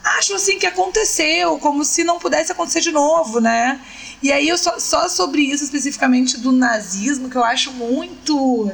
acham 0.04 0.36
assim 0.36 0.60
que 0.60 0.66
aconteceu, 0.66 1.58
como 1.60 1.84
se 1.84 2.04
não 2.04 2.20
pudesse 2.20 2.52
acontecer 2.52 2.82
de 2.82 2.92
novo, 2.92 3.40
né? 3.40 3.80
E 4.22 4.32
aí 4.32 4.48
eu 4.48 4.58
só, 4.58 4.80
só 4.80 5.08
sobre 5.10 5.42
isso 5.42 5.64
especificamente 5.64 6.38
do 6.38 6.52
nazismo, 6.52 7.30
que 7.30 7.36
eu 7.36 7.44
acho 7.44 7.72
muito 7.72 8.72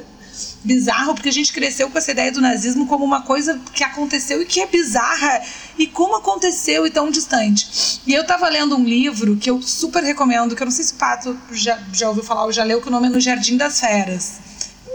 bizarro, 0.64 1.14
porque 1.14 1.30
a 1.30 1.34
gente 1.34 1.54
cresceu 1.54 1.90
com 1.90 1.98
essa 1.98 2.12
ideia 2.12 2.32
do 2.32 2.42
nazismo 2.42 2.86
como 2.88 3.06
uma 3.06 3.22
coisa 3.22 3.60
que 3.74 3.84
aconteceu 3.84 4.42
e 4.42 4.46
que 4.46 4.60
é 4.60 4.68
bizarra, 4.68 5.42
e 5.78 5.88
como 5.88 6.18
aconteceu 6.18 6.86
e 6.86 6.90
tão 6.90 7.10
distante. 7.10 8.02
E 8.06 8.14
eu 8.14 8.26
tava 8.26 8.50
lendo 8.50 8.76
um 8.76 8.84
livro 8.84 9.38
que 9.38 9.50
eu 9.50 9.62
super 9.62 10.04
recomendo, 10.04 10.56
que 10.56 10.62
eu 10.62 10.66
não 10.66 10.72
sei 10.72 10.86
se 10.86 10.94
o 10.94 10.98
Pato 10.98 11.38
já, 11.52 11.80
já 11.94 12.10
ouviu 12.10 12.24
falar 12.24 12.46
ou 12.46 12.52
já 12.52 12.64
leu, 12.64 12.82
que 12.82 12.88
o 12.88 12.92
nome 12.92 13.08
é 13.08 13.10
No 13.10 13.20
Jardim 13.20 13.58
das 13.58 13.80
Feras. 13.80 14.34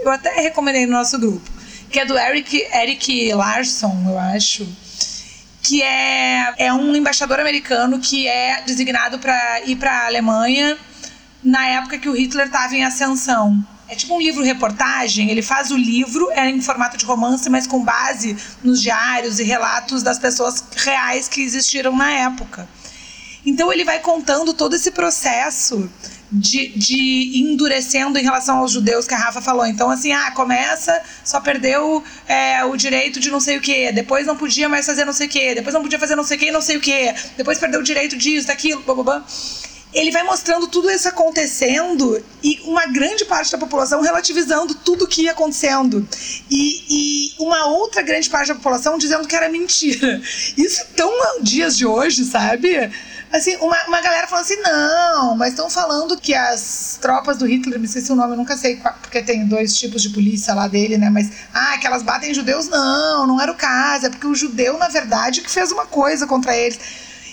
Eu 0.01 0.11
até 0.11 0.29
recomendei 0.41 0.85
no 0.85 0.91
nosso 0.91 1.17
grupo 1.17 1.55
que 1.95 1.99
é 2.01 2.05
do 2.05 2.17
Eric, 2.17 2.67
Eric 2.73 3.33
Larson, 3.33 4.03
eu 4.09 4.19
acho 4.19 4.67
que 5.61 5.81
é, 5.81 6.53
é 6.57 6.73
um 6.73 6.93
embaixador 6.93 7.39
americano 7.39 7.99
que 7.99 8.27
é 8.27 8.61
designado 8.63 9.17
para 9.17 9.61
ir 9.61 9.77
para 9.77 9.91
a 9.91 10.05
Alemanha 10.07 10.77
na 11.41 11.65
época 11.67 11.97
que 11.97 12.09
o 12.09 12.13
Hitler 12.13 12.47
estava 12.47 12.75
em 12.75 12.83
ascensão. 12.83 13.65
É 13.87 13.95
tipo 13.95 14.15
um 14.15 14.19
livro-reportagem, 14.19 15.29
ele 15.29 15.43
faz 15.43 15.69
o 15.69 15.77
livro, 15.77 16.31
é 16.31 16.49
em 16.49 16.61
formato 16.61 16.97
de 16.97 17.05
romance, 17.05 17.49
mas 17.49 17.67
com 17.67 17.83
base 17.83 18.35
nos 18.63 18.81
diários 18.81 19.39
e 19.39 19.43
relatos 19.43 20.01
das 20.01 20.17
pessoas 20.17 20.63
reais 20.75 21.27
que 21.27 21.41
existiram 21.41 21.95
na 21.95 22.11
época. 22.11 22.67
Então 23.45 23.71
ele 23.71 23.83
vai 23.83 23.99
contando 23.99 24.53
todo 24.53 24.75
esse 24.75 24.89
processo 24.89 25.87
de, 26.31 26.69
de 26.69 27.39
endurecendo 27.39 28.17
em 28.17 28.23
relação 28.23 28.57
aos 28.57 28.71
judeus 28.71 29.05
que 29.05 29.13
a 29.13 29.17
Rafa 29.17 29.41
falou. 29.41 29.65
Então, 29.65 29.89
assim, 29.91 30.11
ah, 30.11 30.31
começa, 30.31 30.99
só 31.23 31.39
perdeu 31.39 32.03
é, 32.27 32.65
o 32.65 32.75
direito 32.75 33.19
de 33.19 33.29
não 33.29 33.39
sei 33.39 33.57
o 33.57 33.61
quê, 33.61 33.91
depois 33.91 34.25
não 34.25 34.35
podia 34.35 34.67
mais 34.67 34.85
fazer 34.85 35.05
não 35.05 35.13
sei 35.13 35.27
o 35.27 35.29
quê, 35.29 35.53
depois 35.53 35.73
não 35.73 35.83
podia 35.83 35.99
fazer 35.99 36.15
não 36.15 36.23
sei 36.23 36.37
o 36.37 36.39
quê, 36.39 36.51
não 36.51 36.61
sei 36.61 36.77
o 36.77 36.81
quê, 36.81 37.13
depois 37.37 37.59
perdeu 37.59 37.79
o 37.79 37.83
direito 37.83 38.17
disso, 38.17 38.47
daquilo, 38.47 38.81
blá, 38.81 38.95
blá, 38.95 39.03
blá. 39.03 39.25
Ele 39.95 40.11
vai 40.11 40.23
mostrando 40.23 40.67
tudo 40.67 40.91
isso 40.91 41.07
acontecendo 41.07 42.21
e 42.43 42.59
uma 42.65 42.85
grande 42.85 43.23
parte 43.23 43.49
da 43.53 43.57
população 43.57 44.01
relativizando 44.01 44.75
tudo 44.75 45.07
que 45.07 45.23
ia 45.23 45.31
acontecendo. 45.31 46.05
E, 46.51 46.83
e 46.89 47.33
uma 47.39 47.67
outra 47.67 48.01
grande 48.01 48.29
parte 48.29 48.49
da 48.49 48.55
população 48.55 48.97
dizendo 48.97 49.25
que 49.25 49.35
era 49.35 49.47
mentira. 49.47 50.21
Isso 50.57 50.85
tão 50.97 51.09
dias 51.41 51.77
de 51.77 51.85
hoje, 51.85 52.25
sabe? 52.25 52.91
Assim, 53.31 53.55
uma, 53.57 53.77
uma 53.87 54.01
galera 54.01 54.27
falando 54.27 54.45
assim, 54.45 54.61
não, 54.61 55.35
mas 55.35 55.49
estão 55.49 55.69
falando 55.69 56.15
que 56.17 56.33
as 56.33 56.97
tropas 57.01 57.37
do 57.37 57.45
Hitler, 57.45 57.79
me 57.79 57.85
esqueci 57.85 58.11
o 58.11 58.15
nome, 58.15 58.33
eu 58.33 58.37
nunca 58.37 58.55
sei, 58.55 58.79
porque 59.01 59.21
tem 59.21 59.47
dois 59.47 59.77
tipos 59.77 60.01
de 60.01 60.09
polícia 60.09 60.53
lá 60.53 60.67
dele, 60.67 60.97
né? 60.97 61.09
Mas, 61.09 61.29
ah, 61.53 61.77
que 61.77 61.87
elas 61.87 62.03
batem 62.03 62.33
judeus, 62.33 62.67
não, 62.67 63.27
não 63.27 63.41
era 63.41 63.51
o 63.51 63.55
caso, 63.55 64.05
é 64.05 64.09
porque 64.09 64.27
o 64.27 64.35
judeu, 64.35 64.77
na 64.77 64.87
verdade, 64.87 65.41
que 65.41 65.49
fez 65.49 65.71
uma 65.71 65.85
coisa 65.85 66.27
contra 66.27 66.55
eles. 66.55 66.79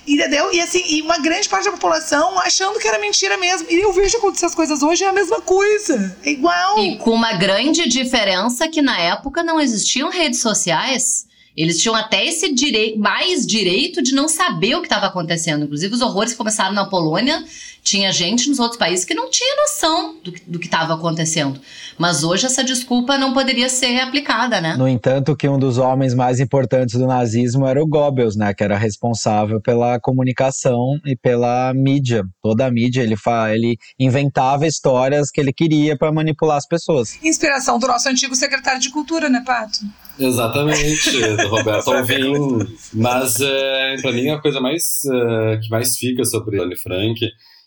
Entendeu? 0.06 0.52
E 0.52 0.60
assim, 0.60 0.82
e 0.88 1.02
uma 1.02 1.18
grande 1.18 1.48
parte 1.48 1.64
da 1.64 1.72
população 1.72 2.38
achando 2.40 2.78
que 2.78 2.88
era 2.88 2.98
mentira 2.98 3.36
mesmo. 3.36 3.68
E 3.70 3.80
eu 3.80 3.92
vejo 3.92 4.16
acontecer 4.16 4.46
as 4.46 4.54
coisas 4.54 4.82
hoje, 4.82 5.04
é 5.04 5.08
a 5.08 5.12
mesma 5.12 5.40
coisa. 5.40 6.16
É 6.24 6.30
igual. 6.30 6.78
E 6.78 6.96
com 6.96 7.12
uma 7.12 7.34
grande 7.34 7.88
diferença 7.88 8.68
que 8.68 8.82
na 8.82 8.98
época 8.98 9.42
não 9.42 9.60
existiam 9.60 10.10
redes 10.10 10.40
sociais. 10.40 11.26
Eles 11.56 11.78
tinham 11.80 11.94
até 11.94 12.24
esse 12.24 12.52
direito, 12.52 12.98
mais 12.98 13.46
direito 13.46 14.02
de 14.02 14.14
não 14.14 14.26
saber 14.26 14.74
o 14.74 14.80
que 14.80 14.86
estava 14.86 15.06
acontecendo. 15.06 15.64
Inclusive, 15.64 15.94
os 15.94 16.00
horrores 16.00 16.32
que 16.32 16.38
começaram 16.38 16.72
na 16.72 16.86
Polônia, 16.86 17.44
tinha 17.82 18.12
gente 18.12 18.48
nos 18.48 18.60
outros 18.60 18.78
países 18.78 19.04
que 19.04 19.14
não 19.14 19.28
tinha 19.28 19.56
noção 19.56 20.16
do, 20.22 20.32
do 20.46 20.58
que 20.58 20.66
estava 20.66 20.94
acontecendo. 20.94 21.60
Mas 21.98 22.22
hoje 22.22 22.46
essa 22.46 22.62
desculpa 22.62 23.18
não 23.18 23.32
poderia 23.32 23.68
ser 23.68 23.98
aplicada, 23.98 24.60
né? 24.60 24.76
No 24.76 24.88
entanto, 24.88 25.36
que 25.36 25.48
um 25.48 25.58
dos 25.58 25.78
homens 25.78 26.14
mais 26.14 26.38
importantes 26.38 26.94
do 26.94 27.06
nazismo 27.06 27.66
era 27.66 27.82
o 27.82 27.86
Goebbels, 27.86 28.36
né? 28.36 28.54
Que 28.54 28.62
era 28.62 28.78
responsável 28.78 29.60
pela 29.60 29.98
comunicação 29.98 30.98
e 31.04 31.16
pela 31.16 31.72
mídia. 31.74 32.24
Toda 32.40 32.66
a 32.66 32.70
mídia, 32.70 33.02
ele, 33.02 33.16
fa 33.16 33.52
ele 33.52 33.76
inventava 33.98 34.66
histórias 34.66 35.30
que 35.30 35.40
ele 35.40 35.52
queria 35.52 35.96
para 35.96 36.12
manipular 36.12 36.56
as 36.56 36.66
pessoas. 36.66 37.18
Inspiração 37.22 37.78
do 37.78 37.86
nosso 37.88 38.08
antigo 38.08 38.34
secretário 38.36 38.80
de 38.80 38.90
Cultura, 38.90 39.28
né, 39.28 39.42
Pato? 39.44 39.80
Exatamente, 40.18 41.18
do 41.36 41.48
Roberto 41.50 41.92
Alvim. 41.92 42.68
Mas, 42.94 43.40
é, 43.40 43.96
para 44.00 44.12
mim, 44.12 44.28
a 44.30 44.40
coisa 44.40 44.60
mais 44.60 45.00
uh, 45.06 45.60
que 45.60 45.68
mais 45.68 45.96
fica 45.96 46.24
sobre 46.24 46.62
Anne 46.62 46.76
Frank 46.76 47.18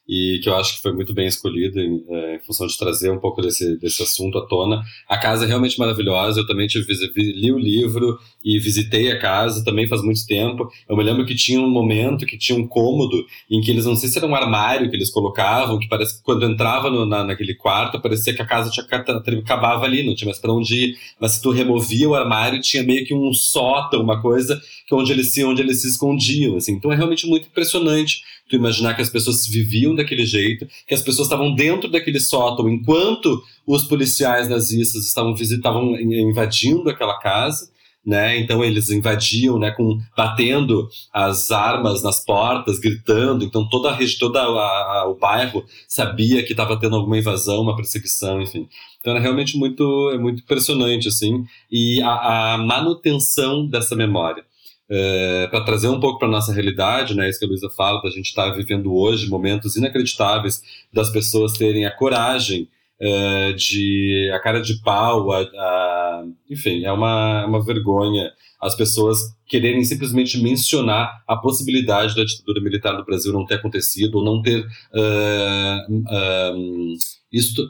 e 0.07 0.39
que 0.43 0.49
eu 0.49 0.55
acho 0.55 0.75
que 0.75 0.81
foi 0.81 0.93
muito 0.93 1.13
bem 1.13 1.25
escolhido 1.25 1.79
em, 1.79 2.03
é, 2.07 2.35
em, 2.35 2.39
função 2.39 2.67
de 2.67 2.77
trazer 2.77 3.11
um 3.11 3.19
pouco 3.19 3.41
desse, 3.41 3.77
desse 3.77 4.03
assunto 4.03 4.37
à 4.37 4.45
tona. 4.45 4.83
A 5.09 5.17
casa 5.17 5.45
é 5.45 5.47
realmente 5.47 5.79
maravilhosa, 5.79 6.39
eu 6.39 6.47
também 6.47 6.67
tive, 6.67 6.93
li 7.15 7.51
o 7.51 7.57
livro 7.57 8.19
e 8.43 8.59
visitei 8.59 9.11
a 9.11 9.19
casa, 9.19 9.63
também 9.63 9.87
faz 9.87 10.03
muito 10.03 10.25
tempo. 10.27 10.69
Eu 10.87 10.95
me 10.95 11.03
lembro 11.03 11.25
que 11.25 11.33
tinha 11.33 11.59
um 11.59 11.69
momento, 11.69 12.25
que 12.25 12.37
tinha 12.37 12.57
um 12.57 12.67
cômodo, 12.67 13.25
em 13.49 13.59
que 13.61 13.71
eles, 13.71 13.85
não 13.85 13.95
sei 13.95 14.07
se 14.09 14.17
era 14.17 14.27
um 14.27 14.35
armário 14.35 14.89
que 14.89 14.95
eles 14.95 15.09
colocavam, 15.09 15.79
que 15.79 15.87
parece 15.87 16.17
que 16.17 16.23
quando 16.23 16.45
entrava 16.45 16.91
no, 16.91 17.05
na, 17.05 17.23
naquele 17.23 17.55
quarto, 17.55 17.99
parecia 17.99 18.33
que 18.33 18.41
a 18.41 18.45
casa 18.45 18.69
tinha, 18.69 18.85
acabava 18.85 19.85
ali, 19.85 20.05
não 20.05 20.13
tinha 20.13 20.27
mais 20.27 20.39
para 20.39 20.53
onde 20.53 20.75
ir. 20.75 20.97
Mas 21.19 21.33
se 21.33 21.41
tu 21.41 21.49
removia 21.49 22.07
o 22.07 22.13
armário, 22.13 22.61
tinha 22.61 22.83
meio 22.83 23.05
que 23.05 23.13
um 23.15 23.33
sótão, 23.33 24.01
uma 24.01 24.21
coisa 24.21 24.61
que 24.87 24.93
onde 24.93 25.11
eles 25.11 25.33
se, 25.33 25.43
onde 25.43 25.63
eles 25.63 25.81
se 25.81 25.87
escondiam. 25.87 26.57
Assim. 26.57 26.73
Então 26.73 26.91
é 26.91 26.95
realmente 26.95 27.25
muito 27.27 27.47
impressionante 27.47 28.21
tu 28.49 28.55
imaginar 28.55 28.93
que 28.93 29.01
as 29.01 29.09
pessoas 29.09 29.47
viviam 29.47 29.95
daquele 29.95 30.25
jeito, 30.25 30.67
que 30.87 30.93
as 30.93 31.01
pessoas 31.01 31.27
estavam 31.27 31.53
dentro 31.53 31.89
daquele 31.89 32.19
sótão 32.19 32.69
enquanto 32.69 33.41
os 33.65 33.83
policiais 33.85 34.47
nazistas 34.47 35.05
estavam, 35.05 35.33
estavam 35.33 35.95
invadindo 35.99 36.89
aquela 36.89 37.19
casa. 37.19 37.73
Né? 38.05 38.37
Então 38.37 38.63
eles 38.63 38.91
invadiam, 38.91 39.57
né, 39.57 39.71
com 39.71 39.99
batendo 40.15 40.87
as 41.11 41.49
armas 41.49 42.03
nas 42.03 42.23
portas, 42.23 42.77
gritando. 42.77 43.43
Então 43.43 43.67
toda 43.67 43.89
a 43.89 43.95
região, 43.95 44.19
toda 44.19 44.43
a, 44.43 44.45
a, 44.45 45.07
o 45.09 45.15
bairro 45.15 45.65
sabia 45.87 46.43
que 46.43 46.53
estava 46.53 46.79
tendo 46.79 46.95
alguma 46.95 47.17
invasão, 47.17 47.63
uma 47.63 47.75
perseguição, 47.75 48.39
enfim. 48.39 48.69
Então 48.99 49.13
era 49.13 49.19
realmente 49.19 49.57
muito, 49.57 50.11
é 50.13 50.19
muito 50.19 50.43
impressionante 50.43 51.07
assim 51.07 51.45
e 51.71 51.99
a, 52.03 52.53
a 52.53 52.57
manutenção 52.59 53.65
dessa 53.65 53.95
memória 53.95 54.45
é, 54.89 55.47
para 55.49 55.63
trazer 55.63 55.87
um 55.87 55.99
pouco 55.99 56.19
para 56.19 56.27
nossa 56.27 56.53
realidade, 56.53 57.15
né, 57.15 57.29
isso 57.29 57.39
que 57.39 57.45
a 57.45 57.47
Luísa 57.47 57.69
fala, 57.69 58.01
da 58.01 58.09
gente 58.09 58.27
estar 58.27 58.49
tá 58.49 58.55
vivendo 58.55 58.93
hoje 58.93 59.29
momentos 59.29 59.75
inacreditáveis 59.75 60.61
das 60.93 61.09
pessoas 61.09 61.53
terem 61.53 61.85
a 61.85 61.91
coragem 61.91 62.67
é, 62.99 63.53
de 63.53 64.31
a 64.33 64.39
cara 64.39 64.61
de 64.61 64.81
pau, 64.81 65.31
a, 65.31 65.41
a, 65.41 66.23
enfim, 66.49 66.85
é 66.85 66.91
uma, 66.91 67.45
uma 67.45 67.63
vergonha 67.63 68.31
as 68.65 68.75
pessoas 68.75 69.19
quererem 69.45 69.83
simplesmente 69.83 70.41
mencionar 70.41 71.23
a 71.27 71.35
possibilidade 71.35 72.15
da 72.15 72.23
ditadura 72.23 72.59
militar 72.61 72.97
do 72.97 73.05
Brasil 73.05 73.31
não 73.31 73.45
ter 73.45 73.55
acontecido 73.55 74.15
ou 74.15 74.25
não 74.25 74.41
ter 74.41 74.61
uh, 74.61 75.93
uh, 75.93 76.97
isto 77.31 77.61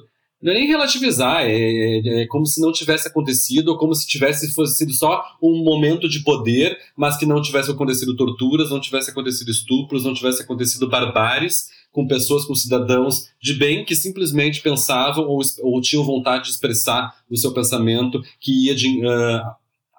não 0.45 0.51
é 0.51 0.59
nem 0.59 0.67
relativizar, 0.67 1.41
é, 1.41 1.49
é, 1.49 2.21
é, 2.21 2.27
como 2.27 2.45
se 2.45 2.61
não 2.61 2.71
tivesse 2.71 3.07
acontecido, 3.07 3.69
ou 3.69 3.77
como 3.79 3.95
se 3.95 4.05
tivesse 4.05 4.53
fosse 4.53 4.77
sido 4.77 4.93
só 4.93 5.23
um 5.41 5.63
momento 5.63 6.07
de 6.07 6.23
poder, 6.23 6.77
mas 6.95 7.17
que 7.17 7.25
não 7.25 7.41
tivesse 7.41 7.71
acontecido 7.71 8.15
torturas, 8.15 8.69
não 8.69 8.79
tivesse 8.79 9.09
acontecido 9.09 9.49
estupros, 9.49 10.03
não 10.03 10.13
tivesse 10.13 10.43
acontecido 10.43 10.87
barbáries 10.87 11.65
com 11.91 12.05
pessoas, 12.05 12.45
com 12.45 12.53
cidadãos 12.53 13.27
de 13.41 13.55
bem 13.55 13.83
que 13.83 13.95
simplesmente 13.95 14.61
pensavam 14.61 15.25
ou, 15.25 15.39
ou 15.63 15.81
tinham 15.81 16.03
vontade 16.03 16.43
de 16.43 16.51
expressar 16.51 17.15
o 17.27 17.35
seu 17.35 17.51
pensamento 17.51 18.21
que 18.39 18.67
ia 18.67 18.75
de, 18.75 19.03
uh, 19.03 19.41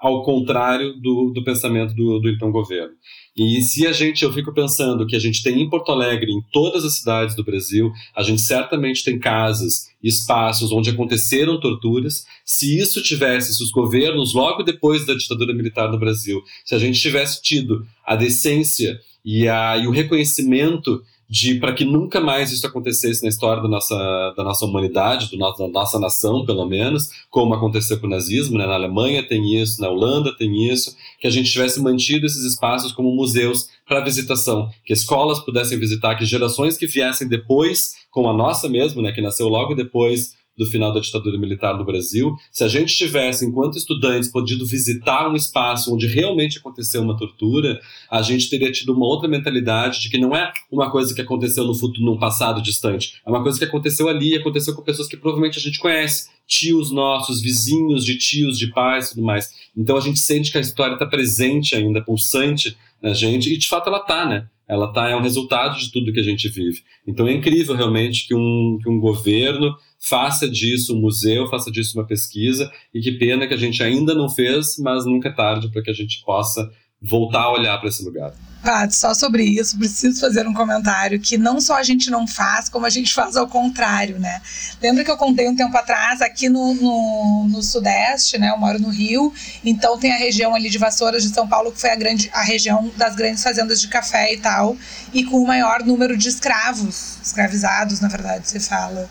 ao 0.00 0.22
contrário 0.22 0.94
do, 1.00 1.32
do 1.34 1.42
pensamento 1.42 1.92
do, 1.92 2.20
do 2.20 2.28
então 2.28 2.52
governo. 2.52 2.94
E 3.36 3.60
se 3.60 3.86
a 3.86 3.92
gente, 3.92 4.24
eu 4.24 4.32
fico 4.32 4.50
pensando 4.52 5.06
que 5.06 5.14
a 5.14 5.18
gente 5.18 5.42
tem 5.42 5.60
em 5.60 5.68
Porto 5.68 5.92
Alegre, 5.92 6.32
em 6.32 6.40
todas 6.50 6.84
as 6.84 6.94
cidades 6.94 7.36
do 7.36 7.44
Brasil, 7.44 7.92
a 8.14 8.22
gente 8.22 8.40
certamente 8.40 9.04
tem 9.04 9.18
casas, 9.18 9.90
espaços 10.02 10.72
onde 10.72 10.88
aconteceram 10.88 11.60
torturas. 11.60 12.24
Se 12.46 12.78
isso 12.78 13.02
tivesse, 13.02 13.54
se 13.54 13.62
os 13.62 13.70
governos, 13.70 14.32
logo 14.32 14.62
depois 14.62 15.04
da 15.04 15.12
ditadura 15.12 15.52
militar 15.52 15.90
no 15.90 15.98
Brasil, 15.98 16.42
se 16.64 16.74
a 16.74 16.78
gente 16.78 16.98
tivesse 16.98 17.42
tido 17.42 17.86
a 18.06 18.16
decência 18.16 18.98
e, 19.22 19.46
a, 19.46 19.76
e 19.76 19.86
o 19.86 19.90
reconhecimento 19.90 21.02
de 21.28 21.56
para 21.56 21.72
que 21.72 21.84
nunca 21.84 22.20
mais 22.20 22.52
isso 22.52 22.66
acontecesse 22.66 23.22
na 23.22 23.28
história 23.28 23.62
da 23.62 23.68
nossa, 23.68 24.34
da 24.36 24.44
nossa 24.44 24.64
humanidade, 24.64 25.30
do 25.30 25.36
nosso, 25.36 25.58
da 25.58 25.68
nossa 25.68 25.98
nação, 25.98 26.44
pelo 26.44 26.64
menos, 26.66 27.10
como 27.28 27.54
aconteceu 27.54 27.98
com 27.98 28.06
o 28.06 28.10
nazismo, 28.10 28.56
né? 28.56 28.66
na 28.66 28.74
Alemanha 28.74 29.26
tem 29.26 29.60
isso, 29.60 29.80
na 29.80 29.88
Holanda 29.88 30.36
tem 30.36 30.70
isso, 30.70 30.96
que 31.20 31.26
a 31.26 31.30
gente 31.30 31.50
tivesse 31.50 31.82
mantido 31.82 32.26
esses 32.26 32.44
espaços 32.44 32.92
como 32.92 33.14
museus 33.14 33.68
para 33.86 34.00
visitação, 34.00 34.70
que 34.84 34.92
escolas 34.92 35.40
pudessem 35.40 35.78
visitar, 35.78 36.14
que 36.14 36.24
gerações 36.24 36.76
que 36.76 36.86
viessem 36.86 37.28
depois, 37.28 37.94
como 38.10 38.28
a 38.28 38.32
nossa 38.32 38.68
mesmo, 38.68 39.02
né, 39.02 39.12
que 39.12 39.20
nasceu 39.20 39.48
logo 39.48 39.74
depois 39.74 40.36
do 40.56 40.66
final 40.66 40.92
da 40.92 41.00
ditadura 41.00 41.38
militar 41.38 41.76
no 41.76 41.84
Brasil, 41.84 42.34
se 42.50 42.64
a 42.64 42.68
gente 42.68 42.96
tivesse, 42.96 43.44
enquanto 43.44 43.76
estudantes, 43.76 44.30
podido 44.30 44.64
visitar 44.64 45.30
um 45.30 45.36
espaço 45.36 45.94
onde 45.94 46.06
realmente 46.06 46.58
aconteceu 46.58 47.02
uma 47.02 47.16
tortura, 47.16 47.80
a 48.10 48.22
gente 48.22 48.48
teria 48.48 48.72
tido 48.72 48.92
uma 48.94 49.06
outra 49.06 49.28
mentalidade 49.28 50.00
de 50.00 50.08
que 50.08 50.18
não 50.18 50.34
é 50.34 50.52
uma 50.70 50.90
coisa 50.90 51.14
que 51.14 51.20
aconteceu 51.20 51.64
no 51.64 51.74
futuro, 51.74 52.04
num 52.04 52.18
passado 52.18 52.62
distante, 52.62 53.20
é 53.24 53.30
uma 53.30 53.42
coisa 53.42 53.58
que 53.58 53.64
aconteceu 53.64 54.08
ali, 54.08 54.36
aconteceu 54.36 54.74
com 54.74 54.82
pessoas 54.82 55.08
que 55.08 55.16
provavelmente 55.16 55.58
a 55.58 55.62
gente 55.62 55.78
conhece, 55.78 56.28
tios 56.46 56.90
nossos, 56.92 57.42
vizinhos 57.42 58.04
de 58.04 58.16
tios, 58.16 58.58
de 58.58 58.68
pais 58.68 59.06
e 59.06 59.14
tudo 59.14 59.24
mais. 59.24 59.50
Então 59.76 59.96
a 59.96 60.00
gente 60.00 60.18
sente 60.18 60.50
que 60.50 60.58
a 60.58 60.60
história 60.60 60.94
está 60.94 61.04
presente 61.04 61.74
ainda, 61.74 62.02
pulsante 62.02 62.76
na 63.02 63.12
gente, 63.12 63.52
e 63.52 63.58
de 63.58 63.68
fato 63.68 63.88
ela 63.88 63.98
está, 63.98 64.26
né? 64.26 64.46
Ela 64.68 64.92
tá, 64.92 65.08
é 65.08 65.16
um 65.16 65.22
resultado 65.22 65.78
de 65.78 65.92
tudo 65.92 66.12
que 66.12 66.18
a 66.18 66.24
gente 66.24 66.48
vive. 66.48 66.82
Então 67.06 67.28
é 67.28 67.32
incrível 67.32 67.76
realmente 67.76 68.26
que 68.26 68.34
um, 68.34 68.78
que 68.82 68.88
um 68.88 68.98
governo 68.98 69.76
faça 70.08 70.48
disso 70.48 70.96
um 70.96 71.00
museu, 71.00 71.48
faça 71.48 71.70
disso 71.70 71.98
uma 71.98 72.06
pesquisa, 72.06 72.70
e 72.94 73.00
que 73.00 73.12
pena 73.12 73.46
que 73.46 73.54
a 73.54 73.58
gente 73.58 73.82
ainda 73.82 74.14
não 74.14 74.28
fez, 74.28 74.76
mas 74.78 75.04
nunca 75.04 75.28
é 75.28 75.32
tarde 75.32 75.68
para 75.70 75.82
que 75.82 75.90
a 75.90 75.94
gente 75.94 76.22
possa 76.24 76.70
voltar 77.02 77.42
a 77.42 77.52
olhar 77.52 77.78
para 77.78 77.88
esse 77.88 78.04
lugar. 78.04 78.32
Pat, 78.62 78.90
só 78.90 79.14
sobre 79.14 79.44
isso, 79.44 79.78
preciso 79.78 80.20
fazer 80.20 80.46
um 80.46 80.54
comentário 80.54 81.20
que 81.20 81.36
não 81.36 81.60
só 81.60 81.76
a 81.76 81.82
gente 81.82 82.10
não 82.10 82.26
faz, 82.26 82.68
como 82.68 82.86
a 82.86 82.90
gente 82.90 83.12
faz 83.12 83.36
ao 83.36 83.46
contrário, 83.46 84.18
né? 84.18 84.40
Lembra 84.82 85.04
que 85.04 85.10
eu 85.10 85.16
contei 85.16 85.48
um 85.48 85.54
tempo 85.54 85.76
atrás, 85.76 86.20
aqui 86.20 86.48
no, 86.48 86.74
no, 86.74 87.48
no, 87.48 87.62
Sudeste, 87.62 88.38
né? 88.38 88.50
Eu 88.50 88.58
moro 88.58 88.80
no 88.80 88.88
Rio, 88.88 89.32
então 89.64 89.98
tem 89.98 90.12
a 90.12 90.16
região 90.16 90.54
ali 90.54 90.70
de 90.70 90.78
Vassouras 90.78 91.22
de 91.22 91.28
São 91.28 91.46
Paulo, 91.46 91.70
que 91.70 91.80
foi 91.80 91.90
a, 91.90 91.96
grande, 91.96 92.30
a 92.32 92.42
região 92.42 92.90
das 92.96 93.14
grandes 93.14 93.42
fazendas 93.42 93.80
de 93.80 93.88
café 93.88 94.32
e 94.32 94.38
tal, 94.38 94.76
e 95.12 95.22
com 95.24 95.38
o 95.38 95.46
maior 95.46 95.84
número 95.84 96.16
de 96.16 96.28
escravos, 96.28 97.18
escravizados, 97.22 98.00
na 98.00 98.08
verdade, 98.08 98.48
se 98.48 98.58
fala 98.58 99.08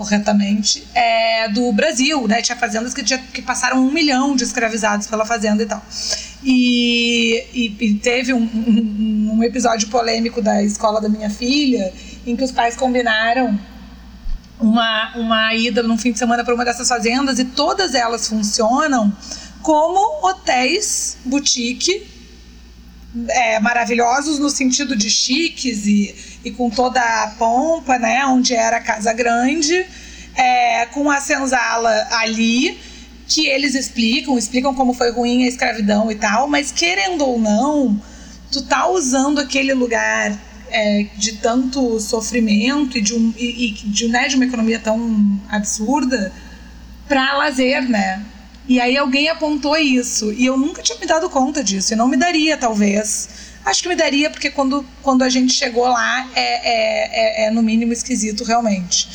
corretamente, 0.00 0.82
é, 0.94 1.46
do 1.50 1.70
Brasil, 1.74 2.26
né? 2.26 2.40
Tinha 2.40 2.56
fazendas 2.56 2.94
que, 2.94 3.04
tinha, 3.04 3.18
que 3.18 3.42
passaram 3.42 3.76
um 3.86 3.92
milhão 3.92 4.34
de 4.34 4.44
escravizados 4.44 5.06
pela 5.06 5.26
fazenda 5.26 5.62
e 5.62 5.66
tal. 5.66 5.84
E, 6.42 7.44
e, 7.52 7.76
e 7.78 7.94
teve 7.96 8.32
um, 8.32 8.40
um, 8.40 9.32
um, 9.34 9.44
episódio 9.44 9.88
polêmico 9.88 10.40
da 10.40 10.62
escola 10.62 11.02
da 11.02 11.08
minha 11.10 11.28
filha, 11.28 11.92
em 12.26 12.34
que 12.34 12.42
os 12.42 12.50
pais 12.50 12.76
combinaram 12.76 13.60
uma, 14.58 15.12
uma 15.16 15.54
ida 15.54 15.82
num 15.82 15.98
fim 15.98 16.12
de 16.12 16.18
semana 16.18 16.42
para 16.42 16.54
uma 16.54 16.64
dessas 16.64 16.88
fazendas 16.88 17.38
e 17.38 17.44
todas 17.44 17.94
elas 17.94 18.26
funcionam 18.26 19.12
como 19.60 20.26
hotéis 20.26 21.18
boutique 21.26 22.06
é, 23.28 23.60
maravilhosos 23.60 24.38
no 24.38 24.48
sentido 24.48 24.96
de 24.96 25.10
chiques 25.10 25.84
e, 25.84 26.14
e 26.44 26.50
com 26.50 26.70
toda 26.70 27.00
a 27.00 27.28
pompa, 27.38 27.98
né? 27.98 28.24
Onde 28.26 28.54
era 28.54 28.78
a 28.78 28.80
casa 28.80 29.12
grande, 29.12 29.86
é, 30.34 30.86
com 30.86 31.10
a 31.10 31.20
senzala 31.20 32.08
ali 32.10 32.78
que 33.26 33.46
eles 33.46 33.76
explicam, 33.76 34.36
explicam 34.36 34.74
como 34.74 34.92
foi 34.92 35.12
ruim 35.12 35.44
a 35.44 35.48
escravidão 35.48 36.10
e 36.10 36.16
tal, 36.16 36.48
mas 36.48 36.72
querendo 36.72 37.24
ou 37.24 37.38
não, 37.38 38.02
tu 38.50 38.62
tá 38.62 38.88
usando 38.88 39.38
aquele 39.38 39.72
lugar 39.72 40.36
é, 40.68 41.06
de 41.16 41.34
tanto 41.34 42.00
sofrimento 42.00 42.98
e 42.98 43.00
de, 43.00 43.14
um, 43.14 43.32
e, 43.36 43.68
e 43.68 43.70
de, 43.72 44.08
né, 44.08 44.26
de 44.26 44.34
uma 44.34 44.44
economia 44.44 44.80
tão 44.80 45.40
absurda 45.48 46.32
para 47.06 47.36
lazer, 47.36 47.88
né? 47.88 48.24
E 48.68 48.80
aí 48.80 48.96
alguém 48.96 49.28
apontou 49.28 49.76
isso 49.76 50.32
e 50.32 50.46
eu 50.46 50.56
nunca 50.56 50.82
tinha 50.82 50.98
me 50.98 51.06
dado 51.06 51.28
conta 51.28 51.62
disso 51.62 51.92
e 51.92 51.96
não 51.96 52.06
me 52.08 52.16
daria, 52.16 52.56
talvez. 52.56 53.28
Acho 53.64 53.82
que 53.82 53.88
me 53.88 53.96
daria 53.96 54.30
porque 54.30 54.50
quando, 54.50 54.86
quando 55.02 55.22
a 55.22 55.28
gente 55.28 55.52
chegou 55.52 55.86
lá 55.86 56.28
é, 56.34 56.40
é, 56.40 57.44
é, 57.44 57.46
é 57.46 57.50
no 57.50 57.62
mínimo 57.62 57.92
esquisito 57.92 58.44
realmente. 58.44 59.08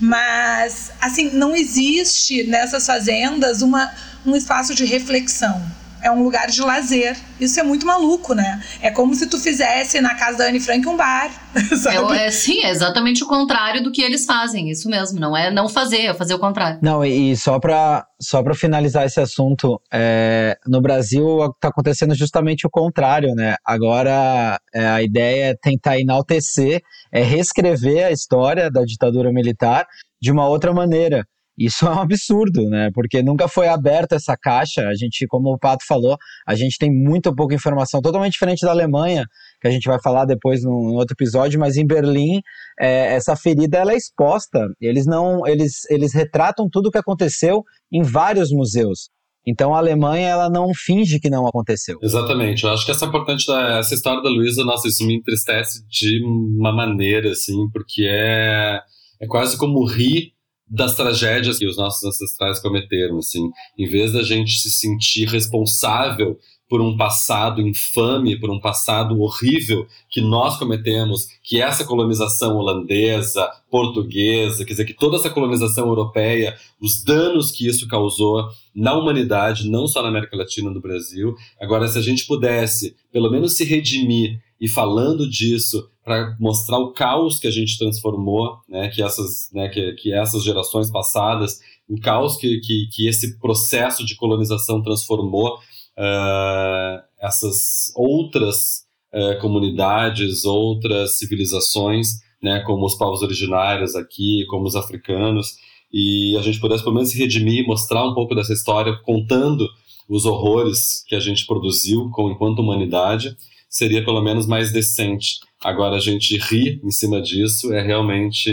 Mas, 0.00 0.90
assim, 1.00 1.30
não 1.30 1.54
existe 1.54 2.42
nessas 2.44 2.84
fazendas 2.84 3.62
uma, 3.62 3.92
um 4.26 4.34
espaço 4.34 4.74
de 4.74 4.84
reflexão. 4.84 5.64
É 6.02 6.10
um 6.10 6.22
lugar 6.22 6.48
de 6.48 6.60
lazer. 6.60 7.16
Isso 7.40 7.58
é 7.58 7.62
muito 7.62 7.86
maluco, 7.86 8.34
né? 8.34 8.62
É 8.80 8.90
como 8.90 9.14
se 9.14 9.26
tu 9.28 9.38
fizesse 9.38 10.00
na 10.00 10.14
casa 10.14 10.38
da 10.38 10.44
Anne 10.46 10.60
Frank 10.60 10.86
um 10.86 10.96
bar. 10.96 11.30
É, 11.92 12.26
é, 12.26 12.30
sim, 12.30 12.64
é 12.64 12.70
exatamente 12.70 13.22
o 13.22 13.26
contrário 13.26 13.82
do 13.82 13.90
que 13.90 14.02
eles 14.02 14.24
fazem. 14.24 14.70
Isso 14.70 14.88
mesmo. 14.88 15.20
Não 15.20 15.36
é 15.36 15.50
não 15.50 15.68
fazer, 15.68 16.06
é 16.06 16.14
fazer 16.14 16.34
o 16.34 16.38
contrário. 16.38 16.78
Não, 16.82 17.04
e 17.04 17.36
só 17.36 17.58
para 17.58 18.06
só 18.20 18.42
pra 18.42 18.54
finalizar 18.54 19.04
esse 19.04 19.20
assunto, 19.20 19.80
é, 19.92 20.56
no 20.66 20.80
Brasil 20.80 21.44
está 21.46 21.68
acontecendo 21.68 22.14
justamente 22.14 22.66
o 22.66 22.70
contrário, 22.70 23.34
né? 23.34 23.56
Agora 23.64 24.58
é, 24.74 24.86
a 24.86 25.02
ideia 25.02 25.50
é 25.50 25.54
tentar 25.54 25.98
enaltecer, 25.98 26.80
é 27.10 27.22
reescrever 27.22 28.06
a 28.06 28.12
história 28.12 28.70
da 28.70 28.82
ditadura 28.84 29.32
militar 29.32 29.86
de 30.20 30.30
uma 30.30 30.48
outra 30.48 30.72
maneira. 30.72 31.26
Isso 31.64 31.86
é 31.86 31.90
um 31.90 32.00
absurdo, 32.00 32.68
né? 32.68 32.90
Porque 32.92 33.22
nunca 33.22 33.46
foi 33.48 33.68
aberta 33.68 34.16
essa 34.16 34.36
caixa. 34.36 34.82
A 34.88 34.94
gente, 34.94 35.26
como 35.26 35.52
o 35.52 35.58
Pato 35.58 35.84
falou, 35.86 36.16
a 36.46 36.54
gente 36.54 36.76
tem 36.78 36.90
muito 36.90 37.34
pouca 37.34 37.54
informação, 37.54 38.00
totalmente 38.00 38.32
diferente 38.32 38.64
da 38.64 38.70
Alemanha, 38.70 39.26
que 39.60 39.68
a 39.68 39.70
gente 39.70 39.88
vai 39.88 40.00
falar 40.00 40.24
depois 40.24 40.62
no, 40.62 40.94
outro 40.94 41.14
episódio. 41.14 41.60
Mas 41.60 41.76
em 41.76 41.86
Berlim, 41.86 42.40
é, 42.80 43.14
essa 43.14 43.36
ferida 43.36 43.78
ela 43.78 43.92
é 43.92 43.96
exposta. 43.96 44.66
Eles 44.80 45.06
não, 45.06 45.46
eles, 45.46 45.88
eles 45.90 46.12
retratam 46.12 46.68
tudo 46.70 46.88
o 46.88 46.90
que 46.90 46.98
aconteceu 46.98 47.62
em 47.92 48.02
vários 48.02 48.50
museus. 48.50 49.10
Então 49.44 49.74
a 49.74 49.78
Alemanha 49.78 50.28
ela 50.28 50.48
não 50.48 50.72
finge 50.72 51.18
que 51.18 51.28
não 51.28 51.46
aconteceu. 51.46 51.98
Exatamente. 52.00 52.62
Eu 52.62 52.70
acho 52.70 52.84
que 52.84 52.92
essa 52.92 53.04
é 53.04 53.08
importante 53.08 53.44
essa 53.50 53.92
história 53.92 54.22
da 54.22 54.28
Luísa, 54.28 54.64
nossa, 54.64 54.86
isso 54.86 55.04
me 55.04 55.16
entristece 55.16 55.84
de 55.88 56.24
uma 56.24 56.72
maneira 56.72 57.32
assim, 57.32 57.68
porque 57.72 58.06
é 58.08 58.78
é 59.22 59.26
quase 59.26 59.56
como 59.56 59.86
rir 59.86 60.31
das 60.72 60.96
tragédias 60.96 61.58
que 61.58 61.66
os 61.66 61.76
nossos 61.76 62.02
ancestrais 62.02 62.58
cometeram, 62.58 63.18
assim, 63.18 63.50
em 63.78 63.86
vez 63.86 64.12
da 64.12 64.22
gente 64.22 64.58
se 64.58 64.70
sentir 64.70 65.28
responsável 65.28 66.38
por 66.66 66.80
um 66.80 66.96
passado 66.96 67.60
infame, 67.60 68.40
por 68.40 68.48
um 68.48 68.58
passado 68.58 69.20
horrível 69.20 69.86
que 70.08 70.22
nós 70.22 70.56
cometemos, 70.56 71.26
que 71.44 71.60
essa 71.60 71.84
colonização 71.84 72.56
holandesa, 72.56 73.46
portuguesa, 73.70 74.64
quer 74.64 74.72
dizer, 74.72 74.86
que 74.86 74.94
toda 74.94 75.18
essa 75.18 75.28
colonização 75.28 75.88
europeia, 75.88 76.56
os 76.80 77.04
danos 77.04 77.50
que 77.50 77.68
isso 77.68 77.86
causou 77.86 78.48
na 78.74 78.94
humanidade, 78.94 79.68
não 79.68 79.86
só 79.86 80.02
na 80.02 80.08
América 80.08 80.34
Latina, 80.34 80.70
no 80.70 80.80
Brasil. 80.80 81.34
Agora, 81.60 81.86
se 81.86 81.98
a 81.98 82.02
gente 82.02 82.26
pudesse, 82.26 82.96
pelo 83.12 83.30
menos, 83.30 83.54
se 83.54 83.64
redimir 83.64 84.40
e 84.62 84.68
falando 84.68 85.28
disso 85.28 85.90
para 86.04 86.36
mostrar 86.38 86.78
o 86.78 86.92
caos 86.92 87.40
que 87.40 87.48
a 87.48 87.50
gente 87.50 87.76
transformou, 87.76 88.58
né, 88.68 88.88
que 88.90 89.02
essas, 89.02 89.50
né, 89.52 89.68
que, 89.68 89.92
que 89.94 90.14
essas 90.14 90.44
gerações 90.44 90.88
passadas, 90.88 91.58
o 91.88 92.00
caos 92.00 92.36
que, 92.36 92.60
que, 92.60 92.86
que 92.92 93.08
esse 93.08 93.40
processo 93.40 94.06
de 94.06 94.14
colonização 94.14 94.80
transformou 94.80 95.56
uh, 95.56 97.02
essas 97.20 97.92
outras 97.96 98.84
uh, 99.12 99.40
comunidades, 99.40 100.44
outras 100.44 101.18
civilizações, 101.18 102.20
né, 102.40 102.60
como 102.60 102.86
os 102.86 102.94
povos 102.94 103.20
originários 103.20 103.96
aqui, 103.96 104.46
como 104.48 104.64
os 104.64 104.76
africanos, 104.76 105.56
e 105.92 106.36
a 106.36 106.40
gente 106.40 106.60
pudesse 106.60 106.84
pelo 106.84 106.94
menos 106.94 107.10
se 107.10 107.18
redimir, 107.18 107.66
mostrar 107.66 108.06
um 108.06 108.14
pouco 108.14 108.32
dessa 108.32 108.52
história, 108.52 108.96
contando 109.02 109.68
os 110.08 110.24
horrores 110.24 111.04
que 111.08 111.16
a 111.16 111.20
gente 111.20 111.46
produziu 111.46 112.08
com, 112.10 112.30
enquanto 112.30 112.60
humanidade, 112.60 113.36
seria 113.72 114.04
pelo 114.04 114.20
menos 114.20 114.46
mais 114.46 114.70
decente. 114.70 115.38
Agora 115.64 115.96
a 115.96 116.00
gente 116.00 116.36
ri 116.36 116.78
em 116.84 116.90
cima 116.90 117.22
disso 117.22 117.72
é 117.72 117.80
realmente 117.80 118.50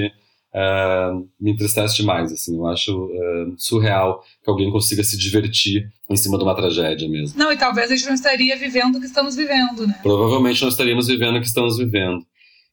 uh, 0.55 1.27
me 1.39 1.51
entristece 1.51 1.97
demais. 1.97 2.31
Assim, 2.31 2.55
eu 2.55 2.65
acho 2.65 2.95
uh, 2.95 3.53
surreal 3.57 4.23
que 4.41 4.49
alguém 4.49 4.71
consiga 4.71 5.03
se 5.03 5.17
divertir 5.17 5.91
em 6.09 6.15
cima 6.15 6.37
de 6.37 6.43
uma 6.45 6.55
tragédia 6.55 7.07
mesmo. 7.09 7.37
Não, 7.37 7.51
e 7.51 7.57
talvez 7.57 7.91
a 7.91 7.95
gente 7.95 8.07
não 8.07 8.13
estaria 8.13 8.55
vivendo 8.57 8.95
o 8.95 8.99
que 9.01 9.07
estamos 9.07 9.35
vivendo, 9.35 9.85
né? 9.85 9.99
Provavelmente 10.01 10.61
não 10.61 10.69
estaríamos 10.69 11.07
vivendo 11.07 11.35
o 11.35 11.41
que 11.41 11.47
estamos 11.47 11.77
vivendo. 11.77 12.25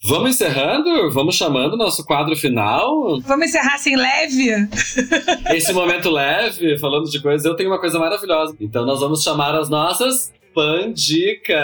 Vamos 0.05 0.31
encerrando? 0.31 1.11
Vamos 1.11 1.35
chamando 1.35 1.77
nosso 1.77 2.05
quadro 2.05 2.37
final? 2.37 3.19
Vamos 3.23 3.47
encerrar 3.47 3.75
assim 3.75 3.97
leve? 3.97 4.51
Esse 5.51 5.73
momento 5.73 6.11
leve, 6.11 6.79
falando 6.79 7.11
de 7.11 7.21
coisas, 7.21 7.45
eu 7.45 7.57
tenho 7.57 7.71
uma 7.71 7.81
coisa 7.81 7.99
maravilhosa. 7.99 8.55
Então 8.61 8.87
nós 8.87 9.01
vamos 9.01 9.23
chamar 9.23 9.55
as 9.57 9.71
nossas 9.71 10.33
Pandicas. 10.57 11.61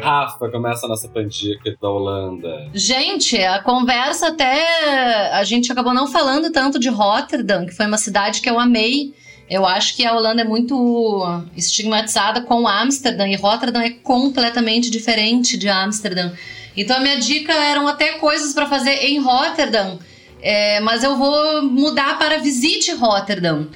Rafa, 0.00 0.48
começa 0.50 0.86
a 0.86 0.88
nossa 0.88 1.06
pandica 1.06 1.76
da 1.78 1.90
Holanda. 1.90 2.70
Gente, 2.72 3.36
a 3.36 3.62
conversa 3.62 4.28
até. 4.28 5.34
A 5.34 5.44
gente 5.44 5.70
acabou 5.70 5.92
não 5.92 6.06
falando 6.06 6.50
tanto 6.50 6.78
de 6.78 6.88
Rotterdam, 6.88 7.66
que 7.66 7.74
foi 7.74 7.84
uma 7.84 7.98
cidade 7.98 8.40
que 8.40 8.48
eu 8.48 8.58
amei. 8.58 9.12
Eu 9.50 9.66
acho 9.66 9.94
que 9.94 10.06
a 10.06 10.16
Holanda 10.16 10.40
é 10.40 10.46
muito 10.46 11.42
estigmatizada 11.54 12.40
com 12.40 12.66
Amsterdã 12.66 13.28
e 13.28 13.36
Rotterdam 13.36 13.82
é 13.82 13.90
completamente 13.90 14.90
diferente 14.90 15.58
de 15.58 15.68
Amsterdã. 15.68 16.32
Então 16.74 16.96
a 16.96 17.00
minha 17.00 17.18
dica 17.18 17.52
eram 17.52 17.86
até 17.86 18.14
coisas 18.14 18.54
para 18.54 18.66
fazer 18.66 18.94
em 19.04 19.18
Rotterdam 19.18 19.98
é, 20.42 20.80
mas 20.80 21.02
eu 21.02 21.16
vou 21.16 21.62
mudar 21.62 22.18
para 22.18 22.38
Visite 22.38 22.92
Rotterdam. 22.92 23.68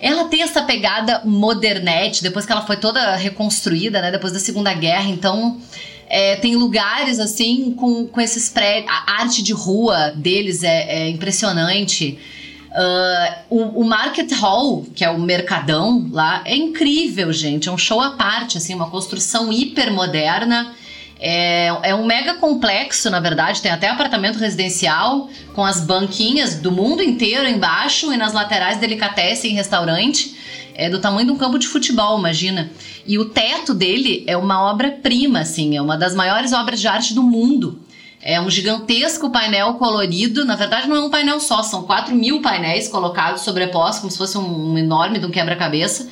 Ela 0.00 0.24
tem 0.26 0.42
essa 0.42 0.62
pegada 0.62 1.22
modernete, 1.24 2.22
depois 2.22 2.44
que 2.44 2.52
ela 2.52 2.66
foi 2.66 2.76
toda 2.76 3.16
reconstruída, 3.16 4.02
né? 4.02 4.10
Depois 4.10 4.32
da 4.32 4.38
Segunda 4.38 4.72
Guerra, 4.74 5.08
então 5.08 5.60
é, 6.08 6.36
tem 6.36 6.56
lugares 6.56 7.18
assim 7.18 7.74
com, 7.74 8.06
com 8.06 8.20
esses 8.20 8.48
prédios. 8.48 8.90
A 8.90 9.20
arte 9.20 9.42
de 9.42 9.52
rua 9.52 10.12
deles 10.14 10.62
é, 10.62 11.04
é 11.04 11.08
impressionante. 11.08 12.18
Uh, 12.70 13.34
o, 13.50 13.80
o, 13.80 13.84
Market 13.84 14.32
Hall, 14.32 14.84
que 14.94 15.04
é 15.04 15.10
o 15.10 15.18
mercadão 15.18 16.08
lá, 16.10 16.42
é 16.44 16.56
incrível, 16.56 17.32
gente. 17.32 17.68
É 17.68 17.72
um 17.72 17.78
show 17.78 18.00
à 18.00 18.10
parte, 18.10 18.58
assim, 18.58 18.74
uma 18.74 18.90
construção 18.90 19.52
hiper 19.52 19.92
moderna. 19.92 20.74
É, 21.26 21.68
é 21.84 21.94
um 21.94 22.04
mega 22.04 22.34
complexo, 22.34 23.08
na 23.08 23.18
verdade, 23.18 23.62
tem 23.62 23.72
até 23.72 23.88
apartamento 23.88 24.38
residencial 24.38 25.30
com 25.54 25.64
as 25.64 25.80
banquinhas 25.80 26.56
do 26.56 26.70
mundo 26.70 27.02
inteiro 27.02 27.48
embaixo 27.48 28.12
e 28.12 28.16
nas 28.18 28.34
laterais 28.34 28.76
delicatessen 28.76 29.50
e 29.50 29.54
restaurante. 29.54 30.36
É 30.74 30.90
do 30.90 31.00
tamanho 31.00 31.28
de 31.28 31.32
um 31.32 31.38
campo 31.38 31.58
de 31.58 31.66
futebol, 31.66 32.18
imagina. 32.18 32.70
E 33.06 33.18
o 33.18 33.24
teto 33.24 33.72
dele 33.72 34.22
é 34.26 34.36
uma 34.36 34.70
obra-prima, 34.70 35.40
assim, 35.40 35.74
é 35.74 35.80
uma 35.80 35.96
das 35.96 36.14
maiores 36.14 36.52
obras 36.52 36.78
de 36.78 36.88
arte 36.88 37.14
do 37.14 37.22
mundo. 37.22 37.80
É 38.20 38.38
um 38.38 38.50
gigantesco 38.50 39.30
painel 39.30 39.74
colorido. 39.74 40.44
Na 40.44 40.56
verdade, 40.56 40.86
não 40.86 40.96
é 40.96 41.00
um 41.00 41.10
painel 41.10 41.40
só, 41.40 41.62
são 41.62 41.84
4 41.84 42.14
mil 42.14 42.42
painéis 42.42 42.86
colocados 42.86 43.40
sobrepostos, 43.40 44.00
como 44.00 44.10
se 44.10 44.18
fosse 44.18 44.36
um, 44.36 44.72
um 44.72 44.76
enorme 44.76 45.18
de 45.18 45.24
um 45.24 45.30
quebra-cabeça. 45.30 46.06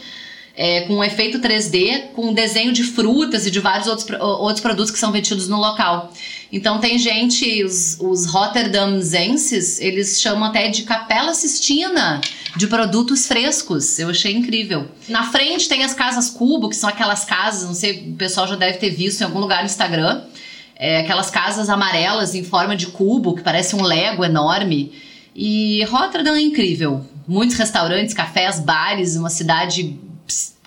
É, 0.55 0.83
com 0.83 0.97
um 0.97 1.05
efeito 1.05 1.39
3D, 1.39 2.09
com 2.15 2.35
desenho 2.35 2.73
de 2.73 2.85
frutas 2.85 3.47
e 3.47 3.51
de 3.51 3.59
vários 3.59 3.89
outros, 3.89 4.07
outros 4.21 4.61
produtos 4.61 4.91
que 4.91 4.99
são 4.99 5.11
vendidos 5.11 5.49
no 5.49 5.57
local. 5.57 6.13
Então 6.53 6.79
tem 6.79 6.99
gente, 6.99 7.65
os, 7.65 7.97
os 7.99 8.27
Rotterdamzenses, 8.27 9.81
eles 9.81 10.21
chamam 10.21 10.45
até 10.45 10.69
de 10.69 10.83
Capela 10.83 11.33
Sistina 11.33 12.21
de 12.57 12.67
produtos 12.67 13.27
frescos. 13.27 13.99
Eu 13.99 14.11
achei 14.11 14.35
incrível. 14.35 14.87
Na 15.09 15.25
frente 15.31 15.69
tem 15.69 15.83
as 15.83 15.95
casas 15.95 16.29
cubo, 16.29 16.69
que 16.69 16.77
são 16.77 16.91
aquelas 16.91 17.25
casas, 17.25 17.67
não 17.67 17.75
sei, 17.75 18.11
o 18.11 18.17
pessoal 18.17 18.47
já 18.47 18.57
deve 18.57 18.79
ter 18.79 18.91
visto 18.91 19.23
em 19.23 19.25
algum 19.25 19.41
lugar 19.41 19.61
no 19.61 19.67
Instagram. 19.67 20.23
É, 20.77 21.01
aquelas 21.01 21.31
casas 21.31 21.71
amarelas 21.71 22.35
em 22.35 22.45
forma 22.45 22.77
de 22.77 22.89
cubo, 22.89 23.35
que 23.35 23.43
parece 23.43 23.75
um 23.75 23.83
Lego 23.83 24.25
enorme. 24.25 24.93
E 25.35 25.83
Rotterdam 25.85 26.35
é 26.35 26.41
incrível. 26.41 27.07
Muitos 27.27 27.57
restaurantes, 27.57 28.13
cafés, 28.13 28.61
bares, 28.61 29.17
uma 29.17 29.31
cidade 29.31 29.99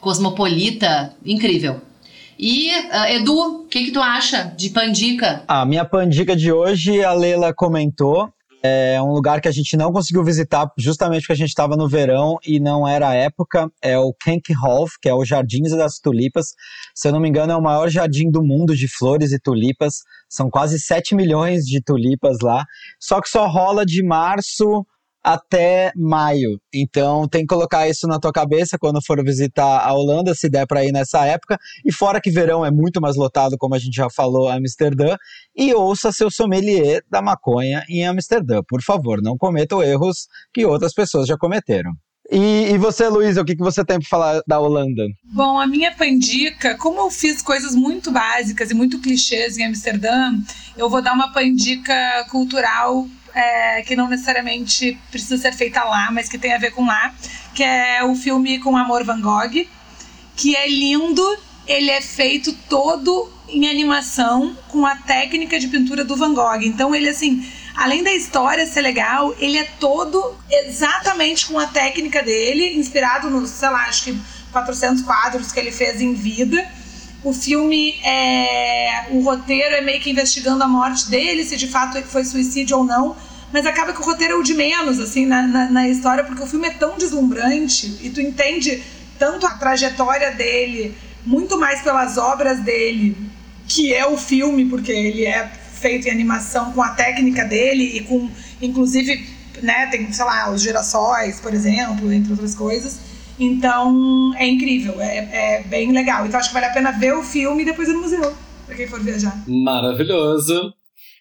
cosmopolita 0.06 1.16
incrível. 1.26 1.82
E, 2.38 2.70
uh, 2.70 3.06
Edu, 3.10 3.64
o 3.64 3.66
que, 3.66 3.86
que 3.86 3.92
tu 3.92 4.00
acha 4.00 4.44
de 4.56 4.70
Pandica? 4.70 5.44
A 5.48 5.66
minha 5.66 5.84
Pandica 5.84 6.36
de 6.36 6.52
hoje, 6.52 7.04
a 7.04 7.12
Leila 7.12 7.52
comentou, 7.56 8.30
é 8.62 9.02
um 9.02 9.12
lugar 9.12 9.42
que 9.42 9.48
a 9.48 9.52
gente 9.52 9.76
não 9.76 9.92
conseguiu 9.92 10.24
visitar 10.24 10.72
justamente 10.78 11.22
porque 11.22 11.34
a 11.34 11.38
gente 11.38 11.50
estava 11.50 11.76
no 11.76 11.88
verão 11.88 12.38
e 12.46 12.60
não 12.60 12.88
era 12.88 13.10
a 13.10 13.14
época. 13.14 13.70
É 13.82 13.98
o 13.98 14.14
Kenkhof, 14.14 14.94
que 15.02 15.10
é 15.10 15.14
o 15.14 15.26
Jardins 15.26 15.72
das 15.72 16.00
Tulipas. 16.00 16.48
Se 16.94 17.08
eu 17.08 17.12
não 17.12 17.20
me 17.20 17.30
engano, 17.30 17.54
é 17.54 17.56
o 17.56 17.62
maior 17.62 17.90
jardim 17.90 18.30
do 18.30 18.44
mundo 18.44 18.76
de 18.76 18.88
flores 18.88 19.32
e 19.32 19.40
tulipas. 19.40 19.98
São 20.30 20.50
quase 20.50 20.80
7 20.80 21.16
milhões 21.16 21.64
de 21.64 21.82
tulipas 21.82 22.38
lá. 22.42 22.66
Só 23.00 23.22
que 23.22 23.30
só 23.30 23.48
rola 23.48 23.86
de 23.86 24.04
março 24.04 24.84
até 25.26 25.92
maio. 25.96 26.60
Então 26.72 27.28
tem 27.28 27.42
que 27.42 27.48
colocar 27.48 27.90
isso 27.90 28.08
na 28.08 28.20
tua 28.20 28.32
cabeça 28.32 28.78
quando 28.78 29.04
for 29.04 29.24
visitar 29.24 29.80
a 29.80 29.92
Holanda, 29.92 30.36
se 30.36 30.48
der 30.48 30.68
para 30.68 30.86
ir 30.86 30.92
nessa 30.92 31.26
época. 31.26 31.58
E 31.84 31.92
fora 31.92 32.22
que 32.22 32.30
verão 32.30 32.64
é 32.64 32.70
muito 32.70 33.02
mais 33.02 33.16
lotado, 33.16 33.58
como 33.58 33.74
a 33.74 33.80
gente 33.80 33.96
já 33.96 34.08
falou, 34.08 34.48
Amsterdã. 34.48 35.16
E 35.56 35.74
ouça 35.74 36.12
seu 36.12 36.30
sommelier 36.30 37.02
da 37.10 37.24
maconha 37.24 37.84
em 37.90 38.06
Amsterdã. 38.06 38.62
Por 38.68 38.84
favor, 38.84 39.20
não 39.20 39.36
cometam 39.36 39.82
erros 39.82 40.28
que 40.54 40.64
outras 40.64 40.94
pessoas 40.94 41.28
já 41.28 41.36
cometeram. 41.36 41.92
E, 42.32 42.72
e, 42.72 42.78
você, 42.78 43.08
Luísa, 43.08 43.42
o 43.42 43.46
que, 43.46 43.56
que 43.56 43.64
você 43.64 43.84
tem 43.86 44.00
para 44.00 44.10
falar 44.10 44.42
da 44.48 44.60
Holanda? 44.60 45.04
Bom, 45.24 45.60
a 45.60 45.68
minha 45.68 45.92
pandica, 45.92 46.76
como 46.76 47.00
eu 47.00 47.12
fiz 47.12 47.42
coisas 47.42 47.76
muito 47.76 48.12
básicas 48.12 48.72
e 48.72 48.74
muito 48.74 49.00
clichês 49.00 49.58
em 49.58 49.66
Amsterdã, 49.66 50.34
eu 50.76 50.90
vou 50.90 51.04
dar 51.04 51.14
uma 51.14 51.32
pandica 51.32 52.26
cultural 52.32 53.08
é, 53.36 53.82
que 53.82 53.96
não 53.96 54.08
necessariamente 54.08 54.98
precisa 55.12 55.38
ser 55.38 55.54
feita 55.54 55.84
lá, 55.84 56.10
mas 56.12 56.30
que 56.30 56.38
tem 56.38 56.54
a 56.54 56.58
ver 56.58 56.72
com 56.72 56.86
lá, 56.86 57.14
que 57.54 57.64
é 57.64 58.04
o 58.04 58.16
filme 58.16 58.60
Com 58.60 58.78
Amor 58.78 59.04
Van 59.04 59.20
Gogh, 59.20 59.68
que 60.38 60.56
é 60.56 60.68
lindo, 60.70 61.38
ele 61.68 61.92
é 61.92 62.02
feito 62.02 62.54
todo 62.70 63.32
em 63.50 63.70
animação 63.70 64.58
com 64.70 64.86
a 64.86 64.96
técnica 64.96 65.60
de 65.60 65.68
pintura 65.68 66.06
do 66.06 66.16
Van 66.16 66.34
Gogh. 66.34 66.62
Então 66.64 66.96
ele 66.96 67.10
assim, 67.10 67.46
além 67.76 68.04
da 68.04 68.14
história 68.14 68.66
ser 68.66 68.82
legal, 68.82 69.36
ele 69.38 69.58
é 69.58 69.66
todo 69.80 70.36
exatamente 70.50 71.46
com 71.46 71.60
a 71.60 71.68
técnica 71.68 72.24
dele, 72.24 72.78
inspirado 72.78 73.30
nos, 73.30 73.50
sei 73.50 73.70
lá, 73.70 73.84
acho 73.88 74.06
que 74.06 74.18
400 74.52 75.04
quadros 75.04 75.52
que 75.52 75.60
ele 75.60 75.72
fez 75.72 76.00
em 76.00 76.14
vida. 76.14 76.66
O 77.22 77.34
filme 77.34 77.96
é. 78.04 79.08
O 79.10 79.22
roteiro 79.22 79.76
é 79.76 79.82
meio 79.82 80.00
que 80.00 80.12
investigando 80.12 80.64
a 80.64 80.68
morte 80.68 81.10
dele, 81.10 81.44
se 81.44 81.58
de 81.58 81.68
fato 81.68 82.02
foi 82.04 82.24
suicídio 82.24 82.78
ou 82.78 82.84
não. 82.84 83.16
Mas 83.52 83.66
acaba 83.66 83.94
que 83.94 84.02
o 84.02 84.04
roteiro 84.04 84.34
é 84.34 84.36
o 84.38 84.44
de 84.44 84.54
menos, 84.54 85.00
assim, 85.00 85.26
na, 85.26 85.44
na, 85.44 85.70
na 85.70 85.88
história, 85.88 86.24
porque 86.24 86.44
o 86.44 86.48
filme 86.48 86.68
é 86.68 86.72
tão 86.72 86.98
deslumbrante 86.98 88.00
e 88.02 88.10
tu 88.10 88.20
entende 88.20 88.84
tanto 89.18 89.46
a 89.46 89.52
trajetória 89.52 90.32
dele, 90.32 90.96
muito 91.26 91.58
mais 91.58 91.82
pelas 91.82 92.18
obras 92.18 92.60
dele, 92.60 93.16
que 93.68 93.94
é 93.94 94.06
o 94.06 94.18
filme, 94.18 94.66
porque 94.66 94.92
ele 94.92 95.26
é 95.26 95.48
feito 95.48 96.08
em 96.08 96.12
animação 96.12 96.72
com 96.74 96.82
a 96.82 96.90
técnica 96.90 97.46
dele 97.46 97.98
e 97.98 98.02
com, 98.02 98.30
inclusive, 98.62 99.28
né, 99.62 99.88
tem, 99.88 100.12
sei 100.12 100.26
lá, 100.26 100.52
os 100.52 100.62
girassóis, 100.62 101.40
por 101.40 101.54
exemplo, 101.54 102.12
entre 102.12 102.32
outras 102.32 102.54
coisas 102.54 103.00
então 103.40 104.34
é 104.36 104.48
incrível, 104.48 105.00
é, 105.00 105.58
é 105.58 105.64
bem 105.64 105.92
legal. 105.92 106.26
Então 106.26 106.40
acho 106.40 106.50
que 106.50 106.54
vale 106.54 106.68
a 106.68 106.74
pena 106.74 106.92
ver 106.92 107.14
o 107.14 107.24
filme 107.24 107.64
e 107.64 107.66
depois 107.66 107.88
ir 107.90 107.94
no 107.94 108.02
museu, 108.02 108.34
pra 108.66 108.76
quem 108.76 108.88
for 108.88 109.02
viajar. 109.02 109.44
Maravilhoso. 109.48 110.74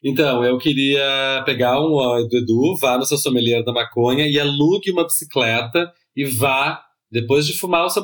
Então, 0.05 0.45
eu 0.45 0.59
queria 0.59 1.43
pegar 1.47 1.81
um 1.81 1.97
do 2.29 2.37
Edu, 2.37 2.77
vá 2.79 2.99
no 2.99 3.07
seu 3.07 3.17
sommelier 3.17 3.65
da 3.65 3.73
maconha 3.73 4.29
e 4.29 4.39
alugue 4.39 4.91
uma 4.91 5.05
bicicleta 5.05 5.91
e 6.15 6.27
vá, 6.27 6.83
depois 7.11 7.47
de 7.47 7.55
fumar 7.55 7.87
o 7.87 7.89
seu, 7.89 8.03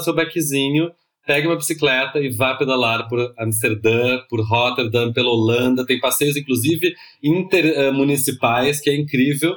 seu, 0.00 0.12
bequezinho, 0.12 0.90
pegue 1.24 1.46
uma 1.46 1.54
bicicleta 1.54 2.18
e 2.18 2.30
vá 2.30 2.56
pedalar 2.56 3.08
por 3.08 3.32
Amsterdã, 3.38 4.18
por 4.28 4.40
Rotterdam, 4.40 5.12
pela 5.12 5.30
Holanda. 5.30 5.86
Tem 5.86 6.00
passeios, 6.00 6.36
inclusive, 6.36 6.92
intermunicipais, 7.22 8.80
que 8.80 8.90
é 8.90 8.96
incrível, 8.96 9.54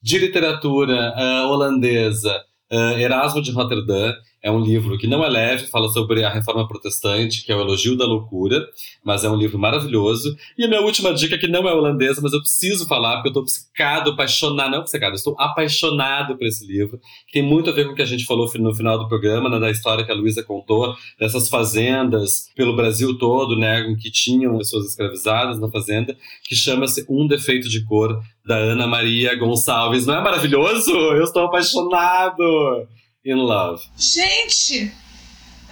de 0.00 0.18
literatura 0.18 1.12
uh, 1.18 1.52
holandesa 1.52 2.34
Uh, 2.68 2.98
Erasmo 2.98 3.40
de 3.40 3.52
Rotterdam 3.52 4.12
é 4.46 4.50
um 4.50 4.60
livro 4.60 4.96
que 4.96 5.08
não 5.08 5.24
é 5.24 5.28
leve, 5.28 5.66
fala 5.66 5.88
sobre 5.88 6.22
a 6.22 6.30
reforma 6.30 6.68
protestante, 6.68 7.44
que 7.44 7.50
é 7.50 7.56
o 7.56 7.60
elogio 7.60 7.96
da 7.96 8.06
loucura, 8.06 8.64
mas 9.04 9.24
é 9.24 9.28
um 9.28 9.34
livro 9.34 9.58
maravilhoso. 9.58 10.36
E 10.56 10.64
a 10.64 10.68
minha 10.68 10.80
última 10.82 11.12
dica, 11.12 11.36
que 11.36 11.48
não 11.48 11.68
é 11.68 11.74
holandesa, 11.74 12.20
mas 12.22 12.32
eu 12.32 12.38
preciso 12.38 12.86
falar, 12.86 13.16
porque 13.16 13.26
eu 13.26 13.30
estou 13.30 13.42
obcecado, 13.42 14.10
apaixonado, 14.12 14.70
não 14.70 14.78
obcecado, 14.78 15.16
estou 15.16 15.34
apaixonado 15.36 16.38
por 16.38 16.46
esse 16.46 16.64
livro, 16.64 17.00
que 17.26 17.32
tem 17.32 17.42
muito 17.42 17.70
a 17.70 17.72
ver 17.72 17.86
com 17.86 17.92
o 17.92 17.96
que 17.96 18.02
a 18.02 18.06
gente 18.06 18.24
falou 18.24 18.48
no 18.60 18.72
final 18.72 18.96
do 18.96 19.08
programa, 19.08 19.48
né, 19.50 19.58
da 19.58 19.68
história 19.68 20.04
que 20.04 20.12
a 20.12 20.14
Luísa 20.14 20.44
contou, 20.44 20.94
dessas 21.18 21.48
fazendas 21.48 22.48
pelo 22.54 22.76
Brasil 22.76 23.18
todo, 23.18 23.58
né, 23.58 23.96
que 24.00 24.12
tinham 24.12 24.58
pessoas 24.58 24.86
escravizadas 24.86 25.58
na 25.58 25.68
fazenda, 25.68 26.16
que 26.44 26.54
chama-se 26.54 27.04
Um 27.08 27.26
Defeito 27.26 27.68
de 27.68 27.84
Cor, 27.84 28.22
da 28.46 28.54
Ana 28.54 28.86
Maria 28.86 29.34
Gonçalves. 29.34 30.06
Não 30.06 30.14
é 30.14 30.22
maravilhoso? 30.22 30.92
Eu 30.92 31.24
estou 31.24 31.46
apaixonado! 31.46 32.86
In 33.26 33.34
love. 33.34 33.82
Gente, 33.96 34.92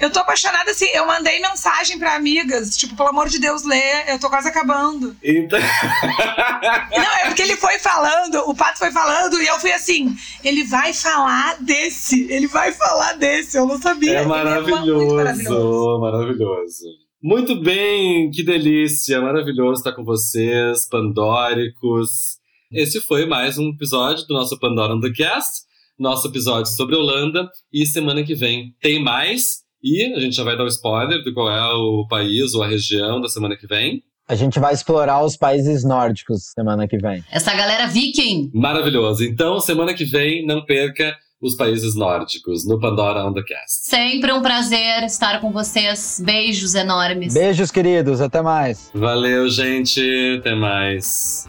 eu 0.00 0.10
tô 0.10 0.18
apaixonada 0.18 0.72
assim. 0.72 0.86
Eu 0.92 1.06
mandei 1.06 1.40
mensagem 1.40 1.98
pra 1.98 2.16
amigas, 2.16 2.76
tipo, 2.76 2.96
pelo 2.96 3.10
amor 3.10 3.28
de 3.28 3.38
Deus, 3.38 3.62
lê, 3.62 4.12
eu 4.12 4.18
tô 4.18 4.28
quase 4.28 4.48
acabando. 4.48 5.16
Então... 5.22 5.60
Não, 5.60 7.16
é 7.22 7.26
porque 7.26 7.42
ele 7.42 7.56
foi 7.56 7.78
falando, 7.78 8.48
o 8.48 8.54
Pato 8.54 8.78
foi 8.78 8.90
falando, 8.90 9.40
e 9.40 9.46
eu 9.46 9.58
fui 9.60 9.72
assim: 9.72 10.16
ele 10.42 10.64
vai 10.64 10.92
falar 10.92 11.62
desse, 11.62 12.26
ele 12.30 12.48
vai 12.48 12.72
falar 12.72 13.12
desse, 13.14 13.56
eu 13.56 13.66
não 13.66 13.80
sabia. 13.80 14.20
É 14.20 14.26
maravilhoso, 14.26 15.20
é 15.20 15.24
maravilhoso. 15.24 16.00
maravilhoso. 16.00 16.84
Muito 17.22 17.62
bem, 17.62 18.30
que 18.30 18.42
delícia, 18.42 19.20
maravilhoso 19.20 19.80
estar 19.80 19.92
com 19.92 20.04
vocês, 20.04 20.86
pandóricos. 20.88 22.38
Esse 22.70 23.00
foi 23.00 23.24
mais 23.24 23.56
um 23.56 23.70
episódio 23.70 24.26
do 24.26 24.34
nosso 24.34 24.58
Pandora 24.58 24.94
on 24.94 25.00
the 25.00 25.10
Cast 25.10 25.64
nosso 25.98 26.28
episódio 26.28 26.70
sobre 26.72 26.96
Holanda. 26.96 27.48
E 27.72 27.86
semana 27.86 28.22
que 28.22 28.34
vem 28.34 28.74
tem 28.80 29.02
mais. 29.02 29.64
E 29.82 30.14
a 30.14 30.20
gente 30.20 30.34
já 30.34 30.44
vai 30.44 30.56
dar 30.56 30.62
o 30.62 30.66
um 30.66 30.68
spoiler 30.68 31.22
do 31.22 31.34
qual 31.34 31.50
é 31.50 31.74
o 31.74 32.06
país 32.08 32.54
ou 32.54 32.62
a 32.62 32.66
região 32.66 33.20
da 33.20 33.28
semana 33.28 33.56
que 33.56 33.66
vem. 33.66 34.02
A 34.26 34.34
gente 34.34 34.58
vai 34.58 34.72
explorar 34.72 35.22
os 35.22 35.36
países 35.36 35.84
nórdicos 35.84 36.44
semana 36.54 36.88
que 36.88 36.96
vem. 36.96 37.22
Essa 37.30 37.54
galera 37.54 37.86
viking. 37.86 38.50
Maravilhoso. 38.54 39.22
Então, 39.22 39.60
semana 39.60 39.92
que 39.92 40.06
vem, 40.06 40.46
não 40.46 40.64
perca 40.64 41.14
os 41.44 41.54
países 41.54 41.94
nórdicos 41.94 42.66
no 42.66 42.80
Pandora 42.80 43.26
on 43.26 43.34
the 43.34 43.42
Cast. 43.42 43.86
Sempre 43.86 44.32
um 44.32 44.40
prazer 44.40 45.02
estar 45.04 45.42
com 45.42 45.52
vocês. 45.52 46.22
Beijos 46.24 46.74
enormes. 46.74 47.34
Beijos, 47.34 47.70
queridos. 47.70 48.22
Até 48.22 48.40
mais. 48.40 48.90
Valeu, 48.94 49.46
gente. 49.50 50.38
Até 50.38 50.54
mais. 50.54 51.46